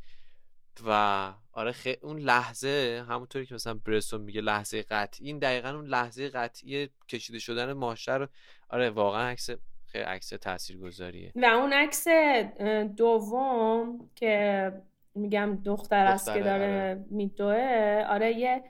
و 0.87 1.33
آره 1.53 1.73
خی... 1.73 1.97
اون 2.03 2.19
لحظه 2.19 3.05
همونطوری 3.09 3.47
که 3.47 3.55
مثلا 3.55 3.75
برسون 3.75 4.21
میگه 4.21 4.41
لحظه 4.41 4.83
قطعی 4.83 5.27
این 5.27 5.39
دقیقا 5.39 5.71
اون 5.71 5.87
لحظه 5.87 6.29
قطعی 6.29 6.89
کشیده 7.09 7.39
شدن 7.39 7.73
ماشه 7.73 8.15
رو 8.15 8.29
آره 8.69 8.91
واقعا 8.91 9.29
عکس 9.29 9.51
خیلی 9.87 10.05
عکس 10.05 10.29
تاثیرگذاریه. 10.29 11.33
و 11.35 11.45
اون 11.45 11.73
عکس 11.73 12.09
دوم 12.97 14.11
که 14.15 14.73
میگم 15.15 15.59
دختر 15.65 16.07
است 16.07 16.35
که 16.35 16.41
داره 16.41 16.65
آره. 16.65 17.05
میدوه 17.11 18.05
آره 18.09 18.33
یه 18.33 18.65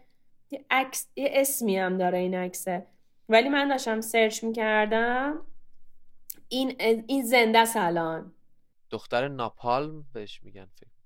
عکس 0.71 1.09
یه 1.17 1.31
اسمی 1.33 1.79
هم 1.79 1.99
داره 1.99 2.19
این 2.19 2.35
عکسه. 2.35 2.87
ولی 3.29 3.49
من 3.49 3.69
داشتم 3.69 4.01
سرچ 4.01 4.45
می‌کردم 4.45 5.47
این 6.49 6.77
این 7.07 7.25
زنده 7.25 7.59
است 7.59 7.77
الان 7.77 8.33
دختر 8.91 9.29
ناپالم 9.29 10.05
بهش 10.13 10.43
میگن 10.43 10.69
فکر 10.77 10.98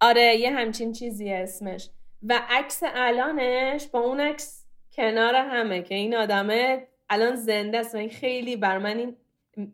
آره 0.00 0.36
یه 0.36 0.50
همچین 0.50 0.92
چیزیه 0.92 1.36
اسمش. 1.36 1.90
و 2.22 2.40
عکس 2.48 2.82
الانش 2.86 3.86
با 3.86 3.98
اون 3.98 4.20
عکس 4.20 4.66
کنار 4.92 5.34
همه 5.34 5.82
که 5.82 5.94
این 5.94 6.14
آدمه 6.14 6.86
الان 7.10 7.36
زنده 7.36 7.78
است. 7.78 7.94
و 7.94 7.98
این 7.98 8.10
خیلی 8.10 8.56
بر 8.56 8.78
من 8.78 8.96
این 8.96 9.16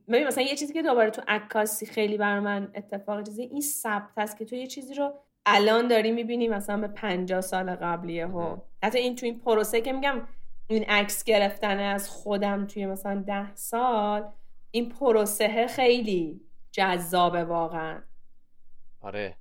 ببین 0.08 0.26
مثلا 0.26 0.44
یه 0.44 0.56
چیزی 0.56 0.72
که 0.72 0.82
دوباره 0.82 1.10
تو 1.10 1.22
عکاسی 1.28 1.86
خیلی 1.86 2.16
بر 2.16 2.40
من 2.40 2.72
اتفاق 2.74 3.22
چیزی 3.22 3.42
این 3.42 3.60
ثبت 3.60 4.10
است 4.16 4.38
که 4.38 4.44
تو 4.44 4.56
یه 4.56 4.66
چیزی 4.66 4.94
رو 4.94 5.14
الان 5.46 5.88
داری 5.88 6.12
می‌بینی 6.12 6.48
مثلا 6.48 6.76
به 6.76 6.88
50 6.88 7.40
سال 7.40 7.74
قبلیه 7.74 8.26
ها. 8.26 8.62
حتی 8.82 8.98
این 8.98 9.16
تو 9.16 9.26
این 9.26 9.38
پروسه 9.38 9.80
که 9.80 9.92
میگم 9.92 10.20
این 10.66 10.84
عکس 10.84 11.24
گرفتن 11.24 11.78
از 11.78 12.08
خودم 12.08 12.66
توی 12.66 12.86
مثلا 12.86 13.24
ده 13.26 13.54
سال 13.54 14.24
این 14.70 14.88
پروسه 14.88 15.66
خیلی 15.66 16.40
جذابه 16.72 17.44
واقعا. 17.44 18.02
آره. 19.00 19.36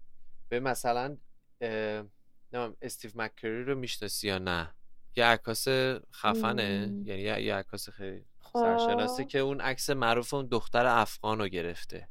به 0.51 0.59
مثلا 0.59 1.17
نمی‌دونم 1.61 2.75
استیو 2.81 3.11
مککری 3.15 3.63
رو 3.63 3.75
می‌شناسی 3.75 4.27
یا 4.27 4.37
نه 4.37 4.75
یه 5.15 5.25
عکاس 5.25 5.67
خفنه 6.13 6.85
مم. 6.85 7.07
یعنی 7.07 7.21
یه 7.21 7.55
عکاس 7.55 7.89
خیلی 7.89 8.25
خب. 8.39 8.59
سرشناسه 8.59 9.25
که 9.25 9.39
اون 9.39 9.61
عکس 9.61 9.89
معروف 9.89 10.33
اون 10.33 10.47
دختر 10.47 10.85
افغان 10.85 11.39
رو 11.39 11.47
گرفته 11.47 12.07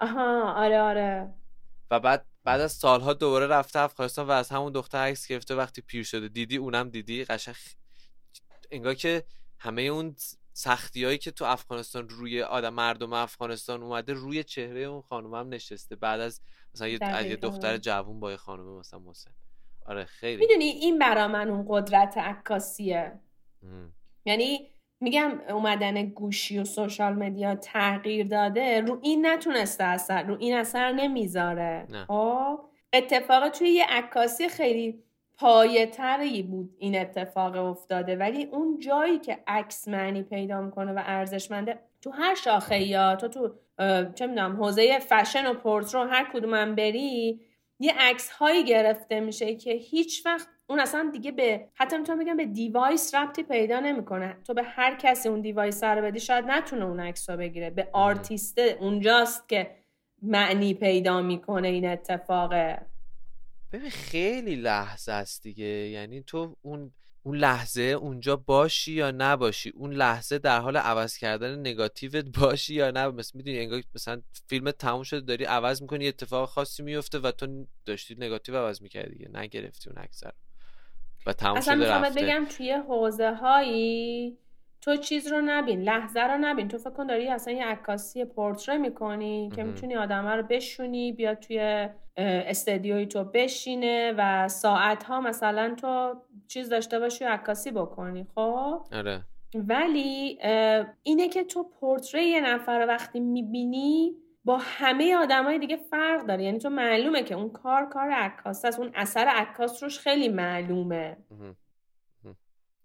آها 0.00 0.52
آره 0.52 0.80
آره 0.80 1.34
و 1.90 2.00
بعد 2.00 2.26
بعد 2.44 2.60
از 2.60 2.72
سالها 2.72 3.12
دوباره 3.12 3.46
رفته 3.46 3.78
افغانستان 3.78 4.26
و 4.26 4.30
از 4.30 4.48
همون 4.48 4.72
دختر 4.72 4.98
عکس 4.98 5.26
گرفته 5.26 5.54
وقتی 5.54 5.80
پیر 5.80 6.04
شده 6.04 6.28
دیدی 6.28 6.56
اونم 6.56 6.88
دیدی 6.90 7.24
قشنگ 7.24 7.54
انگار 8.70 8.94
که 8.94 9.24
همه 9.58 9.82
اون 9.82 10.16
سختی 10.52 11.04
هایی 11.04 11.18
که 11.18 11.30
تو 11.30 11.44
افغانستان 11.44 12.08
روی 12.08 12.42
آدم 12.42 12.74
مردم 12.74 13.12
افغانستان 13.12 13.82
اومده 13.82 14.12
روی 14.12 14.44
چهره 14.44 14.80
اون 14.80 15.00
خانم 15.00 15.34
هم 15.34 15.48
نشسته 15.48 15.96
بعد 15.96 16.20
از 16.20 16.40
مثلا 16.74 16.88
یه. 16.88 17.36
دختر 17.36 17.76
جوون 17.76 18.20
با 18.20 18.30
یه 18.30 18.36
خانم 18.36 18.78
مثلا 18.78 19.00
مسن 19.00 19.30
آره 19.86 20.04
خیلی 20.04 20.46
می‌دونی 20.46 20.64
این 20.64 20.98
برا 20.98 21.28
من 21.28 21.50
اون 21.50 21.66
قدرت 21.68 22.18
عکاسیه. 22.18 23.20
یعنی 24.26 24.70
میگم 25.02 25.40
اومدن 25.48 26.06
گوشی 26.06 26.58
و 26.58 26.64
سوشال 26.64 27.14
مدیا 27.14 27.54
تغییر 27.54 28.26
داده 28.26 28.80
رو 28.80 28.98
این 29.02 29.26
نتونسته 29.26 29.84
اثر 29.84 30.22
رو 30.22 30.36
این 30.40 30.56
اثر 30.56 30.92
نمی‌ذاره. 30.92 31.86
خب 32.08 32.60
اتفاق 32.92 33.48
توی 33.48 33.68
یه 33.68 33.86
عکاسی 33.88 34.48
خیلی 34.48 35.04
پایه‌تری 35.40 36.42
بود 36.42 36.76
این 36.78 37.00
اتفاق 37.00 37.56
افتاده. 37.56 38.16
ولی 38.16 38.44
اون 38.44 38.78
جایی 38.78 39.18
که 39.18 39.38
عکس 39.46 39.88
معنی 39.88 40.22
پیدا 40.22 40.60
می‌کنه 40.60 40.92
و 40.92 41.02
ارزشمنده 41.04 41.78
تو 42.02 42.10
هر 42.10 42.34
شاخه 42.34 42.82
یا 42.82 43.16
تو 43.16 43.28
تو 43.28 43.54
چه 44.14 44.26
می‌دونم 44.26 44.56
حوزه 44.56 44.98
فشن 44.98 45.46
و 45.46 45.54
پورتره 45.54 45.97
و 45.97 46.04
هر 46.04 46.30
کدومم 46.32 46.74
بری 46.74 47.40
یه 47.78 47.92
عکس 47.98 48.30
هایی 48.30 48.64
گرفته 48.64 49.20
میشه 49.20 49.54
که 49.54 49.72
هیچ 49.72 50.26
وقت 50.26 50.48
اون 50.66 50.80
اصلا 50.80 51.10
دیگه 51.12 51.32
به 51.32 51.68
حتی 51.74 51.98
می‌تونم 51.98 52.18
بگم 52.18 52.36
به 52.36 52.44
device 52.44 53.14
ربطی 53.14 53.42
پیدا 53.42 53.80
نمی‌کنه. 53.80 54.36
تو 54.46 54.54
به 54.54 54.62
هر 54.62 54.94
کسی 54.94 55.28
اون 55.28 55.40
device 55.40 55.84
رو 55.84 56.02
بدی 56.02 56.20
شاید 56.20 56.44
نتونه 56.44 56.84
اون 56.84 57.00
عکس 57.00 57.30
رو 57.30 57.36
بگیره. 57.36 57.70
به 57.70 57.88
آرتیسته 57.92 58.78
اونجاست 58.80 59.48
که 59.48 59.70
معنی 60.22 60.74
پیدا 60.74 61.22
می‌کنه 61.22 61.68
این 61.68 61.88
اتفاقه 61.88 62.89
ببین 63.72 63.90
خیلی 63.90 64.56
لحظه 64.56 65.12
است 65.12 65.42
دیگه. 65.42 65.64
یعنی 65.64 66.22
تو 66.22 66.56
اون 66.62 66.92
اون 67.22 67.36
لحظه 67.36 67.82
اونجا 67.82 68.36
باشی 68.36 68.92
یا 68.92 69.10
نباشی 69.10 69.70
اون 69.70 69.92
لحظه 69.92 70.38
در 70.38 70.60
حال 70.60 70.76
عوض 70.76 71.16
کردن 71.16 71.58
نگاتیوت 71.60 72.24
باشی 72.40 72.74
یا 72.74 72.90
نه 72.90 73.08
مثلا 73.08 73.38
می‌دونی 73.38 73.58
انگار 73.58 73.82
مثلا 73.94 74.22
فیلم 74.48 74.70
تموم 74.70 75.02
شده 75.02 75.20
داری 75.20 75.44
عوض 75.44 75.82
می‌کنی 75.82 76.04
یه 76.04 76.08
اتفاق 76.08 76.48
خاصی 76.48 76.82
میفته 76.82 77.18
و 77.18 77.30
تو 77.30 77.66
داشتی 77.84 78.14
نگاتیو 78.14 78.56
عوض 78.56 78.82
می‌کردی 78.82 79.10
دیگه 79.14 79.28
نگرفتی 79.32 79.90
اون 79.90 80.04
رو. 80.22 80.32
و 81.26 81.32
تموم 81.32 81.56
اصلا 81.56 81.74
شده 81.74 81.90
رفته. 81.90 82.22
بگم 82.22 82.46
توی 82.56 82.72
حوزه 82.72 83.34
هایی 83.34 84.38
تو 84.80 84.96
چیز 84.96 85.32
رو 85.32 85.40
نبین 85.44 85.82
لحظه 85.82 86.20
رو 86.20 86.38
نبین. 86.38 86.68
تو 86.68 86.78
فکر 86.78 86.90
کن 86.90 87.06
داری 87.06 87.28
اصلا 87.28 87.54
یه 87.54 87.64
عکاسی 87.64 88.24
پورتره 88.24 88.78
می‌کنی 88.78 89.50
که. 89.56 89.62
می‌تونی 89.62 89.96
آدمه 89.96 90.34
رو 90.34 90.42
بشونی 90.42 91.12
بیاد 91.12 91.38
توی 91.38 91.88
استدیوی 92.16 93.06
تو 93.06 93.24
بشینه 93.24 94.14
و 94.18 94.48
ساعت 94.48 95.04
ها 95.04 95.20
مثلا 95.20 95.74
تو 95.74 96.14
چیز 96.48 96.68
داشته 96.68 96.98
باشی 96.98 97.24
و 97.24 97.28
عکاسی 97.28 97.70
بکنی 97.70 98.26
خب؟ 98.34 98.82
آره. 98.92 99.20
ولی 99.54 100.38
اینه 101.02 101.28
که 101.28 101.44
تو 101.44 101.62
پورتره 101.80 102.24
یه 102.24 102.40
نفر 102.40 102.78
رو 102.78 102.86
وقتی 102.86 103.20
می‌بینی 103.20 104.12
با 104.44 104.58
همه 104.60 105.16
آدمای 105.16 105.58
دیگه 105.58 105.76
فرق 105.76 106.26
داره. 106.26 106.44
یعنی 106.44 106.58
تو 106.58 106.70
معلومه 106.70 107.22
که 107.22 107.34
اون 107.34 107.50
کار 107.50 107.88
کار 107.88 108.10
عکاس 108.10 108.64
است 108.64 108.80
اون 108.80 108.90
اثر 108.94 109.26
عکاس 109.26 109.82
روش 109.82 109.98
خیلی 109.98 110.28
معلومه. 110.28 111.16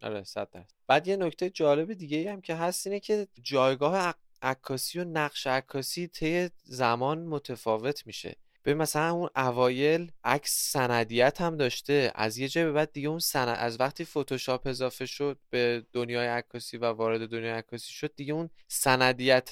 آره 0.01 0.23
صد 0.23 0.49
درصد. 0.49 0.73
بعد 0.87 1.07
یه 1.07 1.17
نکته 1.17 1.49
جالب 1.49 1.93
دیگه 1.93 2.31
هم 2.31 2.41
که 2.41 2.55
هست 2.55 2.87
اینه 2.87 2.99
که 2.99 3.27
جایگاه 3.41 3.97
عک- 3.97 4.15
عکاسی 4.41 4.99
و 4.99 5.03
نقش 5.03 5.47
عکاسی 5.47 6.07
طی 6.07 6.49
زمان 6.63 7.25
متفاوت 7.25 8.07
میشه. 8.07 8.35
به 8.65 8.73
مثلا 8.73 9.11
اون 9.11 9.29
اوایل 9.35 10.11
عکس 10.23 10.71
سندیت 10.71 11.41
هم 11.41 11.57
داشته. 11.57 12.11
از 12.15 12.37
یه 12.37 12.47
جای 12.47 12.65
به 12.65 12.71
بعد 12.71 12.91
دیگه 12.91 13.09
اون 13.09 13.19
سند 13.19 13.57
از 13.59 13.79
وقتی 13.79 14.05
فتوشاپ 14.05 14.67
اضافه 14.67 15.05
شد 15.05 15.39
به 15.49 15.85
دنیای 15.93 16.27
عکاسی 16.27 16.77
و 16.77 16.85
وارد 16.85 17.29
دنیای 17.29 17.51
عکاسی 17.51 17.93
شد 17.93 18.15
دیگه 18.15 18.33
اون 18.33 18.49
سندیت 18.67 19.49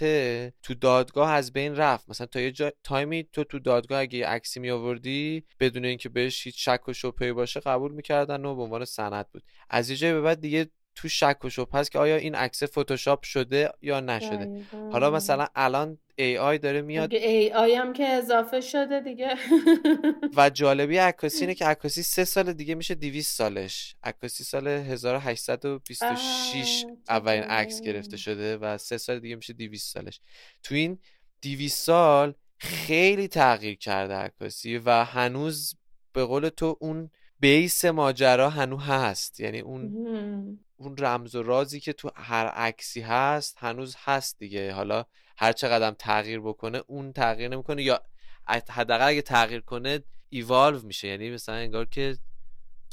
تو 0.64 0.74
دادگاه 0.82 1.32
از 1.32 1.54
بین 1.54 1.76
رفت. 1.76 2.10
مثلا 2.10 2.28
تا 2.28 2.40
یه 2.40 2.52
جا... 2.52 2.72
تایمی 2.84 3.24
تو 3.24 3.44
تو 3.44 3.60
دادگاه 3.60 4.00
اگه 4.00 4.28
عکسی 4.28 4.60
می 4.60 4.72
آوردی 4.72 5.44
بدون 5.60 5.86
اینکه 5.86 6.10
بهش 6.10 6.48
هیچ 6.48 6.70
شک 6.70 6.88
و 6.88 6.94
شبهه‌ای 6.94 7.34
باشه 7.34 7.60
قبول 7.60 7.92
می‌کردن 7.92 8.46
و 8.46 8.56
به 8.56 8.62
عنوان 8.62 8.86
سند 8.86 9.30
بود. 9.34 9.44
از 9.70 9.90
یه 9.90 9.96
جایی 9.96 10.14
به 10.14 10.22
بعد 10.22 10.42
دیگه 10.42 10.70
تو 10.96 11.10
شک 11.10 11.38
و 11.44 11.50
شبهه 11.50 11.80
هست 11.80 11.92
که 11.92 12.00
آیا 12.00 12.16
این 12.16 12.36
عکس 12.36 12.64
فتوشاپ 12.64 13.24
شده 13.24 13.72
یا 13.82 14.00
نشده؟ 14.00 14.62
حالا 14.92 15.12
مثلا 15.12 15.48
الان 15.56 15.98
AI 16.22 16.60
داره 16.60 16.82
میاد. 16.82 17.10
دیگه 17.10 17.50
AI 17.54 17.78
هم 17.78 17.94
که 17.94 18.08
اضافه 18.08 18.62
شده 18.62 19.00
دیگه. 19.00 19.36
و 20.38 20.50
جالبی 20.50 20.98
عکاسی 20.98 21.40
اینه 21.40 21.56
که 21.56 21.66
عکاسی 21.66 22.04
سه 22.04 22.26
سال 22.26 22.54
دیگه 22.54 22.76
میشه 22.76 22.96
200 22.96 23.38
سالش. 23.38 23.96
عکاسی 24.04 24.44
سال 24.44 24.68
1826 24.68 26.86
آه، 26.86 26.92
اولین 27.10 27.44
عکس. 27.44 27.82
گرفته 27.82 28.18
شده 28.18 28.58
و 28.58 28.78
سه 28.78 28.98
سال 28.98 29.20
دیگه 29.20 29.36
میشه 29.36 29.54
200 29.54 29.94
سالش. 29.94 30.20
تو 30.64 30.76
این 30.76 31.00
200 31.42 31.78
سال 31.86 32.34
خیلی 32.58 33.28
تغییر 33.28 33.78
کرده 33.78 34.14
عکاسی 34.14 34.78
و 34.78 34.90
هنوز 35.04 35.76
به 36.14 36.26
قول 36.26 36.50
تو 36.50 36.78
اون 36.80 37.10
بیس 37.40 37.86
ماجرا 37.86 38.50
هنوز 38.50 38.82
هست. 38.82 39.40
یعنی 39.40 39.60
اون. 39.60 40.60
اون 40.86 40.98
رمز 40.98 41.36
و 41.36 41.44
رازی 41.44 41.80
که 41.80 41.94
تو 41.94 42.12
هر 42.16 42.48
عکسی 42.48 43.02
هست 43.02 43.58
هنوز 43.58 43.96
هست 44.00 44.40
دیگه. 44.40 44.74
حالا 44.74 45.06
هر 45.38 45.52
چقدر 45.52 45.88
هم 45.88 45.94
تغییر 45.94 46.40
بکنه 46.40 46.84
اون 46.88 47.14
تغییر 47.14 47.50
نمی‌کنه. 47.50 47.84
یا 47.84 48.06
حداقل 48.48 49.08
اگه 49.08 49.22
تغییر 49.22 49.62
کنه 49.62 50.04
ایوالو 50.30 50.82
میشه. 50.82 51.08
یعنی 51.08 51.32
مثلا 51.32 51.56
انگار 51.56 51.86
که 51.86 52.18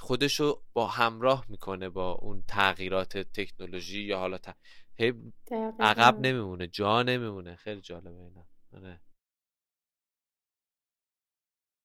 خودشو 0.00 0.62
با 0.72 0.86
همراه 0.86 1.44
می‌کنه 1.48 1.88
با 1.88 2.12
اون 2.12 2.44
تغییرات 2.48 3.18
تکنولوژی 3.18 4.02
یا 4.02 4.18
حالا 4.18 4.38
ت... 4.38 4.56
هی. 4.94 5.32
عقب 5.80 6.20
نمیمونه 6.20 6.66
جا 6.66 7.02
نمیمونه. 7.02 7.56
خیلی 7.56 7.80
جالبه 7.80 8.20
اینا. 8.20 8.46
آره. 8.72 9.00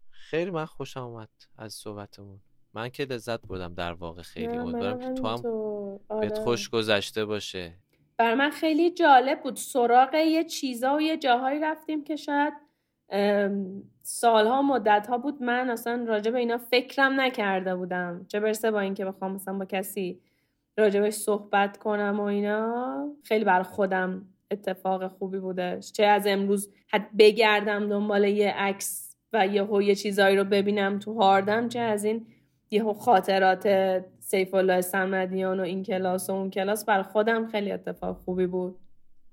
خیلی 0.09 0.51
من 0.51 0.65
خوشم 0.65 1.03
اومد 1.03 1.29
از 1.57 1.73
صحبتمون. 1.73 2.41
من 2.75 2.89
که 2.89 3.05
لذت 3.05 3.41
بردم 3.41 3.73
در 3.73 3.93
واقع 3.93 4.21
خیلی. 4.21 4.57
امیدوارم 4.57 4.99
که 4.99 5.13
تو 5.13 5.27
هم 5.27 5.33
همینطور. 5.33 5.99
بهت 6.21 6.33
آره. 6.33 6.43
خوش 6.43 6.69
گذشته 6.69 7.25
باشه. 7.25 7.73
برای 8.17 8.35
من 8.35 8.49
خیلی 8.49 8.91
جالب 8.91 9.43
بود. 9.43 9.55
سراغ 9.55 10.13
یه 10.13 10.43
چیزا 10.43 10.95
و 10.95 11.01
یه 11.01 11.17
جاهایی 11.17 11.59
رفتیم 11.59 12.03
که 12.03 12.15
شاید 12.15 12.53
سالها 14.01 14.61
مدتها 14.61 15.17
بود 15.17 15.43
من 15.43 15.69
اصلا 15.69 16.05
راجع 16.07 16.31
به 16.31 16.39
اینا 16.39 16.57
فکرم 16.57 17.21
نکرده 17.21 17.75
بودم. 17.75 18.25
چه 18.27 18.39
برسه 18.39 18.71
با 18.71 18.79
اینکه 18.79 19.05
بخوام 19.05 19.33
مثلا 19.33 19.57
با 19.57 19.65
کسی 19.65 20.21
راجبش 20.77 21.13
صحبت 21.13 21.77
کنم 21.77 22.19
و 22.19 22.23
اینا. 22.23 23.07
خیلی 23.23 23.45
بر 23.45 23.63
خودم 23.63 24.25
اتفاق 24.51 25.07
خوبی 25.07 25.39
بودش 25.39 25.91
چه 25.91 26.05
از 26.05 26.27
امروز 26.27 26.73
حد 26.87 27.17
بگردم 27.17 27.89
دنبال 27.89 28.23
یه 28.23 28.51
عکس 28.51 29.15
و 29.33 29.47
یهو 29.47 29.81
یه 29.81 29.95
چیزایی 29.95 30.37
رو 30.37 30.43
ببینم 30.43 30.99
تو 30.99 31.13
هاردم 31.13 31.69
چه 31.69 31.79
از 31.79 32.05
این 32.05 32.27
یهو 32.71 32.93
خاطرات 32.93 33.67
سیف 34.19 34.53
الله 34.53 34.81
صمدیان 34.81 35.59
و 35.59 35.63
این 35.63 35.83
کلاس 35.83 36.29
و 36.29 36.33
اون 36.33 36.49
کلاس 36.49 36.85
بر 36.85 37.01
خودم 37.01 37.47
خیلی 37.47 37.71
اتفاق 37.71 38.17
خوبی 38.25 38.47
بود. 38.47 38.79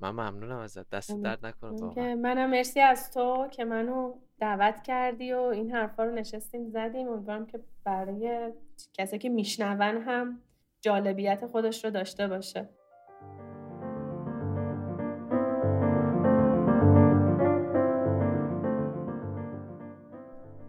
من 0.00 0.10
ممنونم 0.10 0.58
ازت. 0.58 0.90
دست 0.90 1.22
درد 1.22 1.54
واقعا. 1.62 2.14
منم 2.14 2.50
مرسی 2.50 2.80
از 2.80 3.10
تو 3.10 3.48
که 3.50 3.64
منو 3.64 4.14
دعوت 4.38 4.82
کردی 4.82 5.32
و 5.32 5.38
این 5.38 5.70
حرفا 5.70 6.04
رو 6.04 6.14
نشستیم 6.14 6.70
زدیم. 6.70 7.08
امیدوارم 7.08 7.46
که 7.46 7.60
برای 7.84 8.52
کسی 8.92 9.18
که 9.18 9.28
میشنون 9.28 10.02
هم 10.02 10.40
جالبیت 10.80 11.46
خودش 11.46 11.84
رو 11.84 11.90
داشته 11.90 12.28
باشه. 12.28 12.68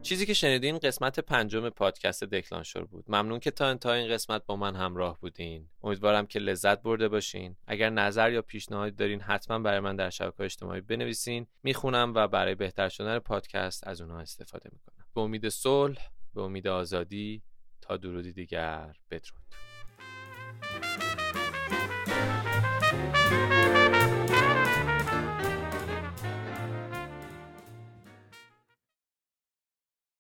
چیزی 0.03 0.25
که 0.25 0.34
شنیدین 0.34 0.77
قسمت 0.77 1.19
پنجم 1.19 1.69
پادکست 1.69 2.23
دکلانشور 2.23 2.85
بود. 2.85 3.05
ممنون 3.07 3.39
که 3.39 3.51
تا 3.51 3.65
انتهای 3.65 3.99
این 3.99 4.13
قسمت 4.13 4.45
با 4.45 4.55
من 4.55 4.75
همراه 4.75 5.19
بودین. 5.19 5.69
امیدوارم 5.84 6.25
که 6.25 6.39
لذت 6.39 6.81
برده 6.81 7.07
باشین. 7.07 7.55
اگر 7.67 7.89
نظر 7.89 8.31
یا 8.31 8.41
پیشنهاد 8.41 8.95
دارین 8.95 9.21
حتما 9.21 9.59
برای 9.59 9.80
من 9.80 9.95
در 9.95 10.09
شبکه 10.09 10.43
اجتماعی 10.43 10.81
بنویسین. 10.81 11.47
می‌خونم 11.63 12.13
و 12.15 12.27
برای 12.27 12.55
بهتر 12.55 12.89
شدن 12.89 13.19
پادکست 13.19 13.88
از 13.88 14.01
اونها 14.01 14.19
استفاده 14.19 14.69
می‌کنم. 14.73 15.05
به 15.15 15.21
امید 15.21 15.49
صلح 15.49 16.09
به 16.35 16.41
امید 16.41 16.67
آزادی 16.67 17.43
تا 17.81 17.97
درودی 17.97 18.34
دیگر. 18.34 18.95
بدرود. 19.11 19.72